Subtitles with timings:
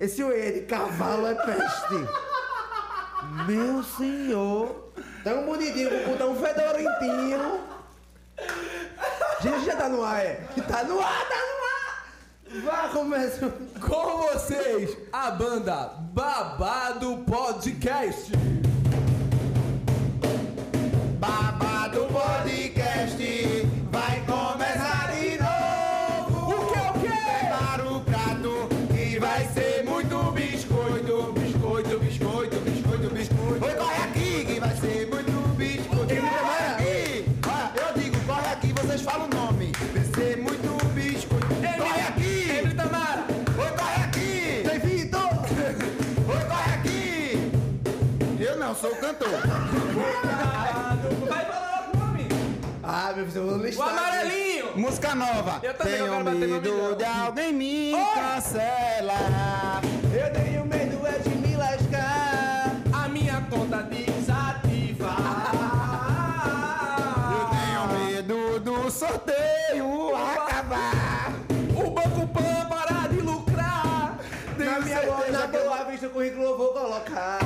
[0.00, 2.08] Esse orelha de cavalo é peste.
[3.46, 4.90] Meu senhor.
[5.22, 7.60] Tão bonitinho, com tão fedorentinho.
[9.42, 10.40] Gente, já tá no ar, é?
[10.66, 12.64] Tá no ar, tá no ar!
[12.64, 13.52] Vá, começa.
[13.78, 18.32] Com vocês, a banda Babado Podcast.
[21.18, 22.79] Babado Podcast
[48.80, 49.28] sou o cantor.
[51.28, 52.28] Vai falar o nome.
[52.82, 53.88] Ah, meu filho, eu vou O listar.
[53.88, 53.98] aqui.
[53.98, 54.76] amarelinho.
[54.76, 55.60] Música nova.
[55.62, 59.82] Eu também, eu Tenho quero bater meu medo de alguém me cancelar.
[60.12, 62.76] Eu tenho medo é de me lascar.
[62.92, 65.16] A minha conta desativar.
[67.32, 71.32] Eu tenho medo do sorteio acabar.
[71.76, 74.16] O Banco Pan parar de lucrar.
[74.56, 77.40] Tenho Na minha certeza na que eu- boa vista o currículo eu vou colocar.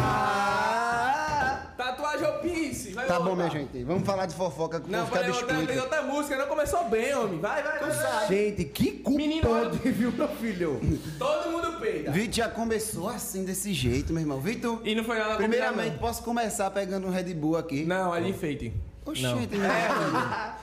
[3.07, 3.85] Tá bom, minha gente.
[3.85, 6.37] Vamos falar de fofoca que o Não, povo fica vai outra, tem outra música.
[6.37, 7.39] Não começou bem, homem.
[7.41, 7.91] Vai, vai, vai.
[7.91, 8.29] vai.
[8.29, 10.81] Gente, que culpa Menino, pode, viu, meu filho?
[11.19, 12.11] Todo mundo peida.
[12.11, 14.41] Vitor já começou assim, desse jeito, meu irmão.
[14.41, 17.85] Vitor, E não foi nada primeiramente, posso começar pegando um Red Bull aqui?
[17.85, 18.73] Não, é de enfeite.
[19.07, 19.71] Oxente, irmão.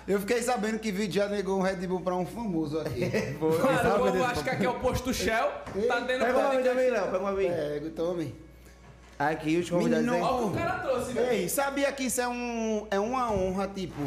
[0.08, 3.02] Eu fiquei sabendo que Vitor já negou um Red Bull pra um famoso aqui.
[3.39, 5.48] Mano, o povo acha que aqui é o posto Shell.
[5.87, 7.05] Tá tendo Pega uma vez também, Léo.
[7.05, 7.54] Pega uma vez.
[7.54, 8.51] Pego, tome.
[9.30, 10.05] Aqui os convidados.
[10.05, 11.32] Menino, Olha o que o cara trouxe, velho.
[11.32, 14.02] Ei, sabia que isso é, um, é uma honra, tipo,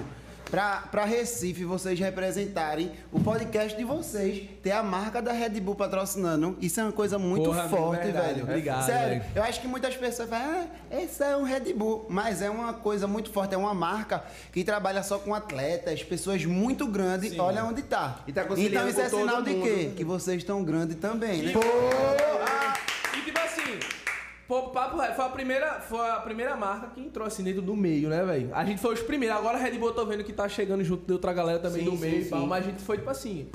[0.50, 5.74] pra, pra Recife vocês representarem o podcast de vocês, ter a marca da Red Bull
[5.74, 6.56] patrocinando.
[6.60, 8.42] Isso é uma coisa muito Porra, forte, verdade, velho.
[8.44, 9.24] obrigado, Sério, velho.
[9.34, 12.06] eu acho que muitas pessoas falam, ah, esse é um Red Bull.
[12.08, 14.22] Mas é uma coisa muito forte, é uma marca
[14.53, 17.30] que trabalha só com atletas, pessoas muito grandes.
[17.32, 17.41] Sim.
[17.41, 18.20] Olha onde tá.
[18.26, 19.92] E tá então isso é sinal de quê?
[19.97, 21.53] Que vocês estão grandes também, né?
[23.16, 23.78] E tipo assim,
[24.49, 28.09] pô, papo foi a primeira, foi a primeira marca que entrou assim dentro do meio,
[28.09, 28.50] né, velho?
[28.55, 29.37] A gente foi os primeiros.
[29.37, 31.84] Agora a Red Bull eu tô vendo que tá chegando junto de outra galera também
[31.84, 32.31] Sim, do sim, meio e sim.
[32.31, 33.49] tal, mas a gente foi tipo assim,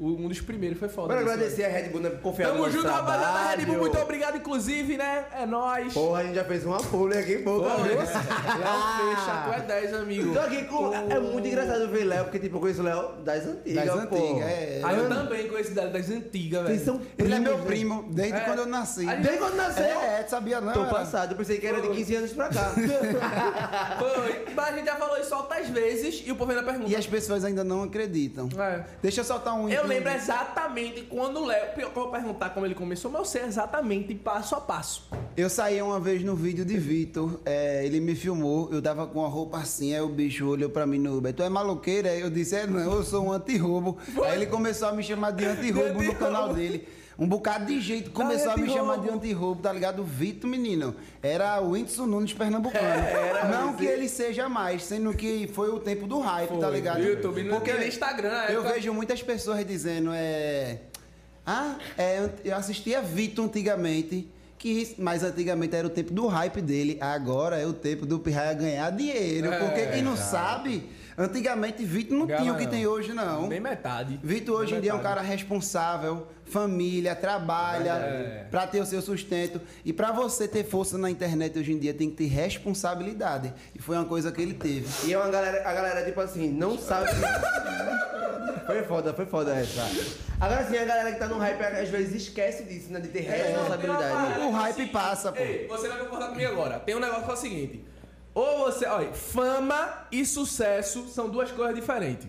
[0.00, 1.08] um dos primeiros foi foda.
[1.08, 3.66] Bora isso, agradecer a Red Bull né, por confiar Tamo no junto, rapaziada da Red
[3.66, 3.78] Bull.
[3.78, 5.24] Muito obrigado, inclusive, né?
[5.32, 5.92] É nóis.
[5.92, 7.58] Porra, a gente já fez uma pulha aqui, pô.
[7.58, 10.32] Léo fecha, tu é 10, amigo.
[10.32, 10.94] Tô aqui com.
[10.94, 13.84] É muito engraçado ver Léo, porque tipo, eu conheço o Léo das antigas.
[13.86, 14.16] Das pô.
[14.16, 14.80] antigas, é.
[14.84, 16.74] Aí eu também conheço das, das antigas, velho.
[16.74, 17.64] Vocês são Ele é meu né?
[17.64, 18.40] primo, desde É.
[18.40, 19.06] quando eu nasci.
[19.06, 19.84] Desde quando nasceu?
[19.84, 20.72] É, tu sabia não?
[20.72, 20.90] Tô era?
[20.90, 22.70] passado, eu pensei que era de 15 anos pra cá.
[23.98, 24.44] Foi.
[24.54, 26.90] Mas a gente já falou isso altas vezes e o povo ainda pergunta.
[26.90, 28.48] E as pessoas ainda não acreditam.
[28.58, 28.84] É.
[29.02, 31.68] Deixa eu soltar um Eu lembro exatamente quando o Léo.
[31.78, 35.08] Eu vou perguntar como ele começou, mas eu sei exatamente passo a passo.
[35.36, 39.20] Eu saí uma vez no vídeo de Vitor, é, ele me filmou, eu tava com
[39.20, 42.10] uma roupa assim, aí o bicho olhou pra mim no Uber, tu é maloqueira?
[42.10, 43.98] Aí eu disse, é não, eu sou um anti-roubo.
[44.24, 46.86] Aí ele começou a me chamar de anti-roubo no canal dele.
[47.18, 50.02] Um bocado de jeito começou a me chamar de anti-roubo, tá ligado?
[50.02, 52.78] O Vitor, menino, era o Whindersson Nunes pernambucano.
[53.38, 56.70] É, não que ele seja mais, sendo que foi o tempo do hype, tá Foi.
[56.72, 57.02] ligado?
[57.02, 60.78] YouTube, no- no Instagram, na eu época- vejo muitas pessoas dizendo, é...
[61.44, 66.98] Ah, é, eu assistia Vitor antigamente, que mas antigamente era o tempo do hype dele,
[67.00, 69.52] agora é o tempo do Pirraia ganhar dinheiro.
[69.52, 73.48] É, porque quem não sabe, antigamente Vitor não tinha o que tem hoje, não.
[73.48, 74.18] Nem metade.
[74.22, 78.46] Vitor hoje em dia é um cara responsável, família, trabalha É.
[78.50, 79.60] pra ter o seu sustento.
[79.84, 83.52] E pra você ter força na internet hoje em dia tem que ter responsabilidade.
[83.74, 84.86] E foi uma coisa que ele teve.
[85.08, 87.08] E é uma galera, a galera, tipo assim, não sabe.
[88.66, 89.82] foi foda, foi foda essa.
[90.40, 93.00] Agora sim, a galera que tá no hype às vezes esquece disso, né?
[93.00, 94.40] De ter responsabilidade.
[94.40, 95.40] O hype passa, pô.
[95.42, 96.78] Ei, você vai concordar comigo agora.
[96.78, 97.84] Tem um negócio que é o seguinte.
[98.38, 98.86] Ou você.
[98.86, 102.28] Olha, fama e sucesso são duas coisas diferentes.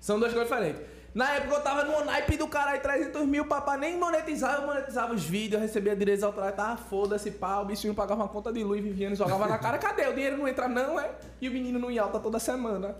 [0.00, 0.80] São duas coisas diferentes.
[1.14, 5.12] Na época eu tava no naipe do caralho, 300 mil, papai nem monetizava, eu monetizava
[5.12, 8.82] os vídeos, recebia direitos autorais, tava foda-se, pá, o bichinho pagava uma conta de luz,
[8.82, 10.06] vivia, jogava na cara, cadê?
[10.06, 11.10] O dinheiro não entra não, é?
[11.40, 12.96] E o menino não ia alta toda semana.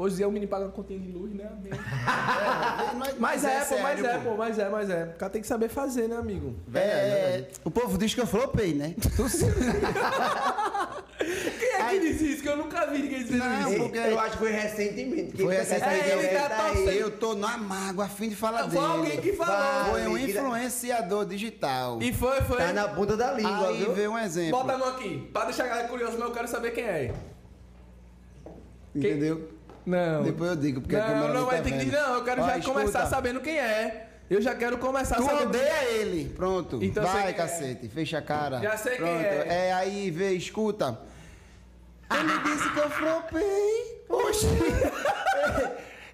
[0.00, 1.76] Hoje é o menino paga uma continha de luz, né, amigo?
[3.20, 5.04] Mas é, pô, mas sério, é, pô, mas é, mas é.
[5.14, 6.56] O cara tem que saber fazer, né, amigo?
[6.74, 8.94] É, o povo diz que eu flopei, né?
[11.20, 12.42] Quem é que diz isso?
[12.42, 13.82] Que eu nunca vi ninguém dizer Não, isso.
[13.82, 15.32] Porque- Eu acho que foi recentemente.
[15.36, 16.00] que Foi recentemente.
[16.10, 16.72] É, ele tá tá aí.
[16.76, 16.90] torcendo.
[16.98, 18.84] Eu tô na mágoa, a fim de falar Foi dele.
[18.86, 19.90] alguém que falou.
[19.90, 22.00] Foi um influenciador digital.
[22.00, 22.56] E foi, foi.
[22.56, 23.92] Tá na ponta da língua, Aí viu?
[23.92, 24.58] veio um exemplo.
[24.58, 25.28] Bota a mão aqui.
[25.30, 27.12] Pra deixar a galera curiosa, mas eu quero saber quem é.
[28.94, 29.59] Entendeu?
[29.90, 30.22] Não.
[30.22, 32.14] Depois eu digo, porque a não, câmera não não vai tá ter que não.
[32.14, 32.78] Eu quero Ó, já escuta.
[32.80, 34.06] começar sabendo quem é.
[34.30, 36.32] Eu já quero começar Tu sabendo- odeia ele.
[36.36, 36.78] Pronto.
[36.82, 37.32] Então Vai, quem é.
[37.32, 37.88] cacete.
[37.88, 38.60] Fecha a cara.
[38.60, 39.20] Já sei quem Pronto.
[39.24, 39.68] é.
[39.68, 41.00] É, aí, vê, escuta.
[42.12, 44.04] Ele disse que eu flopei.
[44.08, 44.46] Oxi.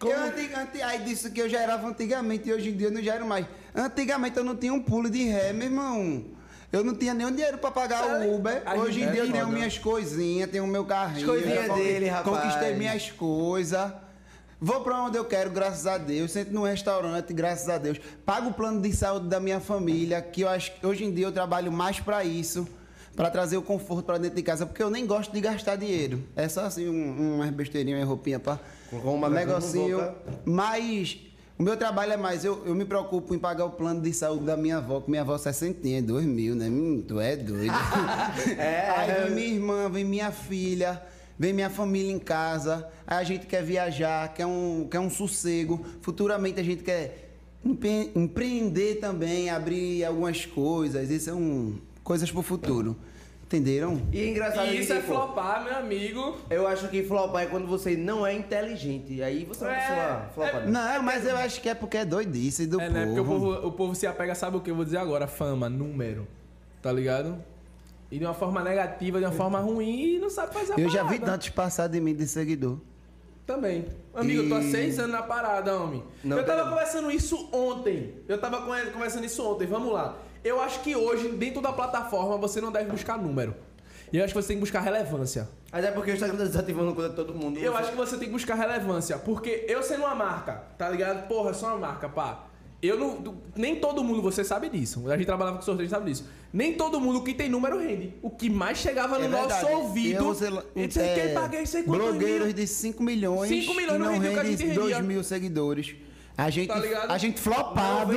[0.04, 2.92] Eu antig- anti- aí disse que eu já era antigamente e hoje em dia eu
[2.92, 3.46] não gero mais.
[3.74, 6.22] Antigamente eu não tinha um pulo de ré, meu irmão.
[6.76, 8.62] Eu não tinha nenhum dinheiro pra pagar o Uber.
[8.78, 9.56] Hoje em é dia eu tenho foda.
[9.56, 11.20] minhas coisinhas, tenho o meu carrinho.
[11.20, 12.36] As coisinhas dele, rapaz.
[12.36, 13.92] Conquistei minhas coisas.
[14.60, 16.32] Vou pra onde eu quero, graças a Deus.
[16.32, 17.98] Sento num restaurante, graças a Deus.
[18.26, 21.26] Pago o plano de saúde da minha família, que eu acho que hoje em dia
[21.26, 22.68] eu trabalho mais pra isso.
[23.14, 26.22] Pra trazer o conforto pra dentro de casa, porque eu nem gosto de gastar dinheiro.
[26.36, 28.58] É só assim, um, umas besteirinhas, uma roupinha pra.
[28.90, 30.14] Com uma um negocinho.
[30.44, 31.18] Mas
[31.58, 34.44] o meu trabalho é mais, eu, eu me preocupo em pagar o plano de saúde
[34.44, 36.68] da minha avó, que minha avó é 60, dois mil, né?
[36.68, 37.72] Hum, tu é doido.
[38.58, 38.90] É.
[38.90, 41.02] Aí vem minha irmã, vem minha filha,
[41.38, 42.86] vem minha família em casa.
[43.06, 45.84] Aí a gente quer viajar, quer um, quer um sossego.
[46.02, 51.10] Futuramente a gente quer empre- empreender também, abrir algumas coisas.
[51.10, 52.96] Isso é um coisas pro futuro.
[53.46, 54.02] Entenderam?
[54.12, 56.36] E é engraçado E isso que, é tipo, flopar, meu amigo.
[56.50, 59.22] Eu acho que flopar é quando você não é inteligente.
[59.22, 60.66] Aí você é uma É, pessoa flopada.
[60.66, 62.98] Não, mas eu acho que é porque é doidice do É, povo.
[62.98, 63.06] né?
[63.06, 65.28] Porque o povo, o povo se apega, sabe o que eu vou dizer agora?
[65.28, 66.26] Fama, número.
[66.82, 67.36] Tá ligado?
[68.10, 70.88] E de uma forma negativa, de uma forma ruim, e não sabe fazer a Eu
[70.90, 71.32] já vi parada.
[71.32, 72.78] tantos passar de mim de seguidor.
[73.46, 73.84] Também.
[74.12, 76.02] Amigo, eu tô há E- seis anos na parada, homem.
[76.24, 78.12] Não eu tava conversando isso ontem.
[78.26, 79.68] Eu tava conver- conversando isso ontem.
[79.68, 80.16] Vamos lá.
[80.46, 83.54] Eu acho que hoje, dentro da plataforma, você não deve buscar número.
[84.12, 85.48] E eu acho que você tem que buscar relevância.
[85.72, 87.58] Mas é porque o Instagram tá desativando coisa de todo mundo.
[87.58, 89.18] Eu acho que você tem que buscar relevância.
[89.18, 91.26] Porque eu sendo uma marca, tá ligado?
[91.26, 92.44] Porra, eu sou uma marca, pá.
[92.80, 93.34] Eu não.
[93.56, 95.10] Nem todo mundo, você sabe disso.
[95.10, 96.24] A gente trabalhava com sorteio, sabe disso.
[96.52, 98.14] Nem todo mundo que tem número rende.
[98.22, 99.72] O que mais chegava no É nosso verdade.
[99.74, 100.24] ouvido.
[100.76, 102.54] Eu, que é, paguei sei quantos blogueiros mil.
[102.54, 105.02] de 5 milhões 5 milhões não não rendeu o que a rende gente 2 rendia.
[105.02, 105.96] mil seguidores.
[106.36, 107.10] A gente, Tá ligado?
[107.10, 108.12] a gente flopado,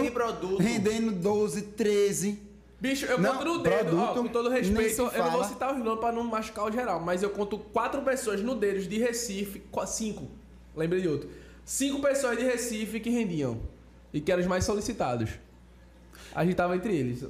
[0.60, 2.40] rendendo 12, 13.
[2.82, 5.74] Bicho, eu Não, conto no dedo, ó, produto, com todo respeito, eu não vou citar
[5.76, 8.98] os nomes pra não machucar o geral, mas eu conto quatro pessoas no dedos de
[8.98, 10.28] Recife, cinco,
[10.76, 11.30] lembrei de outro.
[11.66, 13.60] Cinco pessoas de Recife que rendiam
[14.14, 15.30] e que eram os mais solicitados.
[16.34, 17.24] A gente tava entre eles.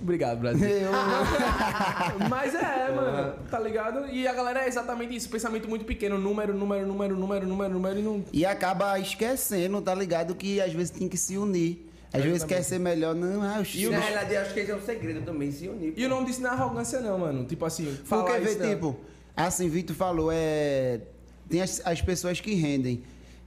[0.00, 0.68] Obrigado, Brasil.
[2.28, 4.06] Mas é, mano, tá ligado?
[4.08, 7.98] E a galera é exatamente isso, pensamento muito pequeno, número, número, número, número, número, número
[7.98, 8.24] e não.
[8.32, 10.34] e acaba esquecendo, tá ligado?
[10.34, 11.90] Que às vezes tem que se unir.
[12.12, 14.76] Às vezes quer ser melhor, não, ah, eu E na realidade, acho que esse é
[14.76, 15.94] o segredo também, se unir.
[15.96, 17.44] E o nome disso não é arrogância, não, mano.
[17.44, 18.68] Tipo assim, falar Porque, vê, isso, não.
[18.68, 18.96] tipo,
[19.36, 21.00] assim, Vitor falou, é.
[21.48, 23.02] Tem as, as pessoas que rendem.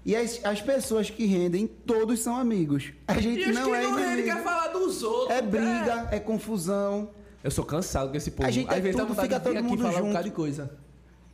[0.08, 2.94] E as, as pessoas que rendem, todos são amigos.
[3.06, 4.28] A gente E não que é não inimigo.
[4.30, 5.38] quer falar dos outros.
[5.38, 7.10] É briga, é confusão.
[7.44, 8.48] Eu sou cansado com esse povo.
[8.48, 10.08] A gente é Às vezes dá tudo, vontade fica todo aqui mundo falar um junto.
[10.08, 10.72] bocado de coisa.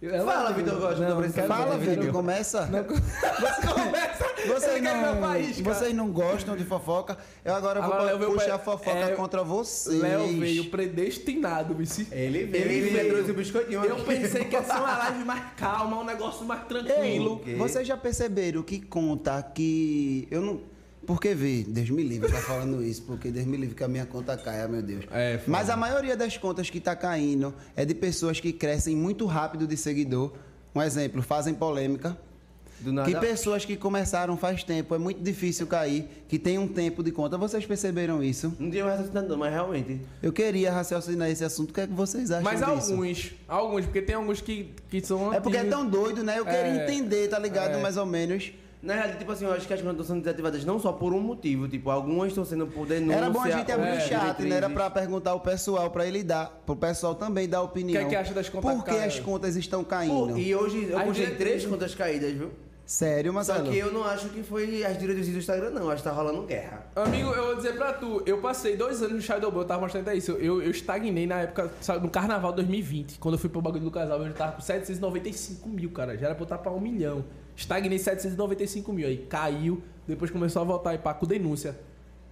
[0.03, 2.65] Eu- Fala, Vitor Costa, Não, quero Fala, Vitor, começa.
[2.65, 4.23] Não, você começa.
[4.47, 5.73] Vocês Ele quer meu não, país, cara.
[5.75, 7.17] vocês não gostam de fofoca.
[7.45, 10.01] Eu agora, Agora, vou puxar a fofoca é, contra vocês.
[10.01, 12.07] Léo veio predestinado, vice.
[12.11, 13.13] Ele veio, Ele ele, veio.
[13.13, 16.63] trouxe o biscoitinho Eu pensei que ia ser uma live mais calma, um negócio mais
[16.65, 17.41] tranquilo.
[17.45, 20.27] Ei, vocês já perceberam que conta que.
[20.29, 20.72] Eu não.
[21.05, 24.05] Porque vê, Deus me livre tá falando isso, porque Deus me livre que a minha
[24.05, 25.05] conta caia, meu Deus.
[25.11, 25.39] É.
[25.47, 29.67] Mas a maioria das contas que tá caindo é de pessoas que crescem muito rápido
[29.67, 30.31] de seguidor.
[30.73, 32.17] Um exemplo, fazem polêmica.
[32.79, 33.09] Do nada.
[33.09, 37.11] Que pessoas que começaram faz tempo, é muito difícil cair, que tem um tempo de
[37.11, 37.37] conta.
[37.37, 38.53] Vocês perceberam isso?
[38.59, 40.01] Não tinha mais raciocinado, não, mas realmente.
[40.21, 41.69] Eu queria raciocinar esse assunto.
[41.69, 42.91] O que é que vocês acham Mas disso?
[42.91, 46.39] alguns, alguns, porque tem alguns que, que são É porque é tão doido, né?
[46.39, 47.77] Eu queria É, entender, tá ligado?
[47.77, 47.81] é.
[47.81, 48.51] Mais ou menos.
[48.83, 51.13] Na realidade, tipo assim, eu acho que as contas estão sendo desativadas não só por
[51.13, 51.69] um motivo.
[51.69, 53.15] Tipo, algumas estão sendo por denúncia.
[53.15, 54.57] Era bom a gente abrir é, o chat, né?
[54.57, 58.03] Era pra perguntar ao pessoal, pra ele dar, pro pessoal também dar opinião.
[58.03, 59.13] O que é que acha das contas Por que caras?
[59.13, 60.33] as contas estão caindo?
[60.33, 62.51] Pô, e hoje eu puxei três contas caídas, viu?
[62.85, 63.71] Sério, Só Marcelo?
[63.71, 65.89] que eu não acho que foi as diretrizes do Instagram, não.
[65.89, 66.85] Acho que tá rolando guerra.
[66.93, 70.09] Amigo, eu vou dizer pra tu, eu passei dois anos no Shadowban, eu tava mostrando
[70.09, 70.33] até isso.
[70.33, 73.91] Eu, eu estagnei na época, sabe, no carnaval 2020, quando eu fui pro bagulho do
[73.91, 76.17] casal, eu já tava com 795 mil, cara.
[76.17, 77.23] Já era pra eu estar pra um milhão.
[77.55, 81.77] Estagnei 795 mil, aí caiu, depois começou a voltar aí pá, com denúncia.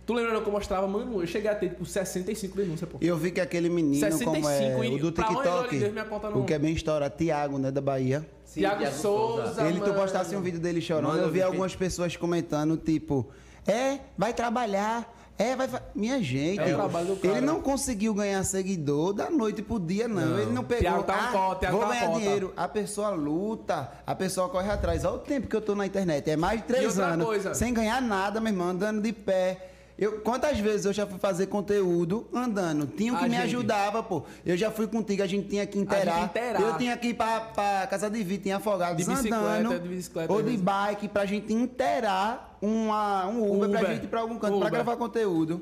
[0.06, 2.98] Tu lembra que eu mostrava, mano, eu cheguei a ter tipo 65 denúncias, pô.
[3.00, 6.42] E eu vi que aquele menino, 65 como é, e o do TikTok, Deus, não-
[6.42, 8.28] o que é bem estourado, Tiago, né, da Bahia.
[8.44, 9.62] Sim, Thiago Souza, Souza.
[9.68, 9.94] ele, tu mano.
[9.94, 13.28] postasse um vídeo dele chorando, Mano, eu vi algumas pessoas comentando, tipo,
[13.66, 15.68] é, vai trabalhar, é, vai...
[15.68, 17.38] fa-" Minha gente, É o trabalho do cara.
[17.38, 20.40] ele não conseguiu ganhar seguidor da noite pro dia, não.
[20.40, 22.54] Ele não pegou, tá ah, cota, vou tá ganhar cota." dinheiro.
[22.56, 25.06] A pessoa luta, a pessoa corre atrás.
[25.06, 27.54] Olha o tempo que eu tô na internet, é mais de três anos, coisa.
[27.54, 29.71] sem ganhar nada, meu irmão, andando de pé.
[30.02, 32.88] Eu, quantas vezes eu já fui fazer conteúdo andando?
[32.88, 33.44] Tinha o que A me gente.
[33.46, 34.24] ajudava, pô.
[34.44, 36.32] Eu já fui contigo, a gente tinha que inteirar.
[36.60, 39.80] Eu tinha que ir pra, pra Casa de Vita, em Afogados, De bicicleta, andando.
[39.80, 40.62] de bicicleta, ou de vezes.
[40.62, 43.94] bike, pra gente inteirar uma, um Uber, pra Uber.
[43.94, 44.72] gente ir pra algum canto, pra Uber.
[44.72, 45.62] gravar conteúdo.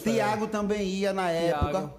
[0.00, 1.90] Tiago também ia na Thiago.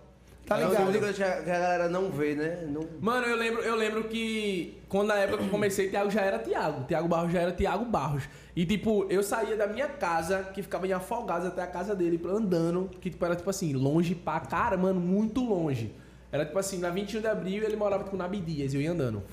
[0.46, 1.06] Tá uma ligado?
[1.06, 2.68] a que a galera não vê, né?
[2.68, 2.82] Não...
[3.00, 6.38] Mano, eu lembro, eu lembro que quando na época que eu comecei, Thiago já era
[6.38, 6.84] Thiago.
[6.84, 8.24] Thiago Barros já era Thiago Barros.
[8.56, 12.22] E tipo, eu saía da minha casa, que ficava em Afogados até a casa dele,
[12.28, 15.96] andando, que tipo, era tipo assim, longe pra cara, mano, muito longe.
[16.32, 19.24] Era tipo assim, na 21 de abril ele morava tipo na Abdias, eu ia andando.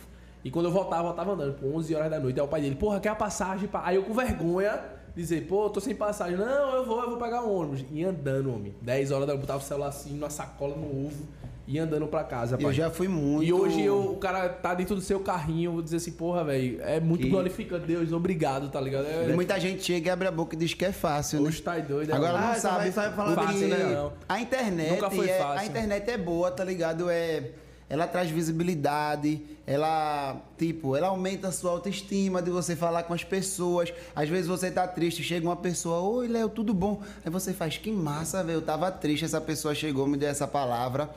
[0.45, 2.38] E quando eu voltava, eu voltava andando, por 11 horas da noite.
[2.38, 3.69] Aí o pai dele, porra, quer a passagem?
[3.69, 3.83] Pra...
[3.85, 4.81] Aí eu com vergonha,
[5.17, 6.37] dizer, pô, tô sem passagem.
[6.37, 7.85] Não, eu vou, eu vou pegar um ônibus.
[7.93, 8.75] E andando, homem.
[8.83, 11.23] 10 horas da botava o celular assim, numa sacola no ovo,
[11.67, 12.67] e andando pra casa, pai.
[12.67, 13.45] Eu já fui muito.
[13.45, 16.43] E hoje eu- o cara tá dentro do seu carrinho, eu vou dizer assim, porra,
[16.43, 17.87] velho, é muito Que- glorificante.
[17.87, 19.07] Deus, obrigado, tá ligado?
[19.07, 21.47] É, E muita gente chega e abre a boca e diz que é fácil, né?
[21.49, 22.11] Hoje tá doido.
[22.11, 22.45] é Agora mano.
[22.47, 23.85] não Ah, sabe, vai- sabe falar fácil, que né?
[23.95, 24.12] Não.
[24.29, 25.61] a internet Nunca foi é, fácil.
[25.61, 27.09] a internet é boa, tá ligado?
[27.09, 27.50] É
[27.90, 33.25] ela traz visibilidade, ela, tipo, ela aumenta a sua autoestima de você falar com as
[33.25, 33.92] pessoas.
[34.14, 37.02] Às vezes você tá triste, chega uma pessoa, oi, Léo, tudo bom?
[37.25, 40.47] Aí você faz, que massa, velho, eu tava triste, essa pessoa chegou, me deu essa
[40.47, 41.11] palavra.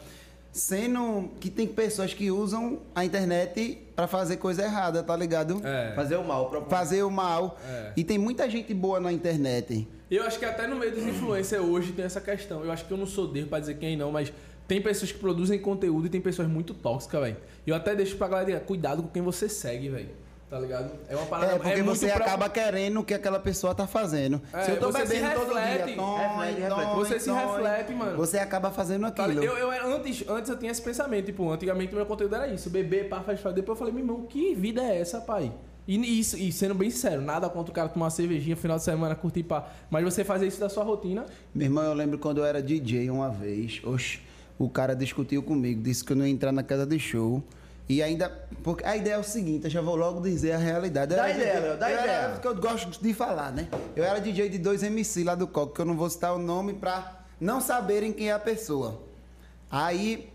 [0.51, 5.62] Sendo que tem pessoas que usam a internet pra fazer coisa errada, tá ligado?
[5.63, 5.94] É.
[5.96, 6.68] Fazer o mal.
[6.70, 7.58] Fazer o mal.
[7.68, 7.94] É.
[7.98, 9.88] E tem muita gente boa na internet.
[10.10, 12.63] Eu acho que até no meio dos influencers hoje tem essa questão.
[12.63, 14.32] Eu acho que eu não sou dedo pra dizer quem não, mas
[14.67, 17.38] tem pessoas que produzem conteúdo e tem pessoas muito tóxicas, velho.
[17.65, 20.10] E eu até deixo pra galera, cuidado com quem você segue, velho.
[20.50, 20.91] Tá ligado?
[21.10, 23.88] É uma parada É, porque muito você pro- acaba querendo o que aquela pessoa tá
[23.88, 24.39] fazendo.
[24.53, 25.86] É, se eu tô você se bebendo todo reflete.
[25.88, 28.17] dia, tome, Reflete, Você se tome, reflete, mano.
[28.17, 29.43] Você acaba fazendo Tá, aquilo.
[29.43, 33.10] eu, eu antes, antes eu tinha esse pensamento, tipo, antigamente meu conteúdo era isso, beber,
[33.10, 33.55] pá, faz, faz.
[33.55, 35.51] Depois eu falei, meu irmão, que vida é essa, pai?
[35.88, 38.84] E, isso, e sendo bem sincero, nada contra o cara tomar uma cervejinha final de
[38.84, 39.67] semana, curtir pá.
[39.89, 43.10] Mas você fazer isso da sua rotina, Meu irmão, eu lembro quando eu era DJ
[43.10, 44.20] uma vez, oxe,
[44.63, 47.43] o cara discutiu comigo, disse que eu não ia entrar na casa de show.
[47.89, 48.29] E ainda.
[48.63, 51.13] Porque a ideia é o seguinte, eu já vou logo dizer a realidade.
[51.13, 52.12] Eu Dá ideia, DJ dá eu ideia.
[52.15, 53.67] é porque eu gosto de falar, né?
[53.96, 56.39] Eu era DJ de dois MC lá do Coque, que eu não vou citar o
[56.39, 59.01] nome pra não saberem quem é a pessoa.
[59.70, 60.29] Aí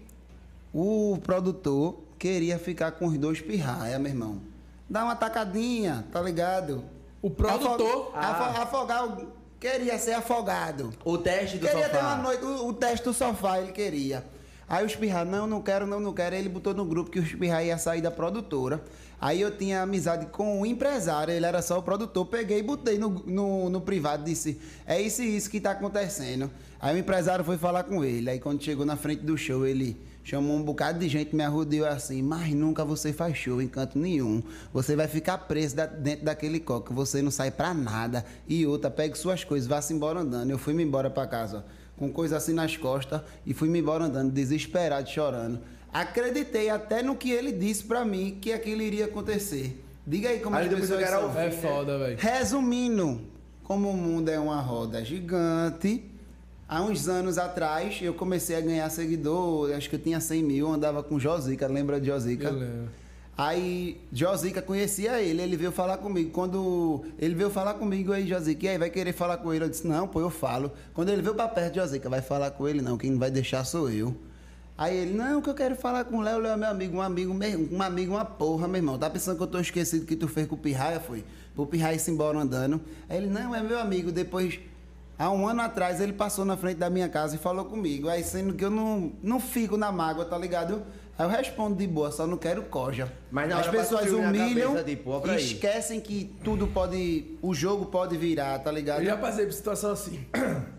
[0.75, 4.41] o produtor queria ficar com os dois pirraia, meu irmão.
[4.89, 6.85] Dá uma tacadinha, tá ligado?
[7.21, 8.13] o produtor.
[8.15, 9.27] Afo- afo- afogar o-
[9.61, 10.91] Queria ser afogado.
[11.05, 11.99] O teste do Queria sofá.
[11.99, 14.25] ter uma noite, o, o teste do sofá ele queria.
[14.69, 16.37] Aí o Espirra, não, não quero, não, não quero.
[16.37, 18.85] Aí ele botou no grupo que o Espirra ia sair da produtora.
[19.21, 22.27] Aí eu tinha amizade com o empresário, ele era só o produtor.
[22.27, 26.49] Peguei e botei no, no, no privado, disse, é isso e isso que tá acontecendo.
[26.81, 28.31] Aí o empresário foi falar com ele.
[28.31, 31.87] Aí quando chegou na frente do show, ele chamou um bocado de gente, me arrodeou
[31.87, 34.43] assim, mas nunca você faz show em canto nenhum.
[34.75, 38.23] Você vai ficar preso da- dentro daquele coque, você não sai pra nada.
[38.47, 40.51] E outra, pegue suas coisas, vá-se embora andando.
[40.51, 44.31] Eu fui-me embora pra casa, ó, com coisa assim nas costas, e fui-me embora andando,
[44.31, 45.61] desesperado, chorando.
[45.91, 49.83] Acreditei até no que ele disse pra mim que aquilo iria acontecer.
[50.07, 51.23] Diga aí como Aí as pessoas quero são.
[51.25, 51.39] ouvir.
[51.39, 52.19] É foda, velho.
[52.19, 53.23] Resumindo,
[53.65, 56.05] como o mundo é uma roda gigante,
[56.69, 60.71] há uns anos atrás eu comecei a ganhar seguidor, acho que eu tinha 100 mil,
[60.71, 62.49] andava com Josica, lembra de Josica?
[62.49, 62.91] Eu lembro.
[63.37, 66.31] Aí Josica conhecia ele, ele veio falar comigo.
[66.31, 69.65] Quando ele veio falar comigo, aí Josica, e aí, vai querer falar com ele?
[69.65, 70.73] Eu disse, não, pô, eu falo.
[70.93, 73.89] Quando ele veio pra perto Josica, vai falar com ele não, quem vai deixar sou
[73.89, 74.15] eu.
[74.77, 77.03] Aí ele, não, que eu quero falar com o Léo, Léo é meu amigo, um
[77.03, 78.97] amigo, mesmo, um amigo, uma porra, meu irmão.
[78.97, 81.25] Tá pensando que eu tô esquecido que tu fez com o Pirraia, foi?
[81.55, 82.81] Pro Pirraia ir embora andando.
[83.09, 84.13] Aí ele, não, é meu amigo.
[84.13, 84.61] Depois,
[85.19, 88.09] há um ano atrás, ele passou na frente da minha casa e falou comigo.
[88.09, 90.83] Aí sendo que eu não, não fico na mágoa, tá ligado?
[91.19, 93.13] Aí eu respondo de boa, só não quero coja.
[93.31, 97.37] Mas na As pessoas humilham cabeça, tipo, e esquecem que tudo pode.
[97.43, 99.01] O jogo pode virar, tá ligado?
[99.01, 100.25] Eu já passei por situação assim.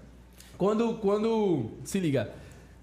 [0.58, 1.72] Quando, quando.
[1.86, 2.34] Se liga.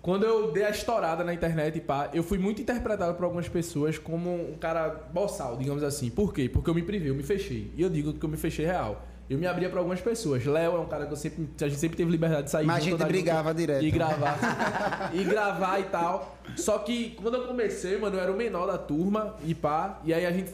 [0.01, 3.99] Quando eu dei a estourada na internet, pá, eu fui muito interpretado por algumas pessoas
[3.99, 6.09] como um cara boçal, digamos assim.
[6.09, 6.49] Por quê?
[6.49, 7.71] Porque eu me privei, eu me fechei.
[7.77, 9.05] E eu digo que eu me fechei real.
[9.29, 10.45] Eu me abria pra algumas pessoas.
[10.45, 11.49] Léo é um cara que eu sempre.
[11.61, 13.85] A gente sempre teve liberdade de sair Mas a gente andar junto brigava direto.
[13.85, 15.11] E gravar.
[15.13, 16.37] e gravar e tal.
[16.57, 20.01] Só que quando eu comecei, mano, eu era o menor da turma e pá.
[20.05, 20.53] E aí a gente.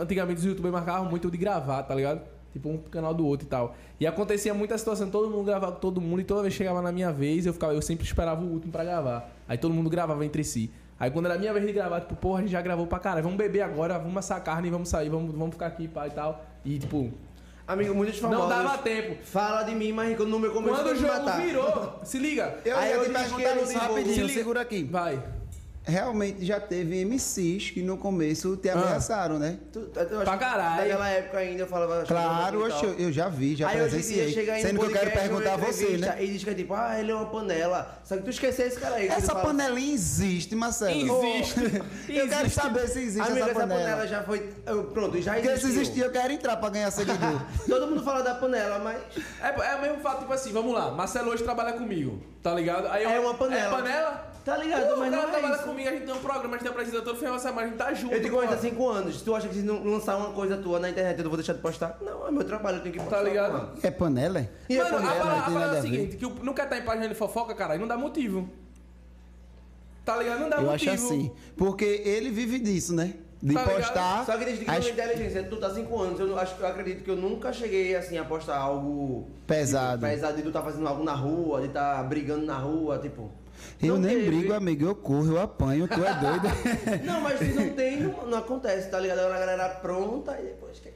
[0.00, 2.20] Antigamente os youtubers marcavam muito de gravar, tá ligado?
[2.52, 3.74] Tipo, um canal do outro e tal.
[3.98, 6.80] E acontecia muita situação, todo mundo gravava com todo mundo, e toda vez que chegava
[6.80, 9.30] na minha vez, eu ficava, eu sempre esperava o último pra gravar.
[9.46, 10.70] Aí todo mundo gravava entre si.
[10.98, 12.98] Aí quando era a minha vez de gravar, tipo, porra, a gente já gravou pra
[12.98, 16.10] caralho, vamos beber agora, vamos assar carne, vamos sair, vamos, vamos ficar aqui, pá e
[16.10, 16.44] tal.
[16.64, 17.12] E tipo,
[17.68, 18.42] Amigo, muitos famosos.
[18.44, 19.18] não dava tempo.
[19.24, 21.40] Fala de mim, mas quando no meu começo Quando o me jogo matar.
[21.42, 22.58] virou, se liga.
[22.64, 24.32] Eu Aí ia eu te perguntar isso rapidinho, Se liga.
[24.34, 24.84] segura aqui.
[24.84, 25.22] Vai.
[25.88, 29.58] Realmente já teve MCs que no começo te ameaçaram, né?
[29.72, 30.82] Tu- eu Pra caralho.
[30.82, 32.04] Naquela época ainda eu falava.
[32.04, 34.32] Claro, eu, eu já vi, já Aí hoje em dia presenciei.
[34.32, 36.16] chega aí Sendo que eu quero perguntar a você, né?
[36.22, 37.98] E diz que é tipo, ah, ele é uma panela.
[38.04, 39.08] Só que tu esqueceu esse cara aí.
[39.08, 41.24] Essa panelinha existe, Marcelo.
[41.24, 41.58] Existe.
[42.08, 42.60] Eu quero Existe.
[42.60, 43.80] saber se existe Amigo, essa essa panela.
[43.80, 44.06] panela.
[44.06, 44.48] já foi.
[44.66, 45.70] eu- Pronto, já Porque existiu.
[45.70, 47.42] se existir, eu quero entrar pra ganhar seguidor.
[47.68, 48.96] Todo mundo fala da panela, mas.
[49.42, 50.90] É, é o mesmo fato, tipo assim, vamos lá.
[50.90, 52.86] Marcelo hoje trabalha comigo, tá ligado?
[52.88, 53.66] Aí eu- É uma panela.
[53.66, 54.28] É panela?
[54.44, 55.64] Tá ligado, Pô, mas o cara não é trabalha isso.
[55.64, 57.66] comigo, a gente tem um programa, a gente tem apresenta todo final de semana, a
[57.66, 58.14] gente tá junto.
[58.14, 58.62] Eu te conheço há pô.
[58.62, 59.20] 5 anos.
[59.20, 61.52] Tu acha que se não lançar uma coisa tua na internet eu não vou deixar
[61.52, 61.98] de postar?
[62.00, 63.16] Não, é meu trabalho, eu tenho que postar.
[63.18, 63.52] Tá ligado?
[63.52, 63.72] mano.
[63.82, 64.38] É panela?
[64.38, 64.48] é?
[64.70, 65.14] E Mano, a panela?
[65.20, 65.90] parada, a tem parada nada é a o ver.
[65.90, 68.48] seguinte, que o- não quer estar em página de fofoca, caralho, não dá motivo.
[70.04, 70.40] Tá ligado?
[70.40, 71.06] Não dá Eu acho motivo.
[71.06, 71.30] assim.
[71.54, 73.12] Porque ele vive disso, né?
[73.40, 73.76] De Tá ligado?
[73.76, 74.26] postar.
[74.26, 76.66] Só que desde que as- eu inteligência, tu tá 5 anos, eu, não- acho, eu
[76.66, 79.98] acredito que eu nunca cheguei assim a postar algo Pesado.
[79.98, 83.30] tipo, pesado de tu tá fazendo algo na rua, de tá brigando na rua, tipo.
[83.82, 84.26] Eu não nem teve.
[84.38, 84.84] brigo, amigo.
[84.86, 86.48] Eu corro, eu apanho, tu é doido.
[87.04, 89.18] Não, mas se não tem, não, não acontece, tá ligado?
[89.20, 90.90] A galera pronta e depois que.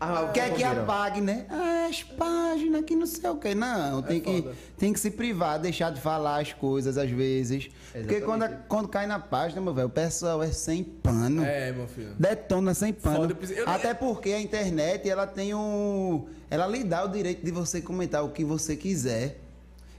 [0.00, 1.44] Ah, Quer que apague, né?
[1.50, 3.52] Ah, as páginas que não sei o que.
[3.54, 4.54] Não, tem, que, foda.
[4.76, 7.68] tem que se privar, deixar de falar as coisas às vezes.
[7.92, 8.24] Porque Exatamente.
[8.24, 11.42] quando, quando cai na página, meu velho, o pessoal é sem pano.
[11.44, 12.14] É, meu filho.
[12.18, 13.36] Detona sem pano.
[13.50, 16.26] Eu- Até porque a internet, ela tem um.
[16.48, 19.40] Ela lhe dá o direito de você comentar o que você quiser.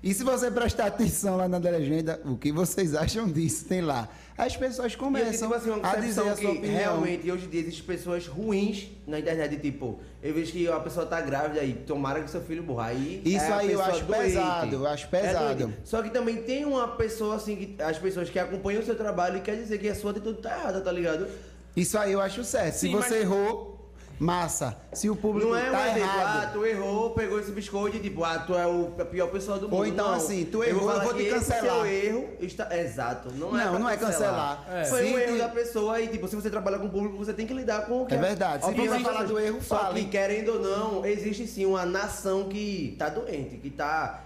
[0.02, 3.66] E se você prestar atenção lá na legenda, o que vocês acham disso?
[3.66, 4.08] Tem lá.
[4.38, 6.74] As pessoas E eu começam tipo assim, a dizer a que sua opinião.
[6.78, 11.06] realmente hoje em dia existem pessoas ruins na internet, tipo, eu vejo que a pessoa
[11.06, 12.86] tá grávida aí, tomara que seu filho morra.
[12.88, 15.56] Aí Isso é aí eu acho pesado, eu acho pesado.
[15.66, 15.78] doente.
[15.84, 19.40] Só que também tem uma pessoa assim, que, as pessoas que acompanham o seu trabalho
[19.40, 21.28] e quer dizer que a sua atitude tá errada, tá ligado?
[21.76, 22.76] Isso aí eu acho certo.
[22.76, 23.79] Sim, se você mas- errou,
[24.20, 24.76] massa.
[24.94, 26.44] Se o público Não é um tá errado.
[26.44, 29.70] ah, tu errou, pegou esse biscoito e tipo, ah, tu é o, pior pessoa do
[29.70, 29.78] mundo.
[29.78, 30.16] Ou então Não.
[30.16, 31.76] assim, tu vou errou, eu vou que te esse cancelar.
[31.76, 32.78] seu erro está...
[32.78, 34.66] Exato, não é Não, pra não é cancelar.
[34.72, 34.84] É.
[34.86, 37.18] Foi Sim, um erro tem- da pessoa e tipo, se você trabalha com o público,
[37.18, 38.66] você tem que lidar com o que É verdade.
[38.66, 40.04] Se que você falar do erro, Só fale.
[40.04, 44.24] que, querendo ou não, existe sim uma nação que tá doente, que tá...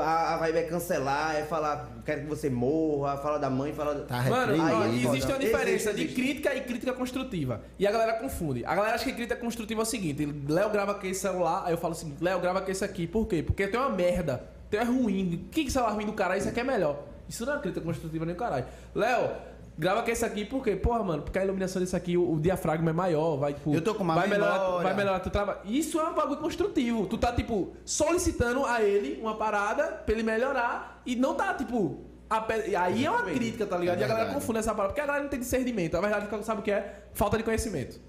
[0.00, 3.94] A, a vibe é cancelar, é falar, quero que você morra, fala da mãe, fala...
[4.06, 6.20] Tá Mano, aí, existe uma diferença Existe, de existe.
[6.20, 7.62] crítica e crítica construtiva.
[7.78, 8.64] E a galera confunde.
[8.64, 11.72] A galera acha que crítica construtiva é o seguinte: Léo grava com esse celular, aí
[11.72, 13.06] eu falo assim, Léo grava com esse aqui.
[13.06, 13.42] Por quê?
[13.42, 15.48] Porque tem uma merda, tem é ruim.
[15.50, 16.38] Que que celular ruim do caralho?
[16.38, 16.98] Isso aqui é melhor.
[17.28, 18.66] Isso não é crítica construtiva nem o caralho.
[18.94, 19.30] Léo,
[19.78, 20.76] grava com esse aqui, por quê?
[20.76, 23.74] Porra, mano, porque a iluminação desse aqui, o, o diafragma é maior, vai, tipo.
[23.74, 24.82] Eu tô com uma vai melhorar, memória.
[24.82, 25.58] vai melhorar teu trabalho.
[25.64, 27.06] Isso é um bagulho construtivo.
[27.06, 32.00] Tu tá, tipo, solicitando a ele uma parada pra ele melhorar e não tá, tipo.
[32.46, 33.98] pe- Aí é uma crítica, tá ligado?
[33.98, 35.96] É e a galera confunde essa parada, porque a galera não tem discernimento.
[35.96, 37.04] A verdade, sabe o que é?
[37.12, 38.00] Falta de conhecimento.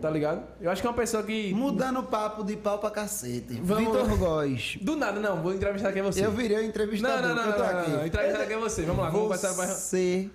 [0.00, 0.42] Tá ligado?
[0.60, 1.54] Eu acho que é uma pessoa que.
[1.54, 3.60] Mudando o papo de pau pra cacete.
[3.62, 4.78] Vamos- Vitor Góes.
[4.82, 6.26] Do nada, não, vou entrevistar aqui é você.
[6.26, 7.22] Eu virei o Não, entrevistador.
[7.28, 7.90] não, não, eu tô não, aqui.
[7.90, 8.06] não, não.
[8.06, 8.82] Entrevistar aqui é você.
[8.82, 9.66] Vamos lá, vamos passar pra.
[9.66, 10.28] Você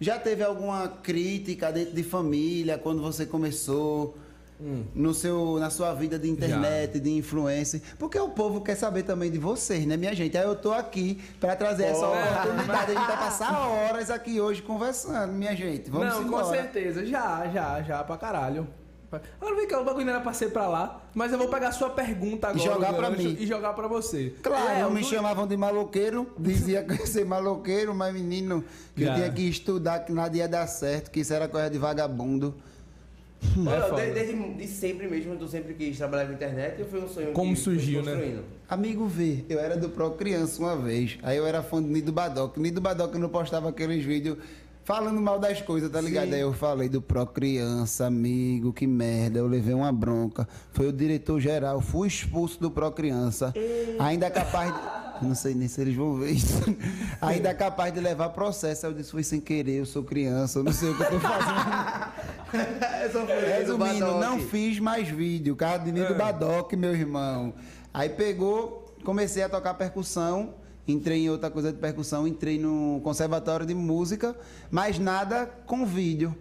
[0.00, 4.16] já teve alguma crítica dentro de família quando você começou
[4.62, 4.84] Hum.
[4.94, 7.80] no seu, na sua vida de internet, de influência?
[7.98, 10.36] Porque o povo quer saber também de vocês, né, minha gente?
[10.36, 12.92] Aí eu tô aqui pra trazer essa oportunidade.
[12.92, 15.88] A gente vai passar horas aqui hoje conversando, minha gente.
[15.90, 16.44] Vamos não, embora.
[16.44, 17.06] com certeza.
[17.06, 18.68] Já, já, já, pra caralho.
[19.40, 21.68] Agora vem cá, o bagulho não era pra ser pra lá, mas eu vou pegar
[21.68, 22.62] a sua pergunta agora.
[22.64, 23.36] jogar o pra mim.
[23.40, 24.34] E jogar pra você.
[24.42, 28.64] Claro, Léo, me do- chamavam de maloqueiro, dizia que eu ia ser maloqueiro, mas menino,
[28.94, 29.14] que eu Já.
[29.16, 32.54] tinha que estudar, que nada ia dar certo, que isso era coisa de vagabundo.
[33.66, 37.00] Olha, É de- desde de sempre mesmo, tu sempre quis trabalhar com internet e foi
[37.02, 38.12] um sonho Como que surgiu, né?
[38.12, 38.44] construindo.
[38.68, 41.18] Amigo V, eu era do Pro Criança uma vez.
[41.22, 42.58] Aí eu era fã do Nido Badoc.
[42.58, 44.36] Nido Badoc não postava aqueles vídeos
[44.90, 46.30] falando mal das coisas, tá ligado?
[46.30, 46.34] Sim.
[46.34, 49.38] Aí eu falei do Pro Criança, amigo, que merda.
[49.38, 50.48] Eu levei uma bronca.
[50.72, 53.54] Foi o diretor geral, fui expulso do Pro Criança.
[54.00, 55.00] Ainda é capaz de.
[55.24, 56.56] Não sei nem se eles vão ver isso.
[57.20, 58.86] Ainda é capaz de levar processo.
[58.86, 61.10] Aí eu disse, foi sem querer, eu sou criança, eu não sei o que eu
[61.10, 61.60] tô fazendo.
[63.58, 65.54] Resumindo, não fiz mais vídeo.
[65.54, 67.52] Carro de do Badoc, meu irmão.
[67.92, 70.54] Aí pegou, comecei a tocar percussão.
[70.88, 74.34] Entrei em outra coisa de percussão, entrei no conservatório de música,
[74.70, 76.34] mas nada com vídeo.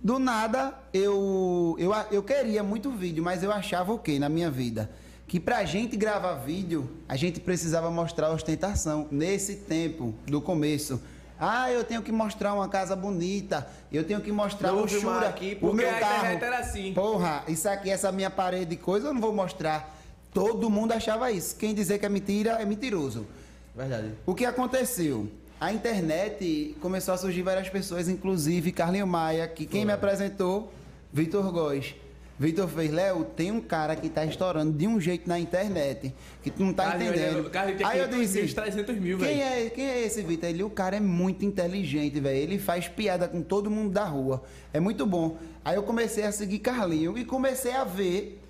[0.00, 4.50] Do nada, eu, eu, eu queria muito vídeo, mas eu achava o quê na minha
[4.50, 4.88] vida?
[5.26, 9.08] Que pra gente gravar vídeo, a gente precisava mostrar ostentação.
[9.10, 11.00] Nesse tempo, do começo.
[11.40, 15.56] Ah, eu tenho que mostrar uma casa bonita, eu tenho que mostrar Não chura, aqui,
[15.56, 16.16] o porque meu a carro.
[16.16, 16.92] internet era assim.
[16.94, 19.96] Porra, isso aqui, essa minha parede de coisa, eu não vou mostrar.
[20.32, 21.56] Todo mundo achava isso.
[21.56, 23.26] Quem dizer que é mentira é mentiroso.
[23.78, 24.10] Verdade.
[24.26, 25.28] O que aconteceu?
[25.60, 30.72] A internet começou a surgir várias pessoas, inclusive Carlinho Maia, que quem me apresentou,
[31.12, 31.94] Vitor Góes.
[32.40, 36.12] Vitor fez, Léo, tem um cara que tá estourando de um jeito na internet,
[36.42, 37.38] que tu não tá Carlinhos, entendendo.
[37.38, 40.22] ele- Carlinhos tem Aí eu 500 mil, disse, 300 mil, quem é, quem é esse
[40.22, 40.48] Vitor?
[40.48, 42.36] Ele, o cara é muito inteligente, velho.
[42.36, 44.42] Ele faz piada com todo mundo da rua.
[44.72, 45.36] É muito bom.
[45.64, 48.40] Aí eu comecei a seguir Carlinho e comecei a ver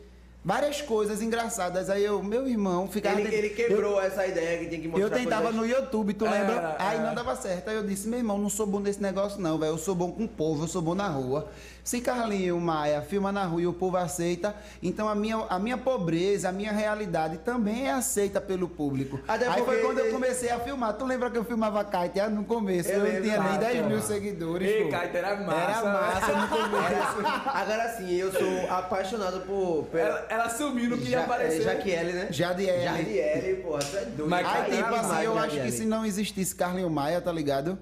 [0.49, 1.91] várias coisas engraçadas.
[1.91, 3.21] Aí eu, meu irmão, ficava...
[3.21, 6.25] Ele, ele quebrou essa ideia que tem que mostrar Eu tentava coisas- no YouTube, tu
[6.25, 6.75] É, lembra?
[6.79, 7.01] Aí é.
[7.03, 7.69] não dava certo.
[7.69, 9.73] Aí eu disse, meu irmão, não sou bom nesse negócio não, velho.
[9.73, 11.51] Eu sou bom com o povo, eu sou bom na rua.
[11.89, 15.79] Se Carlinho Maia filma na rua e o povo aceita, então a minha, a minha
[15.79, 19.19] pobreza, a minha realidade também é aceita pelo público.
[19.27, 20.93] Até Aí foi quando eu comecei a filmar.
[20.93, 22.91] Tu lembra que eu filmava Kite no começo?
[22.91, 24.69] Eu Eu, não tinha nem ah, 10 mil seguidores.
[24.69, 24.85] Ei.
[24.85, 25.61] Kite era massa.
[25.61, 27.49] Era massa no começo.
[27.55, 29.89] Agora sim, eu sou apaixonado por.
[29.99, 31.61] Ela, ela sumiu, não queria Ja- aparecer.
[31.61, 32.29] é, Jaquiele, né?
[32.31, 32.85] Jadiele.
[32.85, 34.29] Jadiele, porra, tu é doido.
[34.29, 37.79] Mas Aí, tipo assim, eu acho que se não existisse Carlinho Maia, tá ligado?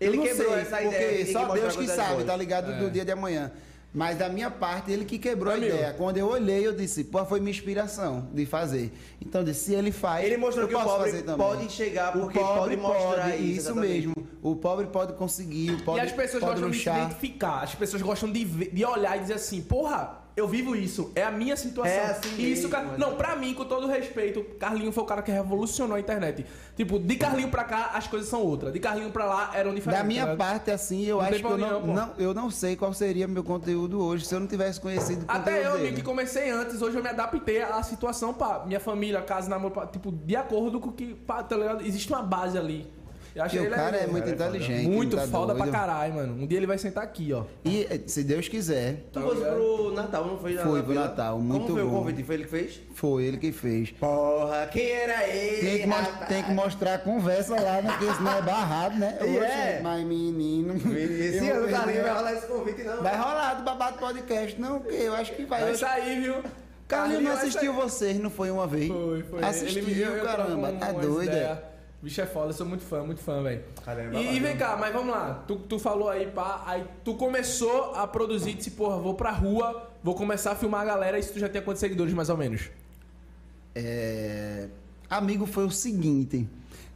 [0.00, 2.70] Eu Ele não quebrou sei, essa ideia, Porque só Deus que sabe, tá ligado?
[2.72, 2.78] É.
[2.78, 3.50] Do dia de amanhã.
[3.92, 5.72] Mas da minha parte, ele que quebrou Amigo.
[5.72, 5.94] a ideia.
[5.94, 8.92] Quando eu olhei, eu disse, pô, foi minha inspiração de fazer.
[9.20, 11.46] Então, eu disse, se ele faz, Ele mostrou eu que o posso pobre fazer também.
[11.46, 14.06] pode chegar, O porque pobre pode mostrar pode, isso, exatamente.
[14.08, 14.14] mesmo.
[14.42, 17.62] O pobre pode conseguir, pode, e as pessoas gostam de se identificar.
[17.64, 21.10] As pessoas gostam de, ver- de olhar e dizer assim, porra, eu vivo isso.
[21.14, 21.92] É a minha situação.
[21.92, 25.06] É assim e isso, mesmo, cara- Não, pra mim, com todo respeito, Carlinho foi o
[25.06, 26.44] cara que revolucionou a internet.
[26.76, 28.72] Tipo, de Carlinho pra cá, as coisas são outras.
[28.72, 30.02] De Carlinho pra lá, eram diferentes.
[30.02, 30.38] Da minha ligado?
[30.38, 33.42] parte, assim, eu Não acho que eu não, não, eu não sei qual seria meu
[33.42, 36.96] conteúdo hoje se eu não tivesse conhecido o Até eu, amigo, que comecei antes, hoje
[36.96, 40.90] eu me adaptei à situação pra minha família, casa, namoro, pra, tipo, de acordo com
[40.90, 41.84] o que, pá, tá ligado?
[41.84, 42.86] Existe uma base ali.
[43.38, 44.88] Eu acho E o ele cara é muito inteligente.
[44.88, 45.72] Muito tá foda pra doido.
[45.72, 46.42] caralho, mano.
[46.42, 47.44] Um dia ele vai sentar aqui, ó.
[47.64, 50.56] E, eh, se Deus quiser, Tu fosse pro Natal, não foi?
[50.56, 50.94] Foi pro?
[50.94, 52.24] Natal, muito Como foi o convite?
[52.24, 52.80] Foi ele que fez?
[52.94, 53.90] foi ele que fez.
[53.92, 55.60] Porra, quem era ele?
[55.68, 56.28] Tem que, rapaz?
[56.28, 57.94] tem que mostrar a conversa lá, né?
[57.96, 59.18] Porque senão é barrado, né?
[59.48, 59.80] É.
[59.82, 60.74] Mas menino.
[60.74, 62.02] Esse eu ano perder.
[62.02, 63.02] vai rolar esse convite, não.
[63.02, 64.60] Vai rolar do Babado Podcast.
[64.60, 65.62] Não, porque eu acho que vai.
[65.62, 66.34] Vai sair, viu?
[66.88, 68.88] Carlinhos não assistiu vocês, não foi uma vez?
[68.88, 69.44] Foi, foi.
[69.44, 70.72] Assistiu, Ele me- caramba.
[70.72, 71.30] Tá umas doido,
[72.00, 72.04] é?
[72.04, 73.62] Bicho é foda, eu sou muito fã, muito fã, velho.
[74.14, 75.42] E, e vem cá, mas vamos lá.
[75.46, 79.90] Tu, tu falou aí, pá, aí tu começou a produzir, disse, porra, vou pra rua,
[80.02, 82.70] vou começar a filmar a galera, isso tu já tem quantos seguidores, mais ou menos?
[83.74, 84.68] É,
[85.10, 86.46] Amigo, foi o seguinte.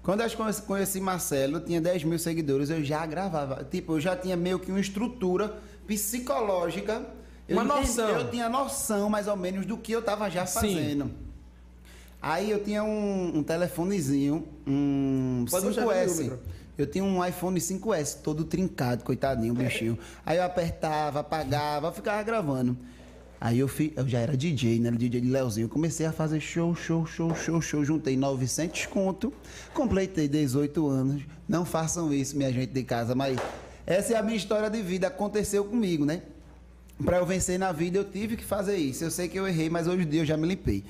[0.02, 3.64] Quando eu conheci, conheci Marcelo, eu tinha 10 mil seguidores, eu já gravava.
[3.64, 7.06] Tipo, eu já tinha meio que uma estrutura psicológica.
[7.48, 8.08] Eu Uma entendi- noção.
[8.10, 11.12] Eu tinha noção, mais ou menos, do que eu tava já Sim.
[12.22, 16.16] Aí eu tinha um, um telefonezinho, um Pode mostrar no 5S.
[16.16, 16.38] número.
[16.78, 19.98] Eu tinha um iPhone 5S, todo trincado, coitadinho, bichinho.
[20.24, 22.78] Aí eu apertava, apagava, ficava gravando.
[23.40, 24.92] Aí eu, fi, eu já era DJ, né?
[24.92, 25.64] DJ de Leozinho.
[25.64, 27.84] Eu comecei a fazer show, show, show, show, show.
[27.84, 29.32] Juntei 900 conto,
[29.74, 31.22] completei 18 anos.
[31.48, 33.36] Não façam isso, minha gente de casa, mas
[33.84, 35.08] essa é a minha história de vida.
[35.08, 36.22] Aconteceu comigo, né?
[37.04, 39.02] Pra eu vencer na vida, eu tive que fazer isso.
[39.02, 40.84] Eu sei que eu errei, mas hoje em dia eu já me limpei.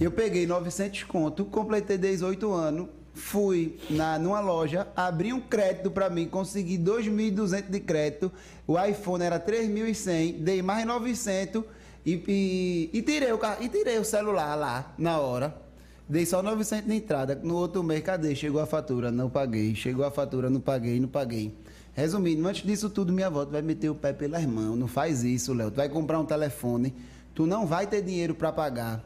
[0.00, 6.10] Eu peguei 900 conto, completei 18 anos, fui na, numa loja, abri um crédito pra
[6.10, 8.30] mim, consegui 2.200 de crédito,
[8.66, 11.64] o iPhone era 3.100, dei mais 900
[12.04, 15.66] e, e, e tirei o e tirei o celular lá na hora.
[16.08, 17.34] Dei só 900 de entrada.
[17.42, 18.32] No outro mês, cadê?
[18.32, 19.74] Chegou a fatura, não paguei.
[19.74, 21.52] Chegou a fatura, não paguei, não paguei.
[21.94, 24.76] Resumindo, antes disso tudo, minha avó, vai meter o pé pelas mãos.
[24.76, 25.70] Não faz isso, Léo.
[25.70, 26.94] Tu vai comprar um telefone,
[27.34, 29.02] tu não vai ter dinheiro para pagar.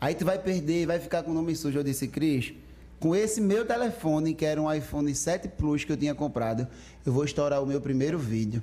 [0.00, 1.78] Aí tu vai perder, vai ficar com o nome sujo.
[1.78, 2.52] Eu disse, Cris,
[3.00, 6.66] com esse meu telefone, que era um iPhone 7 Plus que eu tinha comprado,
[7.04, 8.62] eu vou estourar o meu primeiro vídeo.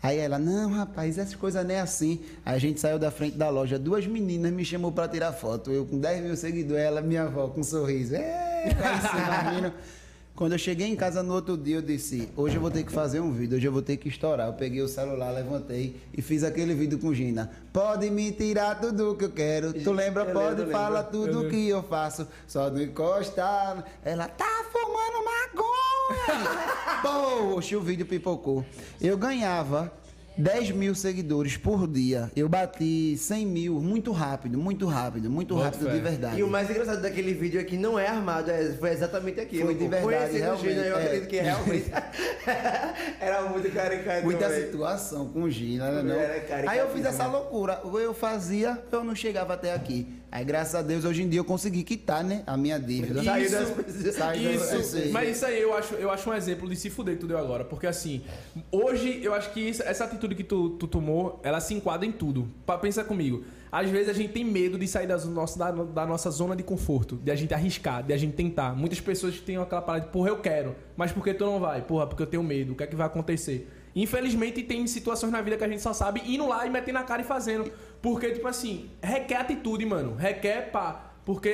[0.00, 2.20] Aí ela, não, rapaz, essas coisas não é assim.
[2.44, 5.72] Aí a gente saiu da frente da loja, duas meninas me chamou para tirar foto.
[5.72, 8.14] Eu com 10 mil seguidores, ela, minha avó, com um sorriso.
[8.14, 8.68] É,
[9.50, 9.72] menino.
[10.38, 12.92] Quando eu cheguei em casa no outro dia, eu disse: Hoje eu vou ter que
[12.92, 14.46] fazer um vídeo, hoje eu vou ter que estourar.
[14.46, 17.50] Eu peguei o celular, levantei e fiz aquele vídeo com Gina.
[17.72, 19.72] Pode me tirar tudo que eu quero.
[19.72, 20.22] Tu lembra?
[20.22, 21.10] Eu Pode lembro, falar lembro.
[21.10, 22.28] tudo que eu faço.
[22.46, 23.84] Só não encostar.
[24.04, 26.48] Ela tá fumando maconha.
[27.02, 28.64] Poxa, o vídeo pipocou.
[29.00, 29.92] Eu ganhava
[30.38, 32.30] 10 mil seguidores por dia.
[32.36, 35.92] Eu bati 100 mil muito rápido, muito rápido, muito Bota rápido fé.
[35.94, 36.38] de verdade.
[36.40, 39.66] E o mais engraçado daquele vídeo é que não é armado, é- foi exatamente aquilo.
[39.66, 41.04] Foi de verdade, o realmente, Gina, eu é.
[41.04, 41.90] acredito que realmente
[43.20, 44.24] era muito caricato.
[44.24, 44.66] Muita velho.
[44.66, 46.02] situação com Gina, né?
[46.02, 46.14] Não?
[46.20, 47.80] Era Aí eu fiz essa loucura.
[47.84, 50.06] Ou eu fazia, eu não chegava até aqui.
[50.30, 52.42] Aí, graças a Deus, hoje em dia eu consegui quitar, né?
[52.46, 53.22] A minha dívida.
[53.46, 54.14] Isso- das.
[54.14, 57.14] Saiu das- Isso, mas isso aí eu acho, eu acho um exemplo de se fuder
[57.14, 57.64] que tu deu agora.
[57.64, 58.22] Porque assim,
[58.70, 62.12] hoje eu acho que isso- essa atitude que tu, tu tomou, ela se enquadra em
[62.12, 62.46] tudo.
[62.82, 63.42] Pensa comigo.
[63.72, 66.62] Às vezes a gente tem medo de sair das nossa, da, da nossa zona de
[66.62, 68.74] conforto, de a gente arriscar, de a gente tentar.
[68.74, 71.82] Muitas pessoas têm aquela parada de, porra, eu quero, mas por que tu não vai?
[71.82, 73.68] Porra, porque eu tenho medo, o que é que vai acontecer?
[74.02, 77.02] Infelizmente, tem situações na vida que a gente só sabe indo lá e metendo a
[77.02, 77.70] cara e fazendo.
[78.00, 80.14] Porque, tipo assim, requer atitude, mano.
[80.14, 81.10] Requer pá.
[81.24, 81.48] Porque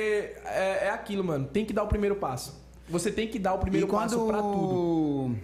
[0.45, 1.47] é, é aquilo, mano.
[1.51, 2.63] Tem que dar o primeiro passo.
[2.87, 5.35] Você tem que dar o primeiro e quando passo pra tudo.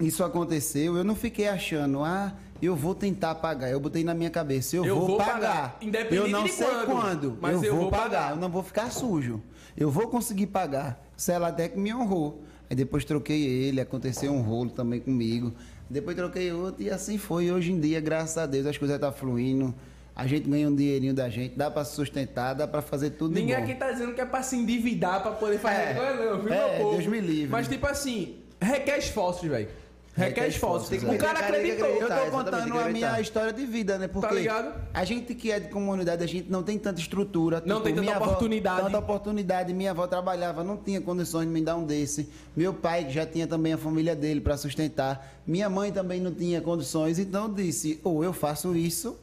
[0.00, 3.70] isso aconteceu, eu não fiquei achando, ah, eu vou tentar pagar.
[3.70, 5.34] Eu botei na minha cabeça, eu, Eu vou, vou pagar.
[5.34, 8.04] pagar, independente eu não de sei quando, quando, mas eu vou vou pagar.
[8.04, 8.30] pagar.
[8.30, 9.42] Eu não vou ficar sujo.
[9.76, 11.04] Eu vou conseguir pagar.
[11.14, 12.42] O Celadec me honrou.
[12.70, 15.52] Aí depois troquei ele, aconteceu um rolo também comigo.
[15.92, 17.50] Depois troquei outro e assim foi.
[17.50, 19.74] Hoje em dia, graças a Deus, as coisas estão fluindo.
[20.16, 23.34] A gente ganha um dinheirinho da gente, dá pra se sustentar, dá pra fazer tudo
[23.34, 25.94] Ninguém aqui tá dizendo que é pra se endividar pra poder fazer É.
[25.94, 26.96] coisa, não, viu, É, meu povo?
[26.96, 27.48] Deus me livre.
[27.50, 29.68] Mas, tipo assim, requer esforços, velho.
[30.14, 30.92] Requer, Requer esforços.
[30.92, 31.86] esforços, o cara Tem que acreditou.
[31.88, 34.08] Eu tô contando tem que a minha história de vida, né?
[34.08, 34.74] Porque ligado?
[34.92, 37.62] a gente que é de comunidade, a gente não tem tanta estrutura.
[37.64, 38.82] Não tem tanta minha avó- oportunidade.
[38.82, 39.72] tanta oportunidade.
[39.72, 42.28] Minha avó trabalhava, não tinha condições de me dar um desse.
[42.54, 45.40] Meu pai, que já tinha também a família dele para sustentar.
[45.46, 47.18] Minha mãe também não tinha condições.
[47.18, 49.18] Então eu disse, ou eu faço isso,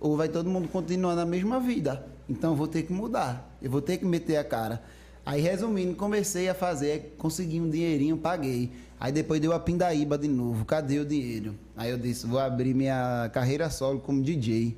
[0.00, 2.04] ou vai todo mundo continuar na mesma vida.
[2.28, 3.56] Então eu vou ter que mudar.
[3.62, 4.82] Eu vou ter que meter a cara.
[5.24, 8.70] Aí, resumindo, comecei a fazer, consegui um dinheirinho, paguei.
[9.00, 10.64] Aí depois deu a pindaíba de novo.
[10.64, 11.54] Cadê o dinheiro?
[11.76, 14.76] Aí eu disse, vou abrir minha carreira solo como DJ.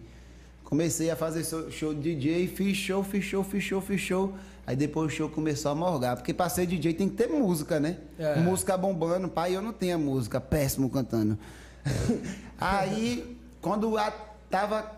[0.65, 4.35] Comecei a fazer show de DJ, fiz show, fiz show, fiz show, fiz show.
[4.67, 6.17] Aí depois o show começou a morgar.
[6.17, 7.99] Porque pra ser DJ tem que ter música, né?
[8.19, 8.41] É.
[8.41, 11.39] Música bombando, pai, eu não tenho música, péssimo cantando.
[12.59, 14.11] Aí, quando a,
[14.51, 14.91] tava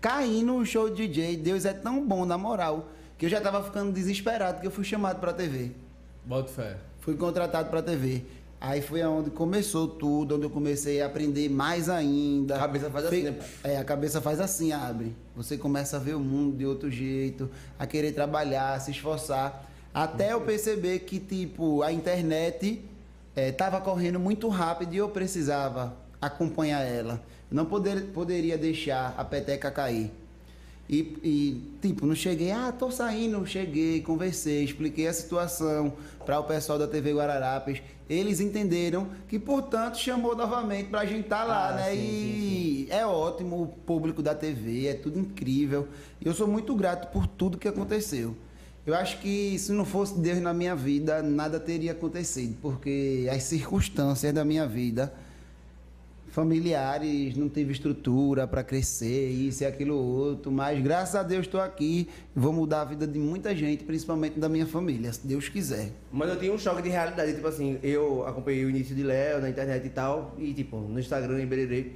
[0.00, 3.62] caindo o show de DJ, Deus é tão bom, na moral, que eu já tava
[3.62, 5.72] ficando desesperado, que eu fui chamado pra TV.
[6.24, 6.76] Bota fé.
[7.00, 8.24] Fui contratado pra TV.
[8.60, 12.56] Aí foi aonde começou tudo, onde eu comecei a aprender mais ainda.
[12.56, 13.38] A cabeça faz assim, né?
[13.62, 15.14] É, a cabeça faz assim, abre.
[15.36, 19.70] Você começa a ver o mundo de outro jeito, a querer trabalhar, se esforçar.
[19.92, 22.82] Até eu perceber que, tipo, a internet
[23.36, 27.22] eh, tava correndo muito rápido e eu precisava acompanhar ela.
[27.50, 30.10] Eu não poder, poderia deixar a peteca cair.
[30.88, 35.94] E, e, tipo, não cheguei, ah, tô saindo, cheguei, conversei, expliquei a situação
[36.26, 37.80] para o pessoal da TV Guararapes.
[38.08, 41.90] Eles entenderam que, portanto, chamou novamente pra gente estar lá, Ah, né?
[41.92, 45.88] sim, e é ótimo o público da TV, é tudo incrível.
[46.20, 48.36] E eu sou muito grato por tudo que aconteceu.
[48.86, 53.42] Eu acho que se não fosse Deus na minha vida, nada teria acontecido, porque as
[53.44, 55.10] circunstâncias da minha vida
[56.34, 61.60] familiares, não tive estrutura para crescer, isso e aquilo outro, mas graças a Deus estou
[61.60, 65.92] aqui, vou mudar a vida de muita gente, principalmente da minha família, se Deus quiser.
[66.10, 69.40] Mas eu tinha um choque de realidade, tipo assim, eu acompanhei o início de Léo
[69.40, 71.92] na internet e tal, e tipo, no Instagram e Bererê.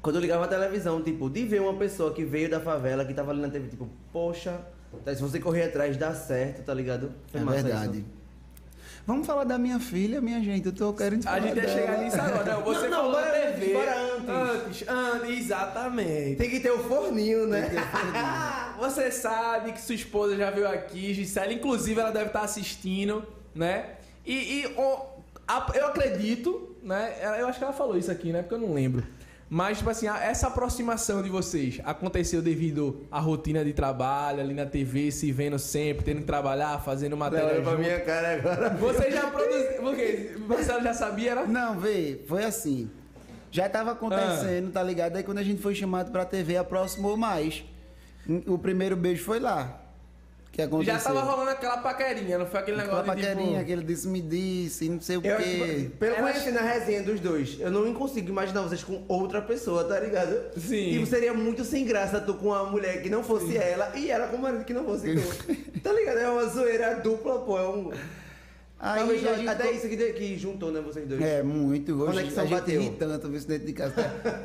[0.00, 3.12] Quando eu ligava a televisão, tipo, de ver uma pessoa que veio da favela, que
[3.12, 4.60] tava ali na TV, tipo, poxa,
[5.04, 7.10] se você correr atrás, dá certo, tá ligado?
[7.26, 7.98] Foi É verdade.
[7.98, 8.17] isso.
[9.08, 11.96] Vamos falar da minha filha, minha gente, eu tô querendo A falar gente ia chegar
[11.96, 12.52] nisso agora.
[12.56, 13.72] Não, você Não, não, falou bora TV.
[13.72, 14.28] bora antes.
[14.28, 16.36] Antes, antes, exatamente.
[16.36, 17.70] Tem que ter o forninho, né?
[18.78, 23.94] Você sabe que sua esposa já veio aqui, Gisele, inclusive ela deve estar assistindo, né?
[24.26, 24.74] E, e,
[25.48, 27.14] a- eu acredito, né?
[27.40, 28.42] Eu acho que ela falou isso aqui, né?
[28.42, 29.02] Porque eu não lembro.
[29.50, 34.66] Mas, tipo assim, essa aproximação de vocês aconteceu devido à rotina de trabalho, ali na
[34.66, 38.70] TV, se vendo sempre, tendo que trabalhar, fazendo matéria Olha pra minha cara agora.
[38.70, 39.80] Você já produziu...
[39.80, 40.36] Por quê?
[40.46, 41.46] Marcelo já sabia, era?
[41.46, 42.90] Não, vê, foi assim.
[43.50, 45.16] Já tava acontecendo, tá ligado?
[45.16, 47.64] Aí quando a gente foi chamado pra TV, aproximou mais.
[48.46, 49.80] O primeiro beijo foi lá.
[50.50, 50.94] Que aconteceu.
[50.94, 53.64] Já tava rolando aquela paquerinha, não foi aquele Aquela negócio de paquerinha tipo...
[53.66, 55.76] que ele disse, me disse, não sei o Eu, quê.
[55.84, 59.40] tipo, pelo Ela- conhecendo a resenha dos dois, eu não consigo imaginar vocês com outra
[59.40, 60.36] pessoa, tá ligado?
[60.58, 60.90] Sim.
[60.92, 64.26] Tipo, seria muito sem graça tu com uma mulher que não fosse ela e ela
[64.26, 65.54] com um marido que não fosse tu.
[65.80, 66.18] tá ligado?
[66.18, 67.56] É uma zoeira dupla, pô.
[67.56, 67.92] É um.
[68.80, 71.20] Aí Talvez a gente até isso que, que juntou, né, vocês dois.
[71.20, 71.94] É, muito.
[72.00, 72.80] Hoje Conexão a gente bateu.
[72.80, 73.94] ri tanto viu, dentro de casa.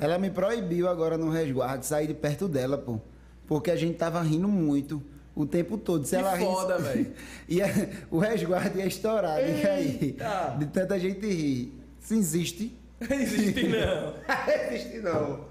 [0.02, 3.00] Ela me proibiu agora no resguardo sair de perto dela, pô.
[3.48, 5.02] Porque a gente tava rindo muito
[5.36, 6.06] o tempo todo.
[6.06, 7.12] Se Que ela foda, velho.
[7.48, 7.66] ia,
[8.12, 10.18] o resguardo ia estourar, diga aí.
[10.60, 11.74] De tanta gente rir.
[12.00, 12.78] Se existe.
[13.10, 14.14] Existe, não.
[14.72, 15.46] Existe não.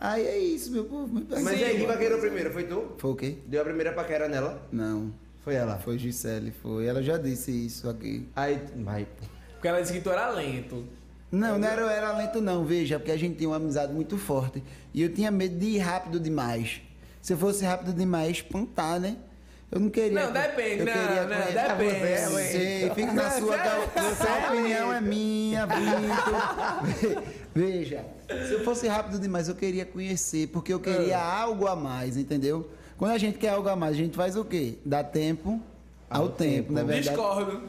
[0.00, 1.12] Aí é isso, meu povo.
[1.12, 1.44] Me perdoe.
[1.44, 2.52] Mas aí, quem paquerou primeiro?
[2.52, 2.92] Foi tu?
[2.98, 3.38] Foi o quê?
[3.46, 4.62] Deu a primeira paquera nela?
[4.70, 5.12] Não.
[5.40, 5.78] Foi ela.
[5.78, 6.86] Foi Gisele, foi.
[6.86, 8.28] Ela já disse isso aqui.
[8.36, 9.06] Aí, vai.
[9.54, 10.84] Porque ela disse que tu era lento.
[11.32, 14.62] Não, não era, era lento não, veja, porque a gente tinha uma amizade muito forte.
[14.94, 16.80] E eu tinha medo de ir rápido demais.
[17.28, 19.18] Se eu fosse rápido demais, espantar, né?
[19.70, 20.12] Eu não queria.
[20.24, 22.30] Não, depende, eu não, queria não, conhecer depende.
[22.32, 23.58] Você, fique na Não, sua,
[24.14, 27.22] sua opinião é minha, Vitor.
[27.54, 31.42] Veja, se eu fosse rápido demais, eu queria conhecer, porque eu queria Ah.
[31.42, 32.66] algo a mais, entendeu?
[32.96, 34.78] Quando a gente quer algo a mais, a gente faz o quê?
[34.82, 35.60] Dá tempo
[36.08, 36.72] ao, Ao tempo, tempo.
[36.72, 37.08] não é verdade?
[37.10, 37.62] Discordo.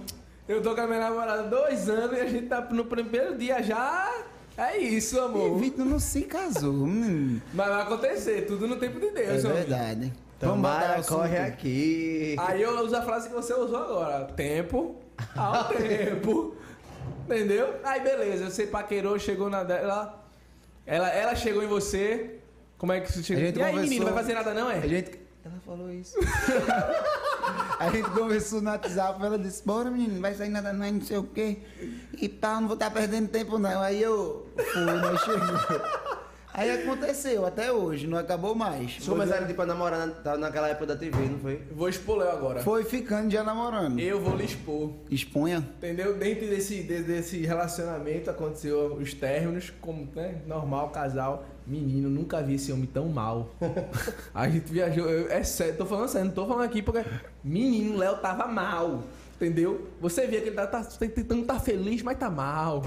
[0.48, 3.38] Eu tô com a minha namorada há dois anos e a gente tá no primeiro
[3.38, 4.10] dia já.
[4.60, 5.58] É isso, E amor.
[5.58, 6.74] Vitor não se casou.
[6.74, 7.40] hum.
[7.54, 9.58] Mas vai acontecer, tudo no tempo de É Deus, amor.
[9.58, 10.14] verdade.
[10.42, 12.36] Vamos botar o Tomara, corre aqui.
[12.38, 14.26] Aí eu uso a frase que você usou agora.
[14.36, 14.96] Tempo
[15.36, 16.56] ao tempo.
[17.26, 17.76] Entendeu?
[17.84, 20.24] Aí beleza, você paquerou, chegou na dela.
[20.86, 22.36] Ela, ela chegou em você.
[22.78, 23.44] Como é que você chegou?
[23.44, 24.88] A E aí, menino, vai fazer nada não, A é?
[24.88, 25.20] gente.
[25.70, 26.18] Falou isso.
[27.80, 31.02] a gente conversou no WhatsApp, ela disse, bora menino, não vai sair nada não, não
[31.02, 31.60] sei o quê.
[32.20, 33.80] E pá, não vou estar perdendo tempo não.
[33.80, 36.10] Aí eu fui, nós chegou.
[36.52, 38.96] Aí aconteceu, até hoje, não acabou mais.
[38.96, 41.62] Vocês começaram tipo, a namorar na, tá naquela época da TV, não foi?
[41.72, 42.62] Vou expor Léo agora.
[42.62, 44.00] Foi ficando já namorando.
[44.00, 44.92] Eu vou lhe expor.
[45.12, 45.58] Expunha.
[45.78, 46.18] Entendeu?
[46.18, 51.46] Dentro desse, de- desse relacionamento aconteceu os términos, como né, normal, casal.
[51.70, 53.50] Menino, nunca vi esse homem tão mal.
[54.34, 57.06] A gente viajou, eu- é sério, tô falando sério, não tô falando aqui porque.
[57.44, 59.04] Menino, Léo tava mal.
[59.36, 59.88] Entendeu?
[60.02, 62.84] Você via que ele tá, tá tentando tá feliz, mas tá mal.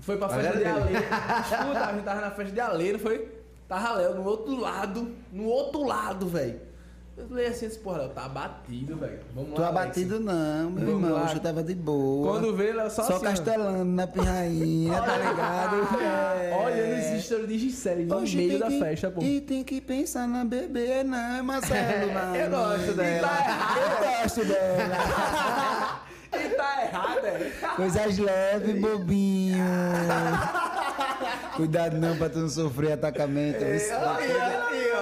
[0.00, 0.64] Foi pra festa de.
[0.64, 1.00] Aleiro.
[1.00, 3.28] Escuta, a gente tava na festa de Aleiro, foi.
[3.68, 6.60] Tava Léo no outro lado, no outro lado, velho.
[7.16, 9.20] Eu falei assim, esse porra, Léo, tá abatido, velho.
[9.36, 9.56] Vamos lá.
[9.56, 9.80] Tô Alex.
[9.80, 11.12] abatido não, meu Vamos irmão.
[11.12, 11.24] lá.
[11.26, 12.32] Hoje eu tava de boa.
[12.32, 13.28] Quando vê, Léo só, Só assim, ó.
[13.30, 15.76] castelando na pirrainha, tá ligado?
[16.02, 16.52] É.
[16.60, 19.22] Olha nos stories de Gisele no Oxe, meio da que- festa, pô.
[19.22, 22.12] E tem que pensar na bebê, né, Marcelo?
[22.12, 22.34] mano?
[22.36, 23.28] Eu gosto dela.
[23.28, 23.78] tá errado.
[23.78, 26.00] Eu gosto dela.
[26.34, 27.52] E tá errado, é?
[27.76, 29.64] Coisas leves, bobinho.
[31.54, 33.62] Cuidado não pra tu não sofrer atacamento.
[33.64, 34.92] Aí, aí,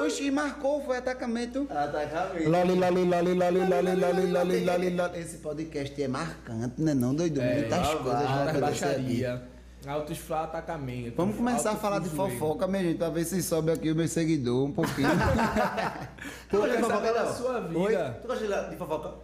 [0.00, 0.04] ó.
[0.06, 1.66] Oxi, marcou, foi atacamento.
[1.70, 2.48] Atacamento.
[2.50, 5.18] Loli, loli, loli, loli, loli, loli, loli, loli, loli.
[5.20, 7.40] Esse podcast é marcante, né não, doido?
[7.40, 8.60] Muitas lá coisas acontecer aqui.
[8.60, 9.42] baixaria.
[9.86, 11.14] Altos flá atacamento.
[11.16, 14.06] Vamos começar a falar de fofoca, minha gente, pra ver se sobe aqui o meu
[14.08, 15.08] seguidor um pouquinho.
[16.50, 17.34] Tu gosta de fofoca, da não?
[17.34, 17.78] sua vida?
[17.78, 17.96] Oi?
[18.20, 19.14] Tu gosta de- de fofoca?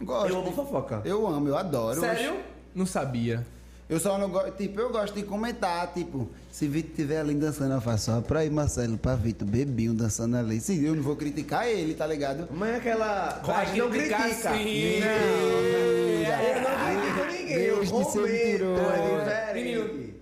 [0.00, 0.28] Gosto.
[0.30, 1.02] Eu amo fofoca.
[1.04, 2.00] Eu amo, eu adoro.
[2.00, 2.36] Sério?
[2.74, 3.46] Não sabia.
[3.88, 7.74] Eu só não gosto, tipo, eu gosto de comentar, tipo, se Vitor estiver ali dançando,
[7.74, 10.60] eu faço só pra ir, Marcelo, pra Vitor, bebinho dançando ali.
[10.60, 12.48] Se eu não vou criticar ele, tá ligado?
[12.50, 13.40] Mas é aquela.
[13.44, 14.54] Vai não criticar critica.
[14.54, 15.00] sim.
[15.00, 15.08] Não.
[16.42, 17.56] Eu não critico ninguém.
[17.56, 18.80] Eu Deus de ser comento.
[18.90, 20.14] É diferente.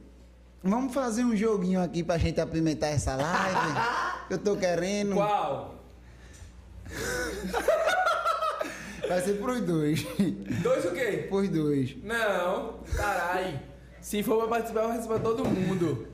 [0.63, 3.81] Vamos fazer um joguinho aqui pra gente apimentar essa live.
[4.31, 5.15] eu tô querendo.
[5.15, 5.75] Qual?
[9.11, 10.07] Vai ser pros dois.
[10.63, 11.27] Dois o quê?
[11.29, 11.97] pros dois.
[12.05, 12.75] Não.
[12.97, 13.61] Carai.
[14.01, 16.07] Se for pra participar, vai participar todo mundo.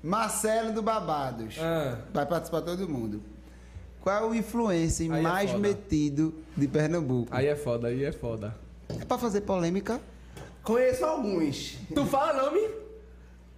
[0.00, 1.56] Marcelo do Babados.
[1.60, 1.98] Ah.
[2.12, 3.20] Vai participar todo mundo.
[4.00, 5.62] Qual é o influencer Aí é mais foda.
[5.62, 7.28] metido de Pernambuco?
[7.32, 8.54] Aí é foda, aí é foda.
[8.88, 10.00] É pra fazer polêmica?
[10.62, 11.76] Conheço alguns.
[11.92, 12.70] Tu fala nome?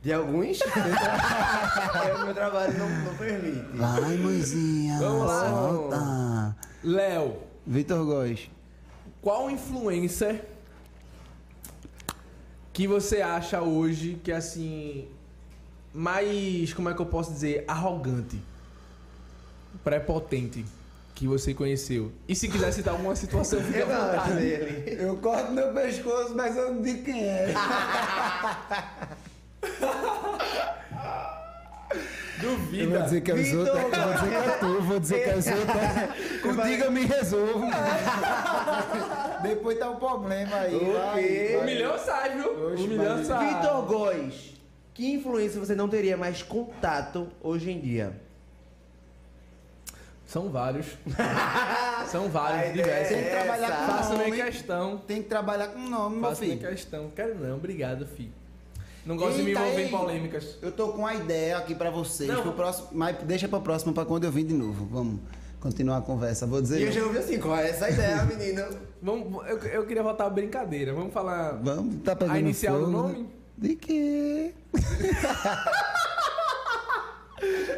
[0.00, 0.58] De alguns?
[0.64, 3.76] é, o meu trabalho não, não permite.
[3.76, 4.98] Vai, mãezinha.
[5.00, 5.26] Vamos
[5.90, 6.56] lá.
[6.82, 7.36] Léo.
[7.66, 8.48] Vitor Góes.
[9.26, 10.44] Qual influencer
[12.72, 15.08] que você acha hoje que é assim
[15.92, 18.40] mais, como é que eu posso dizer, arrogante,
[19.82, 20.64] prepotente
[21.12, 22.12] que você conheceu?
[22.28, 24.34] E se quiser citar alguma situação, fique à Eu vontade.
[24.34, 25.02] dele.
[25.02, 27.52] Eu corto meu pescoço, mas eu não digo quem é.
[32.42, 33.02] Eu vou Duvida.
[33.02, 35.30] dizer que é os Vitor outros, eu vou dizer que é tu, vou dizer que
[35.30, 36.40] é os outros.
[36.56, 37.66] Contigo eu me resolvo.
[39.42, 40.74] Depois tá um problema aí.
[40.74, 41.50] O vai, quê?
[41.54, 41.66] O vai.
[41.66, 42.66] milhão sai, viu?
[42.72, 43.54] Oxe, o milhão sai.
[43.54, 44.54] Vitor Góes,
[44.92, 48.20] que influência você não teria mais contato hoje em dia?
[50.26, 50.86] São vários.
[52.08, 53.14] São vários, diversos.
[53.14, 54.42] Tem que trabalhar com Faço minha nome.
[54.42, 54.98] questão.
[54.98, 56.68] Tem que trabalhar com nome, meu Faço minha filho.
[56.68, 57.10] questão.
[57.14, 58.32] Quero não, obrigado, filho.
[59.06, 59.86] Não gosto de me Eita, envolver ei.
[59.86, 60.58] em polêmicas.
[60.60, 62.28] Eu tô com uma ideia aqui pra vocês.
[62.28, 62.42] Não.
[62.42, 64.86] pro próximo, mas deixa pra próxima, pra quando eu vir de novo.
[64.90, 65.20] Vamos
[65.60, 66.44] continuar a conversa.
[66.46, 66.80] Vou dizer.
[66.80, 66.92] E eu não.
[66.94, 68.68] já ouvi assim, qual é essa ideia, menina?
[69.00, 70.92] Vamos, eu, eu queria voltar a brincadeira.
[70.92, 73.18] Vamos falar Vamos, tá pegando a inicial do fogo, nome?
[73.20, 73.26] né?
[73.58, 74.54] De quê?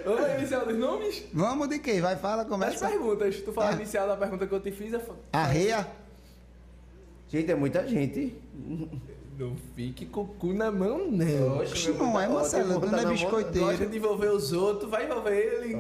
[0.05, 1.23] Vamos a inicial dos nomes?
[1.33, 2.01] Vamos de quê?
[2.01, 2.89] Vai, fala, começa.
[2.89, 3.37] perguntas.
[3.43, 3.75] Tu fala a Ah.
[3.75, 4.93] inicial da pergunta que eu te fiz.
[4.93, 5.87] eu fa- Arreia?
[7.29, 8.35] Gente, é muita gente.
[9.39, 11.59] Não fique com o cu na mão, não.
[11.59, 13.69] Oxe, não é, Marcelo, tu não é biscoiteiro.
[13.69, 15.75] Gosta de envolver os outros, vai envolver ele.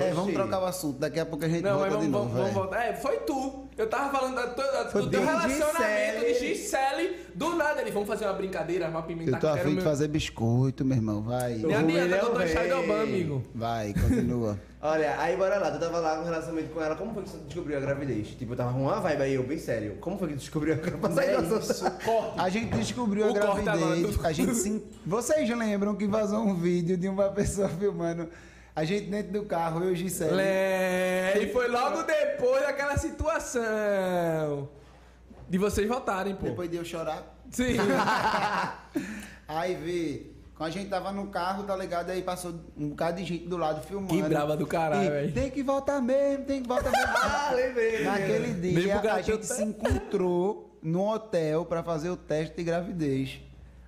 [0.00, 0.98] É, vamos trocar o assunto.
[1.00, 2.28] Daqui a pouco a gente Não, volta mas de vamos, novo.
[2.28, 2.84] vamos, vamos voltar.
[2.86, 3.64] É, foi tu.
[3.80, 7.16] Eu tava falando da, da- do teu relacionamento de Gisele.
[7.34, 9.84] Do nada, eles vão fazer uma brincadeira, uma pimentar Eu tô afim de meu...
[9.84, 11.22] fazer biscoito, meu irmão.
[11.22, 11.54] Vai.
[11.54, 13.44] Nem adianta que eu tô em amigo.
[13.54, 14.60] Vai, continua.
[14.82, 17.38] Olha, aí bora lá, tu tava lá no relacionamento com ela, como foi que você
[17.38, 18.28] descobriu a gravidez?
[18.28, 19.96] Tipo, eu tava com uma vibe aí, eu bem sério.
[20.00, 21.82] Como foi que tu descobriu a gravidez?
[22.10, 22.40] É.
[22.40, 24.24] A gente descobriu a O agora, gravidez.
[24.24, 24.82] A gente sim.
[25.06, 28.28] Vocês lembram que vazou um vídeo de uma pessoa filmando
[28.80, 30.30] a gente dentro do carro, eu e Gisele.
[30.30, 34.70] Lé, e foi logo depois daquela situação.
[35.46, 36.46] De vocês votarem, pô.
[36.46, 37.38] Depois de eu chorar.
[37.50, 37.76] Sim.
[39.46, 40.30] Aí vê.
[40.54, 42.08] Quando a gente tava no carro, tá ligado?
[42.08, 44.14] Aí passou um bocado de gente do lado filmando.
[44.14, 45.32] Que brava do caralho, velho.
[45.34, 47.06] Tem que voltar mesmo, tem que voltar mesmo.
[47.22, 48.02] Ah, lembrei.
[48.02, 53.40] Naquele dia, a gente se encontrou no hotel pra fazer o teste de gravidez.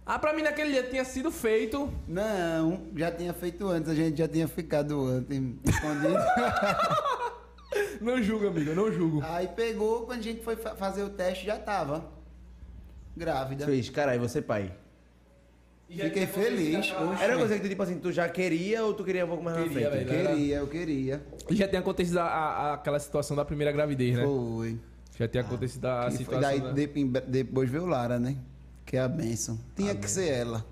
[0.04, 1.92] Ah, pra mim naquele dia tinha sido feito.
[2.08, 6.16] Não, já tinha feito antes, a gente já tinha ficado antes, escondido.
[8.00, 9.22] Não julgo, amigo, não julgo.
[9.24, 12.04] Aí pegou, quando a gente foi fa- fazer o teste, já tava
[13.16, 13.64] grávida.
[13.64, 14.74] Fez, caralho, você pai.
[15.88, 16.90] Fiquei feliz.
[16.90, 17.22] Oxe.
[17.22, 19.44] Era uma coisa que tu, tipo assim, tu já queria ou tu queria um pouco
[19.44, 20.04] mais Queria, na frente?
[20.08, 20.28] velho.
[20.28, 21.22] Queria, eu queria.
[21.48, 24.24] E já tinha acontecido a- a- aquela situação da primeira gravidez, né?
[24.24, 24.78] Foi.
[25.16, 26.40] Já tinha acontecido a E foi situação.
[26.40, 28.36] daí da- de- depois veio Lara, né?
[28.84, 29.58] Que é a bênção.
[29.76, 30.64] Tinha que ser ela.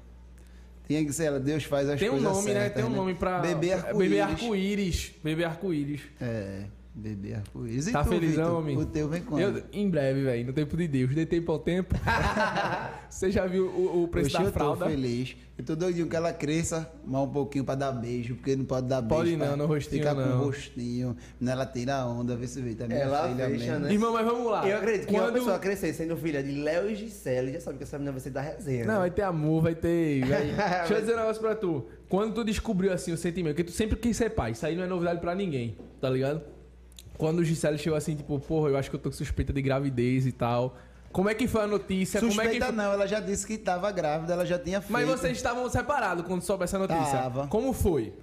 [0.86, 1.40] Tinha que ser ela.
[1.40, 2.60] Deus faz as Tem um coisas nome, né?
[2.60, 3.38] certas, Tem um nome pra.
[3.38, 4.08] Bebê arco-íris.
[4.08, 5.12] Bebê arco-íris.
[5.22, 6.00] Bebê arco-íris.
[6.20, 7.86] É, bebê arco-íris.
[7.86, 8.58] E Tá tu, felizão, Vitor?
[8.62, 8.80] amigo?
[8.82, 9.40] O teu vem quando?
[9.58, 10.46] Eu- em breve, velho.
[10.46, 11.14] No tempo de Deus.
[11.14, 11.94] Dei tempo ao tempo.
[13.08, 14.86] Você já viu o, o preço Oxe, da eu tô fralda?
[14.86, 15.36] feliz.
[15.58, 18.86] Eu tô doidinho que ela cresça mais um pouquinho pra dar beijo, porque não pode
[18.88, 19.38] dar Pode beijo.
[19.38, 20.40] não, pra no rostinho Ficar com não.
[20.40, 21.16] o rostinho.
[21.46, 22.74] Ela tira a onda, vê se vê.
[22.74, 23.78] Tá minha Ela filha fecha, mesmo.
[23.86, 23.92] né?
[23.92, 24.66] Irmão, mas vamos lá.
[24.66, 27.76] Eu acredito que uma Quando- pessoa crescer sendo filha de Léo e Gisele, já sabe
[27.78, 28.84] que essa menina vai ser da resenha.
[28.86, 29.00] Não, né?
[29.00, 30.24] vai ter amor, vai ter.
[30.26, 30.46] vai-
[30.78, 31.84] Deixa eu dizer um negócio pra tu.
[32.08, 34.82] Quando tu descobriu assim o sentimento, que tu sempre quis ser pai, isso aí não
[34.84, 36.40] é novidade pra ninguém, tá ligado?
[37.20, 39.60] Quando o Gisele chegou assim, tipo, porra, eu acho que eu tô com suspeita de
[39.60, 40.74] gravidez e tal.
[41.12, 42.18] Como é que foi a notícia?
[42.18, 44.90] Como é que Suspeita não, ela já disse que tava grávida, ela já tinha feito.
[44.90, 47.18] Mas vocês estavam separados quando soube essa notícia.
[47.18, 47.46] Tava.
[47.48, 48.14] Como foi?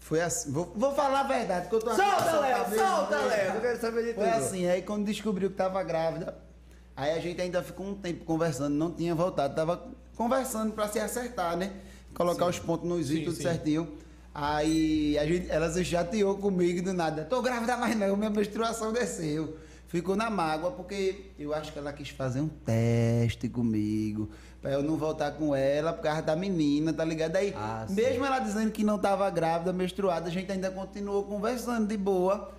[0.00, 0.50] Foi assim.
[0.50, 2.64] Vou, vou falar a verdade, que eu tô Solta, Léo!
[2.76, 3.18] Solta.
[3.18, 3.54] Léo!
[3.54, 4.24] Eu quero saber de tudo.
[4.24, 6.36] Foi assim, aí quando descobriu que tava grávida,
[6.96, 10.98] aí a gente ainda ficou um tempo conversando, não tinha voltado, tava conversando pra se
[10.98, 11.70] acertar, né?
[12.12, 13.42] Colocar os pontos nos Sim, i, tudo sim.
[13.44, 13.96] certinho.
[14.34, 17.24] Aí a gente, ela se chateou comigo do nada.
[17.24, 19.56] Tô grávida mais não, minha menstruação desceu.
[19.88, 24.30] Ficou na mágoa, porque eu acho que ela quis fazer um teste comigo.
[24.62, 27.34] Pra eu não voltar com ela por causa da menina, tá ligado?
[27.34, 31.88] Aí, Ah, mesmo ela dizendo que não tava grávida, menstruada, a gente ainda continuou conversando
[31.88, 32.52] de boa.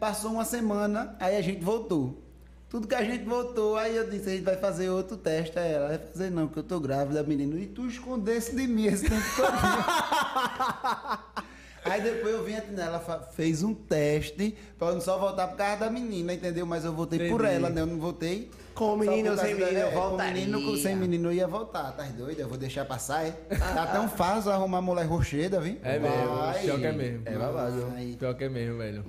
[0.00, 2.22] Passou uma semana, aí a gente voltou.
[2.68, 5.58] Tudo que a gente voltou, aí eu disse, a gente vai fazer outro teste.
[5.58, 7.58] Aí ela vai fazer não, que eu tô grávida, menino.
[7.58, 9.48] E tu escondesse de mim esse tempo todo.
[11.90, 12.98] aí depois eu vim atender, ela
[13.32, 16.64] fez um teste pra eu não só voltar por causa da menina, entendeu?
[16.66, 17.54] Mas eu voltei por Entendi.
[17.56, 17.80] ela, né?
[17.80, 18.50] Eu não voltei.
[18.74, 20.32] Com só menino por sem menino, eu é, com voltaria.
[20.34, 22.38] menino, com- sem menino eu ia voltar, tá doido?
[22.38, 23.32] Eu vou deixar passar, é?
[23.32, 25.78] Tá tão fácil arrumar mulher rocheda, viu?
[25.82, 27.22] É mesmo, pior que é mesmo.
[27.24, 27.86] É babado.
[28.18, 29.04] Pior que é mesmo, velho.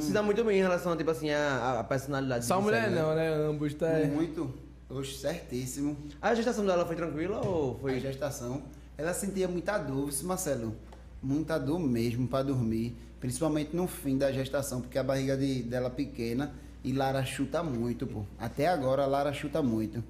[0.00, 2.90] Se dá muito bem em relação a, tipo assim, a, a personalidade Só de mulher
[2.90, 3.00] né?
[3.00, 3.28] não, né?
[3.48, 3.88] Ambos tá.
[4.14, 4.52] Muito.
[4.90, 5.96] Oxe, certíssimo.
[6.20, 8.00] A gestação dela foi tranquila ou Foi foi...
[8.00, 8.62] gestação.
[8.98, 10.76] Ela sentia muita dor, Marcelo.
[11.24, 12.94] Muita dor mesmo pra dormir.
[13.18, 16.52] Principalmente no fim da gestação, porque a barriga de- dela pequena
[16.84, 18.24] e Lara chuta muito, pô.
[18.38, 20.04] Até agora Lara chuta muito.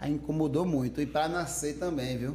[0.00, 1.02] Aí incomodou muito.
[1.02, 2.34] E pra nascer também, viu?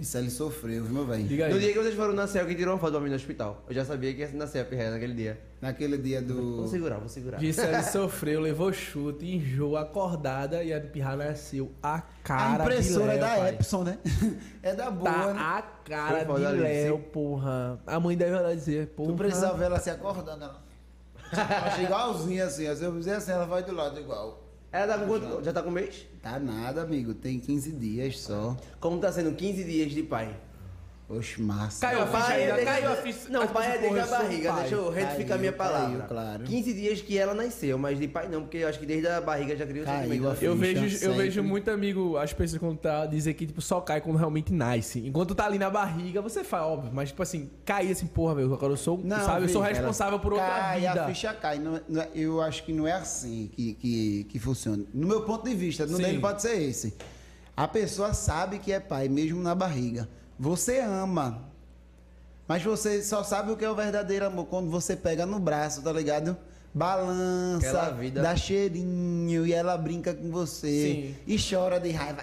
[0.00, 1.24] Isso ele sofreu, viu, meu velho?
[1.24, 3.62] Diga No dia que vocês foram na que tirou uma foto pra mim no hospital.
[3.68, 5.40] Eu já sabia que ia nascer a pirreia naquele dia.
[5.60, 6.68] Naquele dia Vou do.
[6.68, 7.38] segurar, vou segurar.
[7.38, 13.18] Gisele sofreu, levou chute, enjoo, acordada e a pirra nasceu a cara a impressora de
[13.18, 13.48] é Léo, da pai.
[13.54, 13.98] Epson, né?
[14.62, 15.40] É da boa, Tá né?
[15.40, 17.02] a cara Foi foda de ali, Léo, sim.
[17.12, 17.80] porra.
[17.86, 19.12] A mãe deve olhar e dizer, porra.
[19.12, 20.44] Tu precisava ver ela se acordando.
[20.44, 20.64] Ela...
[21.66, 22.74] Acho igualzinha assim.
[22.74, 24.43] Se eu fizer assim, ela vai do lado igual.
[24.74, 25.44] Ela tá com quanto?
[25.44, 26.04] Já tá com um mês?
[26.20, 27.14] Tá nada, amigo.
[27.14, 28.56] Tem 15 dias só.
[28.80, 30.36] Como tá sendo 15 dias de pai?
[31.06, 31.86] Oxe, massa.
[31.86, 33.28] Caiu a ficha Pai aí, é caiu a ficha.
[33.28, 34.52] Não, pai é desde a barriga.
[34.52, 34.60] pai.
[34.62, 35.96] Deixa eu retificar Caiu, minha palavra.
[35.98, 36.44] caiu, claro.
[36.44, 39.20] 15 dias que ela nasceu, mas de pai não, porque eu acho que desde a
[39.20, 40.46] barriga já criou Caiu a da ficha.
[40.46, 44.00] Eu vejo, eu vejo muito amigo, as pessoas quando tá dizer que tipo, só cai
[44.00, 45.06] quando realmente nasce.
[45.06, 48.54] Enquanto tá ali na barriga, você faz, óbvio, mas tipo assim, cair assim, porra, velho,
[48.54, 51.04] agora eu sou, sabe, eu sou responsável por outra cai, vida.
[51.04, 51.58] a ficha cai.
[51.58, 54.82] Não não é- eu acho que não é assim que, que, que funciona.
[54.94, 56.94] No meu ponto de vista, dele pode ser esse.
[57.56, 60.08] A pessoa sabe que é pai, mesmo na barriga.
[60.38, 61.42] Você ama.
[62.46, 65.82] Mas você só sabe o que é o verdadeiro amor quando você pega no braço,
[65.82, 66.36] tá ligado?
[66.74, 68.20] Balança, vida.
[68.20, 71.16] dá cheirinho e ela brinca com você Sim.
[71.26, 72.22] e chora de raiva,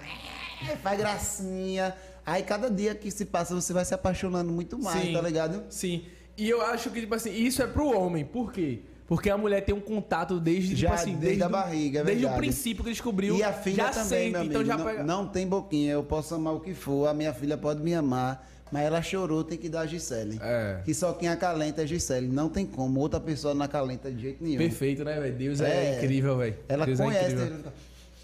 [0.70, 1.96] é, faz gracinha.
[2.24, 5.12] Aí cada dia que se passa você vai se apaixonando muito mais, Sim.
[5.14, 5.64] tá ligado?
[5.70, 6.04] Sim.
[6.36, 8.24] E eu acho que, tipo assim, isso é pro homem.
[8.24, 8.82] Por quê?
[9.06, 12.04] Porque a mulher tem um contato desde, Já tipo assim, desde a o- barriga, é
[12.04, 13.36] Desde o princípio que descobriu.
[13.36, 14.52] E a filha já também, sente, meu amigo.
[14.54, 15.02] então já não, pega.
[15.04, 18.48] não tem boquinha, eu posso amar o que for, a minha filha pode me amar,
[18.70, 20.38] mas ela chorou, tem que dar a Gisele.
[20.40, 20.80] É.
[20.84, 24.22] Que só quem acalenta é a Gisele, não tem como, outra pessoa não acalenta de
[24.22, 24.56] jeito nenhum.
[24.58, 25.34] Perfeito, né, velho?
[25.36, 25.96] Deus é, É.
[25.98, 26.56] incrível, velho.
[26.68, 27.46] Ela Deus é conhece, incrível.
[27.48, 27.72] ela fica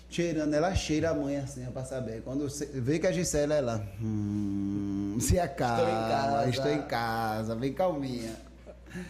[0.08, 2.22] cheirando, ela cheira a mãe assim, ó, pra saber.
[2.24, 6.48] Quando você vê que a Gisele, ela, hum, se acalma, Estou em casa.
[6.48, 8.47] estou em casa, vem calminha.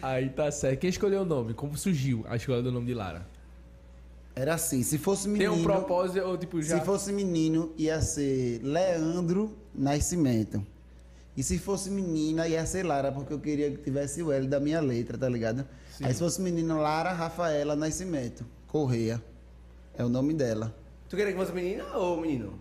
[0.01, 0.79] Aí tá certo.
[0.79, 1.53] Quem escolheu o nome?
[1.53, 3.25] Como surgiu a escolha do nome de Lara?
[4.35, 5.53] Era assim, se fosse Tem menino.
[5.53, 6.79] um propósito, ou tipo, já.
[6.79, 10.65] Se fosse menino, ia ser Leandro Nascimento.
[11.35, 14.59] E se fosse menina, ia ser Lara, porque eu queria que tivesse o L da
[14.59, 15.65] minha letra, tá ligado?
[16.01, 18.45] Aí se fosse menino, Lara Rafaela Nascimento.
[18.67, 19.21] Correia.
[19.97, 20.73] É o nome dela.
[21.09, 22.53] Tu queria que fosse menina ou menino?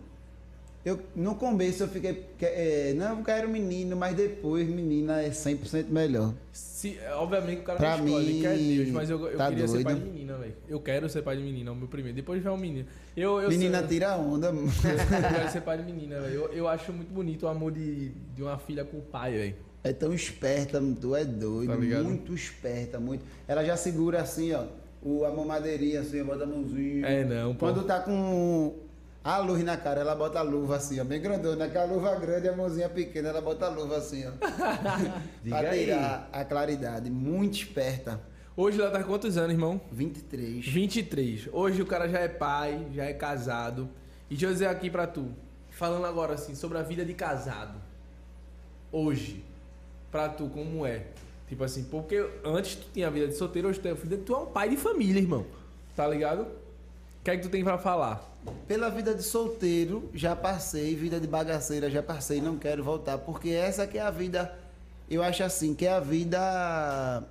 [0.88, 2.24] Eu, no começo eu fiquei.
[2.38, 6.32] que- é, não, eu quero menino, mas depois menina é 100% melhor.
[6.52, 9.48] Se, obviamente o cara Pra não escolhe, mim, que é Deus, mas eu, eu tá
[9.48, 10.12] queria ser pai de doido.
[10.12, 10.54] menina, velho.
[10.68, 12.16] Eu quero ser pai de menina, é o meu primeiro.
[12.16, 12.86] Depois vai um menino.
[13.16, 14.46] Eu, eu menina sei- tira onda.
[14.48, 16.34] Eu quero ser pai de menina, velho.
[16.34, 19.54] Eu, eu acho muito bonito o amor de, de uma filha com o pai, velho.
[19.84, 21.68] É tão esperta, tu é doido.
[21.70, 22.04] Tá ligado?
[22.04, 23.24] muito esperta, muito.
[23.46, 24.64] Ela já segura assim, ó.
[25.02, 27.06] O, a mamadeirinha assim, bota a mãozinha.
[27.06, 27.66] É, não, pô.
[27.66, 28.74] Quando tá com
[29.22, 31.68] a luz na cara, ela bota a luva assim, ó, bem grandona.
[31.68, 34.32] Com a luva grande e a mãozinha pequena, ela bota a luva assim, ó.
[35.48, 35.84] Pra aí.
[35.84, 37.10] tirar a claridade.
[37.10, 38.20] Muito esperta.
[38.56, 39.80] Hoje ela tá com quantos anos, irmão?
[39.92, 40.66] 23.
[40.66, 41.48] 23.
[41.52, 43.88] Hoje o cara já é pai, já é casado.
[44.28, 45.28] E deixa eu dizer aqui pra tu,
[45.70, 47.78] falando agora assim, sobre a vida de casado.
[48.90, 49.44] Hoje,
[50.10, 51.04] pra tu, como é?
[51.48, 54.34] Tipo assim, porque antes tu tinha a vida de solteiro, hoje tu é filho, tu
[54.34, 55.46] é um pai de família, irmão.
[55.94, 56.46] Tá ligado?
[57.20, 58.36] O que é que tu tem pra falar?
[58.66, 63.50] Pela vida de solteiro, já passei, vida de bagaceira, já passei, não quero voltar, porque
[63.50, 64.54] essa que é a vida,
[65.10, 67.22] eu acho assim, que é a vida,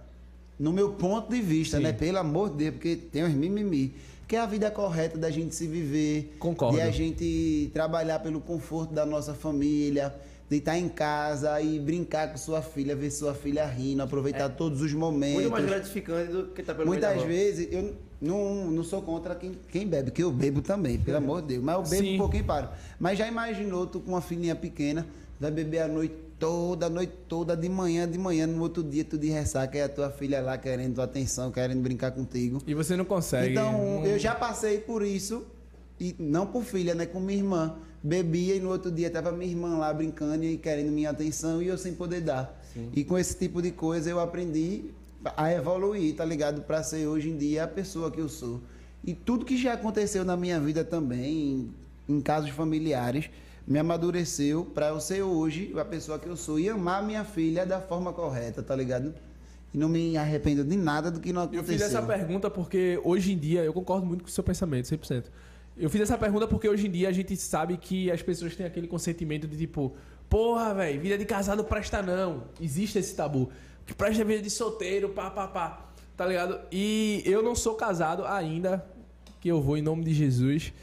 [0.60, 1.84] no meu ponto de vista, Sim.
[1.84, 1.94] né?
[1.94, 3.96] Pelo amor de Deus, porque tem uns mimimi,
[4.28, 6.76] que é a vida correta da gente se viver, Concordo.
[6.76, 10.14] de a gente trabalhar pelo conforto da nossa família,
[10.50, 14.82] de estar em casa e brincar com sua filha, ver sua filha rindo, aproveitar todos
[14.82, 15.42] os momentos.
[15.42, 19.52] Muito mais gratificante do que tá pelo Muitas vezes eu não, não sou contra quem,
[19.72, 21.64] quem bebe, que eu bebo também, pelo amor de Deus.
[21.64, 22.16] Mas eu bebo Sim.
[22.16, 22.70] um pouquinho e paro.
[23.00, 25.06] Mas já imaginou tu com uma filhinha pequena,
[25.40, 29.04] vai beber a noite toda, a noite toda, de manhã, de manhã, no outro dia
[29.04, 32.62] tu de ressaca, é a tua filha lá querendo tua atenção, querendo brincar contigo.
[32.68, 33.52] E você não consegue.
[33.54, 35.44] Então, não- eu já passei por isso,
[36.00, 37.06] e não por filha, né?
[37.06, 37.76] Com minha irmã.
[38.04, 41.68] Bebia e no outro dia tava minha irmã lá brincando e querendo minha atenção e
[41.68, 42.56] eu sem poder dar.
[42.96, 44.86] E com esse tipo de coisa eu aprendi
[45.36, 46.62] a evoluir, tá ligado?
[46.62, 48.62] Pra ser hoje em dia a pessoa que eu sou.
[49.04, 51.72] E tudo que já aconteceu na minha vida também,
[52.08, 53.30] em, em casos familiares,
[53.66, 57.66] me amadureceu pra eu ser hoje a pessoa que eu sou e amar minha filha
[57.66, 59.14] da forma correta, tá ligado?
[59.74, 61.74] E não me arrependo de nada do que não Eu aconteceu.
[61.74, 65.26] fiz essa pergunta porque hoje em dia, eu concordo muito com o seu pensamento, 100%.
[65.78, 68.66] Eu fiz essa pergunta porque hoje em dia a gente sabe que as pessoas têm
[68.66, 69.96] aquele consentimento de tipo,
[70.30, 72.46] porra, velho, vida de casado presta não.
[72.60, 73.50] Existe esse tabu.
[73.88, 75.86] Que presta vida de solteiro, pá, pá, pá.
[76.16, 76.60] Tá ligado?
[76.72, 78.86] E eu não sou casado ainda,
[79.40, 80.74] que eu vou em nome de Jesus.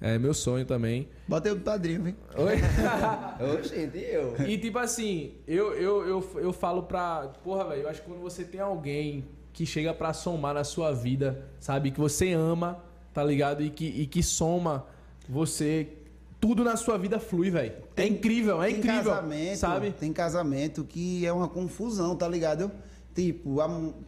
[0.00, 1.08] É meu sonho também.
[1.26, 2.16] Bota aí o padrinho, vem.
[2.36, 2.56] Oi?
[3.58, 4.36] Oxente, e eu?
[4.46, 7.32] E tipo assim, eu, eu, eu, eu falo pra.
[7.42, 10.92] Porra, velho, eu acho que quando você tem alguém que chega pra somar na sua
[10.92, 11.90] vida, sabe?
[11.90, 12.82] Que você ama,
[13.12, 13.62] tá ligado?
[13.62, 14.86] E que, e que soma
[15.28, 15.97] você.
[16.40, 17.72] Tudo na sua vida flui, velho.
[17.96, 19.12] É incrível, é tem incrível.
[19.12, 19.90] casamento, sabe?
[19.90, 22.70] Tem casamento que é uma confusão, tá ligado?
[23.14, 23.58] Tipo,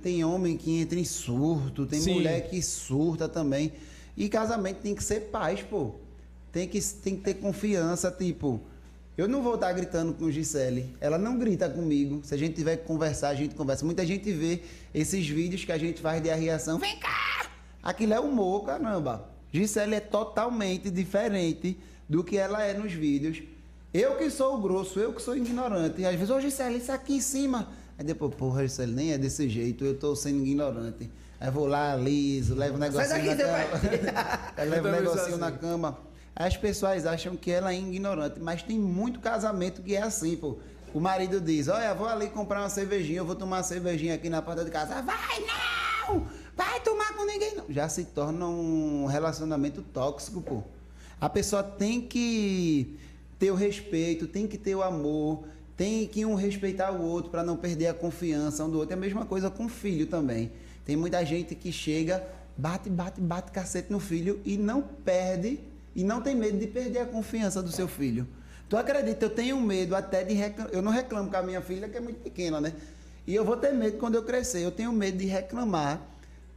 [0.01, 2.15] tem homem que entra em surto, tem Sim.
[2.15, 3.73] mulher que surta também.
[4.17, 5.95] E casamento tem que ser paz, pô.
[6.53, 8.61] Tem que, tem que ter confiança, tipo.
[9.19, 10.95] Eu não vou estar gritando com Gisele.
[11.01, 12.21] Ela não grita comigo.
[12.25, 13.85] Se a gente tiver que conversar, a gente conversa.
[13.85, 14.63] Muita gente vê
[14.95, 16.79] esses vídeos que a gente faz de arriação.
[16.79, 17.51] Vem cá!
[17.83, 19.29] Aquilo é humor, caramba.
[19.53, 21.77] Gisele é totalmente diferente
[22.11, 23.41] do que ela é nos vídeos.
[23.95, 26.01] Eu que sou o grosso, eu que sou ignorante.
[26.01, 27.69] E às vezes, ô Gisele, isso aqui em cima.
[27.97, 31.09] Aí depois, porra, Gisele, nem é desse jeito, eu tô sendo ignorante.
[31.39, 34.53] Aí vou lá, liso, levo um negocinho daqui, na cama.
[34.57, 35.59] Aí levo um Eu também sou negocinho na assim.
[35.59, 35.99] cama.
[36.35, 40.59] As pessoas acham que ela é ignorante, mas tem muito casamento que é assim, pô.
[40.93, 44.29] O marido diz, olha, vou ali comprar uma cervejinha, eu vou tomar uma cervejinha aqui
[44.29, 45.01] na porta de casa.
[45.03, 46.27] Vai não!
[46.57, 47.65] Vai tomar com ninguém não.
[47.69, 50.65] Já se torna um relacionamento tóxico, pô.
[51.21, 52.99] A pessoa tem que
[53.39, 55.45] ter o respeito, tem que ter o amor,
[55.77, 58.95] tem que um respeitar o outro para não perder a confiança um do outro.
[58.95, 60.51] É a mesma coisa com o filho também.
[60.85, 62.23] Tem muita gente que chega,
[62.57, 65.61] bate, bate, bate cacete no filho e não perde
[65.95, 68.27] e não tem medo de perder a confiança do seu filho.
[68.69, 69.25] Tu acredita?
[69.25, 70.73] Eu tenho medo até de reclamar.
[70.73, 72.73] Eu não reclamo com a minha filha, que é muito pequena, né?
[73.27, 74.65] E eu vou ter medo quando eu crescer.
[74.65, 76.01] Eu tenho medo de reclamar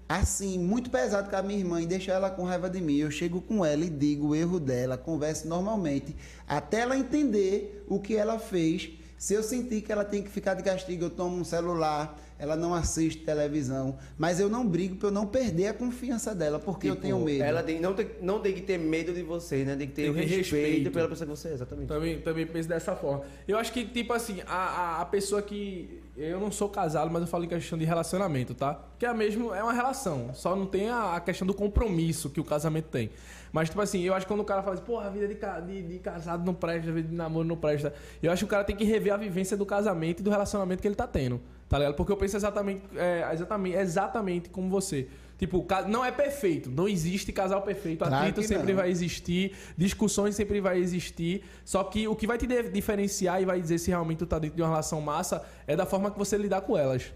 [0.08, 2.98] assim, muito pesado com a minha irmã e deixar ela com raiva de mim.
[2.98, 6.16] Eu chego com ela e digo o erro dela, converso normalmente,
[6.48, 8.92] até ela entender o que ela fez.
[9.18, 12.58] Se eu sentir que ela tem que ficar de castigo, eu tomo um celular, ela
[12.58, 16.88] não assiste televisão, mas eu não brigo pra eu não perder a confiança dela, porque
[16.90, 17.42] eu Tipo, tenho medo.
[17.42, 19.78] Ela tem, não, tem, não tem que ter medo de você, né?
[19.78, 20.92] Tem que ter Tem que respeito, respeito.
[20.92, 21.88] pela pessoa que você é, exatamente.
[21.88, 23.24] Também, também penso dessa forma.
[23.48, 24.56] Eu acho que, tipo assim, a,
[24.98, 26.02] a, a pessoa que.
[26.18, 28.78] Eu não sou casado, mas eu falo em questão de relacionamento, tá?
[29.00, 30.32] Que é mesmo, é uma relação.
[30.34, 33.10] Só não tem a, a questão do compromisso que o casamento tem.
[33.54, 35.36] Mas, tipo assim, eu acho que quando o cara fala assim, porra, a vida de,
[35.36, 37.94] de, de casado não presta, a vida de namoro não presta.
[38.22, 40.82] Eu acho que o cara tem que rever a vivência do casamento e do relacionamento
[40.82, 41.40] que ele tá tendo.
[41.70, 41.96] Tá ligado?
[41.96, 45.08] Porque eu penso exatamente, é, exatamente, exatamente como você.
[45.38, 46.70] Tipo, não é perfeito.
[46.70, 48.00] Não existe casal perfeito.
[48.00, 48.80] Claro Atrito sempre não.
[48.80, 51.44] vai existir, discussões sempre vai existir.
[51.66, 54.56] Só que o que vai te diferenciar e vai dizer se realmente tu tá dentro
[54.56, 57.12] de uma relação massa é da forma que você lidar com elas.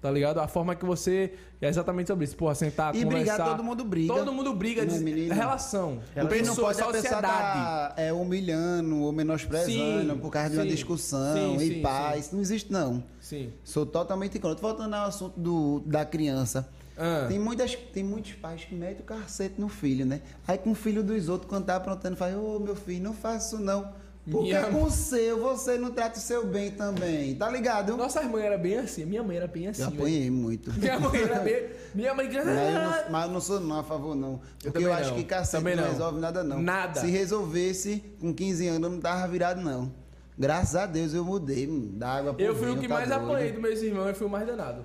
[0.00, 0.38] Tá ligado?
[0.38, 1.32] A forma que você.
[1.60, 2.36] É exatamente sobre isso.
[2.36, 3.32] Porra, sentar, E conversar.
[3.36, 4.14] brigar, todo mundo briga.
[4.14, 4.82] Todo mundo briga.
[4.82, 5.34] Não é, diz- menino?
[5.34, 5.98] relação.
[6.04, 10.56] Porque não Pessoa, pode a pessoa tá, é, humilhando ou menosprezando Sim, por causa de
[10.56, 12.30] uma sim, discussão sim, e sim, paz.
[12.30, 13.02] Não existe, não.
[13.20, 13.52] Sim.
[13.64, 14.60] Sou totalmente contra.
[14.60, 16.68] Voltando ao assunto do, da criança.
[16.98, 17.26] Ah.
[17.28, 20.20] Tem, muitas, tem muitos pais que metem o cacete no filho, né?
[20.46, 23.54] Aí com o filho dos outros, quando tá aprontando, fala, ô meu filho, não faça
[23.56, 23.92] isso não.
[24.28, 27.34] Porque Minha- com o seu, você não trata o seu bem também.
[27.36, 27.96] Tá ligado?
[27.96, 29.04] Nossa mãe era bem assim.
[29.04, 29.82] Minha mãe era bem assim.
[29.82, 30.00] Eu velho.
[30.02, 30.72] apanhei muito.
[30.72, 31.66] Minha mãe era bem.
[31.94, 32.26] Minha mãe.
[32.26, 34.40] Mas eu, não, mas eu não sou não a favor, não.
[34.60, 35.16] Porque eu, também acho não.
[35.16, 35.90] que cacete Também não, não.
[35.92, 36.60] resolve nada, não.
[36.60, 37.00] Nada.
[37.00, 39.92] Se resolvesse, com 15 anos eu não tava virado, não.
[40.38, 43.24] Graças a Deus eu mudei, da água pro Eu fui o que tá mais doido.
[43.24, 44.84] apanhei dos meus irmãos e fui o mais danado.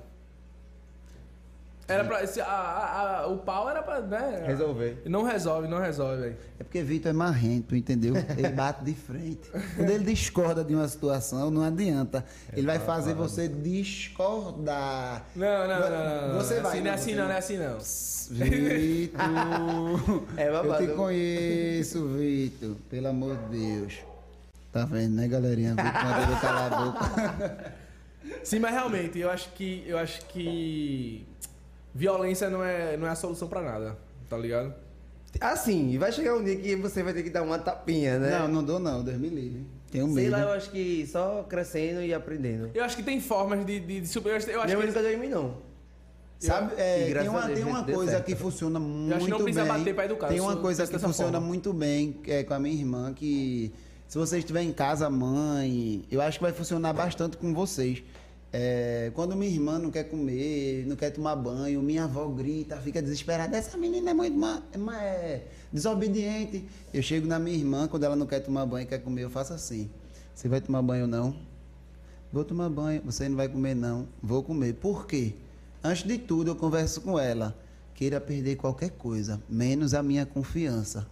[1.91, 2.25] Era pra.
[2.27, 3.99] se- a- a- a- o pau era pra.
[4.01, 5.01] Né, Resolver.
[5.05, 6.37] Não resolve, não resolve, velho.
[6.59, 8.13] É porque Vitor é marrento, entendeu?
[8.37, 9.49] Ele bate de frente.
[9.75, 12.23] Quando ele discorda de uma situação, não adianta.
[12.53, 15.25] Ele vai fazer você discordar.
[15.35, 16.27] Não, não, não, não.
[16.29, 16.35] não.
[16.37, 17.31] Você vai, Assim, não é assim, não, não.
[17.31, 17.77] é assim, não.
[18.31, 20.23] Vitor!
[20.37, 20.83] É babado.
[20.83, 22.75] Eu te conheço, Vitor.
[22.89, 23.99] Pelo amor de Deus.
[24.71, 25.71] Tá vendo, né, galerinha?
[25.71, 27.73] Vitor mandou eu calar a boca.
[28.43, 29.83] Sim, mas realmente, eu acho que.
[29.85, 31.25] Eu acho que.
[31.93, 33.97] Violência não é, não é a solução pra nada,
[34.29, 34.73] tá ligado?
[35.39, 38.39] Assim, vai chegar um dia que você vai ter que dar uma tapinha, né?
[38.39, 39.65] Não, não dou não, Deus me livre.
[39.91, 40.31] Tenho Sei medo.
[40.31, 42.69] lá, eu acho que só crescendo e aprendendo.
[42.73, 44.29] Eu acho que tem formas de, de, de super.
[44.31, 44.93] Eu acho, eu acho Minha mãe que.
[44.93, 45.57] nunca deu em mim, não.
[46.39, 48.25] Sabe, é, tem uma, Deus, tem uma coisa certo.
[48.25, 49.73] que funciona muito acho que não precisa bem.
[49.77, 51.47] bater pra educar, Tem uma coisa que funciona forma.
[51.47, 53.71] muito bem é com a minha irmã, que
[54.07, 58.01] se você estiver em casa, mãe, eu acho que vai funcionar bastante com vocês.
[58.53, 63.01] É, quando minha irmã não quer comer, não quer tomar banho, minha avó grita, fica
[63.01, 63.55] desesperada.
[63.55, 66.65] Essa menina é muito é é desobediente.
[66.93, 69.53] Eu chego na minha irmã, quando ela não quer tomar banho, quer comer, eu faço
[69.53, 69.89] assim.
[70.35, 71.35] Você vai tomar banho ou não?
[72.31, 73.01] Vou tomar banho.
[73.05, 74.07] Você não vai comer, não.
[74.21, 74.73] Vou comer.
[74.73, 75.33] Por quê?
[75.83, 77.57] Antes de tudo, eu converso com ela.
[77.93, 81.07] Queira perder qualquer coisa, menos a minha confiança.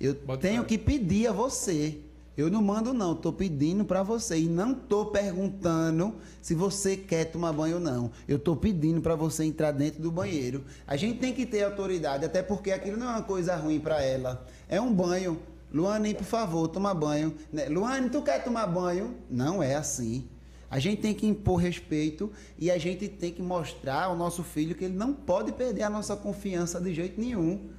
[0.00, 0.68] Eu Bota tenho fé.
[0.68, 2.00] que pedir a você.
[2.36, 3.12] Eu não mando, não.
[3.12, 4.38] Estou pedindo para você.
[4.38, 8.10] E não estou perguntando se você quer tomar banho ou não.
[8.28, 10.64] Eu estou pedindo para você entrar dentro do banheiro.
[10.86, 14.02] A gente tem que ter autoridade, até porque aquilo não é uma coisa ruim para
[14.02, 14.46] ela.
[14.68, 15.40] É um banho.
[15.72, 17.34] Luane, por favor, toma banho.
[17.52, 17.68] Né?
[17.68, 19.14] Luane, tu quer tomar banho?
[19.30, 20.28] Não é assim.
[20.70, 24.74] A gente tem que impor respeito e a gente tem que mostrar ao nosso filho
[24.74, 27.70] que ele não pode perder a nossa confiança de jeito nenhum.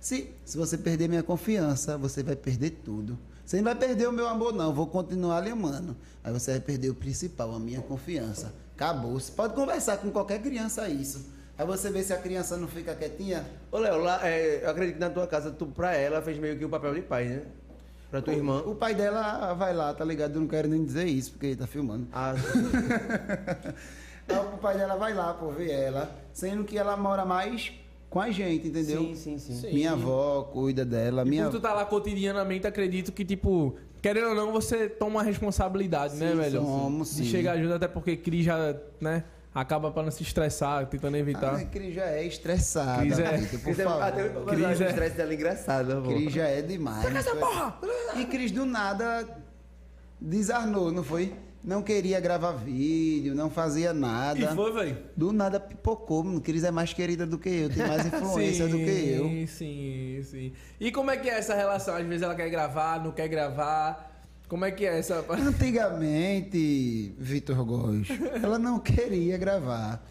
[0.00, 3.16] Se, se você perder minha confiança, você vai perder tudo.
[3.44, 4.72] Você não vai perder o meu amor, não.
[4.72, 5.96] Vou continuar lhe amando.
[6.22, 8.52] Aí você vai perder o principal, a minha confiança.
[8.74, 9.12] Acabou.
[9.18, 11.26] Você pode conversar com qualquer criança isso.
[11.58, 13.44] Aí você vê se a criança não fica quietinha.
[13.70, 16.56] Ô, Léo, lá, é, eu acredito que na tua casa, tu, pra ela, fez meio
[16.58, 17.42] que o papel de pai, né?
[18.10, 18.60] Pra tua irmã.
[18.66, 20.34] O pai dela vai lá, tá ligado?
[20.34, 22.06] Eu não quero nem dizer isso, porque ele tá filmando.
[22.12, 22.34] Ah,
[24.24, 27.72] Então, o pai dela vai lá por ver ela, sendo que ela mora mais
[28.12, 29.00] com a gente, entendeu?
[29.00, 29.54] sim, sim, sim.
[29.54, 29.72] Sim.
[29.72, 34.34] Minha avó cuida dela, E minha tu tá lá cotidianamente, acredito que, tipo, querendo ou
[34.34, 36.60] não, você toma uma responsabilidade, né, Sim, velho?
[36.60, 37.24] somos, De sim.
[37.24, 41.54] chegar junto, até porque Cris já, né, acaba pra não se estressar, tentando evitar.
[41.54, 43.00] Ah, Cris já é estressada.
[43.00, 44.02] Cris é- por Cris é, favor.
[44.02, 46.02] até Cris Cris é- o estresse dela é engraçado.
[46.02, 47.16] Cris já é demais.
[47.16, 47.78] essa porra!
[48.18, 49.26] E Cris do nada
[50.20, 51.32] desarnou, não foi?
[51.64, 54.54] Não queria gravar vídeo, não fazia E nada.
[54.54, 54.98] foi, velho.
[55.16, 56.24] Do nada pipocou.
[56.24, 56.40] mano.
[56.40, 59.24] Cris é mais querida do que eu, tem mais influência do que eu.
[59.28, 60.52] Sim, sim, sim.
[60.80, 61.94] E como é que é essa relação?
[61.94, 64.10] Às vezes ela quer gravar, não quer gravar.
[64.48, 65.24] Como é que é essa.
[65.30, 68.08] Antigamente, Vitor Góes,
[68.42, 70.04] ela não queria gravar.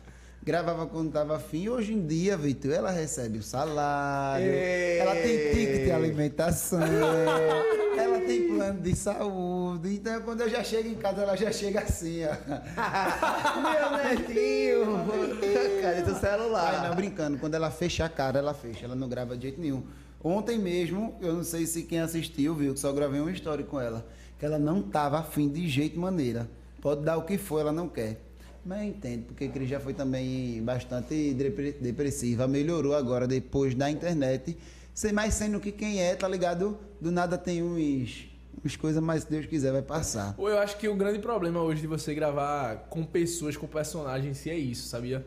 [0.43, 1.69] Gravava quando estava afim.
[1.69, 4.97] Hoje em dia, Vitor, ela recebe o salário, Ei.
[4.97, 6.81] ela tem ticket de alimentação,
[7.95, 9.93] ela tem plano de saúde.
[9.93, 12.31] Então, quando eu já chego em casa, ela já chega assim, ó.
[13.61, 15.79] Meu netinho!
[15.79, 16.73] Cadê teu celular?
[16.73, 17.37] Ai, não, brincando.
[17.37, 18.85] Quando ela fecha a cara, ela fecha.
[18.85, 19.83] Ela não grava de jeito nenhum.
[20.23, 23.79] Ontem mesmo, eu não sei se quem assistiu viu, que só gravei uma história com
[23.79, 24.07] ela.
[24.39, 26.49] Que ela não tava afim de jeito maneira.
[26.81, 28.30] Pode dar o que for, ela não quer.
[28.65, 32.47] Mas eu entendo, porque Cris já foi também bastante depre- depressiva.
[32.47, 34.55] Melhorou agora depois da internet.
[34.93, 36.77] Sem mais sendo que quem é, tá ligado?
[36.99, 38.27] Do nada tem uns,
[38.63, 40.35] uns coisas, mas se Deus quiser vai passar.
[40.37, 44.49] Eu acho que o grande problema hoje de você gravar com pessoas, com personagens, si
[44.49, 45.25] é isso, sabia?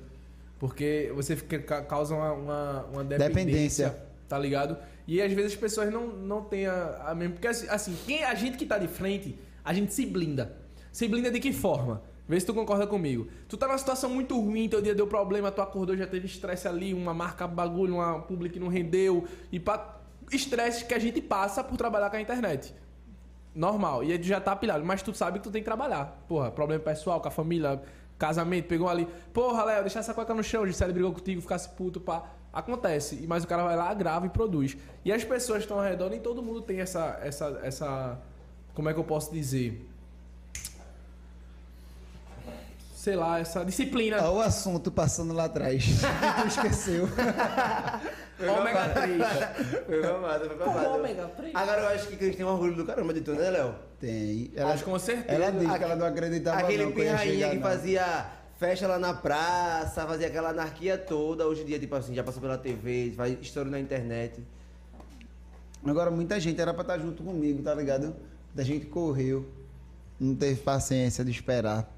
[0.59, 3.35] Porque você fica, ca- causa uma, uma, uma dependência,
[3.89, 3.97] Dependência.
[4.29, 4.77] tá ligado?
[5.09, 7.35] E às vezes as pessoas não, não têm a, a mesma.
[7.35, 10.57] Porque assim, assim, quem, a gente que tá de frente, a gente se blinda.
[10.93, 12.01] Se blinda de que forma?
[12.27, 13.29] Vê se tu concorda comigo.
[13.49, 16.67] Tu tá numa situação muito ruim, teu dia deu problema, tu acordou, já teve estresse
[16.67, 19.25] ali, uma marca bagulho, uma publi que não rendeu.
[19.53, 20.01] E pá,
[20.33, 22.75] estresse que a gente passa por trabalhar com a internet.
[23.55, 24.03] Normal.
[24.03, 24.85] E já tá pilhado.
[24.85, 26.25] Mas tu sabe que tu tem que trabalhar.
[26.27, 27.83] Porra, problema pessoal, com a família,
[28.19, 29.07] casamento, pegou ali.
[29.33, 32.25] Porra, Léo, deixar essa cueca no chão, Gisele brigou contigo, ficasse puto, pá.
[32.53, 33.25] Acontece.
[33.29, 34.77] Mas o cara vai lá, grava e produz.
[35.05, 37.19] E as pessoas estão ao redor, nem todo mundo tem essa.
[37.23, 38.19] essa, essa
[38.73, 39.89] como é que eu posso dizer?
[43.05, 44.17] Sei lá, essa disciplina.
[44.17, 45.85] Olha o assunto passando lá atrás.
[46.41, 47.05] tu esqueceu.
[48.41, 49.23] Ômega 3.
[49.85, 50.89] Foi babado, foi babado.
[50.95, 51.55] ômega 3?
[51.55, 53.75] Agora eu acho que Cris tem um orgulho do caramba de tu, né, Léo?
[54.01, 54.51] Tem.
[54.57, 55.35] Acho com certeza.
[55.35, 57.63] Ela disse que ela não acreditava Aquele não, que pirrainha chegar, que não.
[57.63, 58.27] fazia
[58.59, 61.47] festa lá na praça, fazia aquela anarquia toda.
[61.47, 64.43] Hoje em dia, tipo assim, já passou pela TV, faz estouro na internet.
[65.85, 68.17] Agora, muita gente era pra estar junto comigo, tá ligado?
[68.55, 69.47] Da gente correu.
[70.19, 71.94] Não teve paciência de esperar.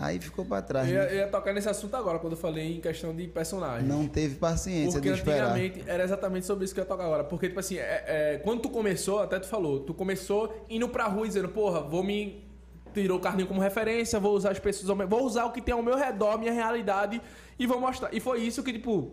[0.00, 0.88] Aí ficou pra trás.
[0.88, 1.16] Eu ia, né?
[1.16, 3.86] ia tocar nesse assunto agora, quando eu falei em questão de personagens.
[3.88, 5.50] Não teve paciência Porque de esperar.
[5.52, 7.22] antigamente era exatamente sobre isso que eu ia tocar agora.
[7.24, 11.06] Porque, tipo assim, é- é, quando tu começou, até tu falou, tu começou indo pra
[11.06, 12.48] rua e dizendo, porra, vou me.
[12.92, 15.72] Tirou o carninho como referência, vou usar as pessoas, meu- vou usar o que tem
[15.72, 17.22] ao meu redor, minha realidade,
[17.56, 18.12] e vou mostrar.
[18.12, 19.12] E foi isso que, tipo,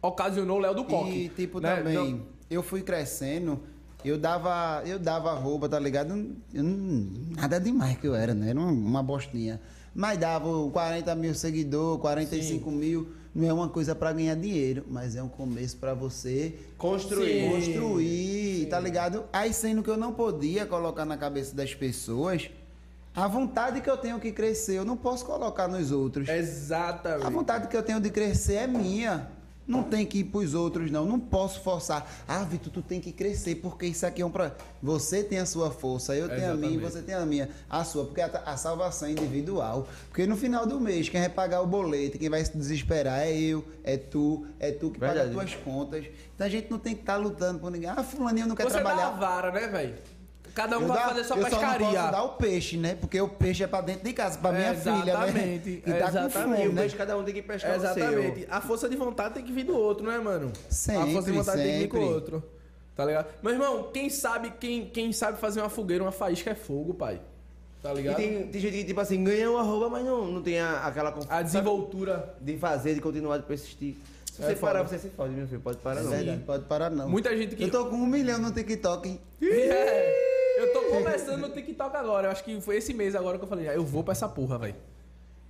[0.00, 1.10] ocasionou o Léo do Coque.
[1.10, 1.76] E, tipo, né?
[1.76, 3.60] também, Não- eu fui crescendo,
[4.04, 6.34] eu dava, eu dava roupa, tá ligado?
[6.54, 8.50] Eu nada demais que eu era, né?
[8.50, 9.60] Era uma, uma bostinha.
[9.98, 13.08] Mas dava 40 mil seguidores, 45 mil.
[13.34, 17.42] Não é uma coisa pra ganhar dinheiro, mas é um começo pra você Construir.
[17.42, 17.72] Sim.
[17.72, 19.24] construir, tá ligado?
[19.32, 22.48] Aí sendo que eu não podia colocar na cabeça das pessoas
[23.12, 26.28] a vontade que eu tenho que crescer, eu não posso colocar nos outros.
[26.28, 27.32] A Exatamente.
[27.32, 29.28] vontade que eu tenho de crescer é minha.
[29.68, 31.04] Não tem que ir pros outros, não.
[31.04, 32.10] Não posso forçar.
[32.26, 34.50] Ah, Vitor, tu tem que crescer, porque isso aqui é um pro...
[34.82, 36.92] Você tem a sua força, eu tenho a minha, Exatamente.
[36.92, 37.50] você tem a minha.
[37.68, 39.86] A sua, porque a, a salvação é individual.
[40.08, 43.30] Porque no final do mês, quem vai pagar o boleto, quem vai se desesperar é
[43.38, 45.28] eu, é tu, é tu que Verdade.
[45.34, 46.06] paga as tuas contas.
[46.34, 47.90] Então a gente não tem que estar lutando por ninguém.
[47.90, 49.10] Ah, fulaninho não quer Você dá a trabalhar.
[49.18, 49.94] vara, né, velho?
[50.54, 51.86] Cada um Eu vai dá- fazer sua eu Só não pescaria.
[52.00, 52.94] posso dar o peixe, né?
[52.94, 55.10] Porque o peixe é pra dentro de casa, pra minha filha, né?
[55.28, 56.32] Exatamente, E tá com exatamente.
[56.32, 56.80] fome, E o né?
[56.82, 57.90] peixe cada um tem que pescar o seu.
[57.90, 58.46] Exatamente.
[58.50, 60.52] A força de vontade tem que vir do outro, né, mano?
[60.68, 62.14] a Sempre, força de vontade tem que vir com o sempre.
[62.14, 62.44] outro.
[62.96, 63.26] Tá ligado?
[63.42, 67.20] Meu irmão, quem sabe, quem, quem sabe fazer uma fogueira, uma faísca é fogo, pai.
[67.80, 68.16] Tá E ligado?
[68.16, 71.14] tem, tem gente que, tipo assim, ganha uma roupa, mas não, não tem a- aquela
[71.28, 72.34] A desenvoltura.
[72.40, 73.94] de fazer, de continuar, de persistir.
[74.38, 74.72] Se É você foda.
[74.72, 75.60] parar, você se fode, meu filho.
[75.60, 76.10] Pode parar, É não.
[76.10, 77.08] verdade, pode parar não.
[77.08, 77.64] Muita gente que.
[77.64, 79.20] Eu tô com um milhão no TikTok, hein?
[79.42, 82.28] É, eu tô começando no TikTok agora.
[82.28, 84.28] Eu acho que foi esse mês agora que eu falei, ah, eu vou pra essa
[84.28, 84.76] porra, velho.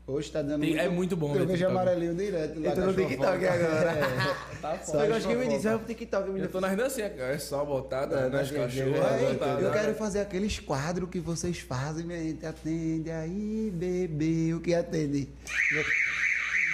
[0.06, 1.70] Hoje tá dando Tem- é muito bom ver Eu vejo TikTok.
[1.82, 2.68] amarelinho direto lá.
[2.70, 3.52] Eu tô no TikTok foca.
[3.52, 3.94] agora.
[4.62, 5.06] Tá Foi foda.
[5.06, 7.62] eu acho que me disse, vai pro TikTok, me Eu tô nas dancinhas, é só
[7.64, 9.62] botada É, nas nas cachorras.
[9.62, 12.46] Eu quero fazer aqueles quadros que vocês fazem, minha gente.
[12.46, 14.54] Atende aí, bebê.
[14.54, 15.28] O que atende?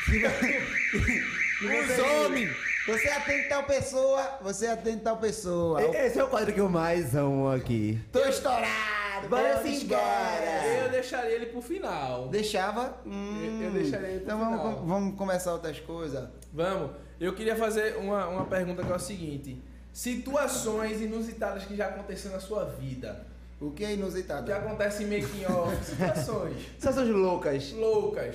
[1.64, 2.50] Os homens!
[2.86, 5.82] Você atende tal pessoa, você atende tal pessoa.
[5.82, 7.98] Esse é o quadro que eu mais amo aqui.
[8.12, 9.26] Tô estourado.
[9.62, 10.66] Sim, embora.
[10.84, 12.28] Eu deixaria ele pro final.
[12.28, 12.94] Deixava.
[13.06, 14.74] Hum, Eu- eu deixaria ele pro Então vamos, final.
[14.76, 16.28] com- vamos começar outras coisas.
[16.52, 16.90] Vamos.
[17.18, 22.34] Eu queria fazer uma, uma pergunta que é o seguinte: situações inusitadas que já aconteceram
[22.34, 23.26] na sua vida.
[23.60, 24.44] O que é inusitado?
[24.44, 27.72] Que acontecem meio que off, situações Sensações loucas.
[27.72, 28.34] loucas.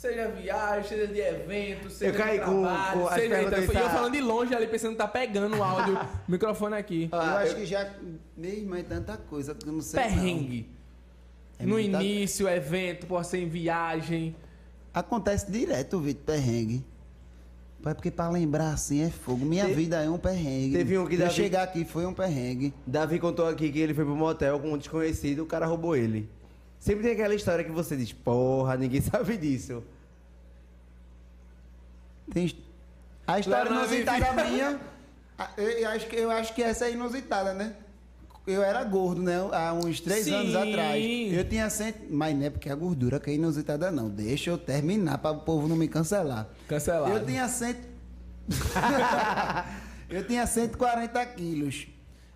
[0.00, 3.58] Seja viagem, seja de evento, seja Eu caí de com- trabalho, com as seja então,
[3.60, 5.94] E eu falando de longe ali, pensando que tá pegando o áudio,
[6.26, 7.10] o microfone aqui.
[7.12, 7.86] eu Ah, acho eu- que já.
[8.34, 10.00] Meu irmão, é tanta coisa que eu não sei.
[10.00, 10.70] Perrengue.
[11.58, 14.34] É no muita- início, evento, pode ser em viagem.
[14.94, 15.00] não.
[15.02, 16.82] Acontece direto, Vitor, perrengue.
[17.82, 19.44] Pai, porque pra lembrar assim é fogo.
[19.44, 20.78] Minha Te- vida é um perrengue.
[20.78, 22.72] Teve um que Davi- chegar aqui foi um perrengue.
[22.86, 26.26] Davi contou aqui que ele foi pro motel com um desconhecido, o cara roubou ele.
[26.80, 29.84] Sempre tem aquela história que você diz, porra, ninguém sabe disso.
[32.32, 32.52] Tem...
[33.26, 34.80] A história Lá inusitada minha-
[35.56, 37.74] Eu, eu acho que, eu acho que essa é inusitada, né?
[38.46, 39.36] Eu era gordo, né?
[39.52, 40.34] Há uns três Sim.
[40.34, 41.02] anos atrás.
[41.32, 41.98] Eu tinha cento.
[42.10, 44.10] Mas não é porque a gordura que é inusitada, não.
[44.10, 46.46] Deixa eu terminar para o povo não me cancelar.
[46.68, 47.14] Cancelado.
[47.14, 47.88] Eu tinha cento.
[50.10, 51.86] eu tinha 140 quilos.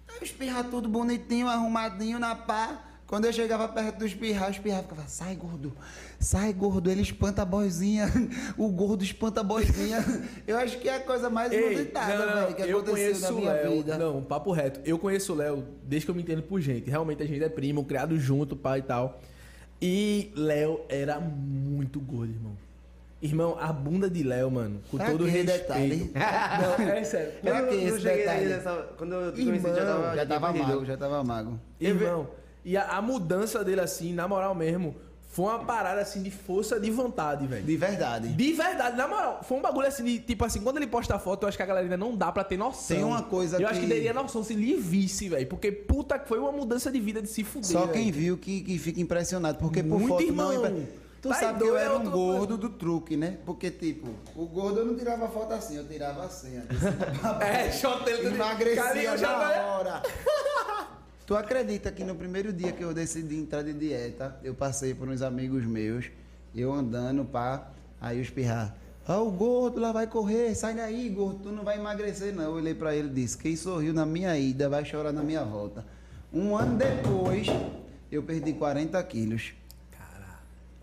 [0.08, 2.82] Eu espirra tudo bonitinho, arrumadinho na pá.
[3.14, 5.72] Quando eu chegava perto do espirrar, o espirrar ficava, sai gordo,
[6.18, 8.08] sai gordo, ele espanta a boizinha,
[8.58, 10.04] o gordo espanta a boizinha.
[10.48, 13.70] Eu acho que é a coisa mais inusitada, velho, que eu aconteceu na minha Léo.
[13.70, 13.98] vida.
[13.98, 14.80] Não, papo reto.
[14.84, 16.90] Eu conheço o Léo desde que eu me entendo por gente.
[16.90, 19.20] Realmente a gente é primo, criado junto, pai e tal.
[19.80, 22.56] E Léo era muito gordo, irmão.
[23.22, 25.60] Irmão, a bunda de Léo, mano, com Pra todo que respeito.
[25.62, 26.10] detalhe?
[26.82, 27.32] Não, é sério.
[27.40, 28.88] Pra Eu não esse cheguei nessa.
[28.98, 30.16] Quando eu te conheci, já Irmão, tava.
[30.16, 31.60] Já tava mago, já tava mago.
[31.80, 32.28] Irmão,
[32.64, 34.96] e a, a mudança dele, assim, na moral mesmo,
[35.28, 37.64] foi uma parada, assim, de força de vontade, velho.
[37.64, 38.28] De verdade.
[38.28, 39.40] De verdade, na moral.
[39.42, 41.62] Foi um bagulho assim, de, tipo assim, quando ele posta a foto, eu acho que
[41.62, 42.96] a galera ainda não dá pra ter noção.
[42.96, 45.46] Tem uma coisa Eu acho que- que teria noção se ele visse, velho.
[45.48, 47.68] Porque puta que foi uma mudança de vida de se fuder.
[47.72, 48.14] Só quem velho.
[48.24, 50.52] viu que, que fica impressionado, porque por Muito foto irmão.
[50.52, 50.68] não...
[50.70, 53.38] impre- Tu Tá sabe que eu doido, era eu um gordo do truque, né?
[53.46, 56.60] Porque, tipo, o gordo eu não tirava foto assim, eu tirava assim.
[57.24, 57.42] ó.
[57.42, 58.28] É, choteiro.
[58.28, 60.02] Emagrecia Carinho, já na vai- hora.
[61.26, 65.08] Tu acredita que no primeiro dia que eu decidi entrar de dieta, eu passei por
[65.08, 66.10] uns amigos meus,
[66.54, 68.76] eu andando, pá, aí espirrar.
[69.08, 72.44] Ó, o gordo lá vai correr, sai daí, gordo, tu não vai emagrecer, não.
[72.44, 75.42] Eu olhei pra ele e disse: quem sorriu na minha ida vai chorar na minha
[75.44, 75.84] volta.
[76.30, 77.46] Um ano depois,
[78.12, 79.54] eu perdi 40 quilos.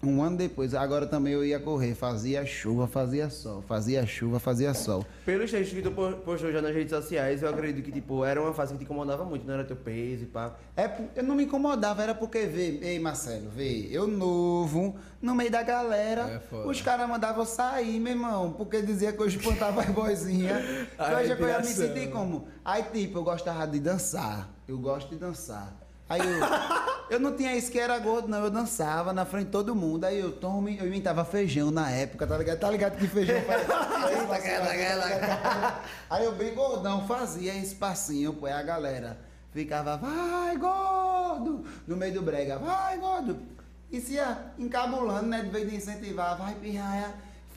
[0.03, 4.73] Um ano depois, agora também eu ia correr, fazia chuva, fazia sol, fazia chuva, fazia
[4.73, 5.05] sol.
[5.23, 8.41] Pelos textos que tu po- postou já nas redes sociais, eu acredito que, tipo, era
[8.41, 10.55] uma fase que te incomodava muito, não era teu peso e pá.
[10.75, 15.51] É, eu não me incomodava, era porque, vê, ei Marcelo, vê, eu novo, no meio
[15.51, 19.89] da galera, É os caras mandavam sair, meu irmão, porque dizia que eu espantava as
[19.89, 20.63] boizinhas.
[20.97, 22.47] hoje eu ia me sentir como?
[22.65, 25.77] Aí, tipo, eu gostava de dançar, eu gosto de dançar.
[26.11, 26.39] Aí eu,
[27.11, 30.03] eu não tinha isso que era gordo, não, eu dançava na frente de todo mundo,
[30.03, 32.59] aí eu tome, eu imitava feijão na época, tá ligado?
[32.59, 33.61] Tá ligado que feijão faz?
[36.09, 39.17] Aí eu bem gordão fazia esse passinho, pô, a galera
[39.53, 43.39] ficava, vai gordo, no meio do brega, vai gordo.
[43.89, 47.13] E se ia encabulando, né, de vez de incentivar, vai pirraia,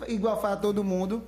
[0.06, 1.24] igual faz todo mundo.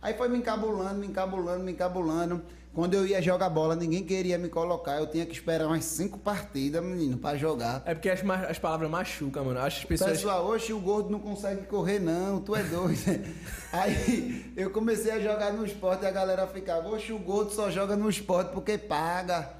[0.00, 2.42] Aí foi me encabulando, me encabulando, me encabulando.
[2.74, 6.18] Quando eu ia jogar bola, ninguém queria me colocar, eu tinha que esperar umas cinco
[6.18, 7.82] partidas, menino, pra jogar.
[7.84, 9.60] É porque as, as palavras machucam, mano.
[9.60, 10.12] Acho que as pessoas.
[10.12, 12.98] Pessoal, hoje o gordo não consegue correr, não, tu é doido.
[13.70, 17.70] Aí eu comecei a jogar no esporte e a galera ficava, oxe, o gordo só
[17.70, 19.50] joga no esporte porque paga.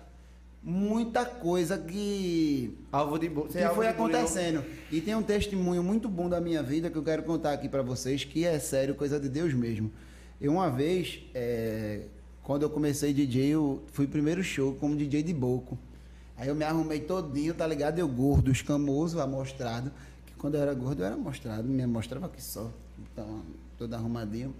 [0.65, 4.65] Muita coisa que, Alvo de bu- que foi acontecendo.
[4.93, 7.83] E tem um testemunho muito bom da minha vida que eu quero contar aqui pra
[7.83, 9.91] vocês, que é sério, coisa de Deus mesmo.
[10.41, 12.03] Eu uma vez, é,
[12.43, 15.79] quando eu comecei DJ, eu fui primeiro show como DJ de boco.
[16.37, 17.99] Aí eu me arrumei todinho, tá ligado?
[17.99, 19.93] Eu gordo, escamoso, amostrado.
[20.27, 22.69] Que quando eu era gordo, eu era amostrado, me mostrava aqui só.
[22.99, 23.43] Então,
[23.79, 24.53] todo arrumadinho.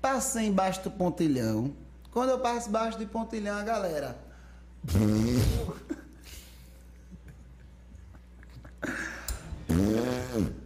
[0.00, 1.74] Passei embaixo do pontilhão.
[2.10, 4.18] Quando eu passo embaixo do pontilhão, a galera.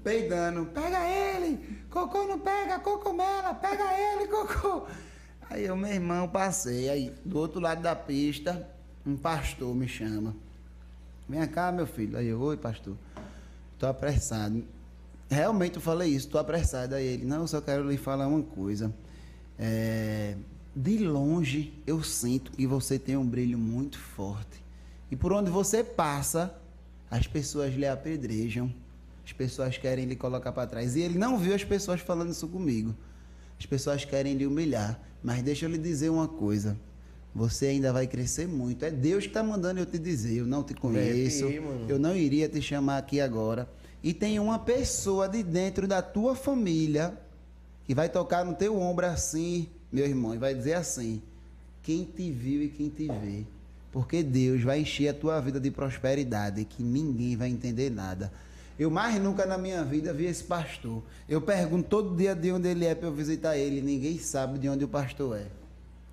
[0.05, 0.67] Peidando.
[0.67, 1.81] Pega ele!
[1.91, 3.55] Cocô não pega, cocomela!
[3.55, 4.87] Pega ele, cocô!
[5.51, 6.89] Aí eu, meu irmão, passei.
[6.89, 8.69] Aí, do outro lado da pista,
[9.05, 10.37] um pastor me chama.
[11.29, 12.17] Vem cá, meu filho.
[12.17, 12.97] Aí eu, oi, pastor.
[13.77, 14.63] Tô apressado.
[15.29, 16.95] Realmente eu falei isso, tô apressado.
[16.95, 18.95] Aí ele, não, eu só quero lhe falar uma coisa.
[19.59, 20.37] É,
[20.75, 24.63] de longe eu sinto que você tem um brilho muito forte.
[25.11, 26.57] E por onde você passa,
[27.11, 28.73] as pessoas lhe apedrejam.
[29.25, 30.95] As pessoas querem lhe colocar para trás.
[30.95, 32.95] E ele não viu as pessoas falando isso comigo.
[33.59, 35.10] As pessoas querem lhe humilhar.
[35.23, 36.77] Mas deixa eu lhe dizer uma coisa.
[37.35, 38.85] Você ainda vai crescer muito.
[38.85, 40.39] É Deus que está mandando eu te dizer.
[40.39, 41.45] Eu não te conheço.
[41.89, 43.69] Eu não iria te chamar aqui agora.
[44.03, 47.15] E tem uma pessoa de dentro da tua família
[47.85, 51.21] que vai tocar no teu ombro assim, meu irmão, e vai dizer assim:
[51.83, 53.45] quem te viu e quem te vê.
[53.93, 58.33] Porque Deus vai encher a tua vida de prosperidade que ninguém vai entender nada.
[58.81, 61.03] Eu mais nunca na minha vida vi esse pastor.
[61.29, 63.83] Eu pergunto todo dia de onde ele é para eu visitar ele.
[63.83, 65.49] Ninguém sabe de onde o pastor é.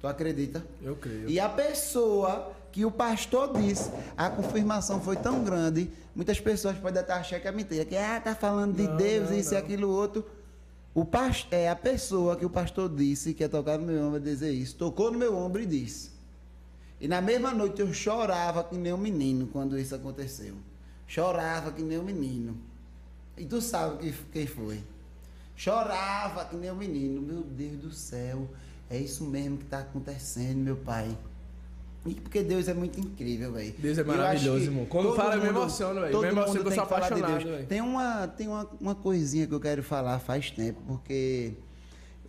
[0.02, 0.62] Tu acredita?
[0.84, 1.30] Eu creio.
[1.30, 7.00] E a pessoa que o pastor disse, a confirmação foi tão grande, muitas pessoas podem
[7.00, 9.58] até achar que é mentira, que ah, tá falando de Não, Deus, não, isso e
[9.58, 10.26] aquilo outro.
[10.94, 14.20] O pas- é a pessoa que o pastor disse que ia tocar no meu ombro
[14.20, 14.76] e dizer isso.
[14.76, 16.12] Tocou no meu ombro e disse.
[17.00, 20.54] E na mesma noite eu chorava que nem um menino quando isso aconteceu.
[21.08, 22.58] Chorava que nem um menino.
[23.38, 24.82] E tu sabe que, quem foi?
[25.56, 27.22] Chorava que nem um menino.
[27.22, 28.48] Meu Deus do céu,
[28.90, 31.18] é isso mesmo que está acontecendo, meu pai.
[32.06, 33.74] E porque Deus é muito incrível, velho.
[33.78, 34.86] Deus é maravilhoso, irmão.
[34.86, 36.20] Quando fala, eu me mundo- emociono, velho.
[36.22, 37.68] Me emociono mundo que eu sou falar de apaixonado, Deus.
[37.68, 41.54] Tem uma, tem uma, uma coisinha que eu quero falar faz tempo, porque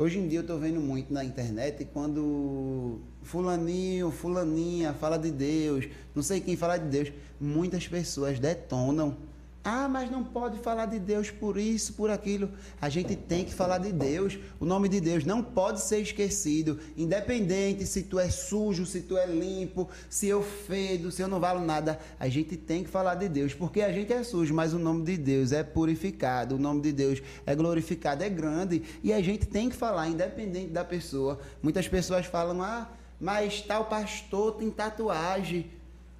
[0.01, 5.89] Hoje em dia eu tô vendo muito na internet quando fulaninho, fulaninha fala de Deus,
[6.15, 9.17] não sei quem fala de Deus, muitas pessoas detonam.
[9.65, 12.51] Ah, mas não pode falar de Deus por isso, por aquilo.
[12.81, 14.39] A gente tem que falar de Deus.
[14.59, 19.19] O nome de Deus não pode ser esquecido, independente se tu é sujo, se tu
[19.19, 21.99] é limpo, se eu fedo, se eu não valo nada.
[22.19, 25.05] A gente tem que falar de Deus, porque a gente é sujo, mas o nome
[25.05, 29.45] de Deus é purificado, o nome de Deus é glorificado, é grande, e a gente
[29.45, 31.41] tem que falar, independente da pessoa.
[31.63, 32.91] Muitas pessoas falam: "Ah,
[33.21, 35.78] mas tal pastor tem tatuagem".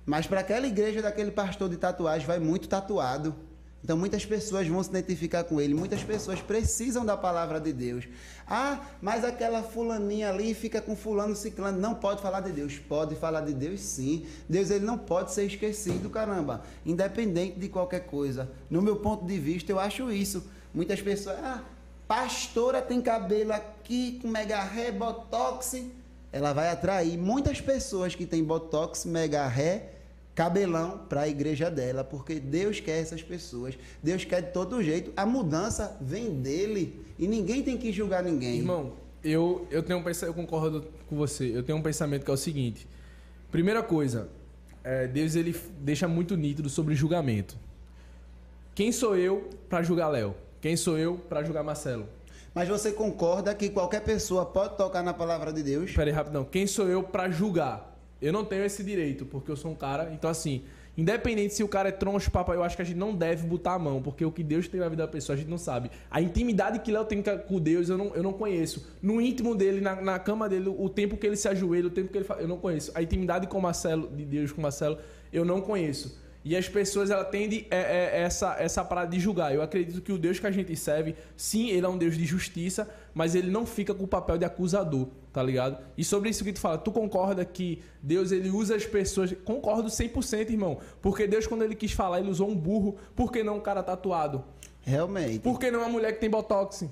[0.09, 3.35] Mas para aquela igreja daquele pastor de tatuagem vai muito tatuado.
[3.85, 8.09] Então muitas pessoas vão se identificar com ele, muitas pessoas precisam da palavra de Deus.
[8.47, 12.79] Ah, mas aquela fulaninha ali fica com fulano ciclano, não pode falar de Deus.
[12.79, 14.27] Pode falar de Deus sim.
[14.49, 18.51] Deus ele não pode ser esquecido, caramba, independente de qualquer coisa.
[18.71, 20.43] No meu ponto de vista, eu acho isso.
[20.73, 21.63] Muitas pessoas, ah,
[22.09, 25.85] pastora tem cabelo aqui com mega ré, botox,
[26.33, 29.98] ela vai atrair muitas pessoas que têm botox, mega ré,
[30.39, 33.77] cabelão para a igreja dela, porque Deus quer essas pessoas.
[34.01, 35.13] Deus quer de todo jeito.
[35.17, 38.59] A mudança vem dele e ninguém tem que julgar ninguém.
[38.59, 38.93] Irmão,
[39.25, 41.51] eu, eu tenho um pensamento, eu concordo com você.
[41.53, 42.87] Eu tenho um pensamento que é o seguinte.
[43.51, 44.29] Primeira coisa,
[44.85, 47.59] é, Deus ele deixa muito nítido sobre julgamento.
[48.77, 50.37] Quem sou eu para julgar Léo?
[50.61, 52.07] Quem sou eu para julgar Marcelo?
[52.55, 55.91] Mas você concorda que qualquer pessoa pode tocar na palavra de Deus?
[55.91, 56.45] Pera aí, rapidão.
[56.45, 57.88] Quem sou eu para julgar?
[58.21, 60.11] Eu não tenho esse direito, porque eu sou um cara.
[60.13, 60.63] Então, assim,
[60.97, 63.75] independente se o cara é troncho, papai, eu acho que a gente não deve botar
[63.75, 65.91] a mão, porque o que Deus tem na vida da pessoa a gente não sabe.
[66.11, 68.87] A intimidade que Léo tem com Deus eu não, eu não conheço.
[69.01, 72.11] No íntimo dele, na, na cama dele, o tempo que ele se ajoelha, o tempo
[72.11, 72.91] que ele eu não conheço.
[72.95, 74.99] A intimidade com Marcelo, de Deus com Marcelo,
[75.33, 76.19] eu não conheço.
[76.45, 79.55] E as pessoas, ela tendem é, é, essa, essa parada de julgar.
[79.55, 82.25] Eu acredito que o Deus que a gente serve, sim, ele é um Deus de
[82.25, 85.79] justiça, mas ele não fica com o papel de acusador, tá ligado?
[85.97, 89.35] E sobre isso que tu fala, tu concorda que Deus, ele usa as pessoas...
[89.45, 90.79] Concordo 100%, irmão.
[91.03, 92.97] Porque Deus, quando ele quis falar, ele usou um burro.
[93.15, 94.45] Por que não um cara tatuado?
[94.83, 95.41] Realmente.
[95.41, 96.85] Por que não uma mulher que tem botox?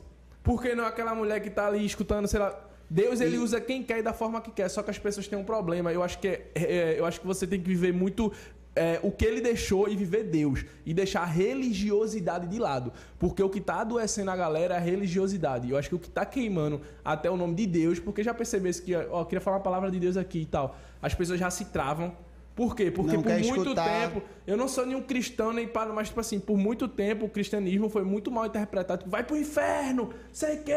[0.42, 2.62] Por que não aquela mulher que tá ali escutando, sei lá...
[2.88, 5.26] Deus ele E- usa quem quer e da forma que quer, só que as pessoas
[5.26, 5.92] têm um problema.
[5.92, 8.32] Eu acho que é- é- eu acho que você tem que viver muito
[8.76, 13.42] é, o que ele deixou e viver Deus e deixar a religiosidade de lado, porque
[13.42, 15.70] o que tá adoecendo a galera é a religiosidade.
[15.70, 18.82] Eu acho que o que tá queimando até o nome de Deus, porque já percebesse
[18.82, 21.64] que, ó, queria falar a palavra de Deus aqui e tal, as pessoas já se
[21.66, 22.14] travam.
[22.56, 22.90] Por quê?
[22.90, 23.84] Porque Não por muito escutar.
[24.10, 27.28] tempo eu não sou nenhum cristão nem para, mas tipo assim, por muito tempo o
[27.28, 29.00] cristianismo foi muito mal interpretado.
[29.00, 30.72] Tipo, vai pro inferno, sei que,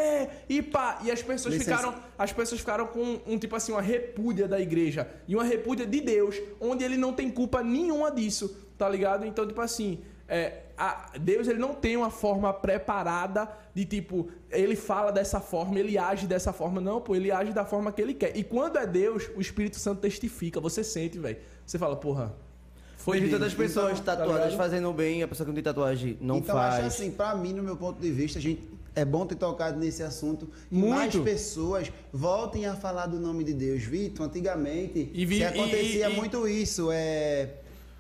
[0.50, 1.00] e pá.
[1.06, 1.78] E as pessoas Licença.
[1.78, 5.86] ficaram, as pessoas ficaram com um tipo assim, uma repúdia da igreja e uma repúdia
[5.86, 9.26] de Deus, onde ele não tem culpa nenhuma disso, tá ligado?
[9.26, 14.76] Então, tipo assim, é, a- Deus ele não tem uma forma preparada de tipo, ele
[14.76, 16.82] fala dessa forma, ele age dessa forma.
[16.82, 18.36] Não, pô, ele age da forma que ele quer.
[18.36, 21.38] E quando é Deus, o Espírito Santo testifica, você sente, velho.
[21.70, 22.34] Você fala, porra,
[22.98, 23.40] foi Vejo Deus.
[23.40, 24.58] tantas pessoas Então, tá tatuadas ligado?
[24.58, 26.76] fazendo bem, a pessoa que não tem tatuagem não então, faz.
[26.78, 28.64] acho assim, pra mim, no meu ponto de vista, a gente
[28.96, 30.50] é bom ter tocado nesse assunto.
[30.72, 30.90] E Muito.
[30.96, 33.84] mais pessoas voltem a falar do nome de Deus.
[33.84, 36.90] Vitor, antigamente, E vi- se acontecia e- e- muito isso.
[36.92, 37.52] É.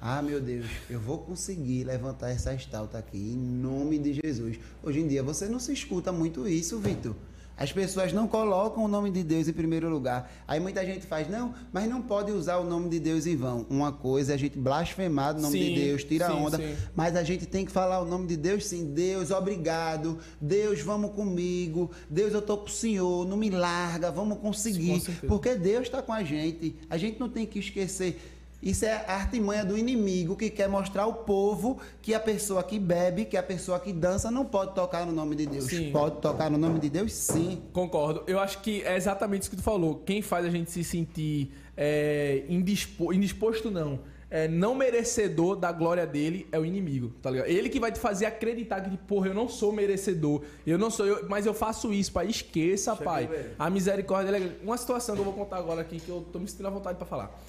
[0.01, 4.57] Ah, meu Deus, eu vou conseguir levantar essa estalta aqui em nome de Jesus.
[4.81, 7.13] Hoje em dia você não se escuta muito isso, Vitor.
[7.59, 10.31] As pessoas não colocam o nome de Deus em primeiro lugar.
[10.47, 13.65] Aí muita gente faz, não, mas não pode usar o nome de Deus em vão.
[13.69, 16.55] Uma coisa é a gente blasfemar o nome Sim, de Deus, tira sim, onda.
[16.55, 16.73] sim.
[16.95, 18.93] Mas a gente tem que falar o nome de Deus sim.
[18.93, 20.19] Deus, obrigado.
[20.39, 21.91] Deus, vamos comigo.
[22.09, 23.27] Deus, eu tô com o Senhor.
[23.27, 25.01] Não me larga, vamos conseguir.
[25.27, 26.77] Porque Deus está com a gente.
[26.89, 28.38] A gente não tem que esquecer.
[28.61, 32.77] Isso é a artimanha do inimigo que quer mostrar ao povo que a pessoa que
[32.77, 35.65] bebe, que a pessoa que dança não pode tocar no nome de Deus.
[35.65, 35.91] Sim.
[35.91, 37.61] Pode tocar no nome de Deus, sim.
[37.71, 38.23] Concordo.
[38.27, 39.95] Eu acho que é exatamente isso que tu falou.
[40.05, 43.99] Quem faz a gente se sentir é, indispo- indisposto, não.
[44.31, 47.47] É, não merecedor da glória dele é o inimigo, tá ligado?
[47.47, 51.07] Ele que vai te fazer acreditar que, porra, eu não sou merecedor, eu não sou
[51.07, 52.27] eu, mas eu faço isso, pai.
[52.27, 53.25] Esqueça, pai.
[53.25, 53.49] velho.
[53.57, 54.63] A misericórdia dele é.
[54.65, 56.97] Uma situação que eu vou contar agora aqui que eu tô me sentindo à vontade
[56.97, 57.41] pra falar.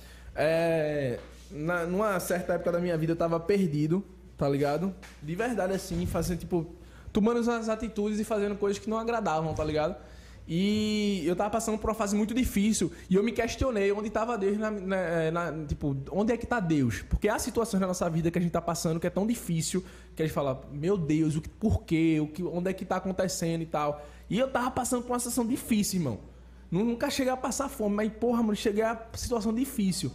[0.43, 1.19] É,
[1.51, 4.03] na, numa certa época da minha vida eu tava perdido,
[4.39, 4.95] tá ligado?
[5.23, 6.67] De verdade, assim, fazendo tipo.
[7.13, 9.97] Tomando umas atitudes e fazendo coisas que não agradavam, tá ligado?
[10.49, 14.39] E eu tava passando por uma fase muito difícil e eu me questionei onde estava
[14.39, 17.03] Deus na, na- na- tipo, onde é que tá Deus?
[17.03, 19.85] Porque há situações na nossa vida que a gente tá passando que é tão difícil
[20.17, 22.19] que a gente fala, meu Deus, o que, por quê?
[22.21, 24.05] O que, onde é que tá acontecendo e tal.
[24.31, 26.19] E eu tava passando por uma situação difícil, irmão.
[26.71, 30.11] Nu- Nunca cheguei a passar fome, mas porra, mano, cheguei a situação difícil.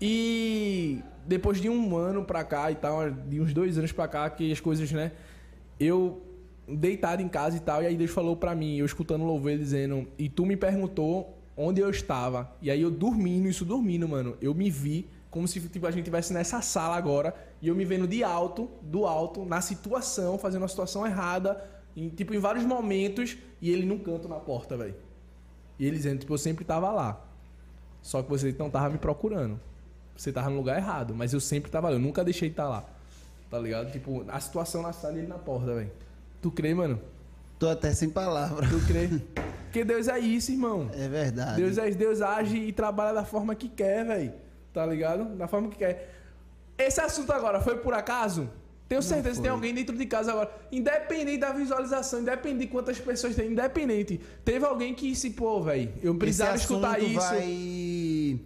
[0.00, 4.28] E depois de um ano pra cá e tal, de uns dois anos pra cá,
[4.30, 5.12] que as coisas, né?
[5.78, 6.22] Eu
[6.68, 9.56] deitado em casa e tal, e aí Deus falou pra mim, eu escutando o louvor
[9.56, 12.50] dizendo, e tu me perguntou onde eu estava.
[12.60, 16.00] E aí eu dormindo, isso dormindo, mano, eu me vi como se tipo, a gente
[16.00, 20.64] estivesse nessa sala agora, e eu me vendo de alto, do alto, na situação, fazendo
[20.64, 21.62] a situação errada,
[21.94, 24.94] em, tipo, em vários momentos, e ele num canto na porta, velho.
[25.78, 27.20] E ele dizendo, tipo, eu sempre tava lá.
[28.02, 29.60] Só que você não tava me procurando.
[30.16, 32.68] Você tava no lugar errado, mas eu sempre tava lá, eu nunca deixei de estar
[32.68, 32.84] lá.
[33.50, 33.92] Tá ligado?
[33.92, 35.90] Tipo, a situação na sala e ele na porta, velho.
[36.40, 37.00] Tu crê, mano?
[37.58, 38.68] Tô até sem palavras.
[38.70, 39.08] Tu crê?
[39.64, 40.90] Porque Deus é isso, irmão.
[40.94, 41.56] É verdade.
[41.56, 44.32] Deus, é, Deus age e trabalha da forma que quer, velho.
[44.72, 45.36] Tá ligado?
[45.36, 46.14] Da forma que quer.
[46.78, 48.48] Esse assunto agora foi por acaso?
[48.88, 50.50] Tenho certeza que tem alguém dentro de casa agora.
[50.70, 54.20] Independente da visualização, independente de quantas pessoas tem, independente.
[54.44, 57.14] Teve alguém que se, pô, velho, eu precisava escutar isso.
[57.18, 58.40] Vai,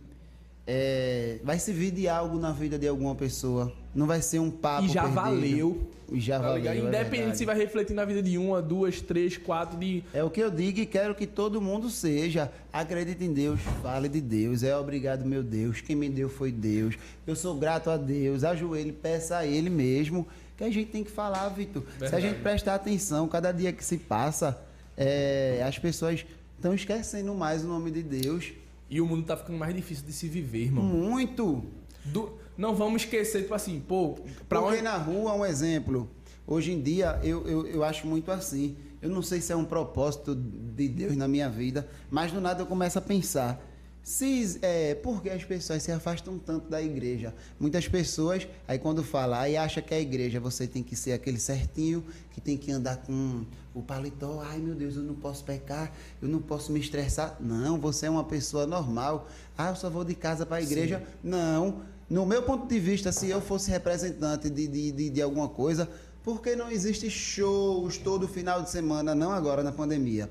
[0.66, 3.72] é, vai servir de algo na vida de alguma pessoa.
[3.94, 5.20] Não vai ser um papo E já perdido.
[5.20, 5.90] valeu.
[6.10, 6.70] E já Tá valeu.
[6.70, 7.38] é Independente verdade.
[7.38, 10.02] se vai refletir na vida de uma, duas, três, quatro, de.
[10.12, 12.50] É o que eu digo e quero que todo mundo seja.
[12.72, 14.62] Acredite em Deus, fale de Deus.
[14.62, 15.80] É obrigado, meu Deus.
[15.80, 16.96] Quem me deu foi Deus.
[17.26, 18.42] Eu sou grato a Deus.
[18.44, 20.26] Ajoelhe, peça a Ele mesmo.
[20.56, 21.82] Que a gente tem que falar, Vitor.
[21.98, 24.60] Se a gente prestar atenção, cada dia que se passa,
[24.96, 26.24] é, as pessoas
[26.56, 28.52] estão esquecendo mais o nome de Deus.
[28.90, 30.82] E o mundo tá ficando mais difícil de se viver, irmão.
[30.84, 31.64] Muito.
[32.04, 34.82] Do- Não vamos esquecer, tipo assim, pô, pra Porque onde.
[34.82, 36.10] na rua, um exemplo.
[36.46, 38.76] Hoje em dia, eu, eu, eu acho muito assim.
[39.00, 42.60] Eu não sei se é um propósito de Deus na minha vida, mas do nada
[42.60, 43.66] eu começo a pensar.
[44.02, 47.34] Se, é, por que as pessoas se afastam tanto da igreja?
[47.58, 51.38] Muitas pessoas, aí quando fala, aí acha que a igreja você tem que ser aquele
[51.38, 54.42] certinho, que tem que andar com o paletó.
[54.44, 57.38] Ai meu Deus, eu não posso pecar, eu não posso me estressar.
[57.40, 59.28] Não, você é uma pessoa normal.
[59.56, 61.02] Ah, eu só vou de casa para a igreja.
[61.24, 61.88] Não.
[62.10, 65.88] No meu ponto de vista, se eu fosse representante de, de, de, de alguma coisa,
[66.24, 70.28] por que não existe shows todo final de semana, não agora na pandemia?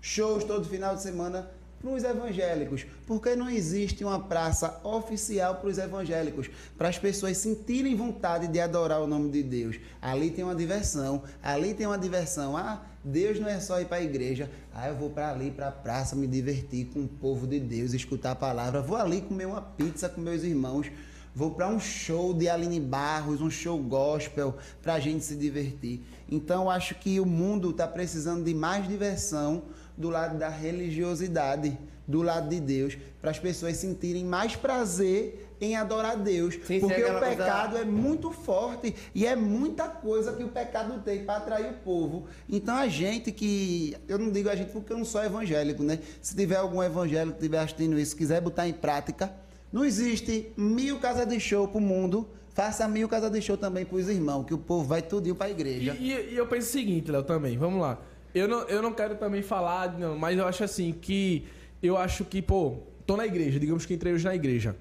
[0.00, 2.86] Shows todo final de semana para os evangélicos.
[3.06, 6.50] Por que não existe uma praça oficial para os evangélicos?
[6.78, 9.76] Para as pessoas sentirem vontade de adorar o nome de Deus.
[10.00, 12.56] Ali tem uma diversão, ali tem uma diversão.
[12.56, 14.50] Ah, Deus não é só ir para a igreja.
[14.74, 17.92] Ah, eu vou para ali, para a praça, me divertir com o povo de Deus,
[17.92, 18.80] escutar a palavra.
[18.80, 20.90] Vou ali comer uma pizza com meus irmãos.
[21.34, 26.00] Vou para um show de Aline Barros, um show gospel, para a gente se divertir.
[26.28, 29.62] Então, acho que o mundo está precisando de mais diversão
[29.96, 35.76] do lado da religiosidade, do lado de Deus, para as pessoas sentirem mais prazer em
[35.76, 36.54] adorar Deus.
[36.66, 40.48] Sim, porque o aquela coisa- pecado é muito forte e é muita coisa que o
[40.48, 42.26] pecado tem para atrair o povo.
[42.48, 43.96] Então a gente que.
[44.08, 46.00] Eu não digo a gente porque eu não sou evangélico, né?
[46.20, 49.32] Se tiver algum evangélico que estiver assistindo isso, quiser botar em prática,
[49.72, 52.28] não existe mil casas de show pro mundo.
[52.52, 55.52] Faça mil casas de show também pros irmãos, que o povo vai tudinho pra E,
[55.52, 55.96] igreja.
[55.98, 57.98] e- e eu penso o seguinte, Léo, também, vamos lá.
[58.34, 61.46] Eu não, eu não quero também falar, não, mas eu acho assim que.
[61.82, 64.76] Eu acho que, pô, tô na igreja, digamos que entrei hoje na igreja.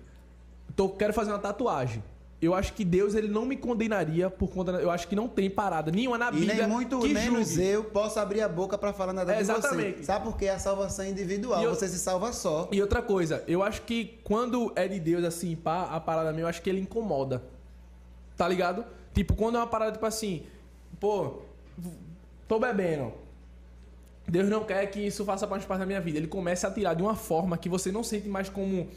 [0.76, 2.04] Tô, quero fazer uma tatuagem.
[2.42, 4.72] Eu acho que Deus ele não me condenaria por conta.
[4.72, 6.56] Eu acho que não tem parada nenhuma na E Bíblia.
[6.56, 7.66] nem muito que menos julgue.
[7.68, 9.52] eu posso abrir a boca pra falar nada É, de você.
[9.52, 10.06] exatamente.
[10.06, 10.48] Sabe por quê?
[10.48, 12.70] A salvação é individual, E eu- você se salva só.
[12.72, 16.44] E outra coisa, eu acho que quando é de Deus, assim, pá, a parada minha,
[16.44, 17.44] eu acho que ele incomoda.
[18.38, 18.86] Tá ligado?
[19.14, 20.44] Tipo, quando é uma parada, tipo assim,
[20.98, 21.40] pô,
[22.48, 23.12] tô bebendo.
[24.26, 26.18] Deus não quer que isso faça parte da minha vida.
[26.18, 28.88] Ele começa a tirar de uma forma que você não sente mais como.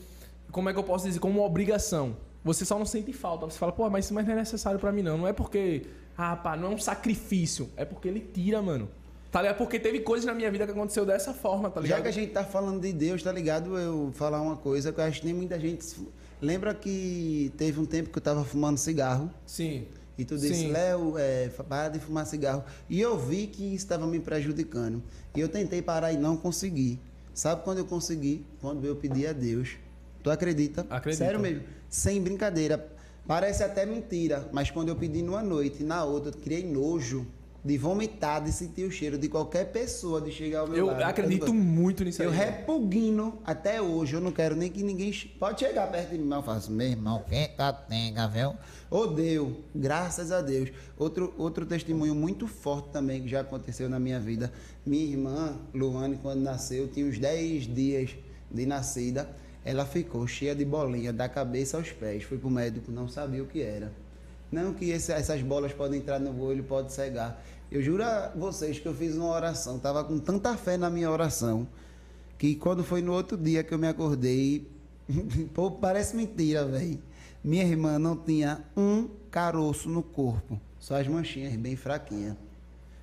[0.53, 1.18] Como é que eu posso dizer?
[1.18, 2.14] Como uma obrigação.
[2.45, 3.47] Você só não sente falta.
[3.47, 5.18] Você fala, pô, mas isso mais não é necessário pra mim, não.
[5.18, 5.86] Não é porque.
[6.16, 7.70] Ah, pá, não é um sacrifício.
[7.76, 8.88] É porque ele tira, mano.
[9.30, 9.57] Tá ligado?
[9.57, 11.99] Porque teve coisas na minha vida que aconteceu dessa forma, tá ligado?
[11.99, 13.78] Já que a gente tá falando de Deus, tá ligado?
[13.78, 15.86] Eu falar uma coisa que eu acho que nem muita gente.
[16.40, 19.30] Lembra que teve um tempo que eu tava fumando cigarro?
[19.47, 19.86] Sim.
[20.18, 20.66] E tu disse.
[20.66, 22.62] Léo, é, para de fumar cigarro.
[22.90, 25.03] E eu vi que estava me prejudicando.
[25.34, 27.01] E eu tentei parar e não consegui.
[27.32, 28.45] Sabe quando eu consegui?
[28.61, 29.76] Quando eu pedi a Deus.
[30.22, 30.86] Tu acredita?
[30.90, 31.18] Acredito.
[31.18, 31.62] Sério mesmo.
[31.93, 32.88] Sem brincadeira.
[33.26, 37.26] Parece até mentira, mas quando eu pedi numa noite, na outra, eu criei nojo
[37.62, 41.02] de vomitar, de sentir o cheiro de qualquer pessoa de chegar ao meu Eu lado.
[41.02, 42.36] acredito muito nisso Eu aí.
[42.36, 44.14] repugno até hoje.
[44.14, 45.12] Eu não quero nem que ninguém.
[45.39, 48.55] Pode chegar perto de mim, mas eu faço, meu irmão, quem tá tenga, viu?
[48.90, 50.70] Odeio, graças a Deus.
[50.98, 54.51] Outro, outro testemunho muito forte também que já aconteceu na minha vida.
[54.85, 58.10] Minha irmã, Luane, quando nasceu, tinha uns 10 dias
[58.51, 59.28] de nascida.
[59.64, 62.24] Ela ficou cheia de bolinha da cabeça aos pés.
[62.24, 63.93] Fui pro médico, não sabia o que era.
[64.51, 67.43] Não que esse- essas bolas podem entrar no olho, pode cegar.
[67.70, 71.10] Eu juro a vocês que eu fiz uma oração, tava com tanta fé na minha
[71.10, 71.66] oração,
[72.36, 74.68] que quando foi no outro dia que eu me acordei,
[75.55, 76.98] pô, parece mentira, velho.
[77.43, 82.36] Minha irmã não tinha um caroço no corpo, só as manchinhas bem fraquinhas.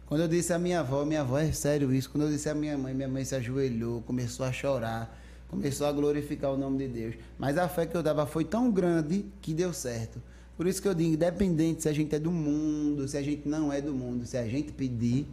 [0.05, 2.09] Quando eu disse à minha avó, minha avó é sério isso.
[2.09, 5.18] Quando eu disse à minha mãe, minha mãe se ajoelhou, começou a chorar,
[5.49, 7.15] começou a glorificar o nome de Deus.
[7.37, 10.21] Mas a fé que eu dava foi tão grande que deu certo.
[10.55, 13.47] Por isso que eu digo, independente se a gente é do mundo, se a gente
[13.47, 15.25] não é do mundo, se a gente pedir,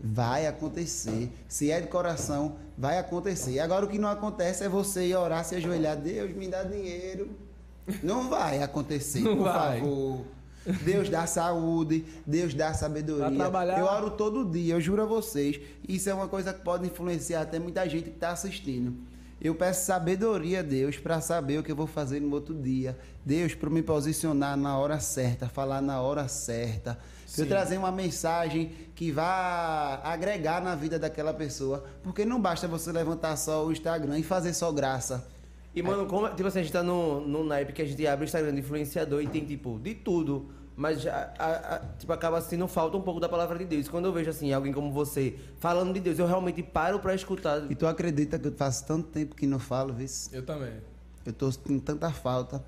[0.00, 1.30] vai acontecer.
[1.46, 3.60] Se é de coração, vai acontecer.
[3.60, 7.30] Agora o que não acontece é você ir orar, se ajoelhar, Deus me dá dinheiro.
[8.02, 9.80] Não vai acontecer, Não por vai.
[9.80, 10.24] favor.
[10.82, 13.44] Deus dá saúde, Deus dá sabedoria.
[13.78, 15.60] Eu oro todo dia, eu juro a vocês.
[15.88, 18.94] Isso é uma coisa que pode influenciar até muita gente que está assistindo.
[19.40, 22.98] Eu peço sabedoria a Deus para saber o que eu vou fazer no outro dia.
[23.24, 26.94] Deus, para me posicionar na hora certa, falar na hora certa.
[26.94, 27.46] Pra Eu Sim.
[27.46, 31.84] trazer uma mensagem que vá agregar na vida daquela pessoa.
[32.02, 35.26] Porque não basta você levantar só o Instagram e fazer só graça.
[35.74, 38.24] E, mano, como, tipo assim, a gente tá no, no naipe que a gente abre
[38.24, 40.50] o Instagram de influenciador e tem, tipo, de tudo.
[40.80, 43.86] Mas, já, a- a- tipo, acaba sendo falta um pouco da palavra de Deus.
[43.86, 47.70] Quando eu vejo, assim, alguém como você falando de Deus, eu realmente paro pra escutar.
[47.70, 50.06] E tu acredita que eu faço tanto tempo que não falo, viu?
[50.32, 50.72] Eu também.
[51.26, 52.64] Eu tô sentindo tanta falta.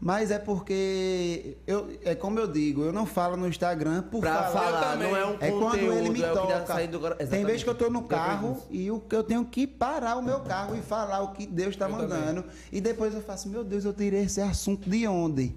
[0.00, 4.44] Mas é porque eu, é como eu digo, eu não falo no Instagram por Pra
[4.44, 4.50] falar.
[4.50, 5.10] falar, também.
[5.10, 6.86] não é um É quando ele me é tá toca.
[6.86, 7.44] do Tem Exatamente.
[7.46, 10.40] vez que eu tô no carro e o que eu tenho que parar o meu
[10.40, 12.42] carro e falar o que Deus está mandando.
[12.72, 15.54] E depois eu faço, meu Deus, eu tirei esse assunto de onde?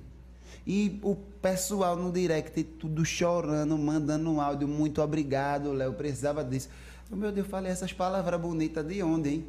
[0.69, 6.67] E o pessoal no direct tudo chorando, mandando um áudio, muito obrigado, Léo, precisava disso.
[7.09, 9.47] Meu Deus, eu falei essas palavras bonitas de onde, hein?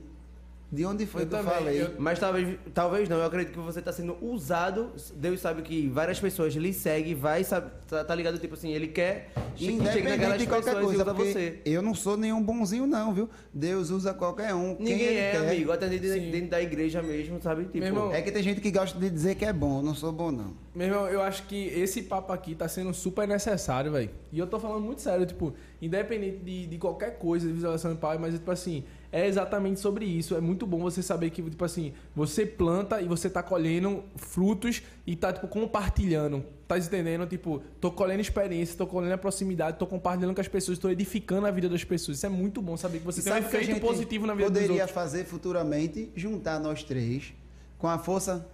[0.70, 1.82] De onde foi Eu que eu também, falei?
[1.82, 4.92] eu- Mas talvez, talvez não, eu acredito que você tá sendo usado.
[5.16, 8.38] Deus sabe que várias pessoas lhe seguem, vai, sabe, tá, tá ligado?
[8.38, 11.60] Tipo assim, ele quer Independente naquelas de qualquer pessoas e coisa, usa porque você.
[11.64, 13.30] eu não sou nenhum bonzinho não, viu?
[13.52, 15.38] Deus usa qualquer um, quem Ninguém ele é, quer.
[15.50, 17.64] amigo, até dentro, dentro da igreja mesmo, sabe?
[17.64, 19.82] Tipo, Meu irmão, É que tem gente que gosta de dizer que é bom, eu
[19.82, 20.52] não sou bom não.
[20.74, 24.10] Meu irmão, eu acho que esse papo aqui tá sendo super necessário, velho.
[24.30, 27.98] E eu tô falando muito sério, tipo, independente de, de qualquer coisa, de visualização de
[28.00, 30.34] pai, mas, tipo assim, é exatamente sobre isso.
[30.34, 34.82] É muito bom você saber que, tipo assim, você planta e você tá colhendo frutos
[35.06, 36.44] e tá, tipo, compartilhando.
[36.66, 37.26] Tá entendendo?
[37.26, 41.46] Tipo, tô colhendo experiência, tô colhendo a proximidade, tô compartilhando com as pessoas, tô edificando
[41.46, 42.18] a vida das pessoas.
[42.18, 44.50] Isso é muito bom saber que você E tem um efeito gente positivo na vida
[44.50, 44.94] dos Poderia outros.
[44.94, 47.32] fazer futuramente, juntar nós três,
[47.78, 48.46] com a força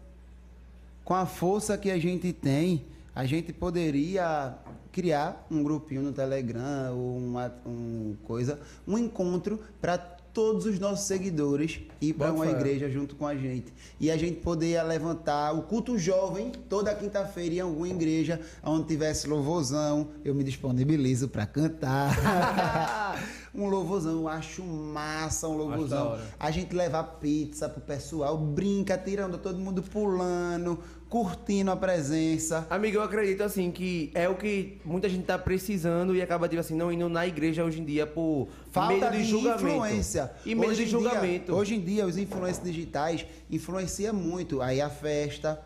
[1.05, 4.57] com a força que a gente tem, a gente poderia
[4.91, 11.06] criar um grupinho no Telegram ou uma um coisa, um encontro para todos os nossos
[11.06, 12.51] seguidores ir para uma fé.
[12.51, 13.73] igreja junto com a gente.
[14.01, 19.28] E a gente poderia levantar o culto jovem toda quinta-feira em alguma igreja onde tivesse
[19.28, 23.14] louvorzão, eu me disponibilizo para cantar.
[23.55, 26.19] um louvorzão, eu acho massa um louvorzão.
[26.39, 30.78] A gente leva pizza pro pessoal, brinca, tirando todo mundo pulando,
[31.09, 32.66] curtindo a presença.
[32.69, 36.61] Amigo, eu acredito assim que é o que muita gente tá precisando e acaba tipo
[36.61, 39.66] assim não indo na igreja hoje em dia por Falta de, de, julgamento.
[39.66, 40.32] influência.
[40.45, 41.55] E medo Hoje de em dia- julgamento.
[41.55, 44.61] hoje em dia, os influencers digitais influenciam muito.
[44.61, 45.61] Aí a festa,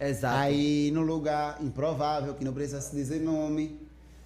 [0.00, 0.36] Exato.
[0.36, 3.80] aí no lugar improvável, que não precisa se dizer nome.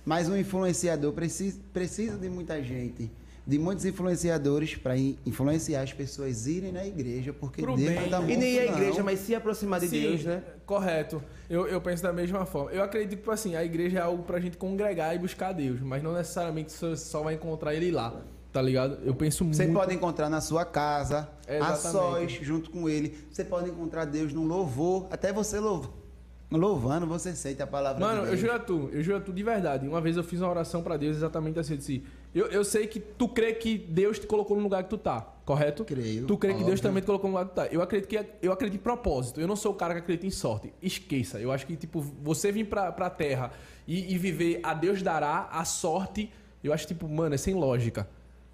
[0.05, 3.11] Mas um influenciador precisa, precisa de muita gente,
[3.47, 8.09] de muitos influenciadores para influenciar as pessoas irem na igreja, porque Pro Deus bem.
[8.09, 10.43] tá e nem a igreja, mas se aproximar de Sim, Deus, né?
[10.65, 11.23] Correto.
[11.49, 12.71] Eu, eu penso da mesma forma.
[12.71, 15.81] Eu acredito que, tipo assim, a igreja é algo pra gente congregar e buscar Deus,
[15.81, 18.23] mas não necessariamente você só vai encontrar ele lá,
[18.53, 18.99] tá ligado?
[19.05, 19.79] Eu penso Você muito...
[19.79, 21.29] pode encontrar na sua casa,
[21.61, 23.17] a sós, junto com ele.
[23.31, 25.09] Você pode encontrar Deus no louvor.
[25.11, 26.00] Até você louva.
[26.51, 28.41] Louvando, você sente a palavra Mano, de eu Deus.
[28.41, 29.87] juro a tu, eu juro a tu de verdade.
[29.87, 32.03] Uma vez eu fiz uma oração pra Deus exatamente assim, eu disse,
[32.35, 35.21] eu, eu sei que tu crê que Deus te colocou no lugar que tu tá,
[35.45, 35.85] correto?
[35.85, 36.83] Creio, Tu crê que Deus óbvio.
[36.83, 37.67] também te colocou no lugar que tu tá.
[37.69, 39.41] Eu acredito que eu acredito em propósito.
[39.41, 40.73] Eu não sou o cara que acredita em sorte.
[40.83, 41.39] Esqueça.
[41.39, 43.53] Eu acho que tipo você vir pra, pra terra
[43.87, 46.33] e, e viver a Deus dará a sorte,
[46.65, 48.09] eu acho tipo, mano, é sem lógica.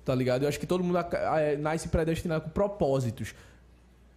[0.04, 0.42] Tá ligado?
[0.42, 3.34] Eu acho que todo mundo é, nasce predestinado com propósitos.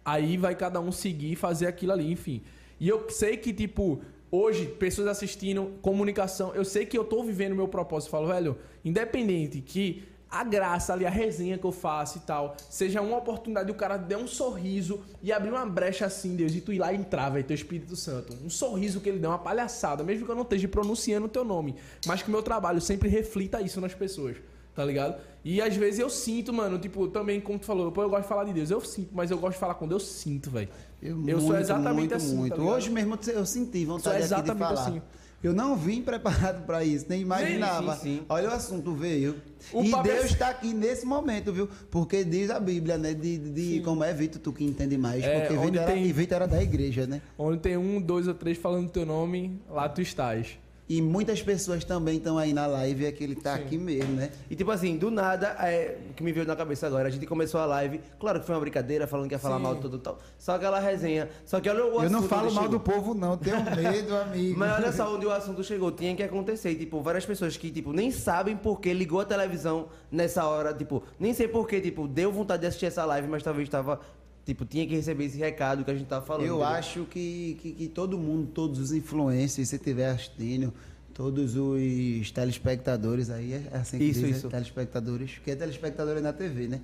[0.04, 2.42] Aí vai cada um seguir e fazer aquilo ali, enfim.
[2.80, 4.00] E eu sei que, tipo,
[4.30, 8.08] hoje, pessoas assistindo, comunicação, eu sei que eu tô vivendo o meu propósito.
[8.08, 12.56] Eu falo, velho, independente que a graça ali, a resenha que eu faço e tal,
[12.70, 16.54] seja uma oportunidade de o cara der um sorriso e abrir uma brecha assim, Deus,
[16.54, 18.32] e tu ir lá e entrar, velho, teu Espírito Santo.
[18.44, 21.44] Um sorriso que ele deu, uma palhaçada, mesmo que eu não esteja pronunciando o teu
[21.44, 21.74] nome,
[22.06, 24.36] mas que o meu trabalho sempre reflita isso nas pessoas.
[24.74, 25.20] Tá ligado?
[25.44, 28.44] E às vezes eu sinto, mano, tipo, também, como tu falou, eu gosto de falar
[28.44, 28.70] de Deus.
[28.70, 30.68] Eu sinto, mas eu gosto de falar com Deus, sinto, velho.
[31.02, 32.36] Eu, sou muito, exatamente muito, assim.
[32.36, 32.56] Muito.
[32.56, 32.62] tá?
[32.62, 34.88] Hoje mesmo eu senti Sou vontade aqui de exatamente falar.
[34.88, 35.02] assim.
[35.42, 37.94] Eu não vim preparado para isso, nem imaginava.
[37.96, 38.22] sim, sim.
[38.28, 39.36] Olha o assunto, veio.
[39.72, 40.32] O e é Deus assim.
[40.34, 41.66] está aqui nesse momento, viu?
[41.90, 43.14] Porque diz a Bíblia, né?
[43.14, 45.24] De, de como é, Vitor, tu que entende mais.
[45.24, 47.22] É, porque Vitor era, tem- Vitor era da igreja, né?
[47.38, 50.58] Onde tem um, dois ou três falando teu nome, lá tu estás.
[50.90, 54.32] E muitas pessoas também estão aí na live, é que ele tá aqui mesmo, né?
[54.50, 57.24] E tipo assim, do nada, é, o que me veio na cabeça agora, a gente
[57.26, 59.62] começou a live, claro que foi uma brincadeira, falando que ia falar Sim.
[59.62, 60.18] mal de tudo e tal.
[60.36, 61.28] Só aquela resenha.
[61.46, 62.68] Só que olha o Eu não assunto falo mal chegou.
[62.70, 63.36] do povo, não.
[63.36, 64.58] Tenho medo, amigo.
[64.58, 65.92] Mas olha só onde o assunto chegou.
[65.92, 66.74] Tinha que acontecer.
[66.74, 70.74] Tipo, várias pessoas que, tipo, nem sabem por que ligou a televisão nessa hora.
[70.74, 74.00] Tipo, nem sei por que, tipo, deu vontade de assistir essa live, mas talvez tava.
[74.44, 76.46] Tipo, tinha que receber esse recado que a gente tava falando.
[76.46, 76.74] Eu entendeu?
[76.74, 80.72] acho que, que, que todo mundo, todos os influencers, se estiver assistindo,
[81.12, 84.48] todos os telespectadores aí, é assim que Isso, diz, isso.
[84.48, 86.80] Telespectadores, porque é telespectador é na TV, né?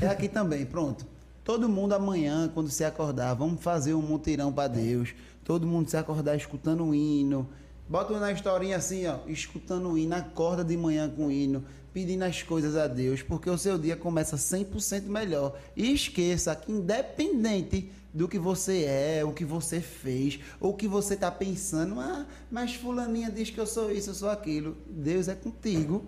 [0.00, 1.06] É aqui também, pronto.
[1.44, 5.14] Todo mundo amanhã, quando se acordar, vamos fazer um mutirão para Deus.
[5.44, 7.48] Todo mundo se acordar escutando o hino.
[7.88, 11.64] Bota na historinha assim, ó, escutando o hino, acorda de manhã com o hino,
[11.98, 15.58] pedindo as coisas a Deus, porque o seu dia começa 100% melhor.
[15.76, 20.86] E esqueça que independente do que você é, o que você fez, ou o que
[20.86, 24.76] você está pensando, ah, mas fulaninha diz que eu sou isso, eu sou aquilo.
[24.88, 26.06] Deus é contigo.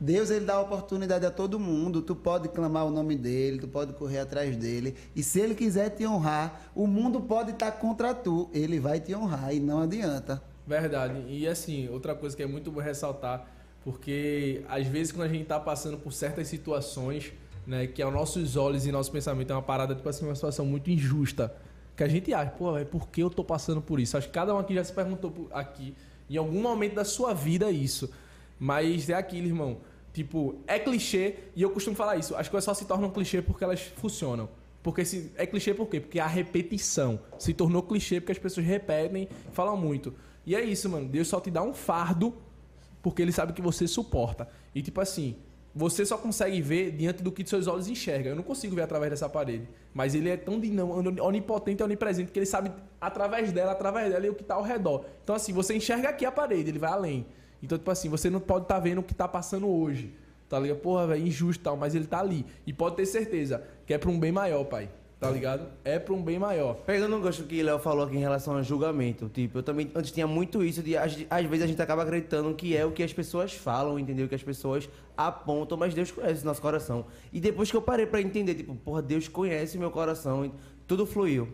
[0.00, 2.00] Deus ele dá oportunidade a todo mundo.
[2.00, 4.96] Tu pode clamar o nome dele, tu pode correr atrás dele.
[5.14, 8.48] E se ele quiser te honrar, o mundo pode estar contra tu.
[8.54, 10.42] Ele vai te honrar e não adianta.
[10.66, 11.22] Verdade.
[11.28, 15.44] E assim, outra coisa que é muito bom ressaltar, porque às vezes quando a gente
[15.44, 17.32] tá passando por certas situações,
[17.66, 20.66] né, que aos nossos olhos e nosso pensamento é uma parada, tipo assim, uma situação
[20.66, 21.54] muito injusta,
[21.96, 24.16] que a gente acha, pô, é por que eu tô passando por isso?
[24.16, 25.94] Acho que cada um aqui já se perguntou aqui,
[26.28, 28.10] em algum momento da sua vida, isso.
[28.58, 29.78] Mas é aquilo, irmão.
[30.12, 32.34] Tipo, é clichê, e eu costumo falar isso.
[32.36, 34.48] As coisas só se tornam clichê porque elas funcionam.
[34.82, 36.00] Porque se, é clichê por quê?
[36.00, 40.14] Porque a repetição se tornou clichê porque as pessoas repetem falam muito.
[40.46, 41.08] E é isso, mano.
[41.08, 42.34] Deus só te dá um fardo
[43.02, 44.48] porque ele sabe que você suporta.
[44.74, 45.36] E tipo assim,
[45.74, 48.30] você só consegue ver diante do que seus olhos enxergam.
[48.30, 49.68] Eu não consigo ver através dessa parede.
[49.94, 50.60] Mas ele é tão
[51.22, 54.62] onipotente e onipresente que ele sabe através dela, através dela e o que tá ao
[54.62, 55.04] redor.
[55.22, 57.26] Então assim, você enxerga aqui a parede, ele vai além.
[57.62, 60.14] Então, tipo assim, você não pode estar vendo o que tá passando hoje.
[60.48, 60.78] Tá ligado?
[60.78, 62.44] Porra, velho, injusto tal, mas ele tá ali.
[62.66, 64.90] E pode ter certeza que é pra um bem maior, pai.
[65.20, 65.66] Tá ligado?
[65.84, 66.76] É pra um bem maior.
[66.86, 70.10] Pegando um gancho que Léo falou aqui em relação a julgamento, tipo, eu também antes
[70.10, 73.02] tinha muito isso de às, às vezes a gente acaba acreditando que é o que
[73.02, 74.26] as pessoas falam, entendeu?
[74.26, 77.04] Que as pessoas apontam, mas Deus conhece o nosso coração.
[77.30, 80.52] E depois que eu parei pra entender, tipo, porra, Deus conhece o meu coração, e
[80.86, 81.48] tudo fluiu.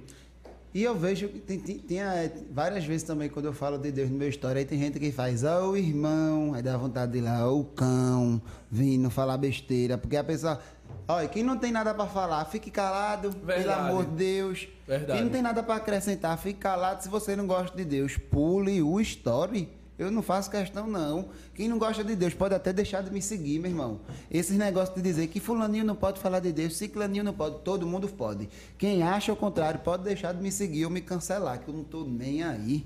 [0.76, 3.90] E eu vejo que tem, tem, tem, eh, várias vezes também quando eu falo de
[3.90, 7.12] Deus no meu história, aí tem gente que faz, ó o irmão, aí dá vontade
[7.12, 10.60] de ir lá, ó o cão, vindo falar besteira, porque a pessoa,
[11.08, 13.90] olha, quem não tem nada pra falar, fique calado, pelo Verdade.
[13.90, 14.68] amor de Deus.
[14.86, 15.12] Verdade.
[15.12, 18.16] Quem não tem nada pra acrescentar, fique calado se você não gosta de Deus.
[18.16, 19.68] Pule o story.
[19.98, 21.30] Eu não faço questão, não.
[21.54, 24.00] Quem não gosta de Deus pode até deixar de me seguir, meu irmão.
[24.30, 27.86] Esses negócios de dizer que fulaninho não pode falar de Deus, ciclaninho não pode, todo
[27.86, 28.46] mundo pode.
[28.76, 31.82] Quem acha o contrário pode deixar de me seguir ou me cancelar, que eu não
[31.82, 32.84] tô nem aí.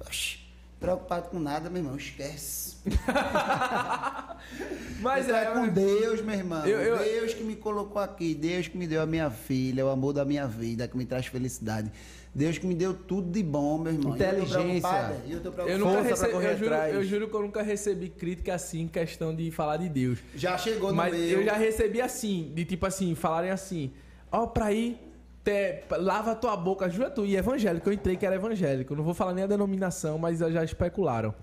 [0.00, 0.40] Oxi,
[0.78, 2.76] preocupado com nada, meu irmão, esquece.
[5.00, 5.46] Mas tô é.
[5.46, 6.66] com Deus, meu irmão.
[6.66, 9.88] Eu- eu- Deus que me colocou aqui, Deus que me deu a minha filha, o
[9.88, 11.90] amor da minha vida, que me traz felicidade.
[12.34, 14.12] Deus que me deu tudo de bom, meu irmão.
[14.12, 15.22] E Inteligência.
[15.26, 15.50] e eu tô.
[15.62, 19.34] Eu, nunca recebi, eu, juro, eu juro que eu nunca recebi crítica assim em questão
[19.34, 20.18] de falar de Deus.
[20.36, 21.22] Já chegou no Mas meu.
[21.22, 23.92] eu já recebi assim, de tipo assim, falarem assim,
[24.30, 24.98] ó, pra ir,
[25.44, 29.14] te- lava tua boca, jura tu, e evangélico, eu entrei que era evangélico, não vou
[29.14, 31.34] falar nem a denominação, mas já especularam.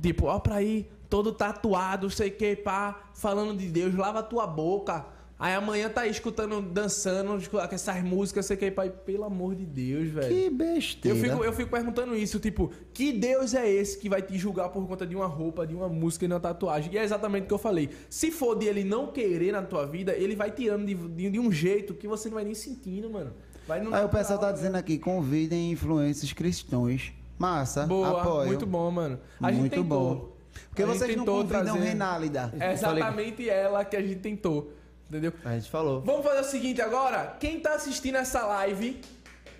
[0.00, 5.04] Tipo, ó, pra ir, todo tatuado, sei que, pá, falando de Deus, lava tua boca.
[5.44, 7.36] Aí amanhã tá aí escutando, dançando,
[7.72, 10.28] essas músicas, sei que, pai, pelo amor de Deus, velho.
[10.28, 11.18] Que Eu besteira.
[11.18, 14.86] fico, eu fico perguntando isso, tipo, que Deus é esse que vai te julgar por
[14.86, 16.92] conta de uma roupa, de uma música e de uma tatuagem?
[16.94, 17.90] E é exatamente o que eu falei.
[18.08, 21.40] Se for de ele não querer na tua vida, ele vai tirando de, de, de
[21.40, 23.32] um jeito que você não vai nem sentindo, mano.
[23.66, 27.12] Vai no Aí o pessoal tá natural, dizendo aqui, convidem influências cristãos.
[27.36, 28.46] Massa, Boa, apoio.
[28.46, 29.18] muito bom, mano.
[29.40, 29.84] A gente Muito tentou.
[30.14, 30.32] bom.
[30.68, 32.54] Porque A gente vocês não tentou convidam trazer- Renálida.
[32.60, 34.70] É exatamente ela que a gente tentou,
[35.12, 35.32] entendeu?
[35.44, 36.00] A gente falou.
[36.00, 37.36] Vamos fazer o seguinte agora.
[37.38, 39.00] Quem tá assistindo essa live,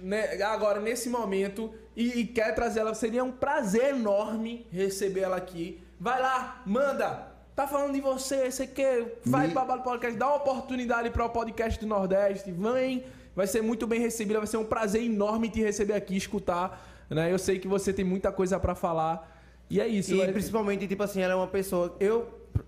[0.00, 5.36] né, agora nesse momento, e, e quer trazer ela, seria um prazer enorme receber ela
[5.36, 5.80] aqui.
[6.00, 7.30] Vai lá, manda.
[7.54, 9.18] Tá falando de você, você quer.
[9.24, 12.50] Vai Me- para o podcast, dá uma oportunidade para o podcast do Nordeste.
[12.50, 13.04] Vem,
[13.36, 16.88] vai ser muito bem recebida, vai ser um prazer enorme te receber aqui, escutar.
[17.10, 17.30] Né?
[17.30, 19.30] Eu sei que você tem muita coisa para falar.
[19.68, 20.14] E é isso.
[20.14, 21.94] E principalmente, tipo assim, ela é uma pessoa.
[22.00, 22.26] Eu,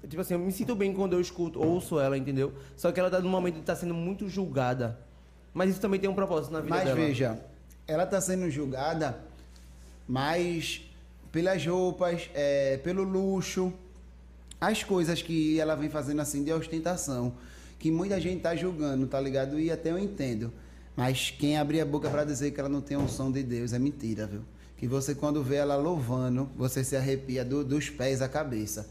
[0.08, 2.52] tipo assim, eu me sinto bem quando eu escuto, ouço ela, entendeu?
[2.76, 4.98] Só que ela tá num momento de estar sendo muito julgada.
[5.52, 6.96] Mas isso também tem um propósito na vida Mas dela.
[6.96, 7.40] veja,
[7.86, 9.18] ela está sendo julgada
[10.08, 10.82] mais
[11.32, 13.72] pelas roupas, é, pelo luxo,
[14.60, 17.34] as coisas que ela vem fazendo assim de ostentação,
[17.78, 19.58] que muita gente tá julgando, tá ligado?
[19.58, 20.52] E até eu entendo.
[20.96, 23.72] Mas quem abrir a boca para dizer que ela não tem um som de Deus
[23.72, 24.40] é mentira, viu?
[24.76, 28.86] que você quando vê ela louvando, você se arrepia do- dos pés à cabeça.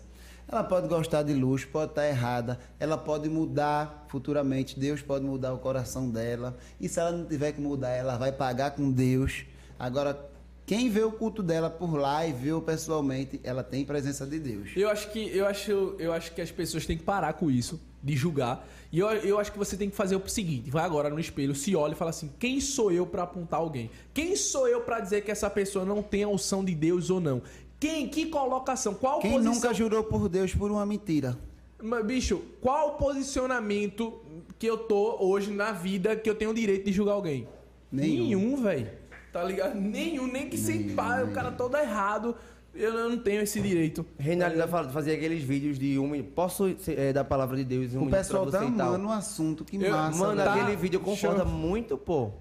[0.48, 5.54] Ela pode gostar de luxo, pode estar errada, ela pode mudar futuramente, Deus pode mudar
[5.54, 6.56] o coração dela.
[6.80, 9.46] E se ela não tiver que mudar, ela vai pagar com Deus.
[9.80, 10.30] Agora,
[10.66, 14.70] quem vê o culto dela por lá e vê pessoalmente, ela tem presença de Deus.
[14.76, 17.82] Eu acho que eu acho, eu acho que as pessoas têm que parar com isso,
[18.02, 18.66] de julgar.
[18.90, 21.54] E eu, eu acho que você tem que fazer o seguinte: vai agora no espelho,
[21.54, 23.92] se olha e fala assim: quem sou eu pra apontar alguém?
[24.14, 27.20] Quem sou eu pra dizer que essa pessoa não tem a unção de Deus ou
[27.20, 27.42] não?
[27.84, 28.08] Quem?
[28.08, 28.94] Que colocação?
[28.94, 29.54] Qual Quem posição?
[29.54, 31.38] nunca jurou por Deus por uma mentira?
[31.82, 34.22] Mas, bicho, qual o posicionamento
[34.58, 37.46] que eu tô hoje na vida que eu tenho o direito de julgar alguém?
[37.92, 38.56] Nenhum.
[38.64, 38.90] velho.
[39.34, 39.76] Tá ligado?
[39.76, 42.36] Nenhum, nem que se pá, o cara todo errado.
[42.74, 44.06] Eu não tenho esse direito.
[44.18, 46.24] Reinaldo ainda fala- fazia aqueles vídeos de um.
[46.24, 49.76] Posso é, dar palavra de Deus em um O pessoal tá amando o assunto, que
[49.76, 50.18] Eu- massa.
[50.20, 50.42] Mano.
[50.42, 51.52] Tá, aquele vídeo conforta show.
[51.52, 52.32] muito, pô.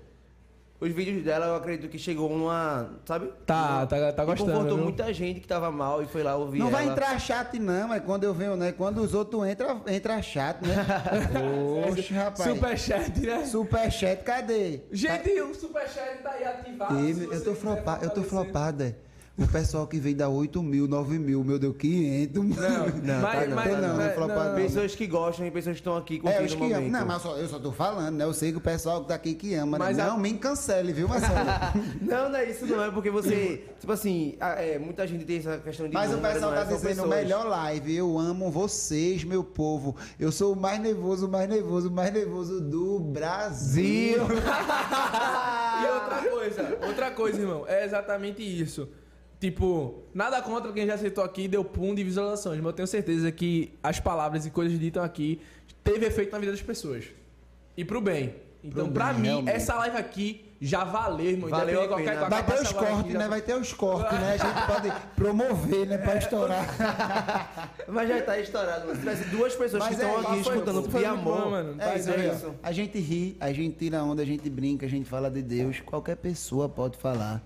[0.83, 2.91] Os vídeos dela, eu acredito que chegou numa.
[3.05, 3.31] Sabe?
[3.47, 4.85] Tá, tá- tá E gostando, confortou viu?
[4.85, 6.91] muita gente que tava mal e foi lá ouvir Não vai ela.
[6.93, 8.73] entrar chat, não, mas quando eu venho, né?
[8.73, 10.75] Quando os outros entram, entra chat, né?
[11.89, 12.51] Oxe, rapaz.
[12.53, 13.47] Superchat, né?
[13.47, 14.81] Superchat, cadê?
[14.91, 17.15] Gente, o superchat tá aí ativado.
[17.15, 18.97] Se eu tô flopado, eu tô fortalecer.
[19.39, 19.43] É.
[19.45, 22.45] O pessoal que vem dar 8 mil, 9 mil, meu Deus, 500.
[22.45, 23.97] Não, Mas- tá não, mas- tá não, não.
[23.97, 24.55] não é flopado, não.
[24.57, 26.91] Pessoas que gostam e pessoas que estão aqui É, curtindo os o que amam.
[26.91, 28.25] Não, mas só- eu só tô falando, né?
[28.25, 29.85] Eu sei que o pessoal que tá aqui que ama, né?
[29.87, 31.33] Mas a- Não, me cancele, viu, Marcelo?
[32.03, 32.83] Não, não é isso, não.
[32.85, 33.65] É porque você.
[33.81, 35.95] tipo assim, é, muita gente tem essa questão de.
[35.95, 36.65] Mas o número, pessoal não é?
[36.65, 39.97] tá São dizendo, melhor live, eu amo vocês, meu povo.
[40.21, 44.19] Eu sou o mais nervoso, o mais nervoso, o mais nervoso do Brasil.
[45.83, 48.89] E outra coisa, outra coisa, irmão, é exatamente isso.
[49.43, 52.87] Tipo, nada contra quem já aceitou aqui e deu pum de visualizações, mas eu tenho
[52.87, 55.41] certeza que as palavras e coisas ditas aqui
[55.83, 57.07] teve efeito na vida das pessoas.
[57.77, 58.37] E pro bem.
[58.63, 59.57] Então, Pro pra bem, mim, realmente.
[59.57, 61.51] essa live aqui já valeu, irmão.
[61.51, 62.19] Valeu a qualquer pena.
[62.21, 63.29] qualquer Vai ter passa os cortes, aqui, já- né?
[63.29, 64.33] Vai ter os cortes, né?
[64.35, 65.99] A gente pode promover, né?
[65.99, 67.73] Pra estourar.
[67.89, 68.93] Mas já tá estourado.
[68.93, 71.41] Tivesse duas pessoas Mas que estão é, aqui escutando muito amor.
[71.43, 71.83] bom, mano.
[71.83, 72.31] É isso, entendendo?
[72.33, 72.53] aí, ó.
[72.63, 75.81] A gente ri, a gente tira onda, a gente brinca, a gente fala de Deus.
[75.81, 77.43] Qualquer pessoa pode falar.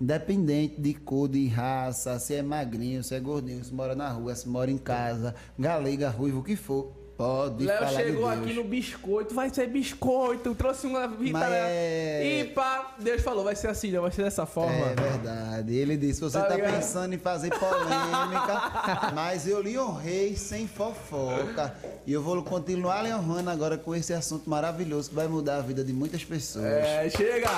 [0.00, 4.34] Independente de cor, de raça, se é magrinho, se é gordinho, se mora na rua,
[4.34, 6.92] se mora em casa, galega, ruivo, o que for.
[7.18, 11.54] Pode Léo chegou de aqui no biscoito, vai ser biscoito, trouxe uma vitória.
[11.54, 14.72] é- E pá, Deus falou, vai ser assim, não vai ser dessa forma.
[14.72, 15.74] É verdade.
[15.74, 21.74] Ele disse: você Tá tá, pensando em fazer polêmica, mas eu lhe honrei sem fofoca.
[22.06, 25.60] E eu vou continuar lhe honrando agora com esse assunto maravilhoso que vai mudar a
[25.60, 26.64] vida de muitas pessoas.
[26.64, 27.50] É, chega!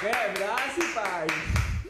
[0.00, 1.26] Quebrasse, pai!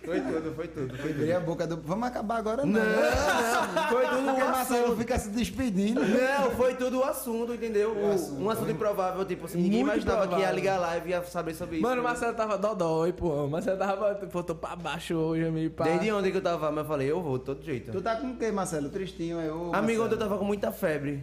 [0.05, 0.97] Foi tudo, foi tudo.
[0.97, 1.77] Foi Abrir a boca do.
[1.83, 2.73] Vamos acabar agora, não.
[2.73, 4.97] Não, foi tudo Porque o Marcelo assunto.
[5.01, 6.01] fica se despedindo.
[6.01, 7.91] Não, foi tudo o assunto, entendeu?
[7.93, 11.11] O- um assunto improvável, tipo assim, ninguém Muito imaginava que ia ligar a live e
[11.11, 11.83] ia saber sobre isso.
[11.83, 13.45] Mano, o Marcelo tava dodói, pô.
[13.45, 15.85] O Marcelo tava, pô, tô pra baixo hoje, meio pá.
[15.85, 17.93] Desde ontem que eu tava, mas eu falei, eu vou, de todo jeito.
[17.93, 18.89] Tu tá com o quê, Marcelo?
[18.89, 19.75] Tristinho, é o.
[19.75, 21.23] Amigo, ontem eu tava com muita febre.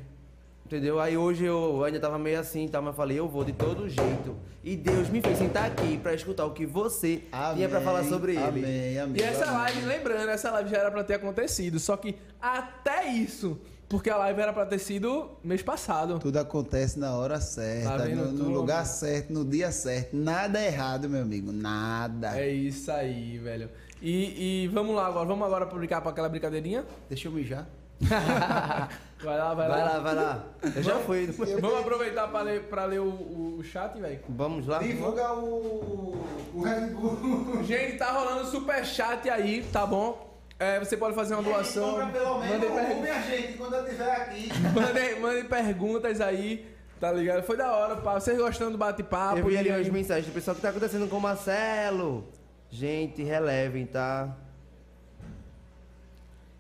[0.66, 1.00] Entendeu?
[1.00, 3.54] Aí hoje eu ainda tava meio assim e tal, mas eu falei, eu vou de
[3.54, 4.36] todo jeito.
[4.64, 7.22] E Deus me fez sentar aqui pra escutar o que você
[7.54, 8.44] tinha pra falar sobre ele.
[8.44, 9.22] Amém, amém.
[9.22, 9.58] E essa amém.
[9.58, 11.80] live, lembrando, essa live já era pra ter acontecido.
[11.80, 16.18] Só que até isso, porque a live era pra ter sido mês passado.
[16.18, 20.16] Tudo acontece na hora certa, Tá no, no lugar certo, no dia certo.
[20.18, 21.52] Nada é errado, meu amigo.
[21.52, 22.40] Nada.
[22.40, 23.70] É isso aí, velho.
[24.02, 26.84] E, e vamos lá agora, vamos agora publicar pra aquela brincadeirinha?
[27.08, 27.68] Deixa eu mijar.
[29.24, 29.86] Vai lá, vai, Vai lá.
[29.94, 30.44] lá, vai lá.
[30.76, 31.26] Eu já fui.
[31.28, 34.20] Vamos aproveitar pra ler, pra ler o, o, chat, velho.
[34.30, 34.80] Vamos lá?
[34.80, 36.22] Divulga o.
[36.54, 37.64] O Red Bull.
[37.64, 40.34] Gente, tá rolando super chat aí, tá bom?
[40.60, 41.98] É, você pode fazer uma doação.
[41.98, 44.50] Mandem, pergu- minha gente, quando eu estiver aqui.
[44.74, 46.66] mandem, mandem perguntas aí,
[47.00, 47.44] tá ligado?
[47.44, 48.14] Foi da hora, pá.
[48.20, 49.40] Vocês gostando do bate-papo?
[49.40, 52.26] Eu vi ali e- umas mensagens do pessoal que tá acontecendo com o Marcelo.
[52.70, 54.36] Gente, relevem, tá?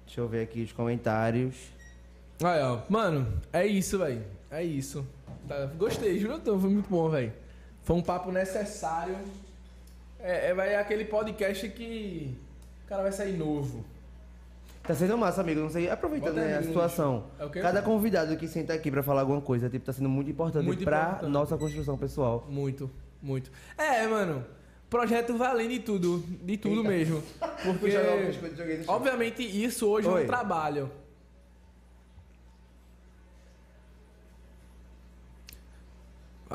[0.05, 1.55] Deixa eu ver aqui os comentários.
[2.43, 2.79] Aí, ó.
[2.89, 4.23] Mano, é isso, velho.
[4.51, 5.05] É isso.
[5.47, 7.31] Tá, gostei, juro, foi muito bom, velho.
[7.83, 9.15] Foi um papo necessário.
[10.19, 12.35] É, é, vai é aquele podcast que
[12.83, 13.85] o cara vai sair novo.
[14.81, 15.61] Tá sendo massa, amigo.
[15.61, 15.89] Não sei.
[15.89, 17.25] Aproveitando né, a situação.
[17.39, 17.47] É?
[17.47, 20.83] Cada convidado que senta aqui pra falar alguma coisa, tipo, tá sendo muito importante Muito
[20.83, 21.31] pra importante.
[21.31, 22.45] nossa construção pessoal.
[22.49, 22.89] Muito,
[23.21, 23.51] muito.
[23.77, 24.43] É, mano.
[24.89, 26.23] Projeto valendo de tudo.
[26.41, 27.21] De tudo mesmo.
[27.63, 27.95] Porque.
[28.87, 30.23] Obviamente, isso hoje é Oi.
[30.23, 30.89] um trabalho.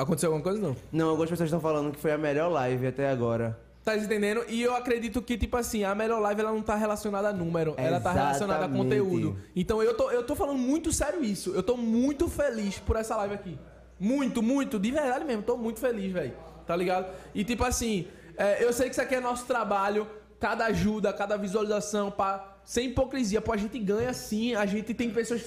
[0.03, 0.61] Aconteceu alguma coisa?
[0.61, 0.77] Não.
[0.93, 3.59] Não, algumas pessoas estão falando que foi a melhor live até agora.
[3.85, 4.45] Tá entendendo?
[4.49, 7.75] E eu acredito que, tipo assim, a melhor live ela não tá relacionada a número,
[7.79, 9.39] ela tá relacionada a conteúdo.
[9.57, 11.55] Então eu tô, eu tô falando muito sério isso.
[11.55, 13.59] Eu tô muito feliz por essa live aqui.
[13.99, 15.43] Muito, muito, de verdade mesmo.
[15.43, 16.35] Tô muito feliz, velho.
[16.67, 17.11] Tá ligado?
[17.35, 18.07] E tipo assim,
[18.37, 20.07] é, eu sei que isso aqui é nosso trabalho
[20.39, 23.41] cada ajuda, cada visualização, pá, sem hipocrisia.
[23.41, 25.43] Pô, a gente ganha sim, a gente tem pessoas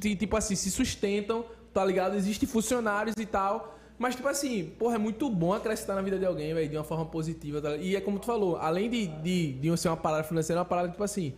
[0.00, 2.14] que, tipo assim, se sustentam, tá ligado?
[2.16, 3.75] Existem funcionários e tal.
[3.98, 6.84] Mas, tipo assim, porra, é muito bom acrescentar na vida de alguém, velho, de uma
[6.84, 7.60] forma positiva.
[7.62, 7.76] Tá?
[7.76, 10.66] E é como tu falou, além de, de, de ser uma parada financeira, é uma
[10.66, 11.34] parada, tipo assim,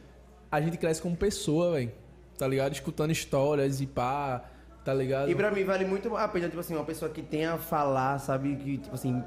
[0.51, 1.93] a gente cresce como pessoa, velho.
[2.37, 2.73] Tá ligado?
[2.73, 4.45] Escutando histórias e pá,
[4.85, 5.31] tá ligado?
[5.31, 8.19] E pra mim vale muito a pena, tipo assim, uma pessoa que tenha a falar,
[8.19, 9.23] sabe, que, tipo assim,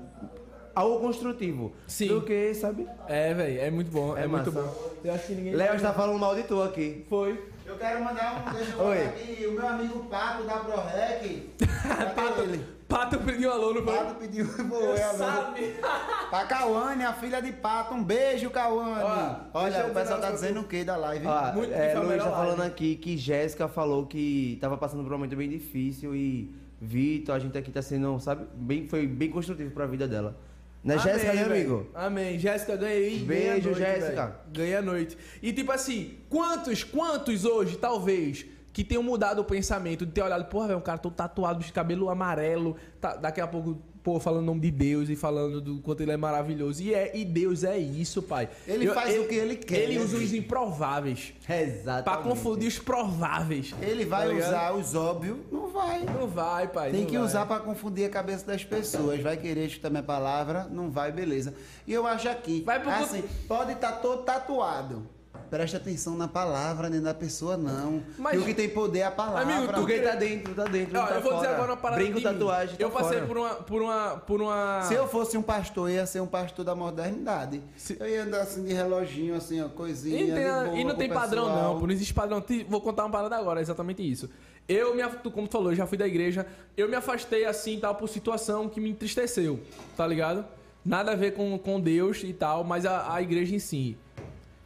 [0.76, 1.74] algo construtivo.
[1.88, 2.08] Sim.
[2.08, 2.88] Do que, sabe?
[3.08, 4.74] É, velho, é muito bom, é, É muito bom.
[5.04, 5.56] Eu acho que ninguém.
[5.56, 7.06] Léo está falando mal de tu aqui.
[7.10, 7.40] Foi.
[7.66, 8.54] Eu quero mandar um.
[8.54, 8.98] Deixa eu Oi.
[8.98, 9.46] botar aqui.
[9.48, 11.50] O meu amigo Pato da ProRec.
[12.16, 12.81] Pato, ele?
[12.92, 13.98] Pato pediu um alô, não foi?
[13.98, 14.46] Pato pediu.
[14.70, 15.76] Pô, é, Sabe?
[16.30, 17.94] Pra Cauane, a filha de Pato.
[17.94, 19.38] Um beijo, Cauane.
[19.54, 21.26] Olha, o pessoal tá dizendo o que da live?
[21.26, 22.36] Ó, Muito é, Luiz tá live.
[22.36, 27.36] falando aqui que Jéssica falou que tava passando por um momento bem difícil e Vitor,
[27.36, 30.36] a gente aqui tá sendo, sabe, bem, foi bem construtivo pra vida dela.
[30.84, 31.88] Né, Jéssica, né, amigo?
[31.94, 32.40] Amém.
[32.40, 33.20] Jéssica, ganhei.
[33.20, 34.36] Beijo, Jéssica.
[34.52, 35.16] Ganhei a noite.
[35.42, 40.46] E tipo assim, quantos, quantos hoje, talvez, que tenham mudado o pensamento de ter olhado,
[40.46, 44.44] porra, velho, um cara todo tatuado, de cabelo amarelo, tá- daqui a pouco, pô, falando
[44.44, 46.82] o nome de Deus e falando do quanto ele é maravilhoso.
[46.82, 48.50] E, é, e Deus é isso, pai.
[48.66, 51.34] Ele faz o que ele quer, Ele né, usa os improváveis.
[51.50, 52.04] Exato.
[52.06, 53.76] Pra confundir os prováveis.
[53.82, 55.38] Ele vai Tá usar os óbvios?
[55.52, 56.04] Não vai.
[56.06, 56.92] Não vai, pai.
[56.92, 57.26] Tem que vai.
[57.28, 59.20] usar pra confundir a cabeça das pessoas.
[59.22, 61.54] Vai querer escutar minha palavra, não vai, beleza.
[61.86, 65.08] E eu acho aqui, Vai pro assim, pode estar todo tatuado.
[65.52, 68.02] Presta atenção na palavra, nem na pessoa, não.
[68.18, 69.54] Mas- E o que tem poder é a palavra.
[69.54, 70.98] Amigo, tu que- tá dentro, tá dentro.
[70.98, 71.56] Ó, não tá eu vou dizer fora.
[71.58, 72.32] agora uma parada Brinco, de mim.
[72.34, 73.28] tatuagem, tá Eu passei fora.
[73.28, 74.82] por uma, por uma, por uma.
[74.84, 77.62] Se eu fosse um pastor, eu ia ser um pastor da modernidade.
[77.76, 80.18] Se- Eu ia andar assim de reloginho, assim, ó, coisinha.
[80.18, 81.74] E não tem, boa e não tem padrão, pessoal.
[81.76, 81.82] não.
[81.82, 82.42] Não existe padrão.
[82.70, 84.30] Vou contar uma parada agora, é exatamente isso.
[84.70, 86.46] Eu, me, tu, como tu falou, eu já fui da igreja.
[86.78, 89.60] Eu me afastei assim tal por situação que me entristeceu,
[89.98, 90.46] tá ligado?
[90.86, 93.98] Nada a ver com, com Deus e tal, mas a, a igreja em si.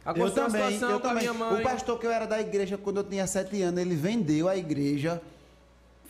[0.06, 1.18] Eu Aconteceu uma também, eu com a também.
[1.18, 1.60] minha mãe.
[1.60, 4.56] O pastor que eu era da igreja quando eu tinha sete anos, ele vendeu a
[4.56, 5.20] igreja.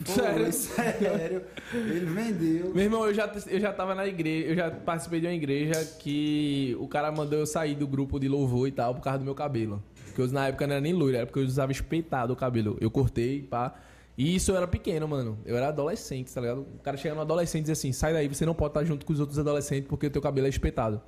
[0.05, 0.53] Pô, Sério?
[0.53, 1.41] Sério.
[1.73, 2.71] Ele vendeu.
[2.73, 5.83] Meu irmão, eu já, eu já tava na igreja, eu já participei de uma igreja
[5.99, 9.25] que o cara mandou eu sair do grupo de louvor e tal por causa do
[9.25, 9.81] meu cabelo.
[10.05, 12.77] Porque eu, na época não era nem loiro, era porque eu usava espetado o cabelo.
[12.79, 13.73] Eu cortei, pá.
[14.15, 15.37] E isso eu era pequeno, mano.
[15.45, 16.61] Eu era adolescente, tá ligado?
[16.61, 19.05] O cara chega no adolescente e diz assim: sai daí, você não pode estar junto
[19.05, 21.01] com os outros adolescentes porque o teu cabelo é espetado.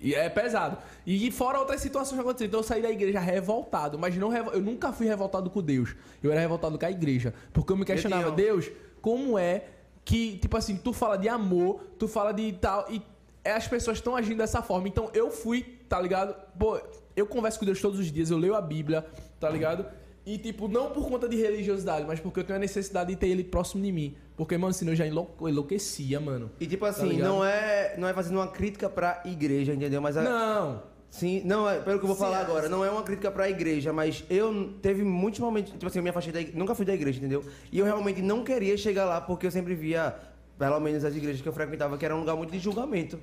[0.00, 0.78] E é pesado.
[1.06, 2.48] E fora outras situações que aconteceram.
[2.48, 3.98] Então eu saí da igreja revoltado.
[3.98, 5.94] Mas não eu nunca fui revoltado com Deus.
[6.22, 7.34] Eu era revoltado com a igreja.
[7.52, 8.70] Porque eu me questionava, Deus,
[9.02, 9.64] como é
[10.04, 12.86] que, tipo assim, tu fala de amor, tu fala de tal.
[12.90, 13.02] E
[13.44, 14.88] as pessoas estão agindo dessa forma.
[14.88, 16.34] Então eu fui, tá ligado?
[16.58, 16.80] Pô,
[17.14, 19.06] eu converso com Deus todos os dias, eu leio a Bíblia,
[19.38, 19.86] tá ligado?
[20.26, 23.28] E, tipo, não por conta de religiosidade, mas porque eu tenho a necessidade de ter
[23.28, 24.14] ele próximo de mim.
[24.36, 26.50] Porque, mano, senão eu já enlou- enlouquecia, mano.
[26.60, 27.28] E tipo Tá assim, ligado?
[27.28, 30.00] não é, não é fazendo uma crítica pra igreja, entendeu?
[30.00, 30.82] Mas a- Não.
[31.10, 33.32] Sim, não, é, pelo que eu vou Sim, falar é, agora, não é uma crítica
[33.32, 36.72] pra igreja, mas eu teve muitos momentos, tipo assim, eu me afastei da igreja, nunca
[36.74, 37.42] fui da igreja, entendeu?
[37.72, 40.14] E eu realmente não queria chegar lá porque eu sempre via,
[40.56, 43.18] pelo menos as igrejas que eu frequentava, que era um lugar muito de julgamento.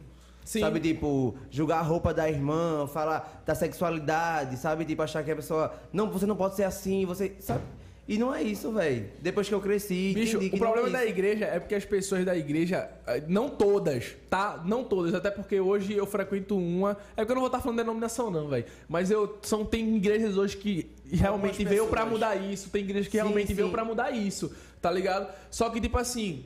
[0.48, 0.62] Sim.
[0.62, 4.86] Sabe, tipo, julgar a roupa da irmã, falar da sexualidade, sabe?
[4.86, 7.62] Tipo, achar que a pessoa, não, você não pode ser assim, você, sabe?
[8.08, 9.10] E não é isso, velho.
[9.22, 12.24] Depois que eu cresci, Bicho, o problema não é da igreja é porque as pessoas
[12.24, 14.64] da igreja, eh, não todas, tá?
[14.66, 16.92] Não todas, até porque hoje eu frequento uma.
[17.18, 18.64] É porque eu não vou estar falando denominação, não, velho.
[18.88, 22.14] Mas eu são tem igrejas hoje que realmente veio pra pessoas.
[22.14, 23.54] mudar isso, tem igrejas que Sim, realmente sim.
[23.56, 25.30] veio pra mudar isso, tá ligado?
[25.52, 26.46] Só que tipo assim,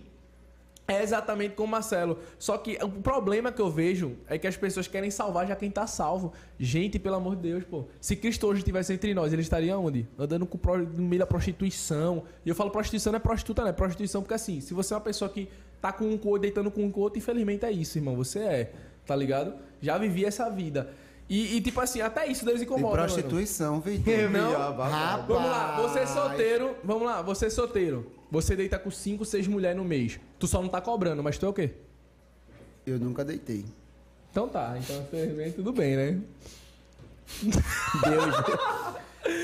[0.92, 2.20] é exatamente como o Marcelo.
[2.38, 5.70] Só que o problema que eu vejo é que as pessoas querem salvar já quem
[5.72, 6.34] tá salvo.
[6.60, 7.86] Gente, pelo amor de Deus, pô.
[8.00, 10.08] Se Cristo hoje estivesse entre nós, ele estaria onde?
[10.18, 12.24] Andando com pro- no meio da prostituição.
[12.46, 13.70] E eu falo prostituição não é prostituta, não.
[13.70, 15.48] É prostituição porque assim, se você é uma pessoa que
[15.82, 17.98] tá com um com o outro, deitando com um com o outro, infelizmente é isso,
[17.98, 18.16] irmão.
[18.16, 18.72] Você é,
[19.06, 19.54] tá ligado?
[19.82, 20.92] Já vivi essa vida.
[21.30, 22.94] E, e, tipo assim, até isso Deus De incomoda.
[22.98, 24.30] prostituição, Vitor.
[24.30, 24.52] Não.
[24.58, 25.26] Rapaz.
[25.28, 28.12] Vamos lá, você solteiro, vamos lá, você solteiro.
[28.32, 30.20] Você deita com 5, 6 mulheres no mês.
[30.40, 31.72] Tu só não tá cobrando, mas tu é o quê?
[32.86, 33.66] Eu nunca deitei.
[34.32, 36.22] Então tá, então infelizmente tudo bem, né?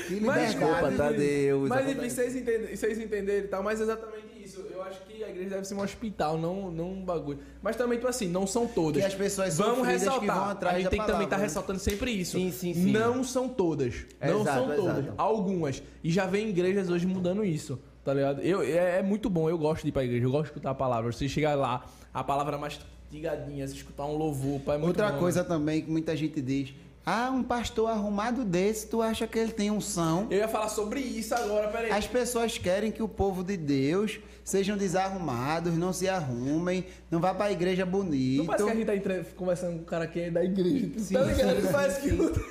[0.08, 3.84] Que Mas, Desculpa, enfim, Tadeu, Mas enfim, vocês entendem, vocês entenderem e tal, mas é
[3.84, 4.64] exatamente isso.
[4.72, 7.38] Eu acho que a igreja deve ser um hospital, não, não um bagulho.
[7.62, 9.00] Mas também, tipo assim, não são todas.
[9.00, 10.36] Que as pessoas Vamos sofridas que ressaltar.
[10.36, 11.44] vão atrás a gente tem que também estar palavra, né?
[11.44, 12.36] ressaltando sempre isso.
[12.36, 12.90] Sim, sim, sim.
[12.90, 13.94] Não são todas.
[14.20, 14.98] não Exato, são todas.
[15.04, 15.14] exato.
[15.16, 15.82] Algumas.
[16.02, 17.78] E já vem igrejas hoje mudando isso.
[18.08, 18.40] Tá ligado?
[18.40, 20.70] Eu, é, é muito bom, eu gosto de ir pra igreja, eu gosto de escutar
[20.70, 21.12] a palavra.
[21.12, 25.18] Você chegar lá, a palavra mastigadinha, você escutar um louvor, pá, é muito Outra bom.
[25.18, 26.72] coisa também que muita gente diz:
[27.04, 30.26] Ah, um pastor arrumado desse, tu acha que ele tem unção?
[30.30, 31.90] Eu ia falar sobre isso agora, peraí.
[31.90, 37.34] As pessoas querem que o povo de Deus sejam desarrumados, não se arrumem, não vá
[37.34, 38.38] pra igreja bonito.
[38.38, 40.98] Não parece que a gente tá entre- conversando com um cara que é da igreja.
[40.98, 41.60] Sim, tá ligado?
[41.60, 42.48] sim, parece que.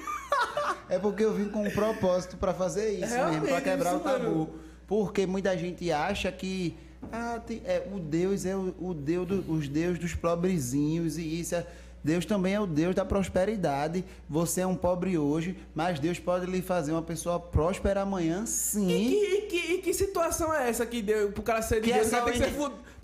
[0.87, 3.99] É porque eu vim com um propósito pra fazer isso Realmente, mesmo, pra quebrar o
[3.99, 4.23] tabu.
[4.23, 4.66] mesmo.
[4.87, 6.73] Porque muita gente acha que
[7.11, 11.39] ah, tem- é, o Deus é o, o Deus do- os Deus dos pobrezinhos e
[11.39, 11.65] isso é
[12.03, 14.05] Deus também é o Deus da prosperidade.
[14.29, 18.47] Você é um pobre hoje, mas Deus pode lhe fazer uma pessoa próspera amanhã, E
[18.47, 18.87] sim.
[18.87, 21.95] que, e que- e que situação é essa que deu pro cara ser Que é
[21.95, 22.07] Deus?
[22.07, 22.57] O só cara o tem que ser,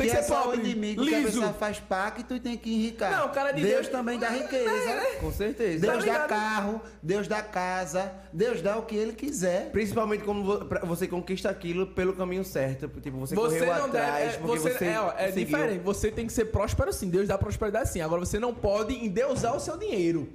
[0.04, 1.32] tem que que é ser só o pobre, inimigo que a liso.
[1.32, 3.12] pessoa faz pacto e tem que enricar.
[3.20, 5.02] Não, o cara de Deus Deus- também dá riqueza.
[5.20, 5.80] Com certeza.
[5.92, 9.70] Deus Tá dá carro, Deus dá casa, Deus dá o que ele quiser.
[9.72, 12.88] Principalmente quando você conquista aquilo pelo caminho certo.
[13.02, 14.36] Tipo, você, Você correu não atrás, deve.
[14.36, 15.82] É, porque você, você é, ó, é diferente.
[15.84, 17.10] Você tem que ser próspero sim.
[17.10, 18.02] Deus dá prosperidade sim.
[18.02, 20.28] Agora você não pode endeusar o seu dinheiro.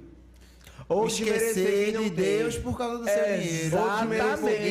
[0.89, 2.09] Ou esquecer de.
[2.09, 3.77] Deus por causa do seu É, dinheiro.
[3.77, 3.97] Ou eu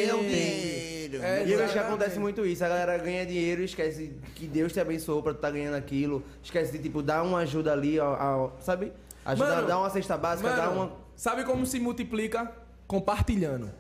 [0.09, 0.28] não tem.
[0.28, 1.23] dinheiro.
[1.23, 1.78] É, E eu vejo que Exatamente.
[1.78, 2.62] acontece muito isso.
[2.65, 6.23] A galera ganha dinheiro e esquece que Deus te abençoou pra tu tá ganhando aquilo.
[6.43, 8.93] Esquece de, tipo, dar uma ajuda ali, ao, ao- sabe?
[9.24, 10.93] Ajudar, Mano, dar uma cesta básica, dar Mano, uma...
[11.16, 12.51] sabe como se multiplica?
[12.86, 13.70] Compartilhando.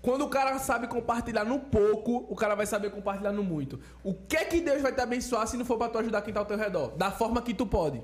[0.00, 3.78] Quando o cara sabe compartilhar no pouco, o cara vai saber compartilhar no muito.
[4.02, 6.34] O que é que Deus vai te abençoar se não for pra tu ajudar quem
[6.34, 6.88] tá ao teu redor?
[6.96, 8.02] Da forma que tu pode.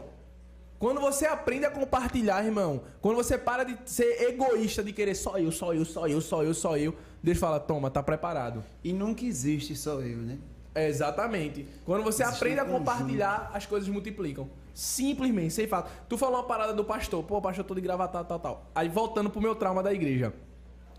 [0.79, 5.37] Quando você aprende a compartilhar, irmão, quando você para de ser egoísta, de querer só
[5.37, 8.65] eu, só eu, só eu, só eu, só eu, Deus fala, toma, tá preparado.
[8.85, 10.39] E nunca existe só eu, né?
[10.75, 11.67] É, exatamente.
[11.85, 14.49] Quando você Existe aprende a compartilhar, as coisas multiplicam.
[14.73, 15.91] Simplesmente, sem fato.
[16.09, 18.67] Tu falou uma parada do pastor, pô, pastor todo engravatado, tal, tal.
[18.73, 20.33] Aí voltando pro meu trauma da igreja.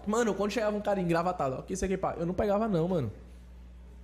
[0.06, 2.86] Mano, quando chegava um cara engravatado, ó, que isso aqui, pá, eu não pegava não,
[2.90, 3.10] mano.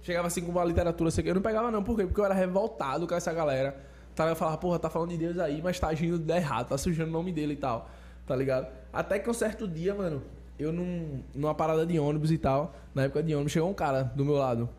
[0.01, 2.05] Chegava assim com uma literatura, eu não pegava não, por quê?
[2.05, 3.75] Porque eu era revoltado com essa galera.
[4.15, 6.77] Tá, eu falava, porra, tá falando de Deus aí, mas tá agindo de errado, tá
[6.77, 7.89] sujando o nome dele e tal,
[8.25, 8.67] tá ligado?
[8.93, 10.23] Até que um certo dia, mano,
[10.57, 14.03] eu num, numa parada de ônibus e tal, na época de ônibus, chegou um cara
[14.03, 14.69] do meu lado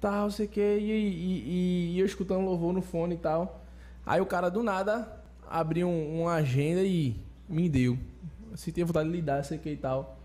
[0.00, 3.62] tal, sei que, e, e, e- e eu escutando louvor no fone e tal.
[4.04, 5.10] Aí o cara do nada
[5.48, 7.16] abriu um- uma agenda e
[7.48, 7.98] me deu.
[8.54, 10.18] Se tinha vontade de lidar, sei que e tal.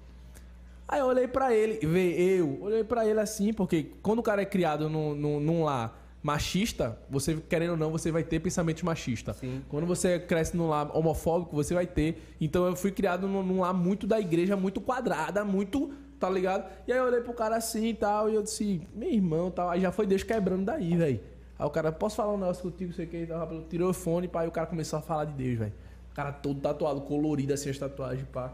[0.88, 4.42] Aí eu olhei pra ele, vê, eu olhei pra ele assim, porque quando o cara
[4.42, 8.84] é criado num, num, num lar machista, você querendo ou não, você vai ter pensamentos
[8.84, 9.38] machistas.
[9.38, 9.62] Sim.
[9.68, 12.22] Quando você cresce num lar homofóbico, você vai ter.
[12.40, 15.92] Então eu fui criado num, num lar muito da igreja, muito quadrada, muito.
[16.20, 16.70] Tá ligado?
[16.88, 19.72] E aí eu olhei pro cara assim e tal, e eu disse, meu irmão tal.
[19.72, 21.20] Aí já foi Deus quebrando daí, velho.
[21.58, 23.64] Aí o cara, posso falar um negócio contigo, sei o que e tal.
[23.68, 25.74] Tirou o fone, pá, e o cara começou a falar de Deus, velho.
[26.12, 28.54] O cara todo tatuado, colorido assim as tatuagens, pá.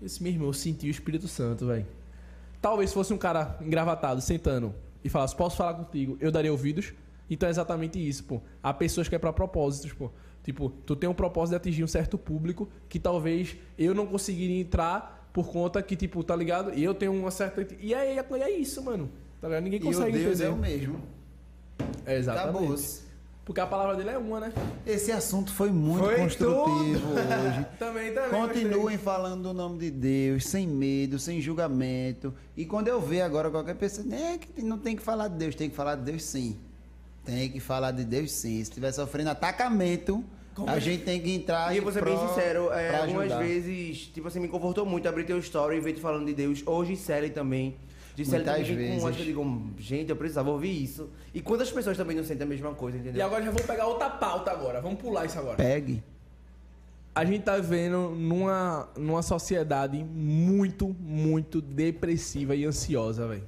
[0.00, 1.86] Eu disse, meu irmão, eu senti o Espírito Santo, velho.
[2.60, 4.72] Talvez se fosse um cara engravatado, sentando
[5.04, 6.92] e falasse, posso falar contigo, eu daria ouvidos.
[7.30, 8.40] Então é exatamente isso, pô.
[8.62, 10.10] Há pessoas que é pra propósitos, pô.
[10.42, 14.60] Tipo, tu tem um propósito de atingir um certo público que talvez eu não conseguiria
[14.60, 16.74] entrar por conta que, tipo, tá ligado?
[16.74, 17.66] E eu tenho uma certa.
[17.80, 19.08] E é, é, é isso, mano.
[19.40, 19.62] Tá ligado?
[19.64, 20.44] Ninguém E o consegue Deus entender.
[20.44, 21.00] é o mesmo.
[22.04, 22.56] É exatamente.
[22.56, 23.01] Acabou-se.
[23.44, 24.52] Porque a palavra dele é uma, né?
[24.86, 27.66] Esse assunto foi muito Foi construtivo hoje.
[27.78, 28.30] Também, também.
[28.30, 32.32] Continuem falando do nome de Deus, sem medo, sem julgamento.
[32.56, 35.56] E quando eu ver agora qualquer pessoa, é que não tem que falar de Deus,
[35.56, 36.56] tem que falar de Deus sim.
[37.24, 38.56] Tem que falar de Deus sim.
[38.56, 40.24] Se estiver sofrendo atacamento,
[40.66, 44.28] a gente tem que entrar E eu vou ser bem sincero, é, algumas vezes, tipo
[44.28, 46.62] assim, me confortou muito abrir teu story e ver tu falando de Deus.
[46.64, 47.76] Hoje, Sally também.
[48.14, 49.04] De Sally Muitas também com vezes.
[49.04, 51.08] acho que eu digo, gente, eu precisava ouvir isso.
[51.32, 53.18] E quantas pessoas também não sentem a mesma coisa, entendeu?
[53.18, 54.80] E agora já vou pegar outra pauta agora.
[54.82, 55.56] Vamos pular isso agora.
[55.56, 56.02] Pegue.
[57.14, 63.44] A gente tá vivendo numa, numa sociedade muito, muito depressiva e ansiosa, velho.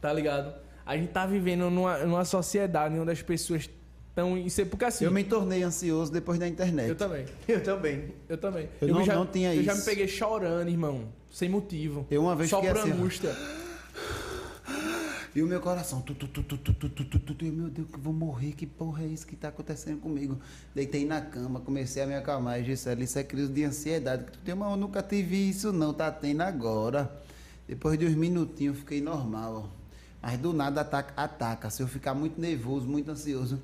[0.00, 0.54] Tá ligado?
[0.86, 4.38] A gente tá vivendo numa, numa sociedade onde as pessoas estão.
[4.38, 5.04] Isso é porque assim.
[5.04, 6.88] Eu me tornei ansioso depois da internet.
[6.88, 7.24] eu também.
[7.46, 8.04] Eu também.
[8.28, 8.68] Eu também.
[8.80, 9.80] Eu não- não tinha Eu já isso.
[9.82, 11.04] me peguei chorando, irmão.
[11.30, 12.06] Sem motivo.
[12.10, 13.34] Eu uma vez Só por assim, angústia.
[15.34, 17.50] E o meu coração, tu, tu, tu, tu, tu, tu, tu, tu, tu, tu, e,
[17.50, 20.38] meu Deus, que vou morrer, que porra é isso que tá acontecendo comigo?
[20.74, 24.32] Deitei na cama, comecei a me acalmar, e Gisele, isso é crise de ansiedade, que
[24.32, 27.22] tu tem, mas eu nunca tive isso não, tá tendo agora.
[27.68, 29.78] Depois de uns minutinhos, fiquei normal, ó.
[30.20, 33.60] Mas do nada ataca, ataca, se eu ficar muito nervoso, muito ansioso,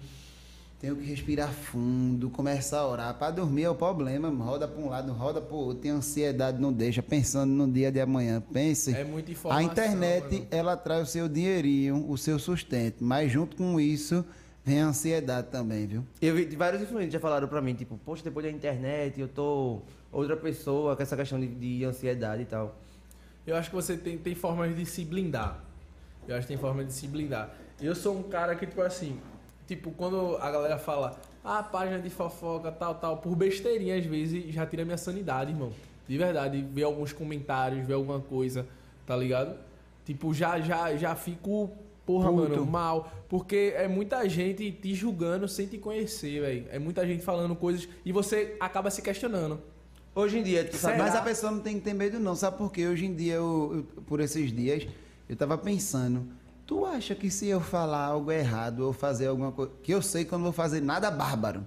[0.80, 3.14] tenho que respirar fundo, começar a orar.
[3.14, 6.60] Para dormir é o problema, roda para um lado, roda para o outro, tem ansiedade,
[6.60, 8.94] não deixa, pensando no dia de amanhã, pense.
[8.94, 9.68] É muita informação.
[9.68, 10.46] A internet, mano.
[10.50, 14.24] ela traz o seu dinheirinho, o seu sustento, mas junto com isso
[14.64, 16.04] vem a ansiedade também, viu?
[16.20, 19.82] Eu vi vários influentes já falaram pra mim, tipo, poxa, depois da internet eu tô
[20.10, 22.78] outra pessoa com essa questão de, de ansiedade e tal.
[23.46, 25.62] Eu acho que você tem, tem formas de se blindar.
[26.26, 27.54] Eu acho que tem forma de se blindar.
[27.80, 29.18] Eu sou um cara que, tipo assim,
[29.66, 34.52] tipo, quando a galera fala, a página de fofoca, tal, tal, por besteirinha às vezes,
[34.52, 35.72] já tira minha sanidade, irmão.
[36.06, 38.66] De verdade, ver alguns comentários, ver alguma coisa,
[39.06, 39.56] tá ligado?
[40.04, 41.70] Tipo, já, já, já fico,
[42.04, 42.50] porra, Puto.
[42.50, 43.10] mano, mal.
[43.28, 46.66] Porque é muita gente te julgando sem te conhecer, velho.
[46.70, 49.58] É muita gente falando coisas e você acaba se questionando.
[50.14, 50.98] Hoje em dia, tu sabe.
[50.98, 52.36] Mas a pessoa não tem que ter medo, não.
[52.36, 52.86] Sabe por quê?
[52.86, 54.86] Hoje em dia, eu, eu- por esses dias,
[55.28, 56.24] eu tava pensando.
[56.66, 59.72] Tu acha que se eu falar algo errado ou fazer alguma coisa.
[59.82, 61.64] Que eu sei que eu não vou fazer nada bárbaro.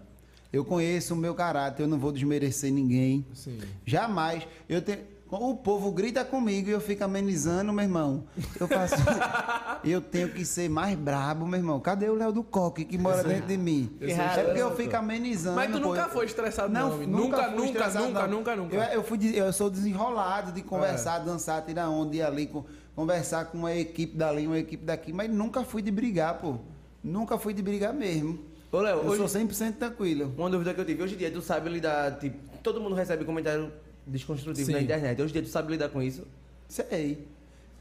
[0.51, 3.25] Eu conheço o meu caráter, eu não vou desmerecer ninguém.
[3.33, 3.59] Sim.
[3.85, 4.47] Jamais.
[4.67, 4.99] Eu tenho.
[5.29, 8.23] O povo grita comigo e eu fico amenizando, meu irmão.
[8.57, 8.95] Eu faço.
[9.83, 11.81] eu tenho que ser mais brabo, meu irmão.
[11.81, 13.91] Cadê o Léo do Coque que mora dentro de mim?
[13.99, 15.57] Eu É porque eu fico amenizando.
[15.57, 15.89] Mas tu pô.
[15.89, 18.75] nunca foi estressado, não, Não, nunca, Nunca, nunca, nunca, nunca, nunca.
[18.77, 22.63] Eu, eu fui, eu sou desenrolado de conversar, dançar, tirar onda, ir ali, com-
[22.97, 26.55] conversar com uma equipe dali, uma equipe daqui, mas nunca fui de brigar, pô.
[27.03, 28.39] Nunca fui de brigar mesmo.
[28.71, 30.33] Ô, Léo, Eu hoje, sou 100% tranquilo.
[30.35, 31.03] uma dúvida que eu tive.
[31.03, 32.17] Hoje em dia, tu sabe lidar.
[32.17, 33.71] Tipo, todo mundo recebe comentário
[34.05, 34.73] desconstrutivo Sim.
[34.73, 35.21] na internet.
[35.21, 36.25] Hoje em dia, tu sabe lidar com isso?
[36.67, 37.27] Sei.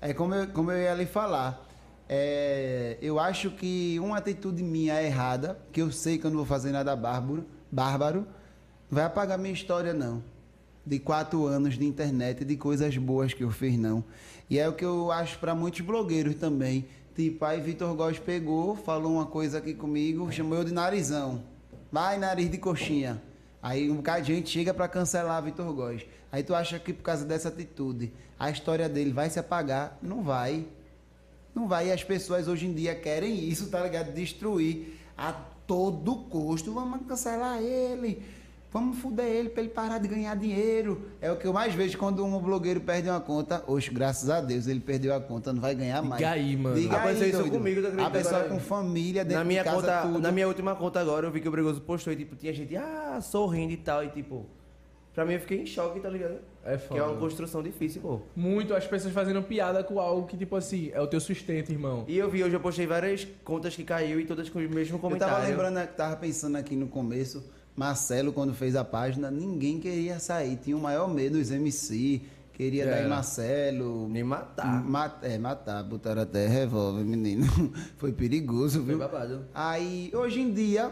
[0.02, 1.66] É como eu, como eu ia lhe falar.
[2.06, 6.36] É, eu acho que uma atitude minha é errada, que eu sei que eu não
[6.36, 8.20] vou fazer nada bárbaro, bárbaro,
[8.90, 10.22] não vai apagar minha história, não.
[10.86, 14.04] De quatro anos de internet, de coisas boas que eu fiz, não.
[14.48, 16.86] E é o que eu acho para muitos blogueiros também.
[17.14, 21.42] Tipo, aí Vitor Góes pegou, falou uma coisa aqui comigo, chamou eu de narizão.
[21.90, 23.20] Vai, nariz de coxinha.
[23.62, 26.06] Aí um bocado de gente chega para cancelar Vitor Góes.
[26.30, 29.98] Aí tu acha que por causa dessa atitude a história dele vai se apagar?
[30.02, 30.66] Não vai.
[31.54, 31.88] Não vai.
[31.88, 34.12] E as pessoas hoje em dia querem isso, tá ligado?
[34.12, 35.32] Destruir a
[35.66, 36.72] todo custo.
[36.72, 38.22] Vamos cancelar ele.
[38.76, 41.00] Vamos fuder ele pra ele parar de ganhar dinheiro.
[41.18, 43.64] É o que eu mais vejo quando um blogueiro perde uma conta.
[43.66, 46.22] Hoje, graças a Deus, ele perdeu a conta, não vai ganhar mais.
[46.22, 46.76] aí, mano.
[46.78, 47.52] Diga Aconteceu aí, isso doido.
[47.56, 48.50] comigo, acredita A pessoa agora?
[48.52, 50.18] com família dentro na minha de casa, conta, tudo.
[50.20, 52.76] na minha última conta agora, eu vi que o Bregoso postou e tipo, tinha gente,
[52.76, 54.44] ah, sorrindo e tal, e tipo,
[55.14, 56.36] pra mim eu fiquei em choque, tá ligado?
[56.62, 57.20] É Que é uma foda.
[57.20, 58.20] construção difícil, pô.
[58.36, 62.04] Muito as pessoas fazendo piada com algo que, tipo assim, é o teu sustento, irmão.
[62.06, 64.96] E eu vi, hoje eu postei várias contas que caiu e todas com o mesmo
[64.96, 65.34] Eu comentário.
[65.34, 67.42] tava lembrando, que tava pensando aqui no começo,
[67.76, 70.56] Marcelo, quando fez a página, ninguém queria sair.
[70.56, 72.22] Tinha o maior medo dos MC,
[72.54, 73.08] queria dar em.
[73.08, 74.08] Marcelo.
[74.08, 74.82] Me matar.
[74.82, 77.46] Ma- é, matar, botaram até revólver, menino.
[77.98, 78.98] Foi perigoso, Foi viu?
[78.98, 79.44] babado.
[79.54, 80.90] Aí, hoje em dia,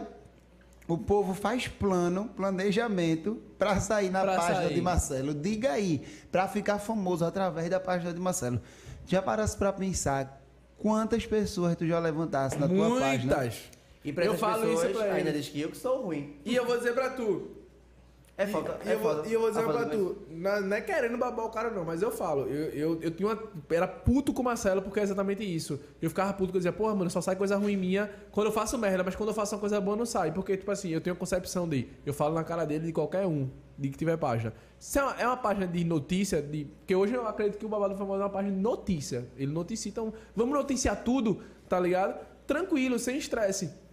[0.87, 4.73] o povo faz plano, planejamento pra sair na Pra página sair.
[4.75, 5.33] de Marcelo.
[5.33, 8.61] Diga aí, pra ficar famoso através da página de Marcelo.
[9.07, 10.39] Já parasse pra pensar
[10.77, 13.35] quantas pessoas tu já levantasse na tua página?
[13.37, 13.57] Muitas.
[14.05, 15.39] E pra eu falo pessoas, isso pra ainda ele.
[15.39, 16.35] diz que eu que sou ruim.
[16.45, 17.49] E eu vou dizer pra tu.
[18.37, 19.27] É foda, E é eu, vou, foda.
[19.29, 22.01] e eu vou dizer pra tu, não, não é querendo babar o cara não, mas
[22.01, 25.41] eu falo, eu, eu, eu tinha uma, era puto com o Marcelo porque é exatamente
[25.41, 25.79] isso.
[26.01, 28.51] Eu ficava puto que eu dizia, porra, mano, só sai coisa ruim minha quando eu
[28.51, 30.33] faço merda, mas quando eu faço uma coisa boa não sai.
[30.33, 33.25] Porque, tipo assim, eu tenho a concepção de, eu falo na cara dele de qualquer
[33.25, 34.51] um, de que tiver página.
[34.77, 37.69] Se é uma, é uma página de notícia, de, porque hoje eu acredito que o
[37.69, 39.29] Babado Famoso é uma página de notícia.
[39.37, 42.19] Ele noticia, então vamos noticiar tudo, tá ligado?
[42.45, 43.84] Tranquilo, sem estresse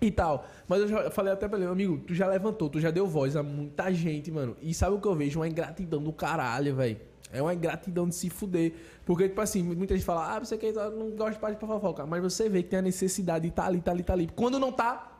[0.00, 0.46] e tal.
[0.68, 3.36] Mas eu já falei até pra ele, amigo, tu já levantou, tu já deu voz
[3.36, 4.56] a muita gente, mano.
[4.60, 5.38] E sabe o que eu vejo?
[5.38, 6.98] Uma ingratidão do caralho, velho.
[7.32, 8.72] É uma ingratidão de se fuder.
[9.04, 12.06] Porque, tipo assim, muita gente fala, ah, você quer, não gosta de parte pra fofoca.
[12.06, 14.30] Mas você vê que tem a necessidade de tá ali, tá ali, tá ali.
[14.34, 15.13] Quando não tá,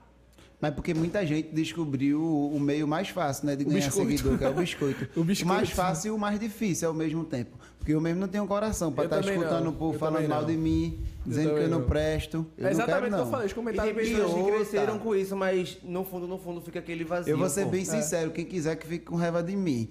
[0.65, 3.55] Mas porque muita gente descobriu o o meio mais fácil, né?
[3.55, 5.07] De O ganhar seguidor, que é o biscoito.
[5.15, 5.55] O biscoito.
[5.55, 7.59] mais fácil e o mais difícil ao mesmo tempo.
[7.79, 9.73] Porque eu mesmo não tenho coração pra Eu estar também escutando não.
[9.73, 11.87] o povo Eu falando mal de mim, dizendo que eu não não.
[11.87, 12.47] presto.
[12.57, 13.31] Eu é exatamente não quero, o que eu não.
[13.31, 13.47] falei.
[13.47, 16.79] Os E tem comentários pessoas que cresceram com isso, mas no fundo, no fundo, fica
[16.79, 17.31] aquele vazio.
[17.31, 17.71] Eu vou ser pô.
[17.73, 19.91] bem sincero, quem quiser que fique com raiva de mim.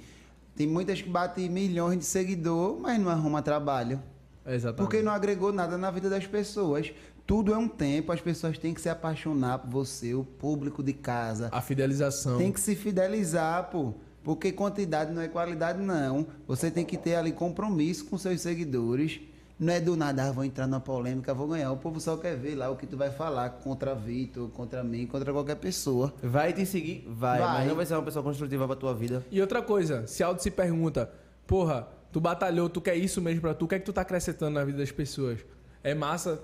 [0.56, 4.02] Tem muitas que batem milhões de seguidor, mas não arruma trabalho.
[4.44, 4.82] É exatamente.
[4.82, 6.92] Porque não agregou nada na vida das pessoas.
[7.26, 10.92] Tudo é um tempo, as pessoas têm que se apaixonar por você, o público de
[10.92, 11.50] casa.
[11.52, 12.38] A fidelização.
[12.38, 13.94] Tem que se fidelizar, pô.
[14.24, 16.26] Porque quantidade não é qualidade, não.
[16.48, 19.20] Você tem que ter ali compromisso com seus seguidores.
[19.60, 21.72] Não é do nada, ah, vou entrar numa polêmica, vou ganhar.
[21.72, 25.06] O povo só quer ver lá o que tu vai falar contra Vitor, contra mim,
[25.06, 26.14] contra qualquer pessoa.
[26.22, 27.06] Vai te seguir?
[27.08, 27.60] Vai, Vai.
[27.60, 29.24] mas não vai ser uma pessoa construtiva pra tua vida.
[29.32, 31.10] E outra coisa, se Aldo se pergunta,
[31.46, 34.02] porra, tu batalhou, tu quer isso mesmo pra tu, o que é que tu tá
[34.02, 35.40] acrescentando na vida das pessoas?
[35.84, 36.42] É massa,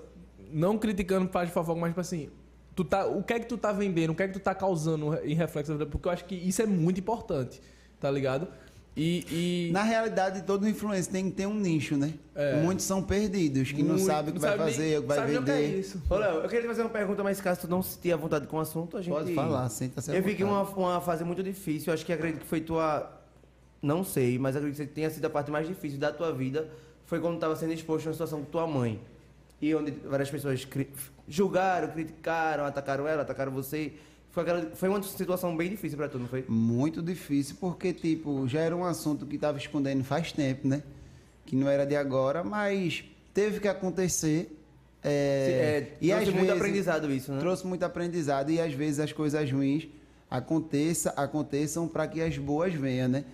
[0.52, 2.30] não criticando faz de fofoca, mas tipo assim,
[2.74, 4.54] tu tá, o que é que tu tá vendendo, o que é que tu tá
[4.54, 5.74] causando em reflexo?
[5.86, 7.60] Porque eu acho que isso é muito importante,
[7.98, 8.48] tá ligado?
[8.96, 9.68] E.
[9.68, 12.12] e Na realidade, todo influencer tem que ter um nicho, né?
[12.34, 12.60] É.
[12.60, 15.18] Muitos são perdidos, que não muito- sabem o que vai sabe fazer, o que vai
[15.18, 15.78] o que é vender.
[15.78, 16.02] isso.
[16.10, 18.48] Ô, Léo, eu queria te fazer uma pergunta, mas caso tu não se tenha vontade
[18.48, 19.14] com o assunto, a gente...
[19.14, 20.80] Pode falar, senta-se Eu fiquei uma, vontade.
[20.80, 23.16] uma fase muito difícil, acho que acredito que foi tua...
[23.80, 26.68] Não sei, mas acredito que tenha sido a parte mais difícil da tua vida,
[27.06, 29.00] foi quando estava sendo exposto a uma situação com tua mãe.
[29.60, 30.66] E onde várias pessoas
[31.28, 33.92] julgaram, criticaram, atacaram ela, atacaram você.
[34.30, 36.44] Foi, aquela- foi uma situação bem difícil pra tu, não foi?
[36.48, 40.82] Muito difícil, porque, tipo, já era um assunto que tava escondendo faz tempo, né?
[41.44, 43.04] Que não era de agora, mas
[43.34, 44.56] teve que acontecer.
[45.02, 47.40] É, É, trouxe muito aprendizado isso, né?
[47.40, 49.88] Trouxe muito aprendizado e às vezes as coisas ruins
[50.30, 53.24] aconteça, aconteçam para que as boas venham, né?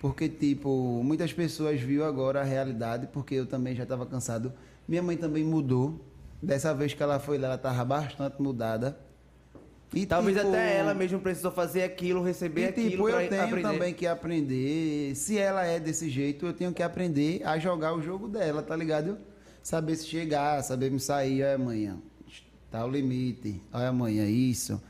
[0.00, 4.52] Porque, tipo, muitas pessoas viu agora a realidade, porque eu também já estava cansado.
[4.88, 6.00] Minha mãe também mudou.
[6.42, 8.98] Dessa vez que ela foi lá, ela estava bastante mudada.
[9.94, 13.44] E, Talvez tipo, até ela mesmo precisou fazer aquilo, receber e, aquilo tipo, eu tenho
[13.44, 13.62] aprender.
[13.62, 15.14] também que aprender.
[15.14, 18.76] Se ela é desse jeito, eu tenho que aprender a jogar o jogo dela, tá
[18.76, 19.16] ligado?
[19.62, 21.98] Saber se chegar, saber me sair, olha amanhã.
[22.70, 24.80] Tá o limite, olha amanhã, isso.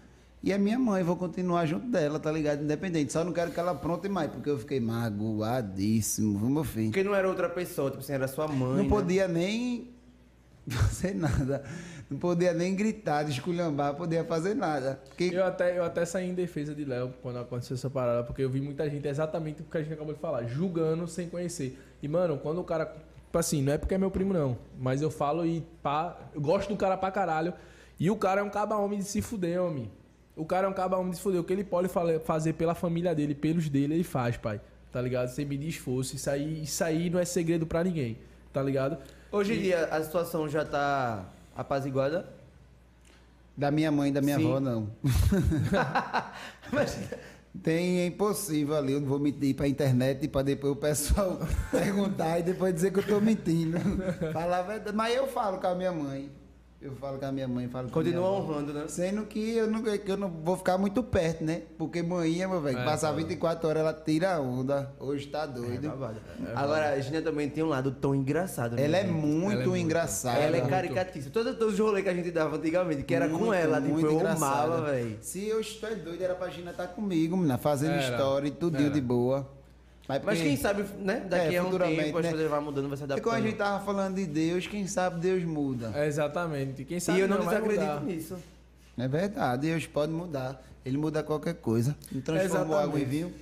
[0.46, 2.62] E a minha mãe, vou continuar junto dela, tá ligado?
[2.62, 3.12] Independente.
[3.12, 6.86] Só não quero que ela apronte mais, porque eu fiquei magoadíssimo, viu, meu filho?
[6.92, 8.76] Porque não era outra pessoa, tipo assim, era sua mãe.
[8.76, 8.88] Não né?
[8.88, 9.90] podia nem
[10.70, 11.64] fazer nada.
[12.08, 15.00] Não podia nem gritar, desculhambar, podia fazer nada.
[15.08, 18.42] Porque Eu até, eu até saí em defesa de Léo quando aconteceu essa parada, porque
[18.42, 21.76] eu vi muita gente exatamente o que a gente acabou de falar, julgando sem conhecer.
[22.00, 22.86] E, mano, quando o cara.
[22.86, 24.56] Tipo assim, não é porque é meu primo, não.
[24.78, 26.16] Mas eu falo e pá.
[26.32, 27.52] Eu gosto do cara pra caralho.
[27.98, 29.90] E o cara é um caba homem de se fuder, homem.
[30.36, 31.40] O cara é um caba homem de se fuder.
[31.40, 31.88] O que ele pode
[32.24, 34.60] fazer pela família dele, pelos dele, ele faz, pai.
[34.92, 35.28] Tá ligado?
[35.28, 36.14] Sem medir esforço.
[36.14, 38.18] Isso aí, isso aí não é segredo pra ninguém.
[38.52, 38.98] Tá ligado?
[39.32, 41.24] Hoje em dia a situação já tá
[41.56, 42.28] apaziguada.
[43.56, 44.46] da minha mãe e da minha Sim.
[44.46, 44.88] avó, não.
[46.72, 46.98] Mas
[47.62, 51.38] Tem, é impossível ali, eu não vou mentir pra internet pra depois o pessoal
[51.72, 53.78] perguntar e depois dizer que eu tô mentindo.
[54.32, 54.94] Falar a verdade.
[54.96, 56.30] Mas eu falo com a minha mãe.
[56.86, 58.84] Eu falo com a minha mãe, falo com continua honrando, né?
[58.86, 61.62] Sendo que eu não, que eu não vou ficar muito perto, né?
[61.76, 63.18] Porque manhã, meu velho, É, passar foda.
[63.24, 64.92] 24 horas, ela tira a onda.
[65.00, 65.92] Hoje tá doido.
[66.54, 68.76] Agora, a Gina também tem um lado tão engraçado.
[68.76, 69.76] né, ela é muito Ela é muito.
[69.84, 70.38] engraçada.
[70.38, 70.70] Ela é muito.
[70.70, 71.32] caricatíssima.
[71.32, 73.92] Todos, todos os rolês que a gente dava antigamente, que era com Muito, ela, tipo,
[73.92, 74.64] muito eu engraçada.
[74.74, 75.18] amava, velho.
[75.20, 78.84] Se eu estou doido, era pra Gina estar comigo, menina, fazendo Era, história e tudinho
[78.86, 78.94] era.
[78.94, 79.55] de boa.
[80.08, 81.26] Mas porque- quem sabe, né?
[81.28, 81.82] Daqui É, a um tempo
[82.18, 82.30] as né?
[82.30, 83.24] coisas vão mudando, vai se E adaptando.
[83.24, 85.90] quando a gente tava falando de Deus, quem sabe Deus muda.
[85.94, 86.84] É, exatamente.
[86.84, 88.00] Quem sabe E eu não vai desacredito mudar.
[88.02, 88.36] nisso.
[88.96, 90.62] É verdade, Deus pode mudar.
[90.84, 91.96] Ele muda qualquer coisa.
[92.12, 93.32] Não transformou água em vinho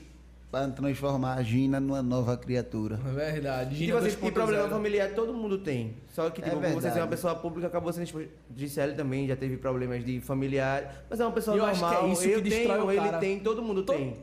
[0.51, 2.99] para transformar a Gina numa nova criatura.
[3.07, 3.74] É verdade.
[3.74, 4.70] E, Gina tipo assim, e problema 2.0.
[4.70, 5.95] familiar todo mundo tem.
[6.15, 6.95] Só que, É tipo, você verdade.
[6.95, 8.31] ser uma pessoa pública acabou sendo exposto.
[8.57, 11.05] Gisele também já teve problemas de familiar.
[11.11, 12.12] Mas é uma pessoa E eu acho que é normal.
[12.12, 14.16] isso que eu destrói tenho, ele tem, todo mundo To- tem.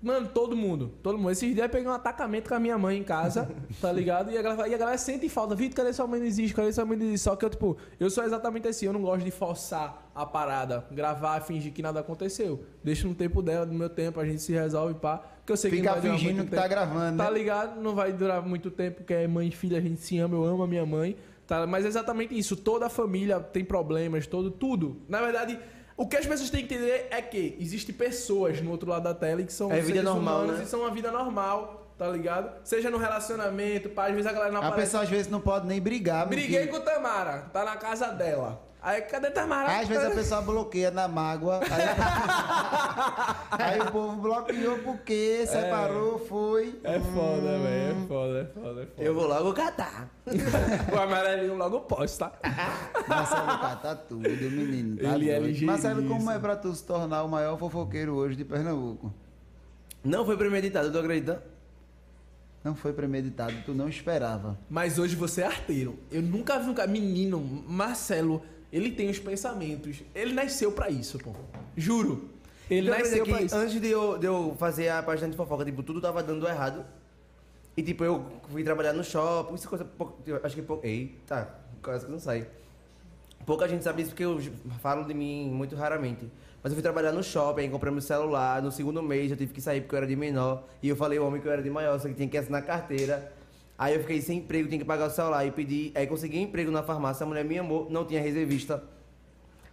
[0.00, 0.92] Mano, todo mundo.
[1.02, 1.30] Todo mundo.
[1.32, 3.50] Esses dias eu peguei um atacamento com a minha mãe em casa,
[3.80, 4.30] tá ligado?
[4.30, 5.56] E a galera, e a galera sente falta.
[5.56, 6.54] Vitor, cadê sua mãe não existe?
[6.54, 7.24] Cadê sua mãe não existe?
[7.24, 8.86] Só que eu, tipo, eu sou exatamente assim.
[8.86, 10.84] Eu não gosto de forçar a parada.
[10.92, 12.62] Gravar, fingir que nada aconteceu.
[12.84, 15.18] Deixa no tempo dela, no meu tempo, a gente se resolve, pá.
[15.38, 16.74] Porque eu sei que Fica não vai durar fingindo muito que tá tempo.
[16.74, 17.38] gravando, Tá né?
[17.38, 17.80] ligado?
[17.80, 20.44] Não vai durar muito tempo, porque é mãe e filha, a gente se ama, eu
[20.44, 21.16] amo a minha mãe.
[21.46, 21.66] Tá?
[21.66, 22.54] Mas é exatamente isso.
[22.54, 24.98] Toda a família tem problemas, todo, tudo.
[25.08, 25.58] Na verdade,
[25.98, 29.12] o que as pessoas têm que entender é que existem pessoas no outro lado da
[29.12, 30.64] tela que são É vida normal, humanos né?
[30.64, 32.50] e são uma vida normal, tá ligado?
[32.64, 34.86] Seja no relacionamento, pá, às vezes a galera não A aparece.
[34.86, 36.26] pessoa às vezes não pode nem brigar.
[36.28, 36.72] Briguei filho.
[36.72, 38.66] com Tamara, tá na casa dela.
[38.80, 39.80] Aí, cadê Tamara?
[39.80, 41.58] Às vezes a pessoa bloqueia na mágoa.
[41.58, 41.68] Aí,
[43.58, 46.78] aí o povo bloqueou porque separou, foi.
[46.84, 48.04] É foda, velho.
[48.04, 48.88] É foda, é foda, é foda.
[48.96, 50.08] Eu vou logo catar.
[50.94, 52.30] O amarelinho logo posta.
[53.08, 54.96] Marcelo cata tudo, menino.
[54.96, 55.46] Tá Ele é doido.
[55.46, 55.72] ligeiríssimo.
[55.72, 59.12] Marcelo, como é pra tu se tornar o maior fofoqueiro hoje de Pernambuco?
[60.04, 61.42] Não foi premeditado, tu acredita?
[62.64, 64.58] Não foi premeditado, tu não esperava.
[64.68, 65.98] Mas hoje você é arteiro.
[66.10, 66.88] Eu nunca vi um cara.
[66.90, 70.02] Menino, Marcelo, ele tem os pensamentos.
[70.14, 71.32] Ele nasceu pra isso, pô.
[71.76, 72.28] Juro.
[72.68, 73.54] Ele acredita nasceu pra isso.
[73.56, 76.84] antes de eu, de eu fazer a página de fofoca, tipo, tudo tava dando errado.
[77.76, 79.84] E tipo, eu fui trabalhar no shopping, isso é coisa.
[79.84, 80.84] pouco- eu Acho que pouco.
[80.84, 81.48] Eita,
[81.80, 82.46] quase que não sai.
[83.46, 84.38] Pouca gente sabe isso porque eu
[84.82, 86.28] falo de mim muito raramente.
[86.62, 88.60] Mas eu fui trabalhar no shopping, comprei meu celular.
[88.60, 90.64] No segundo mês eu tive que sair porque eu era de menor.
[90.82, 92.62] E eu falei ao homem que eu era de maior, só que tinha que assinar
[92.64, 93.32] carteira.
[93.78, 95.46] Aí eu fiquei sem emprego, tinha que pagar o celular.
[95.46, 95.92] E pedi.
[95.94, 98.82] Aí consegui emprego na farmácia, a mulher me amou, não tinha reservista.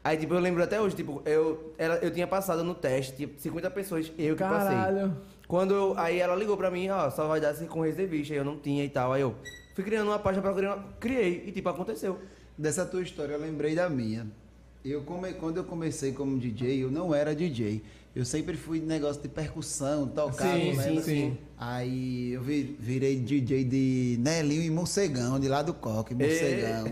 [0.03, 3.41] Aí, tipo, eu lembro até hoje, tipo, eu, ela, eu tinha passado no teste, tipo,
[3.41, 4.75] 50 pessoas, eu que passei.
[4.75, 5.17] Caralho.
[5.47, 8.37] Quando eu, aí ela ligou pra mim, ó, só vai dar assim com reservista, aí
[8.37, 9.13] eu não tinha e tal.
[9.13, 9.33] Aí eu
[9.73, 12.19] fui criando uma página pra criar, criei e tipo, aconteceu.
[12.55, 14.27] Dessa tua história eu lembrei da minha.
[14.85, 15.33] Eu come...
[15.33, 17.81] Quando eu comecei como DJ, eu não era DJ.
[18.15, 21.37] Eu sempre fui negócio de percussão, tocar, Sim, não sim, sim.
[21.57, 26.85] Aí eu vi- virei DJ de Nelinho e Morcegão, de lá do Coque, Morcegão.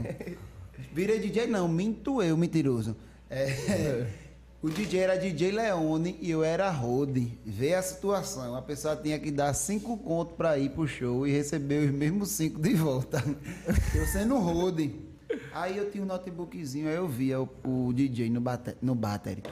[0.92, 2.96] Virei DJ não, minto eu, mentiroso.
[3.30, 4.08] É,
[4.62, 7.38] o DJ era DJ Leone e eu era Rode.
[7.46, 11.32] Vê a situação, a pessoa tinha que dar cinco contos pra ir pro show e
[11.32, 13.24] receber os mesmos cinco de volta.
[13.96, 15.13] Eu sendo Rode.
[15.54, 19.44] Aí eu tinha um notebookzinho, aí eu via o, o DJ no, bate, no battery,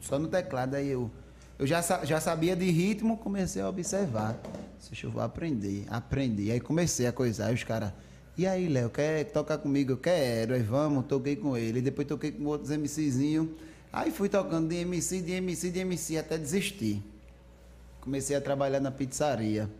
[0.00, 1.10] só no teclado, aí eu.
[1.58, 4.36] Eu já, já sabia de ritmo, comecei a observar.
[4.88, 6.50] Deixa eu vou aprender, aprendi.
[6.50, 7.92] Aí comecei a coisar, aí os caras.
[8.36, 9.92] E aí, Léo, quer tocar comigo?
[9.92, 11.80] Eu quero, aí vamos, toquei com ele.
[11.80, 13.48] Depois toquei com outros MCzinhos.
[13.92, 17.02] Aí fui tocando de MC, de MC, de MC, até desistir.
[18.00, 19.70] Comecei a trabalhar na pizzaria.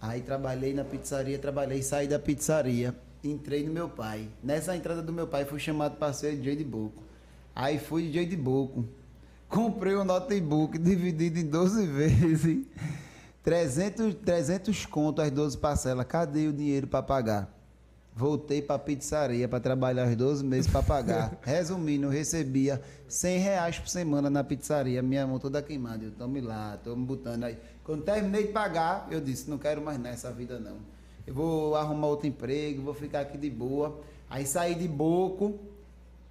[0.00, 2.94] Aí trabalhei na pizzaria, trabalhei, saí da pizzaria,
[3.30, 4.28] entrei no meu pai.
[4.42, 7.02] Nessa entrada do meu pai fui chamado para ser DJ de boco.
[7.54, 8.84] Aí fui DJ de boco.
[9.48, 12.66] Comprei um notebook dividido em 12 vezes.
[13.42, 16.06] 300, 300 conto as 12 parcelas.
[16.06, 17.56] Cadê o dinheiro para pagar?
[18.14, 21.38] Voltei para pizzaria para trabalhar os 12 meses para pagar.
[21.44, 25.02] Resumindo, eu recebia 100 reais por semana na pizzaria.
[25.02, 26.02] Minha mão toda queimada.
[26.02, 27.58] Eu tome lá, tô me botando aí.
[27.84, 30.95] Quando terminei de pagar, eu disse: não quero mais nessa vida não.
[31.26, 34.00] Eu vou arrumar outro emprego, vou ficar aqui de boa.
[34.30, 35.58] Aí saí de Boco,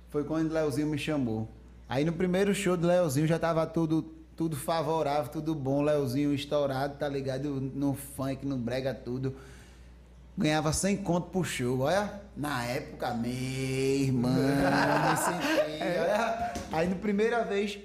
[0.10, 1.48] foi quando o Leozinho me chamou.
[1.88, 4.02] Aí no primeiro show do Leozinho já tava tudo,
[4.36, 5.82] tudo favorável, tudo bom.
[5.82, 7.50] Leozinho estourado, tá ligado?
[7.60, 9.36] No funk, no brega, tudo.
[10.38, 12.22] Ganhava 100 conto por show, olha.
[12.36, 16.54] Na época, meu irmão, me senti, olha.
[16.72, 17.80] Aí na primeira vez,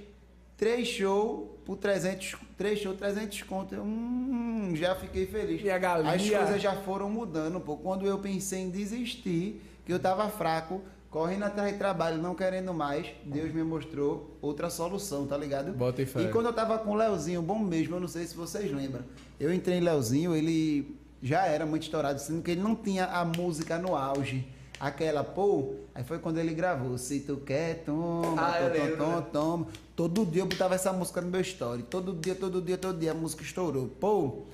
[0.56, 3.76] três shows por 300, três shows, 300 conto.
[3.76, 5.62] Eu, hum, já fiquei feliz.
[5.62, 6.12] E a galinha?
[6.12, 7.84] As coisas já foram mudando um pouco.
[7.84, 12.74] Quando eu pensei em desistir, que eu tava fraco, correndo atrás de trabalho, não querendo
[12.74, 15.70] mais, Deus me mostrou outra solução, tá ligado?
[15.70, 16.22] Bota fé.
[16.22, 19.04] E quando eu tava com o Leozinho, bom mesmo, eu não sei se vocês lembram.
[19.38, 23.24] Eu entrei em Leozinho, ele já era muito estourado, sendo que ele não tinha a
[23.24, 24.44] música no auge.
[24.80, 26.96] Aquela, pô, aí foi quando ele gravou.
[26.96, 29.66] Se tu quer, toma, Ah, toma, toma, toma.
[29.94, 31.82] Todo dia eu botava essa música no meu story.
[31.82, 33.88] Todo dia, todo dia, todo dia a música estourou.
[34.00, 34.44] Pô,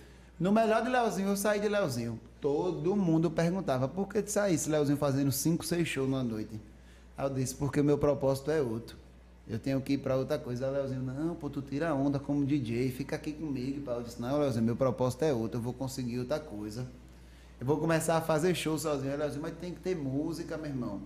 [0.40, 2.19] no melhor de Leozinho, eu saí de Leozinho.
[2.40, 6.61] Todo mundo perguntava, por que tu saísse, Leozinho, fazendo 5, 6 shows numa noite?
[7.16, 8.97] Aí eu disse, porque o meu propósito é outro.
[9.48, 10.66] Eu tenho que ir pra outra coisa.
[10.66, 13.89] Aí o Leozinho, não, pô, tu tira onda como DJ, fica aqui comigo.
[13.89, 16.85] Eu disse, não, Leozinho, meu propósito é outro, eu vou conseguir outra coisa.
[17.59, 19.15] Eu vou começar a fazer show sozinho.
[19.15, 21.01] O Leozinho, mas tem que ter música, meu irmão.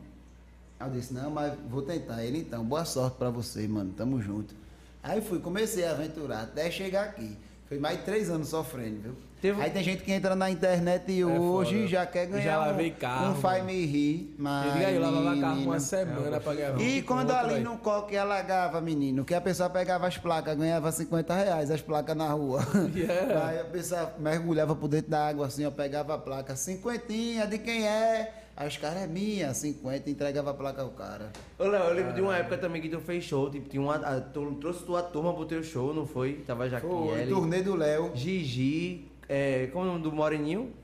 [0.81, 2.25] Eu disse, não, mas vou tentar.
[2.25, 4.55] Ele, então, boa sorte pra você, mano, tamo junto.
[5.03, 7.37] Aí fui, comecei a aventurar até chegar aqui.
[7.71, 9.13] Foi mais de três anos sofrendo, viu?
[9.41, 11.85] Teve- Aí tem gente que entra na internet hoje foda.
[11.85, 14.75] e já quer ganhar Já lavei carro, um Faz Me Rir, mas...
[14.75, 16.81] Ele aí, eu lavava carro uma semana pra ganhar.
[16.81, 17.63] e um quando ali aí.
[17.63, 22.17] no coque alagava, menino, que a pessoa pegava as placas, ganhava 50 reais as placas
[22.17, 22.61] na rua.
[22.93, 23.47] Yeah.
[23.49, 27.57] Aí a pessoa mergulhava por dentro da água assim, ó, pegava a placa, cinquentinha, de
[27.59, 28.35] quem é?
[28.61, 31.33] Aí os caras é minha, 50, entregava a placa ao cara.
[31.59, 33.95] Ô, Léo, eu lembro de uma época também que tu fez show, tipo, tinha uma,
[33.97, 36.45] a- tu trouxe tua turma pro teu show, não foi?
[36.47, 40.75] Tava Foi, Jaquiele, turnê do Léo, Gigi, é, como é o nome do Moreninho?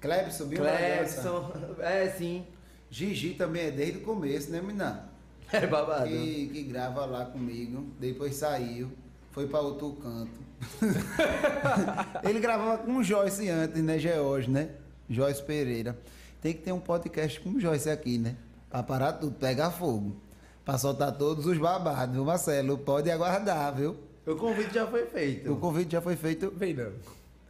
[0.00, 2.42] Klebson, subiu Clebson, é, sim.
[2.88, 5.10] Gigi também é desde o começo, né, menina?
[5.52, 6.08] É babado.
[6.08, 8.90] Que, que grava lá comigo, depois saiu,
[9.30, 10.40] foi pra outro canto.
[12.26, 14.70] Ele gravava com o Joyce antes, né, George, né?
[15.10, 15.94] Joyce Pereira.
[16.40, 18.36] Tem que ter um podcast com o Joyce aqui, né?
[18.70, 20.16] Pra parar tudo, pegar fogo.
[20.64, 22.76] Pra soltar todos os babados, viu, Marcelo?
[22.78, 23.96] Pode aguardar, viu?
[24.26, 25.52] O convite já foi feito.
[25.52, 26.52] O convite já foi feito.
[26.56, 26.92] Vem não.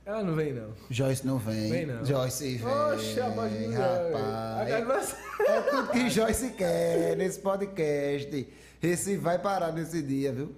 [0.04, 0.68] Ela não vem não.
[0.90, 1.70] Joyce não vem.
[1.70, 2.04] Vem não.
[2.04, 2.66] Joyce vem.
[2.68, 5.16] Oxe, a voz do rapaz.
[5.40, 8.48] É tudo que Joyce quer nesse podcast.
[8.82, 10.54] Esse vai parar nesse dia, viu?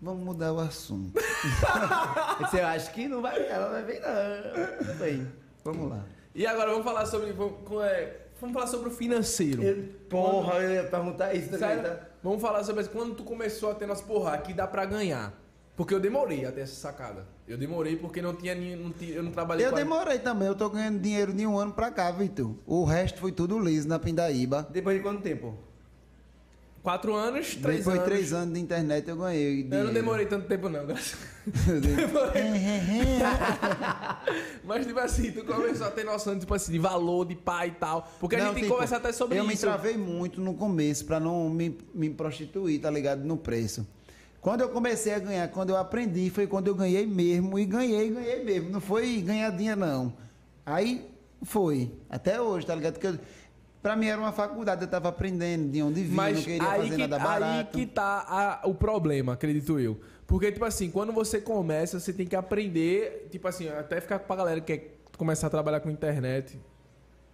[0.00, 1.12] Vamos mudar o assunto.
[2.40, 4.78] Você acha que não vai, ela não vai vir, não.
[4.78, 5.28] Tudo bem.
[5.62, 6.04] Vamos lá.
[6.34, 7.32] E agora vamos falar sobre.
[7.32, 7.54] Vamos,
[7.84, 9.62] é, vamos falar sobre o financeiro.
[10.08, 11.82] Porra, eu ia perguntar isso também, Sério?
[11.82, 12.00] tá?
[12.22, 12.84] Vamos falar sobre.
[12.84, 15.34] Quando tu começou a ter nas porra, aqui dá pra ganhar.
[15.74, 17.26] Porque eu demorei até essa sacada.
[17.48, 20.46] Eu demorei porque não tinha, não tinha eu não trabalhei Eu com a- demorei também,
[20.46, 22.54] eu tô ganhando dinheiro de um ano pra cá, Vitor.
[22.66, 24.68] O resto foi tudo liso na Pindaíba.
[24.70, 25.54] Depois de quanto tempo?
[26.82, 28.04] Quatro anos, três Depois de anos.
[28.04, 29.68] três anos de internet eu ganhei.
[29.70, 31.16] Eu não demorei tanto tempo não, graças
[34.64, 37.72] Mas tipo assim, tu começou a ter noção tipo assim, de valor, de pai e
[37.72, 38.10] tal.
[38.20, 39.62] Porque a Não, gente tem que tipo, conversar até sobre eu me isso.
[39.66, 43.24] travei muito no começo pra não me, me prostituir, tá ligado?
[43.24, 43.86] No preço.
[44.40, 47.58] Quando eu comecei a ganhar, quando eu aprendi, foi quando eu ganhei mesmo.
[47.58, 48.70] E ganhei, ganhei mesmo.
[48.70, 50.12] Não foi ganhadinha, não.
[50.66, 51.08] Aí
[51.42, 51.92] foi.
[52.10, 52.94] Até hoje, tá ligado?
[52.94, 53.18] Porque eu,
[53.82, 56.94] pra mim era uma faculdade, eu tava aprendendo de onde vinha, não queria aí fazer
[56.96, 57.78] que, nada aí barato.
[57.78, 59.98] que tá a- o problema, acredito eu.
[60.26, 64.32] Porque, tipo assim, quando você começa, você tem que aprender, tipo assim, até ficar com
[64.32, 66.58] a galera que quer começar a trabalhar com internet,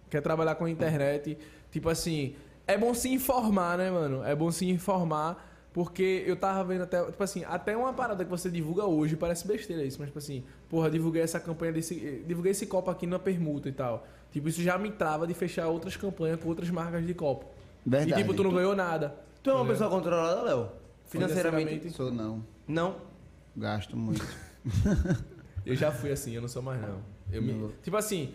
[0.09, 1.37] quer trabalhar com internet,
[1.71, 2.35] tipo assim,
[2.67, 4.23] é bom se informar, né, mano?
[4.23, 8.29] É bom se informar, porque eu tava vendo até, tipo assim, até uma parada que
[8.29, 12.51] você divulga hoje, parece besteira isso, mas tipo assim, porra, divulguei essa campanha desse, divulguei
[12.51, 14.05] esse copo aqui na permuta e tal.
[14.31, 17.45] Tipo, isso já me trava de fechar outras campanhas com outras marcas de copo.
[17.85, 18.11] Verdade.
[18.11, 19.15] E tipo, tu não ganhou nada.
[19.41, 20.69] Tu é uma pessoa controlada, Léo?
[21.07, 21.89] Financeiramente?
[21.91, 22.43] Sou não.
[22.67, 22.95] Não.
[23.55, 24.25] Gasto muito.
[25.65, 26.99] Eu já fui assim, eu não sou mais não.
[27.31, 28.33] Eu me, tipo assim,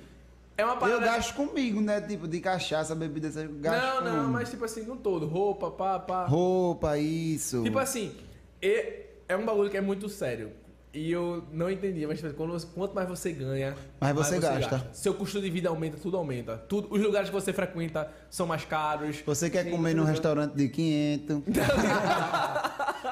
[0.56, 1.04] é uma eu parada...
[1.04, 2.00] gasto comigo, né?
[2.00, 4.32] Tipo, de cachaça, bebida, essas eu gasto Não, não, comigo.
[4.32, 5.26] mas tipo assim, não todo.
[5.26, 6.26] Roupa, pá, pá.
[6.26, 7.62] Roupa, isso.
[7.64, 8.14] Tipo assim,
[8.62, 10.52] e- é um bagulho que é muito sério.
[10.94, 14.86] E eu não entendi, mas quando, quanto mais você ganha, Mais você gasta.
[14.92, 16.56] Seu custo de vida aumenta, tudo aumenta.
[16.68, 19.20] Tudo, os lugares que você frequenta são mais caros.
[19.26, 21.42] Você quer comer num restaurante de 500.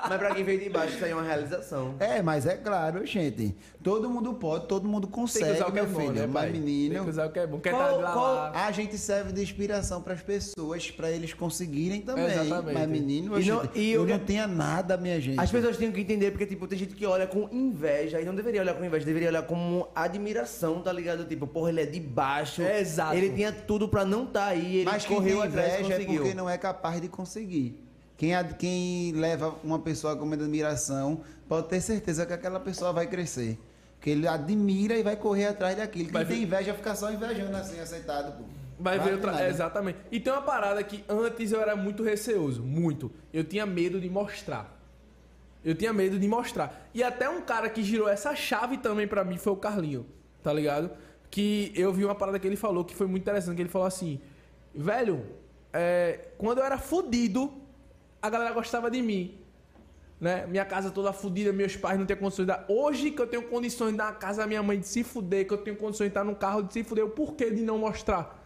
[0.08, 1.94] Mas pra quem veio de baixo, isso aí é uma realização.
[2.00, 3.54] É, mas é claro, gente.
[3.82, 6.12] Todo mundo pode, todo mundo Tem que consegue, usar o que é meu bom, filho.
[6.12, 6.52] né, mas pai?
[6.52, 7.60] Tem menino, que usar o que é bom.
[7.60, 8.66] Quer Qual- tá lá, qual- lá.
[8.66, 12.24] a gente serve de inspiração para as pessoas, para eles conseguirem também.
[12.26, 12.74] Exatamente.
[12.74, 15.38] Mas menino, E não- gente, e eu eu- não tinha nada, minha gente.
[15.38, 18.34] As pessoas têm que entender, porque, tipo, tem gente que olha com inveja e não
[18.34, 21.24] deveria olhar com inveja, deveria olhar como admiração, tá ligado?
[21.24, 22.62] Tipo, porra, ele é de baixo.
[22.62, 23.14] É, exato.
[23.16, 26.04] Ele tinha tudo pra não tá aí, ele Mas quem correu tem atrás inveja é
[26.04, 27.78] porque não é capaz de conseguir.
[28.16, 33.06] Quem, ad- quem leva uma pessoa com admiração pode ter certeza que aquela pessoa vai
[33.06, 33.58] crescer.
[33.96, 36.04] Porque ele admira e vai correr atrás daquilo.
[36.06, 38.36] Quem Vai tem ver- inveja fica só invejando assim, aceitado.
[38.36, 38.44] Pô.
[38.78, 39.44] Vai ver Vale outra.
[39.44, 39.98] é, exatamente.
[40.10, 43.12] E tem uma parada que antes eu era muito receoso, muito.
[43.32, 44.81] Eu tinha medo de mostrar.
[45.64, 46.88] Eu tinha medo de mostrar.
[46.92, 50.06] E até um cara que girou essa chave também pra mim foi o Carlinho,
[50.42, 50.90] tá ligado?
[51.30, 53.86] Que eu vi uma parada que ele falou que foi muito interessante, que ele falou
[53.86, 54.20] assim,
[54.74, 55.24] velho,
[55.72, 57.52] é, quando eu era fudido,
[58.20, 59.38] a galera gostava de mim.
[60.20, 60.46] Né?
[60.46, 62.64] Minha casa toda fudida, meus pais não tinham condições de dar.
[62.68, 65.46] Hoje que eu tenho condições de dar uma casa à minha mãe de se fuder,
[65.46, 67.78] que eu tenho condições de estar num carro de se fuder, o porquê de não
[67.78, 68.41] mostrar?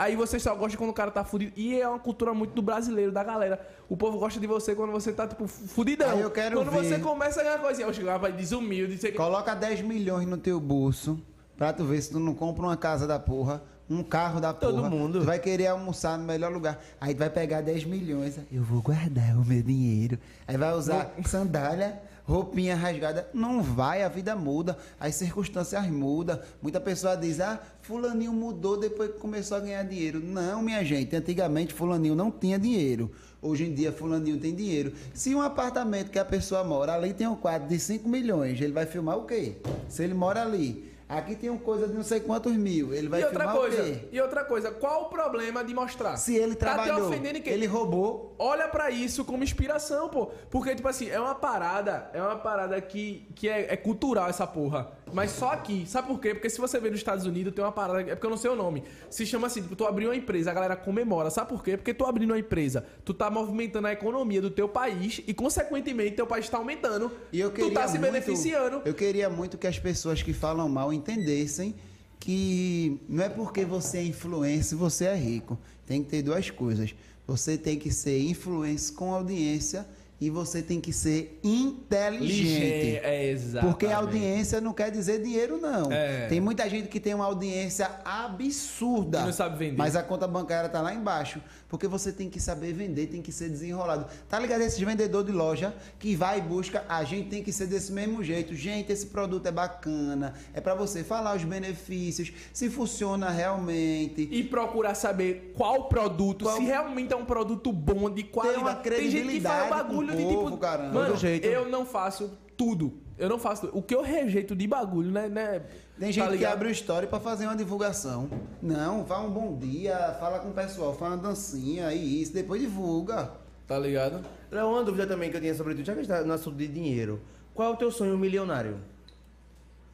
[0.00, 1.52] Aí você só gosta quando o cara tá fudido.
[1.54, 3.60] E é uma cultura muito do brasileiro, da galera.
[3.86, 6.12] O povo gosta de você quando você tá, tipo, fudidão.
[6.12, 6.88] Aí eu quero quando ver.
[6.88, 9.18] você começa a ganhar coisinha, eu chego lá, vai desumilde, sei que.
[9.18, 11.20] Coloca 10 milhões no teu bolso
[11.54, 14.72] pra tu ver se tu não compra uma casa da porra, um carro da porra.
[14.72, 15.20] Todo mundo.
[15.20, 16.82] Tu vai querer almoçar no melhor lugar.
[16.98, 18.38] Aí tu vai pegar 10 milhões.
[18.50, 20.18] Eu vou guardar o meu dinheiro.
[20.48, 23.28] Aí vai usar sandália, roupinha rasgada.
[23.34, 26.40] Não vai, a vida muda, as circunstâncias mudam.
[26.62, 27.60] Muita pessoa diz, ah,
[27.90, 30.20] fulaninho mudou depois que começou a ganhar dinheiro.
[30.20, 33.10] Não, minha gente, antigamente fulaninho não tinha dinheiro.
[33.42, 34.92] Hoje em dia fulaninho tem dinheiro.
[35.12, 38.72] Se um apartamento que a pessoa mora, ali tem um quadro de 5 milhões, ele
[38.72, 39.56] vai filmar o quê?
[39.88, 40.88] Se ele mora ali.
[41.08, 43.82] Aqui tem uma coisa de não sei quantos mil, ele vai e outra filmar coisa,
[43.82, 43.98] o quê?
[44.12, 46.16] e outra coisa, qual o problema de mostrar?
[46.16, 47.50] Se ele Tá trabalhou, quê?
[47.50, 50.26] ele roubou, olha pra isso como inspiração, pô.
[50.48, 54.46] Porque, tipo assim, é uma parada, é uma parada que, que é, é cultural essa
[54.46, 54.92] porra.
[55.12, 55.84] Mas só aqui.
[55.86, 56.34] Sabe por quê?
[56.34, 58.00] Porque se você vê nos Estados Unidos, tem uma parada.
[58.02, 58.82] É porque eu não sei o nome.
[59.08, 61.30] Se chama assim, tipo, tu abriu uma empresa, a galera comemora.
[61.30, 61.76] Sabe por quê?
[61.76, 66.16] Porque tu abrindo uma empresa, tu tá movimentando a economia do teu país e, consequentemente,
[66.16, 67.10] teu país tá aumentando.
[67.32, 68.82] E eu queria tu tá se muito- beneficiando.
[68.84, 71.74] Eu queria muito que as pessoas que falam mal entendessem
[72.18, 75.58] que não é porque você é influencer você é rico.
[75.86, 76.94] Tem que ter duas coisas.
[77.26, 79.86] Você tem que ser influencer com audiência
[80.20, 83.00] e você tem que ser inteligente.
[83.02, 83.66] É, exato.
[83.66, 85.90] Porque audiência não quer dizer dinheiro, não.
[85.90, 86.26] É.
[86.26, 89.20] Tem muita gente que tem uma audiência absurda.
[89.20, 89.78] Que não sabe vender.
[89.78, 91.40] Mas a conta bancária tá lá embaixo.
[91.70, 94.04] Porque você tem que saber vender, tem que ser desenrolado.
[94.28, 94.60] Tá ligado?
[94.60, 98.22] Esses vendedor de loja que vai e busca, a gente tem que ser desse mesmo
[98.24, 98.54] jeito.
[98.56, 100.34] Gente, esse produto é bacana.
[100.52, 104.28] É para você falar os benefícios, se funciona realmente.
[104.30, 108.60] E procurar saber qual produto, Qual- se realmente é um produto bom, de qualidade.
[108.62, 110.56] uma Tem gente que faz credibilidade bagulho com o de povo, tipo.
[110.58, 110.92] caramba.
[110.92, 111.44] Mano, jeito.
[111.46, 112.92] eu não faço tudo.
[113.20, 113.68] Eu não faço.
[113.74, 115.28] O que eu rejeito de bagulho, né?
[115.28, 115.60] né
[115.98, 116.52] Tem tá gente que ligado?
[116.54, 118.30] abre o story pra fazer uma divulgação.
[118.62, 122.62] Não, fala um bom dia, fala com o pessoal, fala uma dancinha e isso, depois
[122.62, 123.30] divulga.
[123.68, 124.24] Tá ligado?
[124.50, 126.66] Léo, uma dúvida também que eu tinha sobre tu, já que está no assunto de
[126.66, 127.20] dinheiro.
[127.54, 128.78] Qual é o teu sonho milionário?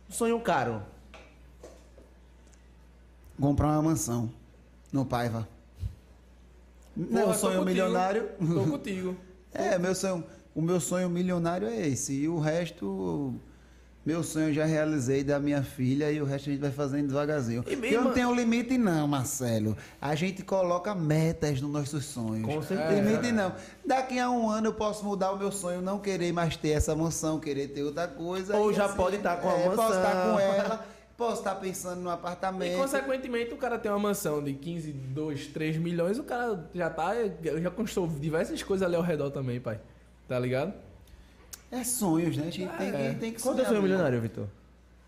[0.08, 0.80] Um sonho caro.
[3.40, 4.30] Comprar uma mansão
[4.92, 5.48] no Paiva.
[6.96, 7.64] Não é Porra, sonho contigo.
[7.64, 8.28] milionário.
[8.38, 9.16] Tô contigo.
[9.58, 10.22] É, meu sonho,
[10.56, 12.14] o meu sonho milionário é esse.
[12.14, 13.34] E o resto,
[14.04, 17.08] meu sonho eu já realizei da minha filha e o resto a gente vai fazendo
[17.08, 17.62] devagarzinho.
[17.66, 19.76] E bem, eu não tenho limite não, Marcelo.
[20.00, 22.46] A gente coloca metas nos nossos sonhos.
[22.46, 23.02] Com certeza.
[23.02, 23.52] Limite não.
[23.84, 26.96] Daqui a um ano eu posso mudar o meu sonho, não querer mais ter essa
[26.96, 28.56] mansão, querer ter outra coisa.
[28.56, 30.32] Ou E já pode estar com a é, Posso estar mansão.
[30.36, 30.86] com ela,
[31.18, 32.78] posso estar pensando no E apartamento.
[32.78, 37.12] consequentemente o cara tem uma mansão de 15, 2, 3 milhões, o cara já tá.
[37.60, 39.78] Já conquistou diversas coisas ali ao redor também, pai.
[40.28, 40.74] Tá ligado?
[41.70, 42.44] É sonhos, né?
[42.46, 43.12] A gente tem, É.
[43.14, 44.46] que, tem que Qual é o sonhar sonho milionário, Vitor?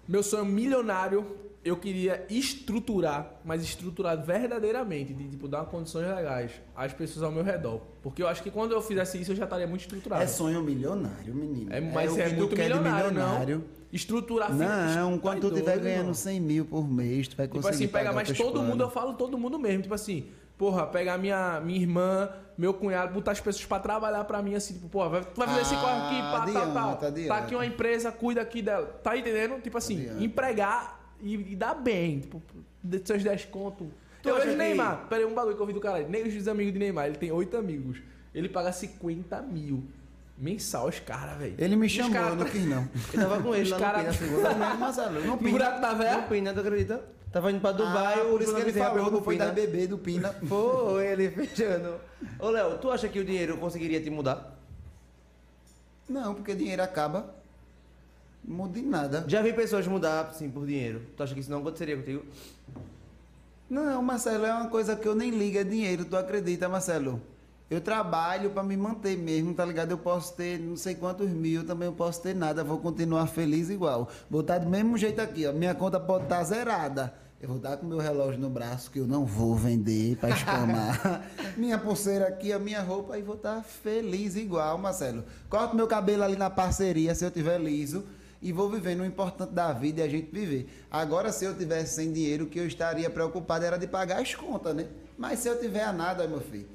[0.07, 1.27] Meu sonho milionário
[1.65, 7.43] eu queria estruturar, mas estruturar verdadeiramente, de tipo, dar condições legais às pessoas ao meu
[7.43, 7.81] redor.
[8.03, 10.23] Porque eu acho que quando eu fizesse isso, eu já estaria muito estruturado.
[10.23, 11.73] É sonho milionário, menino.
[11.73, 13.59] É, mas o é, tu muito milionário, milionário.
[13.59, 13.79] não.
[13.93, 16.15] Estruturar Não, tá quando tu estiver ganhando irmão.
[16.15, 18.69] 100 mil por mês, tu vai Tipo conseguir assim, pegar pagar mais teus todo planos.
[18.71, 19.83] mundo, eu falo todo mundo mesmo.
[19.83, 20.27] Tipo assim,
[20.59, 22.29] porra, pegar minha, minha irmã,
[22.59, 25.47] meu cunhado, botar as pessoas pra trabalhar pra mim, assim, tipo, porra, vai, tu vai
[25.49, 27.29] fazer esse Ah, corre aqui, pá, adianta, tá, tá.
[27.29, 28.87] Tá aqui uma empresa, cuida aqui dela.
[29.03, 29.61] Tá entendendo?
[29.63, 30.25] Tipo assim, Adianta.
[30.25, 32.21] empregar e, e dar bem.
[32.21, 32.43] Tipo,
[32.83, 33.89] de seus 10 conto.
[34.23, 35.07] Tu eu vejo que- Neymar.
[35.09, 36.01] Pera aí, um bagulho que eu vi do cara.
[36.09, 37.99] Nem os amigos de Neymar, ele tem 8 amigos.
[38.35, 39.85] Ele paga 50 mil
[40.37, 41.55] mensal os caras, velho.
[41.59, 42.89] Ele me Os chamou, cara- eu não quis não.
[43.13, 44.55] Eu tava com ele Os lá cara- no Pina segunda.
[44.55, 45.51] Não, Marcelo, não No pina.
[45.51, 46.23] buraco da?
[46.23, 47.03] Pina, tu acredita?
[47.33, 49.87] Tava indo pra Dubai, ah, o por isso que ele falou, não foi da bebê
[49.87, 50.33] do Pina.
[50.49, 52.01] Foi ele fechando.
[52.39, 54.57] Ô, Léo, tu acha que o dinheiro conseguiria te mudar?
[56.09, 57.35] Não, porque dinheiro acaba.
[58.43, 59.25] Não muda em nada.
[59.29, 61.03] Já vi pessoas mudar, sim, por dinheiro.
[61.17, 62.25] Tu acha que isso não aconteceria contigo?
[63.69, 67.21] Não, Marcelo, é uma coisa que eu nem ligo, é dinheiro, tu acredita, Marcelo?
[67.71, 69.91] Eu trabalho pra me manter mesmo, tá ligado?
[69.91, 73.69] Eu posso ter não sei quantos mil, também eu posso ter nada, vou continuar feliz
[73.69, 74.09] igual.
[74.31, 75.53] Vou estar do mesmo jeito aqui, ó.
[75.53, 77.13] Minha conta pode estar zerada.
[77.41, 81.25] Eu vou estar com meu relógio no braço que eu não vou vender pra espamar.
[81.57, 85.23] minha pulseira aqui, a minha roupa e vou estar feliz igual, Marcelo.
[85.49, 88.05] Corto meu cabelo ali na parceria se eu tiver liso
[88.41, 90.69] e vou vivendo o importante da vida e a gente viver.
[90.91, 94.35] Agora, se eu tivesse sem dinheiro, o que eu estaria preocupado era de pagar as
[94.35, 94.89] contas, né?
[95.17, 96.67] Mas se eu tiver a nada, meu filho,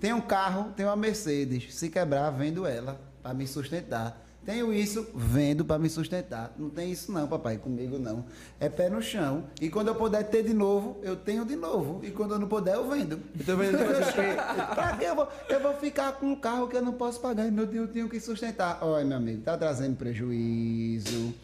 [0.00, 1.74] tenho um carro, tenho uma Mercedes.
[1.74, 4.26] Se quebrar, vendo ela para me sustentar.
[4.42, 6.54] Tenho isso, vendo para me sustentar.
[6.58, 8.24] Não tem isso não, papai, comigo não.
[8.58, 9.44] É pé no chão.
[9.60, 12.00] E quando eu puder ter de novo, eu tenho de novo.
[12.02, 13.18] E quando eu não puder, eu vendo.
[13.36, 17.20] Que- Pra que eu vou, eu vou ficar com um carro que eu não posso
[17.20, 18.78] pagar e meu Deus, eu tenho que sustentar.
[18.80, 21.34] Olha, meu amigo, tá trazendo prejuízo.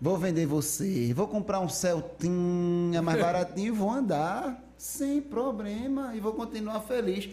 [0.00, 6.20] Vou vender você, vou comprar um Celtinha mais baratinho e vou andar sem problema e
[6.20, 7.28] vou continuar feliz.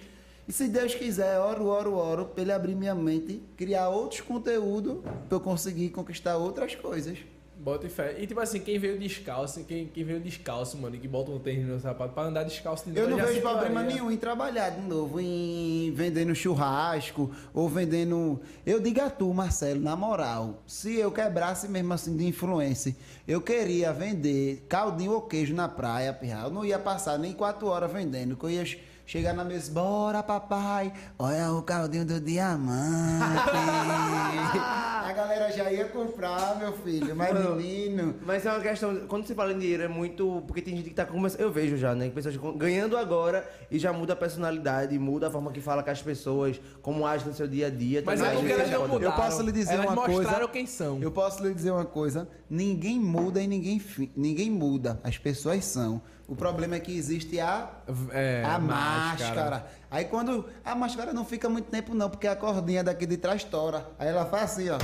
[0.47, 4.97] E se Deus quiser, oro, oro, oro, pra ele abrir minha mente, criar outros conteúdos
[5.29, 7.17] pra eu conseguir conquistar outras coisas.
[7.55, 8.17] Bota e fé.
[8.19, 11.39] E tipo assim, quem veio descalço, quem, quem veio descalço, mano, e que bota um
[11.39, 13.95] tênis no sapato pra andar descalço de novo, Eu não vejo problema faria.
[13.95, 18.41] nenhum em trabalhar de novo, em vendendo churrasco ou vendendo.
[18.65, 22.93] Eu digo a tu, Marcelo, na moral, se eu quebrasse mesmo assim de influência,
[23.25, 26.43] eu queria vender caldinho ou queijo na praia, pirra.
[26.43, 28.65] Eu não ia passar nem quatro horas vendendo, que eu ia
[29.13, 32.65] chegar na mesa, bora papai, olha o caldinho do diamante.
[34.57, 38.15] a galera já ia comprar, meu filho, mas Mano, menino.
[38.25, 39.05] Mas é uma questão.
[39.07, 40.41] Quando se fala em dinheiro, é muito.
[40.47, 41.41] Porque tem gente que tá começando.
[41.41, 42.09] Eu vejo já, né?
[42.09, 45.91] que Pessoas ganhando agora e já muda a personalidade, muda a forma que fala com
[45.91, 48.01] as pessoas, como age no seu dia a dia.
[48.03, 49.03] Mas é porque elas não mudaram.
[49.03, 50.21] Eu posso lhe dizer elas uma coisa.
[50.23, 50.99] mostraram quem são.
[51.03, 52.27] Eu posso lhe dizer uma coisa.
[52.49, 54.99] Ninguém muda e ninguém, fi- ninguém muda.
[55.03, 56.01] As pessoas são.
[56.33, 57.69] O problema é que existe a,
[58.11, 59.35] É, a máscara.
[59.35, 59.65] máscara.
[59.91, 60.45] Aí quando.
[60.65, 63.85] A máscara não fica muito tempo, não, porque a cordinha daqui de trás tora.
[63.99, 64.77] Aí ela faz assim, ó.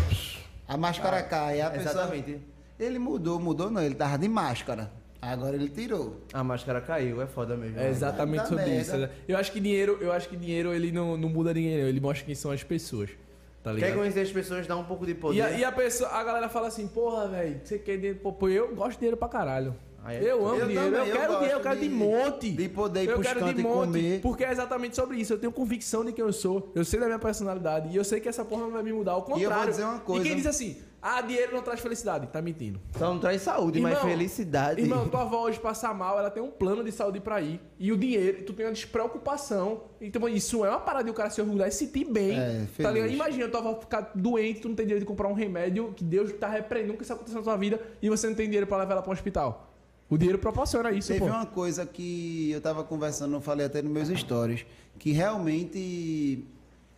[0.67, 1.59] A máscara cai.
[1.61, 2.39] A pessoa- Exatamente.
[2.79, 3.81] Ele mudou, mudou não.
[3.81, 4.91] Ele tava de máscara.
[5.21, 6.21] Agora ele tirou.
[6.31, 7.79] A máscara caiu, é foda mesmo.
[7.79, 8.81] É exatamente sobre merda.
[8.81, 8.95] isso.
[8.97, 9.09] né?
[9.27, 11.87] Eu acho que dinheiro, eu acho que dinheiro ele não, não muda ninguém, não.
[11.89, 13.09] ele mostra quem são as pessoas.
[13.61, 13.89] Tá ligado?
[13.89, 15.37] Quer conhecer as pessoas, dá um pouco de poder.
[15.37, 18.19] E a, e a pessoa, a galera fala assim, porra, velho, você quer dinheiro?
[18.19, 19.75] Pô, eu gosto de dinheiro pra caralho.
[20.07, 20.23] É?
[20.23, 22.51] Eu amo Eu dinheiro, também, eu eu quero dinheiro, eu quero de, de- monte.
[22.51, 24.21] de poder ir eu quero de monte, comer.
[24.21, 25.33] Porque é exatamente sobre isso.
[25.33, 26.71] Eu tenho convicção de quem eu sou.
[26.73, 27.89] Eu sei da minha personalidade.
[27.89, 29.13] E eu sei que essa porra não vai me mudar.
[29.13, 29.41] Ao contrário.
[29.41, 30.21] E eu vou dizer uma coisa.
[30.21, 32.79] E quem diz assim, ah, dinheiro não traz felicidade, tá mentindo.
[32.97, 34.81] Só não traz saúde, mas Irmão, felicidade.
[34.81, 37.61] Irmão, tua avó hoje passar mal, ela tem um plano de saúde pra ir.
[37.79, 39.83] E o dinheiro, tu tem uma despreocupação.
[40.01, 42.37] Então, isso é uma parada de o cara se orgulhar e se sentir bem.
[42.37, 43.11] É, tá ligado?
[43.11, 46.31] Imagina tua avó ficar doente, tu não tem dinheiro de comprar um remédio que Deus
[46.33, 48.93] tá repreendendo que isso aconteceu na tua vida e você não tem dinheiro pra levar
[48.93, 49.68] ela pra um hospital.
[50.09, 51.27] O dinheiro proporciona isso, Teve pô.
[51.27, 54.65] uma coisa que eu tava conversando, eu falei até nos meus stories,
[54.97, 56.43] que realmente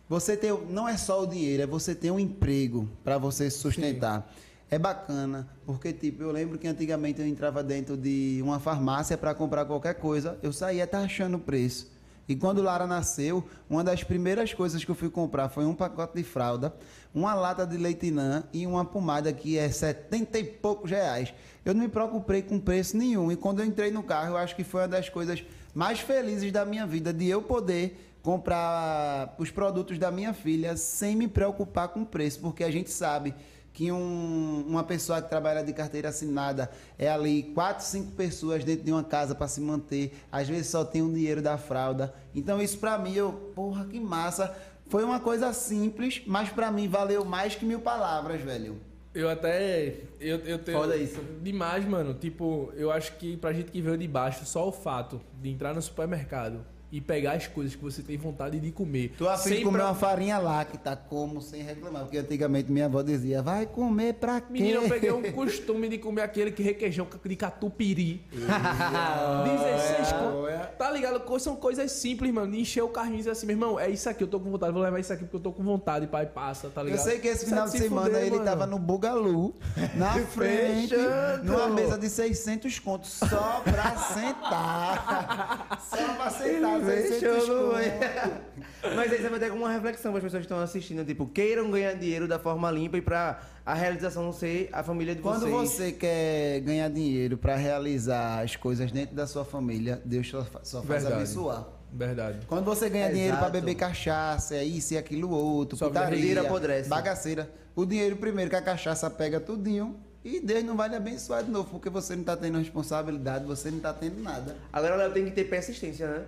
[0.08, 3.58] você ter não é só o dinheiro, é você ter um emprego para você se
[3.58, 4.32] sustentar.
[4.70, 9.34] É bacana, porque tipo, eu lembro que antigamente eu entrava dentro de uma farmácia para
[9.34, 11.90] comprar qualquer coisa, eu saía taxando o preço.
[12.28, 16.16] E quando Lara nasceu, uma das primeiras coisas que eu fui comprar foi um pacote
[16.16, 16.74] de fralda,
[17.14, 21.34] uma lata de leitinã e uma pomada que é 70 e poucos reais.
[21.64, 23.30] Eu não me preocupei com preço nenhum.
[23.30, 25.44] E quando eu entrei no carro, eu acho que foi uma das coisas
[25.74, 31.16] mais felizes da minha vida, de eu poder comprar os produtos da minha filha sem
[31.16, 33.34] me preocupar com preço, porque a gente sabe
[33.72, 38.84] que um- uma pessoa que trabalha de carteira assinada é ali quatro, cinco pessoas dentro
[38.84, 42.14] de uma casa para se manter, às vezes só tem o dinheiro da fralda.
[42.34, 44.54] Então isso para mim, eu, porra, que massa.
[44.86, 48.78] Foi uma coisa simples, mas para mim valeu mais que mil palavras, velho.
[49.14, 49.94] Eu até.
[50.20, 50.78] Eu, eu tenho.
[50.78, 51.20] Foda isso.
[51.42, 52.14] Demais, mano.
[52.14, 55.74] Tipo, eu acho que pra gente que veio de baixo, só o fato de entrar
[55.74, 59.14] no supermercado e pegar as coisas que você tem vontade de comer.
[59.16, 62.02] Tu afim de comer pra- uma farinha lá, que tá como sem reclamar.
[62.02, 64.46] Porque antigamente minha avó dizia, vai comer pra quê?
[64.52, 68.22] Menino, eu peguei um costume de comer aquele que requeijão de catupiry.
[68.30, 70.42] 16 conto.
[70.78, 71.20] Tá ligado?
[71.20, 72.54] Co- São coisas simples, mano.
[72.54, 74.72] Encher o carrinho e dizer assim, meu irmão, é isso aqui, eu tô com vontade,
[74.72, 77.02] vou levar isso aqui porque eu tô com vontade, pai, passa, tá Eu ligado?
[77.04, 78.44] sei que esse final de se semana fuder, ele mano.
[78.44, 79.54] tava no Bugalu,
[79.94, 81.44] na frente, Fechando.
[81.44, 85.78] numa mesa de 600 contos, só pra sentar.
[85.92, 88.94] Só pra sentar, 600 Fechou, contos.
[88.96, 91.26] Mas aí você vai ter como uma reflexão para as pessoas que estão assistindo, tipo,
[91.26, 95.22] queiram ganhar dinheiro da forma limpa e pra a realização não ser a família de
[95.22, 95.70] Quando vocês.
[95.70, 100.82] você quer ganhar dinheiro pra realizar as coisas dentro da sua família, Deus só, só
[100.82, 101.14] faz Verdade.
[101.22, 101.66] abençoar.
[101.94, 102.38] Verdade.
[102.46, 103.60] Quando você ganha dinheiro pra Exato.
[103.60, 106.88] beber cachaça, é isso e aquilo outro, Só putaria, dinheiro apodrece.
[106.88, 111.44] bagaceira, o dinheiro primeiro que a cachaça pega tudinho e Deus não vai lhe abençoar
[111.44, 114.56] de novo, porque você não tá tendo responsabilidade, você não tá tendo nada.
[114.72, 116.24] Agora Léo tem que ter persistência, né?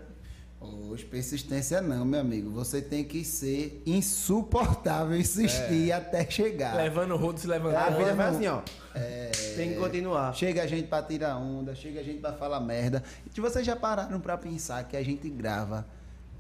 [0.65, 2.51] Hoje, persistência não, meu amigo.
[2.51, 6.77] Você tem que ser insuportável, insistir até chegar.
[6.77, 7.87] Levando o rodo se levantando.
[7.87, 8.63] A vida vai assim, ó.
[8.95, 10.33] É, Tem que continuar.
[10.35, 13.03] Chega a gente pra tirar onda, chega a gente pra falar merda.
[13.37, 15.87] E vocês já pararam pra pensar que a gente grava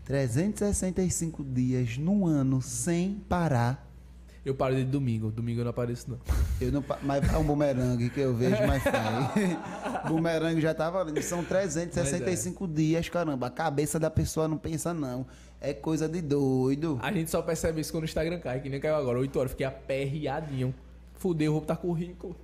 [0.04, 3.90] 365 dias no ano sem parar?
[4.44, 5.30] Eu paro de domingo.
[5.30, 6.18] Domingo eu não apareço, não.
[6.60, 9.56] Eu não, mas é um bumerangue que eu vejo, mas faz.
[10.06, 11.22] bumerangue já tava ali.
[11.22, 13.46] São 365 dias, caramba.
[13.46, 15.26] A cabeça da pessoa não pensa, não.
[15.60, 16.98] É coisa de doido.
[17.02, 19.18] A gente só percebe isso quando o Instagram cai, que nem caiu agora.
[19.18, 20.74] 8 horas, fiquei aperreadinho.
[21.14, 22.36] Fudeu, o roubo tá rico.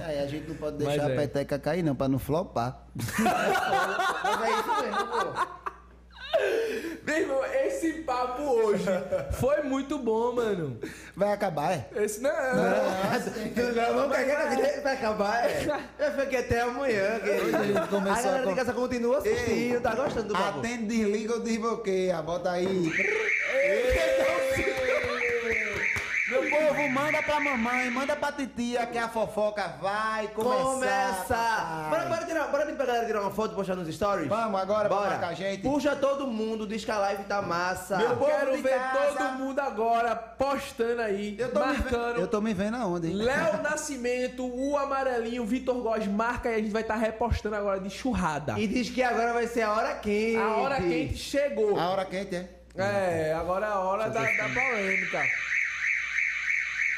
[0.00, 1.12] É, aí a gente não pode Mas deixar é.
[1.12, 2.86] a peteca cair, não, pra não flopar.
[2.94, 5.67] Mas é isso mesmo, pô.
[7.04, 8.84] Meu irmão, esse papo hoje
[9.40, 10.78] foi muito bom, mano.
[11.16, 11.88] Vai acabar, é?
[12.04, 15.66] Esse não, Não, vamos pegar a vida pra acabar, é.
[15.98, 17.56] Eu fiquei até amanhã, querido.
[17.56, 20.58] a gente começou a galera a de casa continua assistindo, tá gostando do papo.
[20.58, 22.22] Atende, desliga ou desbloqueia.
[22.22, 22.66] Bota aí.
[22.66, 22.92] Meu
[26.50, 30.62] povo, manda pra mamãe, manda pra titia que a fofoca vai começar.
[30.64, 31.86] Começa!
[31.90, 34.28] Bora, bora, tirar, bora pedir pra galera tirar uma foto e postar nos stories?
[34.28, 35.10] Vamos agora bora.
[35.10, 35.62] marcar a gente.
[35.62, 37.96] Puxa todo mundo, diz que a live tá massa.
[38.00, 39.14] Eu povo quero de ver casa.
[39.16, 42.06] todo mundo agora postando aí, Eu tô, me marcando.
[42.08, 43.14] vendo, eu tô me vendo aonde, hein?
[43.14, 47.90] Léo Nascimento, o amarelinho, Vitor Góes, marca e a gente vai estar repostando agora de
[47.90, 48.58] churrada.
[48.58, 50.36] E diz que agora vai ser a hora quente.
[50.36, 51.78] A hora quente chegou.
[51.78, 52.48] A hora quente é.
[52.76, 55.22] É, agora é a hora da, da polêmica.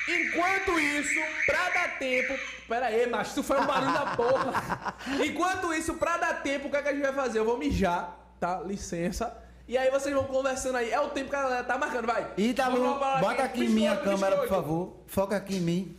[0.09, 2.39] Enquanto isso, pra dar tempo.
[2.68, 4.94] Pera aí, macho, isso foi um barulho da porra.
[5.24, 7.39] Enquanto isso, pra dar tempo, o que, é que a gente vai fazer?
[7.39, 8.60] Eu vou mijar, tá?
[8.60, 9.36] Licença.
[9.68, 10.90] E aí vocês vão conversando aí.
[10.90, 12.32] É o tempo que a galera tá marcando, vai.
[12.36, 14.97] Ítalo, bola bota aqui em Biscoito, minha câmera, por favor.
[15.06, 15.97] Foca aqui em mim.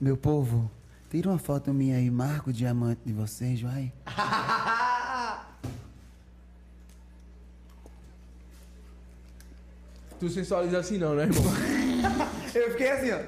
[0.00, 0.70] Meu povo,
[1.10, 3.92] tira uma foto minha aí, marca o diamante de vocês, vai.
[10.20, 11.42] Tu sensualiza assim não, né, irmão?
[12.60, 13.18] Eu fiquei assim, ó.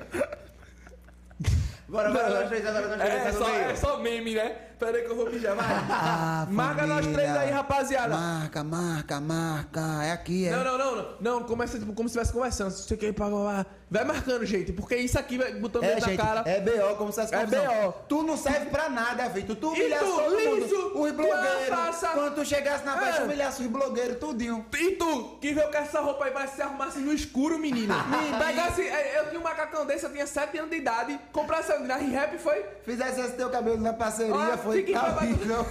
[1.89, 3.65] Bora, bora, nós três agora, nós três É, só, meio.
[3.65, 4.57] é só meme, né?
[4.79, 5.67] Pera aí que eu vou mijar, vai.
[5.91, 7.15] Ah, Marca nós família.
[7.15, 8.15] três aí, rapaziada.
[8.17, 9.81] Marca, marca, marca.
[10.05, 10.51] É aqui, é.
[10.51, 11.13] Não, não, não, não.
[11.21, 12.71] Não, começa tipo, como se estivesse conversando.
[12.73, 14.73] Se você quer pagar, vai marcando, gente.
[14.73, 16.43] Porque isso aqui vai botando É, dentro gente, da cara.
[16.47, 17.47] é BO, como se fosse É.
[17.47, 17.93] BO.
[18.09, 19.55] Tu não serve pra nada, Vitor.
[19.57, 20.57] Tu humilhasse todo mundo.
[20.57, 21.69] liso, Os tu blogueiros.
[21.69, 23.25] passa- Quando tu chegasse na festa, É.
[23.25, 24.67] humilhasse os blogueiros, tudinho.
[24.73, 27.95] E tu, que veio com essa roupa aí, que se arrumasse no escuro, menino.
[28.45, 28.83] Pegasse.
[28.83, 31.19] é, Eu tinha um macacão desse, eu tinha 7 anos de idade.
[31.33, 32.65] Comprasse na rap foi.
[32.85, 35.25] Fizesse esse teu cabelo na parceria, Ah, foi fique pra baixo.
[35.27, 35.67] horrível.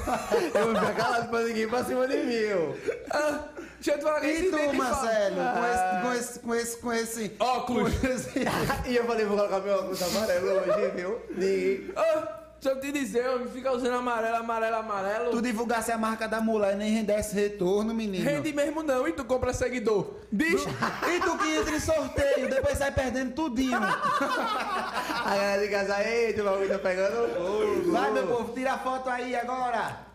[0.56, 2.94] Eu vou ficar calado pra ninguém pra cima de mim, ó.
[3.12, 3.40] Ah,
[3.80, 7.36] deixa eu te falar E tu, Marcelo, com esse, com esse, com esse, com esse...
[7.40, 7.94] Óculos.
[7.98, 8.30] com esse-
[8.88, 11.22] E eu falei, vou colocar meu óculos amarelo hoje, viu?
[11.32, 11.92] Ninguém.
[11.96, 15.32] Ah, deixa eu te dizer, homem, fica usando amarelo, amarelo, amarelo.
[15.32, 18.24] Tu divulgasse a marca da mulher e nem rendesse retorno, menino.
[18.24, 20.14] Rende mesmo não, e tu compra seguidor.
[20.32, 20.70] Bicho,
[21.10, 23.80] E tu que entra em sorteio, depois sai perdendo tudinho.
[23.82, 27.92] A galera de casa, eita, o bagulho tá pegando fogo.
[27.92, 30.06] Vai, meu povo, tira a foto aí agora.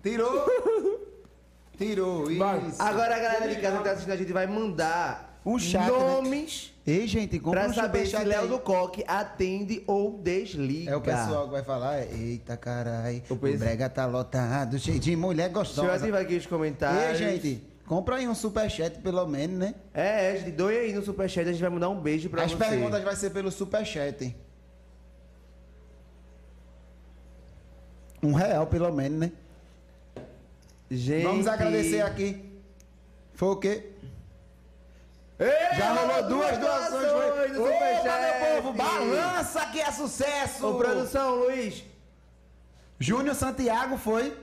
[0.00, 0.46] Tirou?
[1.76, 2.38] Tirou, isso.
[2.38, 2.62] Vai.
[2.78, 5.96] Agora a galera de casa que tá assistindo, a gente vai mandar Um chat, né?
[5.96, 10.90] nomes Ei, gente, compra pra um saber se Léo do Coque atende ou desliga.
[10.90, 14.98] É o pessoal que vai falar, é, eita carai, O o brega tá lotado, cheio
[15.00, 15.94] de mulher Deixa eu gostosa.
[15.94, 17.20] ativar aqui os comentários.
[17.20, 19.74] Ei, gente, compra aí um superchat pelo menos, né?
[19.94, 22.52] É, é, gente, doe aí no superchat, a gente vai mandar um beijo pra As
[22.52, 22.64] você.
[22.64, 24.34] perguntas vai ser pelo superchat.
[28.22, 29.32] Um real pelo menos, né?
[30.88, 31.24] Gente...
[31.24, 32.46] Vamos agradecer aqui.
[33.34, 33.92] Foi o quê?
[35.76, 37.12] Já rolou duas doações.
[37.12, 37.48] Foi.
[37.48, 38.20] do Superchat.
[38.20, 40.66] meu povo, balança que é sucesso.
[40.66, 41.84] Ô, produção, Luiz.
[42.98, 44.36] Júnior Santiago foi.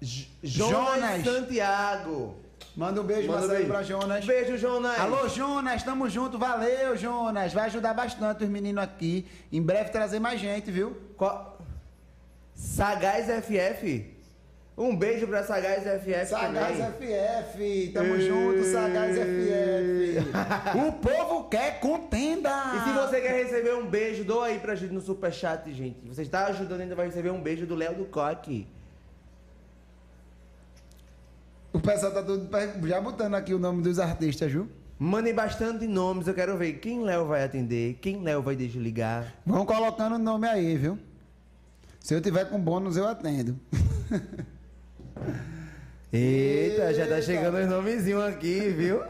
[0.00, 1.24] Jonas, Jonas.
[1.24, 2.36] Santiago.
[2.74, 3.68] Manda um beijo Manda beijo.
[3.68, 4.24] pra Jonas.
[4.24, 4.98] Beijo, Jonas.
[4.98, 6.38] Alô, Jonas, tamo junto.
[6.38, 7.52] Valeu, Jonas.
[7.52, 9.28] Vai ajudar bastante os meninos aqui.
[9.52, 10.96] Em breve trazer mais gente, viu?
[11.16, 11.58] Qual...
[12.54, 14.11] Sagaz FF.
[14.76, 17.10] Um beijo pra Sagaz FF Sagaz também.
[17.42, 20.78] FF, tamo junto, Sagaz FF.
[20.88, 22.50] o povo quer contenda.
[22.76, 25.98] E se você quer receber um beijo, doa aí pra gente no superchat, gente.
[26.08, 28.66] Você está ajudando, ainda vai receber um beijo do Léo do Coque.
[31.72, 32.48] O pessoal tá tudo
[32.86, 34.68] já botando aqui o nome dos artistas, viu?
[34.98, 39.34] Mandem bastante nomes, eu quero ver quem Léo vai atender, quem Léo vai desligar.
[39.44, 40.98] Vão colocando o nome aí, viu?
[41.98, 43.58] Se eu tiver com bônus, eu atendo.
[46.12, 49.02] Eita, já tá chegando os nomezinhos aqui, viu?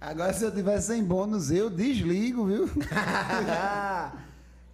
[0.00, 2.68] Agora, se eu tiver sem bônus, eu desligo, viu?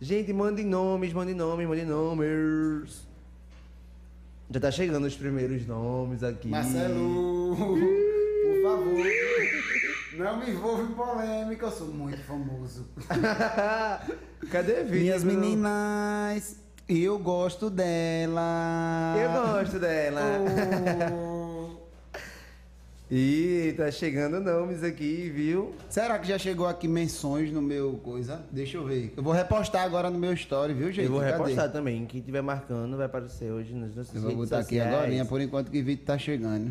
[0.00, 3.06] gente, mandem nomes, mandem nomes, mandem nomes.
[4.50, 6.48] Já tá chegando os primeiros nomes aqui.
[6.48, 9.06] Marcelo, por favor,
[10.16, 12.86] não me envolva em polêmica, eu sou muito famoso.
[14.50, 14.98] Cadê Vitor?
[14.98, 16.56] Minhas meninas,
[16.88, 19.14] eu gosto dela.
[19.16, 20.20] Eu gosto dela.
[21.12, 21.48] Oh.
[23.10, 25.74] Ih, tá chegando nomes aqui, viu?
[25.88, 28.44] Será que já chegou aqui menções no meu coisa?
[28.50, 29.14] Deixa eu ver.
[29.16, 31.06] Eu vou repostar agora no meu story, viu, gente?
[31.06, 31.32] eu vou Cadê?
[31.32, 32.04] repostar também.
[32.04, 35.70] Quem tiver marcando vai aparecer hoje nas nossas Eu vou botar aqui agora, por enquanto
[35.70, 36.70] que o vídeo tá chegando.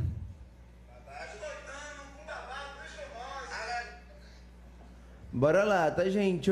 [5.33, 6.51] Bora lá, tá, gente?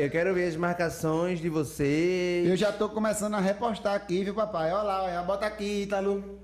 [0.00, 2.48] Eu quero ver as marcações de vocês.
[2.48, 4.72] Eu já tô começando a repostar aqui, viu, papai?
[4.72, 6.38] Olha lá, olha, bota aqui, Ítalo.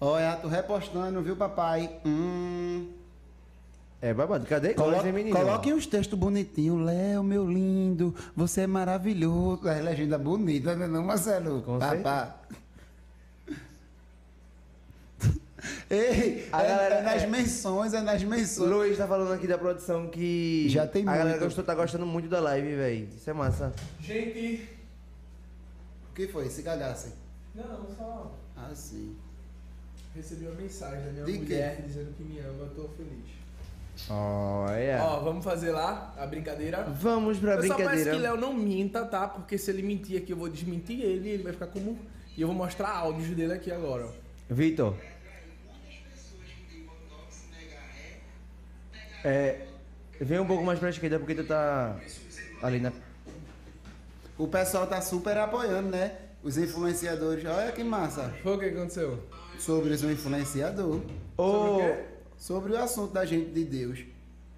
[0.00, 1.90] Olha, tô repostando, viu, papai?
[2.06, 2.86] Hum.
[4.00, 4.74] É babado, cadê?
[4.74, 6.86] Colo Coloque, coloquem uns textos bonitinhos.
[6.86, 9.66] Léo, meu lindo, você é maravilhoso.
[9.66, 11.62] É legenda bonita, né, não, Marcelo?
[11.62, 12.36] Com Papá.
[15.90, 18.70] Ei, A é, galera- é nas é- menções, é nas menções.
[18.70, 20.66] Luiz tá falando aqui da produção que.
[20.68, 21.44] Já tem A galera muito.
[21.44, 23.08] gostou, tá gostando muito da live, velho.
[23.16, 23.72] Isso é massa.
[24.00, 24.68] Gente.
[26.10, 26.48] O que foi?
[26.48, 27.12] Se cagassem.
[27.54, 29.16] Não, só Ah, sim.
[30.14, 31.38] recebi uma mensagem da minha De quê?
[31.54, 33.34] mulher dizendo que me ama, eu tô feliz.
[34.10, 35.00] Olha.
[35.02, 36.82] Ó, vamos fazer lá a brincadeira.
[36.84, 38.10] Vamos pra eu só peço brincadeira.
[38.12, 39.28] que Léo não minta, tá?
[39.28, 41.96] Porque se ele mentir aqui, eu vou desmentir ele e ele vai ficar como.
[42.36, 44.10] E eu vou mostrar áudios dele aqui agora, ó.
[44.52, 44.94] Vitor.
[49.24, 49.66] É.
[50.20, 51.96] Vem um pouco mais pra esquerda porque tu tá
[52.62, 52.92] ali na.
[54.38, 56.12] O pessoal tá super apoiando, né?
[56.42, 57.44] Os influenciadores.
[57.44, 58.32] Olha que massa.
[58.42, 59.18] Foi o que aconteceu?
[59.58, 61.00] Sobre os influenciador.
[61.36, 62.04] Ô, Sobre o quê?
[62.36, 64.04] Sobre o assunto da gente de Deus.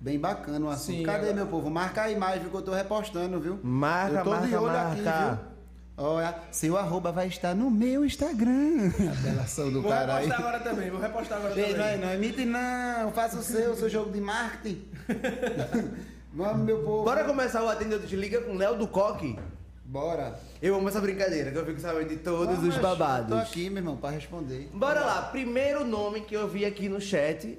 [0.01, 0.97] Bem bacana o assunto.
[0.97, 1.71] Sim, Cadê, agora- meu povo?
[1.71, 2.51] Marca mais, viu?
[2.51, 3.59] Que eu tô repostando, viu?
[3.63, 4.93] Marca, eu tô de marca, olho marca.
[4.93, 5.03] aqui,
[5.41, 5.56] viu?
[5.99, 8.91] Olha, seu arroba vai estar no meu Instagram.
[9.19, 10.25] Apelação do Vou cara aí.
[10.27, 12.07] repostar agora também, vou repostar agora Ei, não, é- também.
[12.07, 14.85] não emite não, faça o seu, o seu jogo de marketing.
[16.35, 17.03] Vamos, meu povo.
[17.05, 19.39] Bora começar o Atendeu Desliga com Léo do Coque?
[19.87, 20.39] Bora.
[20.61, 23.29] Eu amo essa brincadeira, que eu fico sabendo de todos Vamos, os babados.
[23.31, 24.69] Tô aqui, meu irmão, pra responder.
[24.75, 27.59] Bora lá, primeiro nome que eu vi aqui no chat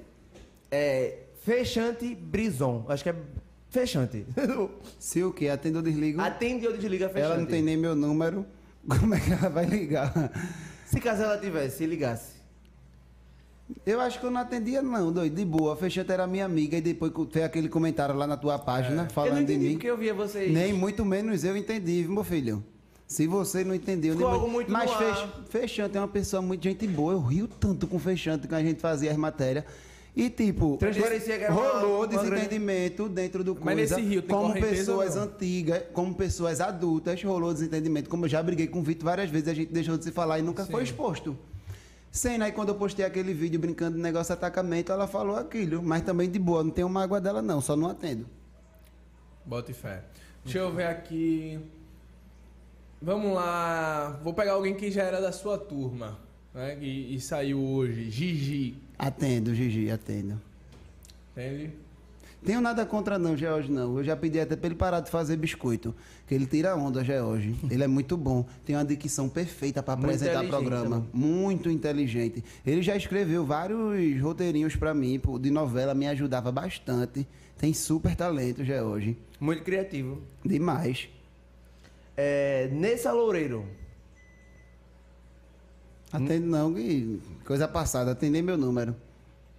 [0.70, 2.84] é Fechante Brison.
[2.88, 3.14] Acho que é
[3.70, 4.26] Fechante.
[4.98, 5.48] Se o que?
[5.48, 6.20] Atendo ou desligo?
[6.20, 7.24] Atende ou desliga Fechante.
[7.32, 8.46] Ela não tem nem meu número.
[8.88, 10.12] Como é que ela vai ligar?
[10.86, 12.38] Se caso ela tivesse, se ligasse.
[13.84, 15.34] Eu acho que eu não atendia, não, doido.
[15.36, 15.74] De boa.
[15.74, 19.04] A Fechante era minha amiga e depois fez aquele comentário lá na tua página eu
[19.04, 19.72] não falando de entendi mim.
[19.74, 20.50] porque eu via vocês.
[20.50, 22.64] Nem muito menos eu entendi, meu filho?
[23.06, 25.28] Se você não entendeu, Ficou algo muito mas Fech-.
[25.50, 27.12] Fechante é uma pessoa muito gente boa.
[27.12, 29.64] Eu rio tanto com Fechante que a gente fazia as matérias.
[30.18, 30.76] E tipo,
[31.48, 33.96] rolou uma desentendimento dentro do Mas coisa.
[33.96, 38.10] nesse rio tem como pessoas antigas, como pessoas adultas, rolou desentendimento.
[38.10, 40.40] Como eu já briguei com o Vitor várias vezes, a gente deixou de se falar
[40.40, 41.38] e nunca foi exposto.
[42.10, 45.80] Sendo aí quando eu postei aquele vídeo brincando do negócio de atacamento, ela falou aquilo.
[45.84, 48.26] Mas também de boa, não tenho mágoa dela não, só não atendo.
[49.46, 50.02] Bota fé.
[50.42, 51.60] Deixa eu ver aqui.
[53.00, 54.18] Vamos lá.
[54.24, 56.18] Vou pegar alguém que já era da sua turma.
[56.52, 56.76] Né?
[56.80, 58.10] E, e saiu hoje.
[58.10, 58.87] Gigi.
[58.98, 60.40] Atendo, Gigi, atendo.
[61.32, 61.70] Entende?
[62.44, 63.98] Tenho nada contra não, George, não.
[63.98, 65.94] Eu já pedi até pra ele parar de fazer biscoito.
[66.26, 67.54] Que ele tira onda, George.
[67.70, 68.46] Ele é muito bom.
[68.64, 70.96] Tem uma dicção perfeita Muito apresentar programa.
[70.96, 71.08] também.
[71.12, 72.44] Muito inteligente.
[72.64, 77.26] Ele já escreveu vários roteirinhos pra mim, de novela, me ajudava bastante.
[77.56, 79.16] Tem super talento, George.
[79.40, 80.22] Muito criativo.
[80.44, 81.08] Demais.
[82.16, 83.64] É, Nessa Loureiro.
[86.12, 88.94] Atende não, que coisa passada, tem nem meu número.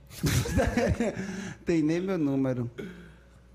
[1.66, 2.70] tem nem meu número.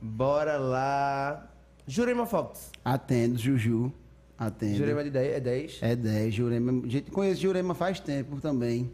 [0.00, 1.50] Bora lá.
[1.86, 2.70] Jurema Fox.
[2.84, 3.92] Atendo, Juju.
[4.38, 4.76] Atendo.
[4.76, 5.78] Jurema de 10, é 10.
[5.82, 6.88] É 10, Jurema.
[6.88, 8.90] Gente, conheço Jurema faz tempo também.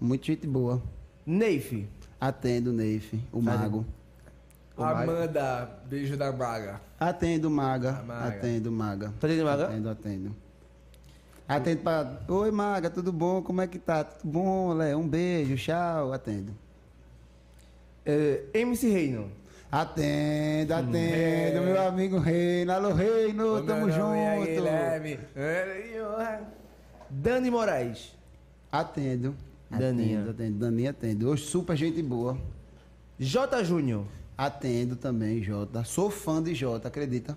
[0.00, 0.82] Muito gente boa.
[1.24, 1.88] Neif.
[2.20, 3.84] Atendo, Neif, o mago.
[4.76, 5.02] O Maga.
[5.02, 6.80] Amanda, beijo da Braga.
[7.00, 7.98] Atendo, Maga.
[7.98, 8.28] A Maga.
[8.28, 9.06] Atendo, Maga.
[9.18, 9.64] Tá atendendo, Maga?
[9.64, 10.36] Atendo, atendo.
[11.48, 12.20] Atendo pra.
[12.28, 13.40] Oi, Maga, tudo bom?
[13.40, 14.02] Como é que tá?
[14.02, 14.98] Tudo bom, Léo?
[14.98, 16.12] Um beijo, tchau.
[16.12, 16.52] Atendo.
[18.04, 19.30] É, MC Reino.
[19.70, 22.72] Atendo, atendo, meu amigo Reino.
[22.72, 24.50] Alô, Reino, tamo Meu nome é junto.
[24.50, 25.18] Guilherme.
[27.10, 28.12] Dani Moraes.
[28.70, 29.34] Atendo.
[29.70, 30.20] Daninha.
[30.20, 30.58] Atendo, atendo.
[30.58, 31.28] Daninha atendo.
[31.28, 32.38] Hoje, super gente boa.
[33.18, 33.64] J.
[33.64, 34.04] Júnior.
[34.36, 35.82] Atendo também, Jota.
[35.84, 37.36] Sou fã de Jota, acredita?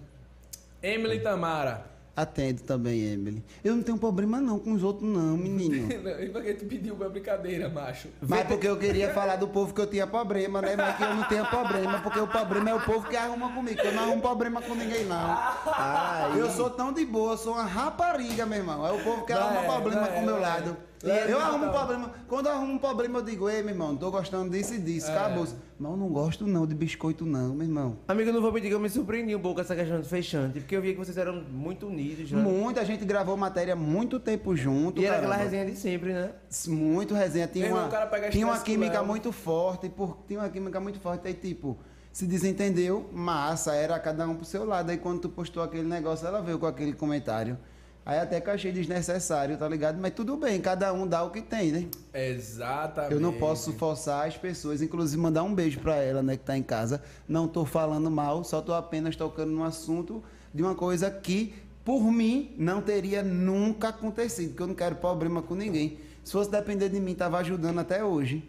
[0.82, 1.86] Emily Tamara.
[2.20, 3.42] Atendo também, Emily.
[3.64, 5.88] Eu não tenho problema não com os outros não, menino.
[6.20, 8.10] E por que tu pediu uma brincadeira, macho?
[8.22, 10.76] Mas porque eu queria falar do povo que eu tinha problema, né?
[10.76, 13.80] Mas que eu não tenho problema, porque o problema é o povo que arruma comigo.
[13.80, 15.16] que Eu não arrumo problema com ninguém, não.
[15.16, 18.86] Ah, Eu sou tão de boa, sou uma rapariga, meu irmão.
[18.86, 20.42] É o povo que Não arruma é, problema não com o meu não é.
[20.42, 20.78] lado.
[21.02, 21.74] Não é, eu não, arrumo não.
[21.74, 22.12] problema.
[22.28, 25.10] Quando eu arrumo um problema, eu digo, ei, meu irmão, tô gostando disso e disso.
[25.10, 25.48] Acabou.
[25.80, 27.98] Mas eu não gosto não de biscoito, não, meu irmão.
[28.06, 30.60] Amigo, não vou mentir que eu me surpreendi um pouco com essa questão do fechante,
[30.60, 32.42] porque eu via que vocês eram muito unidos, né?
[32.42, 35.02] Muita gente gravou matéria muito tempo junto.
[35.02, 36.32] E era aquela resenha de sempre, né?
[36.68, 37.48] Muito resenha.
[37.48, 39.88] Tinha Meu irmão, uma, o cara pega tinha uma estresse com química muito forte.
[39.88, 41.26] Por, tinha uma química muito forte.
[41.26, 41.78] Aí, tipo,
[42.12, 44.90] se desentendeu, massa, era cada um pro seu lado.
[44.90, 47.58] Aí, quando tu postou aquele negócio, ela veio com aquele comentário.
[48.06, 50.00] Aí, até que eu achei desnecessário, tá ligado?
[50.02, 51.88] Mas tudo bem, cada um dá o que tem, né?
[52.14, 53.14] Exatamente.
[53.14, 56.58] Eu não posso forçar as pessoas, inclusive mandar um beijo pra ela, né, que tá
[56.58, 57.04] em casa.
[57.28, 60.24] Não tô falando mal, só tô apenas tocando no assunto
[60.54, 61.54] de uma coisa que,
[61.86, 66.00] por mim, não teria nunca acontecido, porque eu não quero problema com ninguém.
[66.24, 68.44] Se fosse depender de mim, tava ajudando até hoje.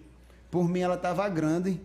[0.51, 1.81] Por mim, ela tava grande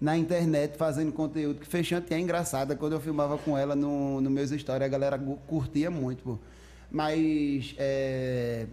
[0.00, 2.76] na internet, fazendo conteúdo, que fechante é engraçada.
[2.76, 6.38] Quando eu filmava com ela no, no meus stories, a galera curtia muito, pô.
[6.90, 8.66] Mas, é,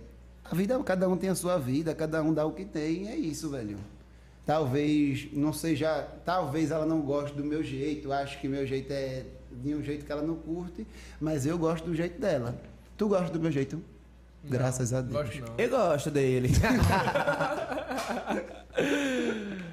[0.44, 3.16] a vida, cada um tem a sua vida, cada um dá o que tem, é
[3.16, 3.78] isso, velho.
[4.46, 9.24] Talvez, não seja, talvez ela não goste do meu jeito, acho que meu jeito é
[9.52, 10.86] de um jeito que ela não curte,
[11.20, 12.56] mas eu gosto do jeito dela.
[12.96, 13.82] Tu gosta do meu jeito?
[14.44, 15.14] Graças a Deus.
[15.14, 15.56] Gosto não.
[15.58, 16.50] Eu gosto dele.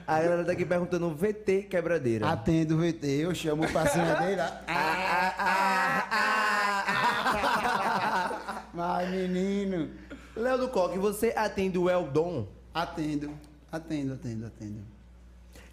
[0.06, 2.28] a galera tá aqui perguntando VT quebradeira.
[2.28, 4.40] Atendo o VT, eu chamo o passinho dele.
[4.40, 6.51] ah, ah, ah, ah.
[8.72, 9.90] Mas, menino.
[10.36, 12.46] Léo do Coque, você atende o Eldon?
[12.72, 13.30] Atendo,
[13.70, 14.80] atendo, atendo, atendo.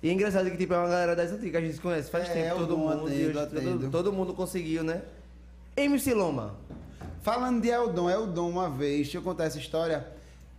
[0.04, 2.10] E é engraçado que tipo, é uma galera das antigas que a gente se conhece
[2.10, 2.92] faz É, tempo, todo mundo.
[3.06, 3.90] atendo, hoje todo, atendo.
[3.92, 5.02] todo mundo conseguiu, né?
[5.78, 6.56] MC Loma.
[7.22, 10.08] Falando de Eldon, Eldon uma vez, deixa eu contar essa história.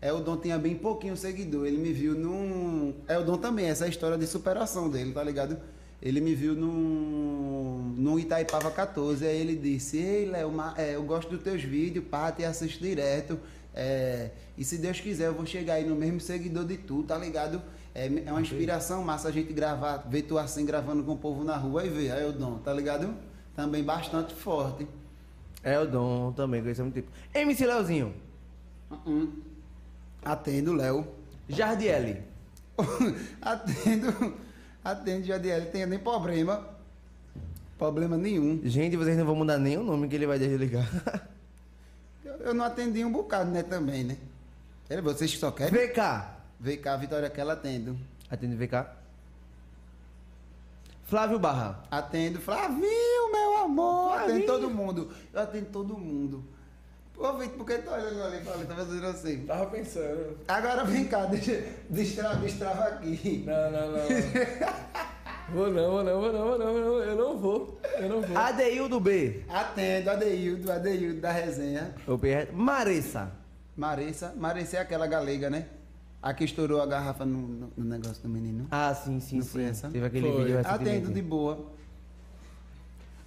[0.01, 1.67] Eldon tinha bem pouquinho seguidor.
[1.67, 2.95] Ele me viu num.
[3.09, 5.59] Eldon também, essa é a história de superação dele, tá ligado?
[6.03, 9.27] Ele me viu num, num Itaipava 14.
[9.27, 13.39] Aí ele disse: Ei, Léo, é, eu gosto dos teus vídeos, pá, te assisto direto.
[13.75, 17.17] É, e se Deus quiser, eu vou chegar aí no mesmo seguidor de tu, tá
[17.17, 17.63] ligado?
[17.95, 21.45] É, é uma inspiração massa a gente gravar, ver tu assim gravando com o povo
[21.45, 23.15] na rua e ver, aí Eldon, tá ligado?
[23.55, 24.87] Também bastante forte.
[25.63, 27.09] Eldon também, conheci há muito tempo.
[27.35, 28.15] MC Leozinho.
[28.91, 29.29] Uh-uh.
[30.25, 31.07] Atendo, Léo.
[31.49, 32.23] Jardiele.
[33.43, 34.35] atendo,
[34.85, 36.69] atendo, JDL, tenho nem problema.
[37.79, 38.61] Problema nenhum.
[38.65, 40.89] Gente, vocês não vão mudar nem o nome que ele vai desligar.
[42.23, 44.17] Eu, eu não atendi um bocado, né, também, né?
[44.89, 45.89] Era vocês só querem?
[45.89, 46.01] VK.
[46.61, 47.99] Vem cá, Vitória, que ela atendo.
[48.31, 48.87] Atende VK.
[51.05, 51.83] Flávio Barra.
[51.91, 54.19] Atendo, Flavinho, meu amor.
[54.19, 55.11] Atendo todo mundo.
[55.33, 56.45] Eu atendo todo mundo.
[57.21, 58.43] Ô, Vitor, por que tu olhando ali?
[58.43, 59.45] Fala, tá fazendo assim.
[59.45, 60.39] Tava pensando.
[60.49, 63.45] Agora vem cá, deixa, destrava, destrava aqui.
[63.47, 63.99] Não, não, não.
[65.53, 66.99] vou não, vou não, vou não, vou não, vou não.
[67.05, 67.81] Eu não vou.
[67.99, 68.37] Eu não vou.
[68.39, 69.43] Adeildo B.
[69.51, 71.95] Atendo, Adeildo, Adeildo da resenha.
[72.07, 72.49] O B.
[72.53, 73.31] Maressa.
[73.77, 75.67] Marissa, Marissa é aquela galega, né?
[76.23, 78.67] A que estourou a garrafa no, no- no negócio do menino.
[78.71, 79.49] Ah, sim, sim, Não sim.
[79.51, 79.89] foi essa?
[79.89, 80.45] Teve aquele Foi.
[80.45, 81.67] vídeo Atendo de boa.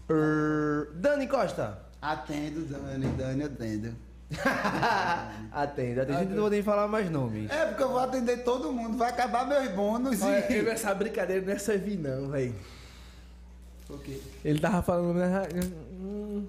[0.09, 1.79] Er, Dani Costa.
[2.03, 3.95] Atendo, Dani, Dani, atendo.
[5.53, 6.17] atende, atende.
[6.17, 7.49] A gente não vou nem falar mais nomes.
[7.49, 10.57] É, porque eu vou atender todo mundo, vai acabar meus bônus Olha, e.
[10.57, 12.53] eu essa brincadeira não é servir não, velho.
[13.89, 14.19] O quê?
[14.43, 15.47] Ele tava falando, né?
[15.93, 16.45] Hum,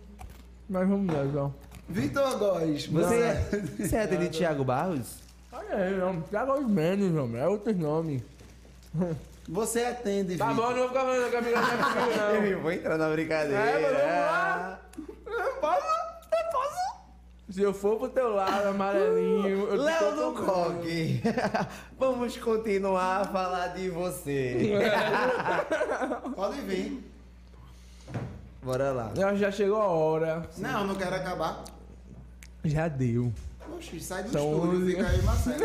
[0.69, 1.55] Mas vamos lá, João.
[1.89, 2.87] Vitor Góes.
[2.87, 3.35] Você, não, é,
[3.79, 5.19] você atende Thiago Barros?
[5.53, 6.21] Olha aí, João.
[6.23, 7.37] Traga os menos, João.
[7.37, 8.23] É outros nomes.
[9.49, 10.65] Você atende, Tá Vitor.
[10.65, 12.59] bom, não vou ficar falando com a minha filha, não.
[12.63, 13.61] vou entrar na brincadeira.
[13.61, 14.81] É, mas vamos lá.
[15.39, 15.87] Eu posso?
[15.87, 16.95] Eu posso?
[17.51, 19.69] Se eu for pro teu lado, amarelinho.
[19.69, 21.21] eu Léo tô do Coque,
[21.99, 24.73] vamos continuar a falar de você.
[26.35, 27.11] Pode vir.
[28.63, 29.13] Bora lá.
[29.15, 30.49] Já- Já chegou a hora.
[30.57, 31.65] Não, não quero acabar.
[32.65, 33.31] Já deu.
[33.77, 34.91] Oxi, sai do São estúdio, onze.
[34.97, 35.59] fica aí, Marcelo.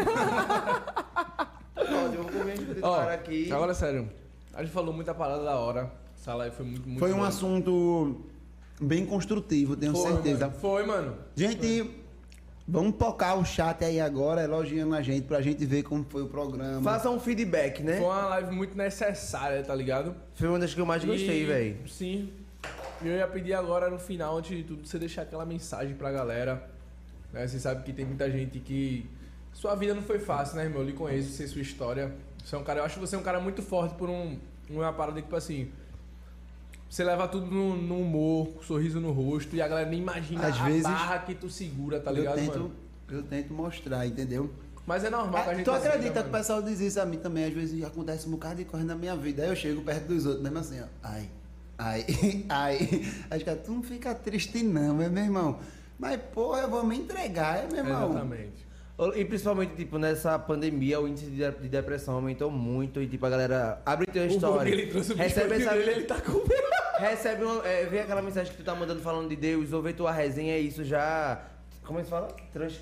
[1.76, 3.52] Pronto, eu vou comer esse Ó, cara aqui.
[3.52, 4.10] agora sério.
[4.54, 5.90] A gente falou muita parada da hora.
[6.20, 7.28] Essa live foi muito, muito Foi um boa.
[7.30, 8.22] assunto
[8.80, 10.48] bem construtivo, tenho Foi, certeza.
[10.48, 10.60] Mano.
[10.60, 11.16] Foi, mano.
[11.36, 11.90] Gente,
[12.68, 16.28] vamos tocar o chat aí agora, elogiando a gente, pra gente ver como foi o
[16.28, 16.82] programa.
[16.82, 17.98] Faça um feedback, né?
[17.98, 20.16] Foi uma live muito necessária, tá ligado?
[20.36, 21.78] Foi uma das que eu mais gostei, E- velho.
[21.88, 22.32] Sim.
[23.02, 26.12] E eu ia pedir agora no final, antes de tudo, você deixar aquela mensagem pra
[26.12, 26.70] galera.
[27.32, 27.48] Né?
[27.48, 29.10] Você sabe que tem muita gente que.
[29.54, 30.82] Sua vida não foi fácil, né, irmão?
[30.82, 32.14] Eu lhe conheço, sei sua história.
[32.44, 32.80] Você é um cara.
[32.82, 34.38] Eu acho você um cara muito forte por um.
[34.70, 35.70] Uma parada que, tipo assim.
[36.90, 40.00] Você leva tudo no, no humor, com um sorriso no rosto, e a galera nem
[40.00, 42.72] imagina Às a vezes, barra que tu segura, tá eu, ligado, tento, mano?
[43.12, 44.50] eu tento mostrar, entendeu?
[44.88, 45.66] Mas é normal que a Ah, gente.
[45.66, 47.46] tu assim, né, acredita que o pessoal diz isso a mim também?
[47.46, 49.44] Às vezes acontece um bocado de coisa na minha vida.
[49.44, 50.86] Aí eu chego perto dos outros, mesmo assim, ó.
[51.04, 51.30] Ai,
[51.78, 52.06] ai,
[52.50, 53.06] ai.
[53.30, 55.60] Aí os caras, tu não fica triste não, é meu irmão.
[56.00, 58.10] Mas, porra, eu vou me entregar, é meu irmão.
[58.10, 58.68] Exatamente.
[59.16, 63.30] E principalmente, tipo, nessa pandemia, o índice de de depressão aumentou muito e, tipo, a
[63.30, 64.72] galera abre teu story.
[64.72, 66.44] ele trouxe o recebe essa, dele, ele tá com
[67.00, 69.94] recebe uma, é, vê aquela mensagem que tu tá mandando falando de Deus, ou vê
[69.94, 71.42] tua resenha, isso já.
[71.86, 72.28] Como é que se fala?
[72.52, 72.82] Trans,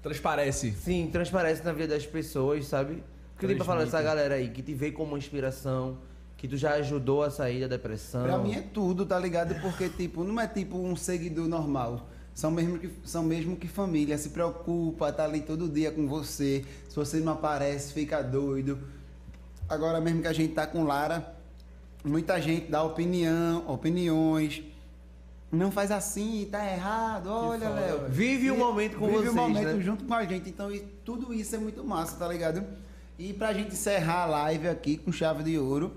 [0.00, 0.70] Transparece.
[0.72, 3.02] sim, transparece na vida das pessoas, sabe?
[3.38, 5.98] Que tem pra falar dessa galera aí, que te vê como inspiração,
[6.36, 8.22] que tu já ajudou a sair da depressão.
[8.22, 9.60] Pra mim é tudo, tá ligado?
[9.60, 12.08] Porque, tipo, não é tipo um seguidor normal.
[12.34, 16.64] São mesmo que, são mesmo que família, se preocupa, tá ali todo dia com você.
[16.88, 18.78] Se você não aparece, fica doido.
[19.68, 21.34] Agora mesmo que a gente tá com Lara,
[22.04, 24.62] muita gente dá opinião, opiniões.
[25.52, 28.06] Não faz assim, tá errado, olha, Léo.
[28.08, 29.80] Vive o E- momento com vive vocês, o momento né?
[29.80, 30.50] junto com a gente.
[30.50, 32.64] Então, e tudo isso é muito massa, tá ligado?
[33.16, 35.92] E pra gente encerrar a live aqui com chave de ouro.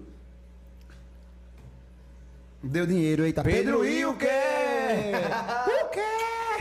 [2.61, 3.43] Deu dinheiro, eita.
[3.43, 4.27] Pedro, e e o quê?
[5.83, 6.01] o quê?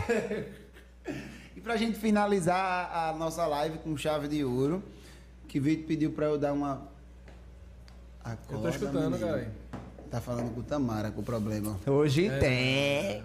[1.55, 4.83] E pra gente finalizar a nossa live com chave de ouro,
[5.47, 6.87] que Vitor pediu pra eu dar uma.
[8.23, 9.51] Eu Acorda, tô escutando, cara.
[10.11, 11.79] Tá falando com o Tamara com o problema.
[11.87, 12.37] Hoje É.
[12.37, 13.23] tem.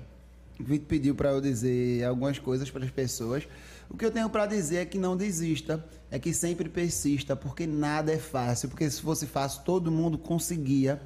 [0.58, 3.46] O Vitor pediu para eu dizer algumas coisas para as pessoas.
[3.90, 7.66] O que eu tenho para dizer é que não desista, é que sempre persista, porque
[7.66, 8.70] nada é fácil.
[8.70, 11.02] Porque se fosse fácil, todo mundo conseguia.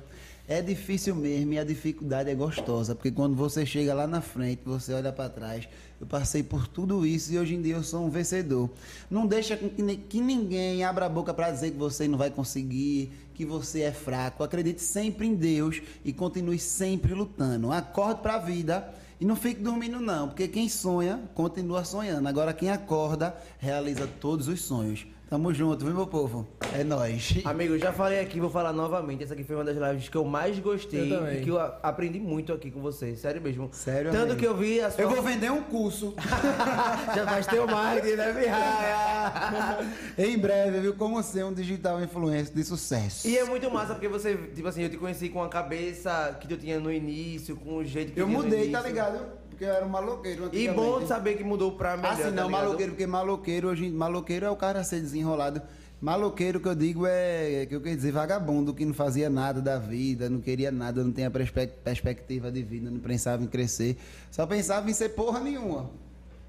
[0.49, 4.63] É difícil mesmo e a dificuldade é gostosa, porque quando você chega lá na frente,
[4.65, 5.69] você olha para trás.
[6.01, 8.71] Eu passei por tudo isso e hoje em dia eu sou um vencedor.
[9.11, 13.45] Não deixa que ninguém abra a boca para dizer que você não vai conseguir, que
[13.45, 14.45] você é fraco.
[14.45, 17.73] Acredite sempre em Deus e continue sempre lutando.
[17.73, 18.89] Acorde para a vida
[19.21, 22.29] e não fique dormindo não, porque quem sonha continua sonhando.
[22.29, 25.05] Agora quem acorda realiza todos os sonhos.
[25.29, 26.47] Tamo junto, viu meu povo?
[26.73, 27.41] É nóis.
[27.45, 29.25] Amigo, eu já falei aqui, vou falar novamente.
[29.25, 32.21] Essa aqui foi uma das lives que eu mais gostei Eu e que eu aprendi
[32.21, 33.17] muito aqui com você.
[33.17, 33.69] Sério mesmo.
[33.73, 34.39] Sério Tanto mesmo.
[34.39, 35.03] que eu vi a sua...
[35.03, 36.15] Eu vou vender um curso.
[37.13, 39.79] Já faz teu marketing, né, Pirraia?
[40.17, 40.95] em breve, viu?
[40.95, 43.27] Como ser um digital influencer de sucesso.
[43.27, 46.47] E é muito massa porque você, tipo assim, eu te conheci com a cabeça que
[46.47, 48.87] tu tinha no início, com o jeito que Eu tu tinha no mudei, tá início.
[48.87, 49.19] ligado?
[49.57, 52.13] Porque eu era um maloqueiro E bom saber que mudou pra melhor.
[52.13, 52.51] Assim, tá não, ligado?
[52.63, 55.63] maloqueiro, porque maloqueiro, hoje, maloqueiro é o cara a ser desenrolado.
[55.99, 59.79] Maloqueiro que eu digo é, que eu quero dizer, vagabundo, que não fazia nada da
[59.79, 63.97] vida, não queria nada, não tinha perspe- perspectiva de vida, não pensava em crescer,
[64.31, 65.89] só pensava em ser porra nenhuma.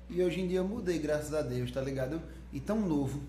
[0.09, 2.21] E hoje em dia eu mudei, graças a Deus, tá ligado?
[2.51, 3.21] E tão novo.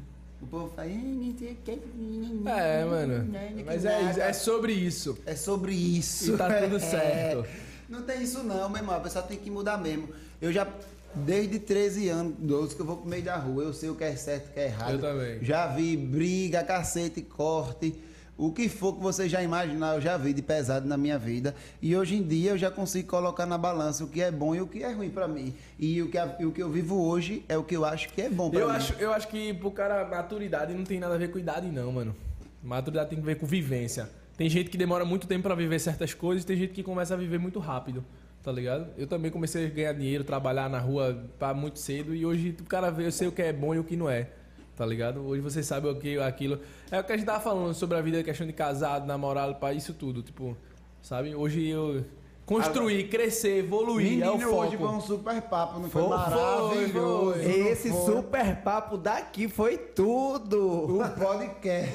[0.43, 0.89] O povo fala...
[0.89, 3.29] É, mano.
[3.65, 5.19] Mas é, isso, é sobre isso.
[5.25, 6.35] É sobre isso.
[6.35, 6.79] E tá tudo É.
[6.81, 7.68] certo.
[7.89, 8.97] Não tem isso não, meu irmão.
[8.97, 10.09] A pessoa tem que mudar mesmo.
[10.41, 10.67] Eu já,
[11.15, 14.05] desde 13 anos, 12, que eu vou pro meio da rua, eu sei o que
[14.05, 14.93] é certo e o que é errado.
[14.93, 15.43] Eu também.
[15.43, 17.95] Já vi briga, cacete, corte.
[18.37, 21.57] O que for que você já imaginar, eu já vi de pesado na minha vida.
[21.83, 24.61] E hoje em dia eu já consigo colocar na balança o que é bom e
[24.61, 25.53] o que é ruim pra mim.
[25.77, 28.23] E o que, a- o que eu vivo hoje é o que eu acho que
[28.23, 28.77] é bom pra Eu mim.
[28.77, 31.91] acho, eu acho que pro cara, maturidade não tem nada a ver com idade, não,
[31.91, 32.15] mano.
[32.63, 34.09] Maturidade tem que ver com vivência.
[34.39, 37.17] Tem gente que demora muito tempo pra viver certas coisas, tem gente que começa a
[37.17, 38.05] viver muito rápido,
[38.41, 38.87] tá ligado?
[38.97, 42.65] Eu também comecei a ganhar dinheiro, trabalhar na rua pá, muito cedo e hoje o
[42.65, 44.29] cara vê, eu sei o que é bom e o que não é,
[44.77, 45.27] tá ligado?
[45.27, 46.61] Hoje você sabe o que aquilo.
[46.89, 49.57] É o que a gente tava falando sobre a vida, a questão de casado, namorado,
[49.57, 50.57] pá, isso tudo, tipo,
[51.03, 51.35] sabe?
[51.35, 52.05] Hoje eu
[52.47, 54.63] construir, crescer, evoluir, é o Menino, foco.
[54.69, 57.43] hoje foi um super papo, não foi, Foi, maravilhoso.
[57.43, 57.45] foi.
[57.69, 58.01] Esse foi?
[58.15, 61.01] super papo daqui foi tudo.
[61.01, 61.93] O podcast.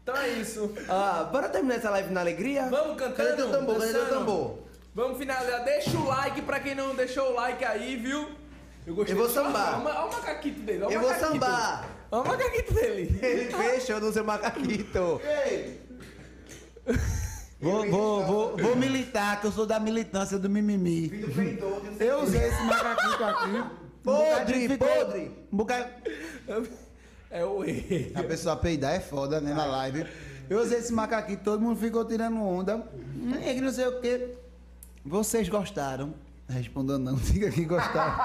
[0.09, 0.73] Então é isso.
[0.89, 2.67] Ah, bora terminar essa live na alegria?
[2.71, 3.75] Vamos cantando, Cadê teu tambor?
[3.79, 4.19] Cadê teu dançando.
[4.19, 4.59] tambor?
[4.95, 5.65] Vamos finalizar.
[5.65, 8.27] Deixa o like pra quem não deixou o like aí, viu?
[8.87, 9.75] Eu gostei Eu vou do sambar.
[9.75, 10.83] Olha o olha o macaquito dele.
[10.85, 11.33] olha o Eu vou macaquito.
[11.35, 11.89] sambar.
[12.11, 13.19] Olha o macaquito dele.
[13.23, 15.21] Ele fechou no seu macaquito.
[17.61, 21.13] Vou, vou, vou, vou militar, que eu sou da militância do mimimi.
[22.01, 23.65] Eu usei esse macaquito aqui.
[24.09, 25.47] Um bocado de gente Podre, ficou- podre.
[25.53, 25.91] um bocado-
[27.31, 28.13] É o E.
[28.15, 30.07] A pessoa peidar é foda, né, na live.
[30.49, 32.83] Eu usei esse macaquinho, todo mundo ficou tirando onda.
[33.45, 34.35] É que não sei o quê.
[35.05, 36.15] Vocês gostaram?
[36.49, 38.17] Respondam não, diga que gostaram.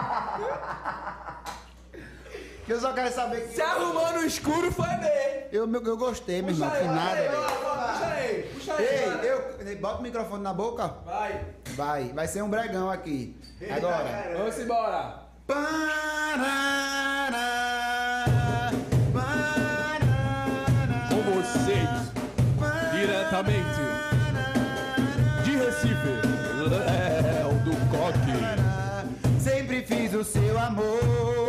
[2.65, 3.55] Que eu só quero saber que.
[3.55, 5.47] Se arrumou no escuro foi bem.
[5.51, 7.29] Eu, meu- eu gostei, meu irmão, que nada.
[7.35, 7.43] Ó,
[7.91, 8.85] Puxa aí, puxa aí.
[8.85, 9.25] Ei, cara.
[9.25, 9.43] eu.
[9.81, 10.87] Bota o microfone na boca.
[11.05, 11.45] Vai.
[11.75, 13.35] Vai, vai ser um bregão aqui.
[13.69, 14.33] Agora.
[14.37, 15.23] Vamos embora.
[15.45, 17.29] Parará,
[23.33, 23.81] diretamente
[25.43, 26.21] de Recife,
[26.69, 28.37] Léo do Coque.
[29.39, 31.42] Sempre fiz o seu amor,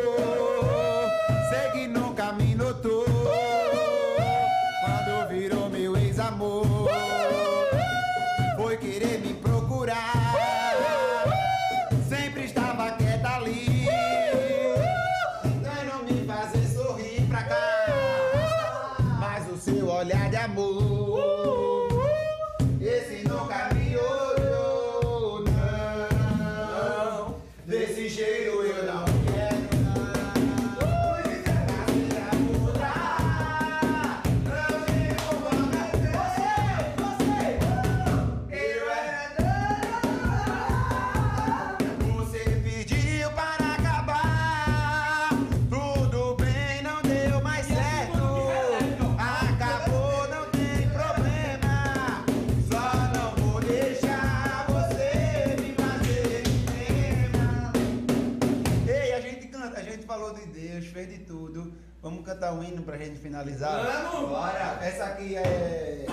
[62.45, 63.83] cantar um hino pra gente finalizar?
[64.11, 64.29] Vamos!
[64.29, 64.79] Bora!
[64.83, 66.05] Essa aqui é.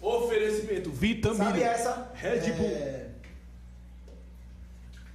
[0.00, 1.44] Oferecimento, vitamina.
[1.44, 2.10] Sabe essa?
[2.14, 2.66] Red Bull.
[2.66, 3.06] É...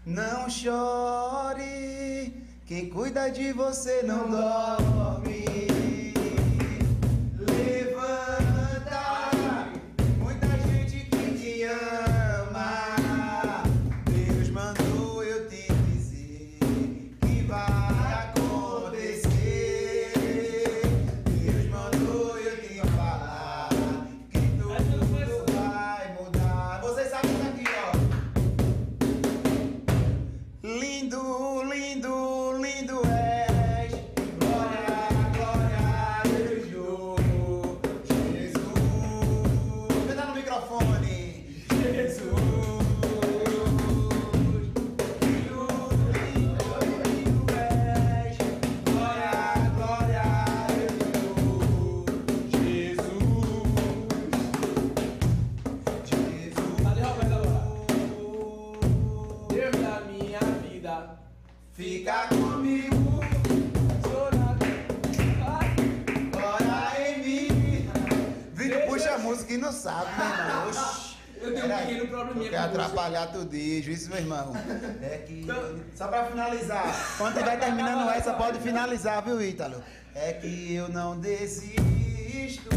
[0.05, 2.31] Não chore,
[2.67, 5.54] quem cuida de você não dorme.
[69.65, 70.67] Não sabe, meu irmão.
[70.69, 71.15] Oxi.
[71.41, 74.53] Eu tenho um Peraí, pequeno probleminha com atrapalhar tudo isso, isso, meu irmão.
[75.01, 75.41] É que.
[75.41, 77.15] Então- Só pra finalizar.
[77.17, 79.83] Quando tiver terminando essa, pode finalizar, viu, Ítalo?
[80.15, 82.69] É que eu não desisto.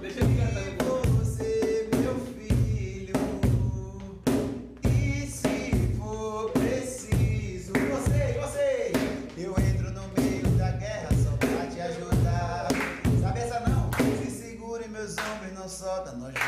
[0.00, 0.69] Deixa eu te cantar
[16.00, 16.39] solta, nós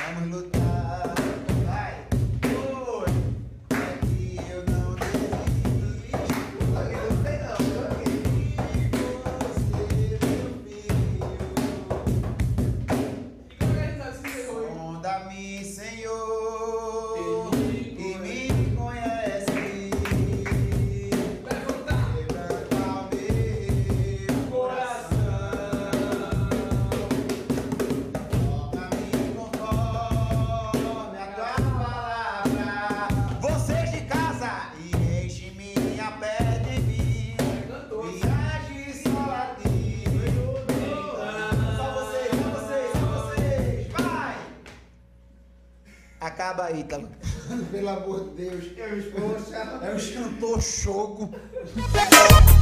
[46.53, 47.09] Acaba aí, Ítalo.
[47.73, 48.65] Pelo amor de Deus.
[48.77, 51.31] É um cantor choco.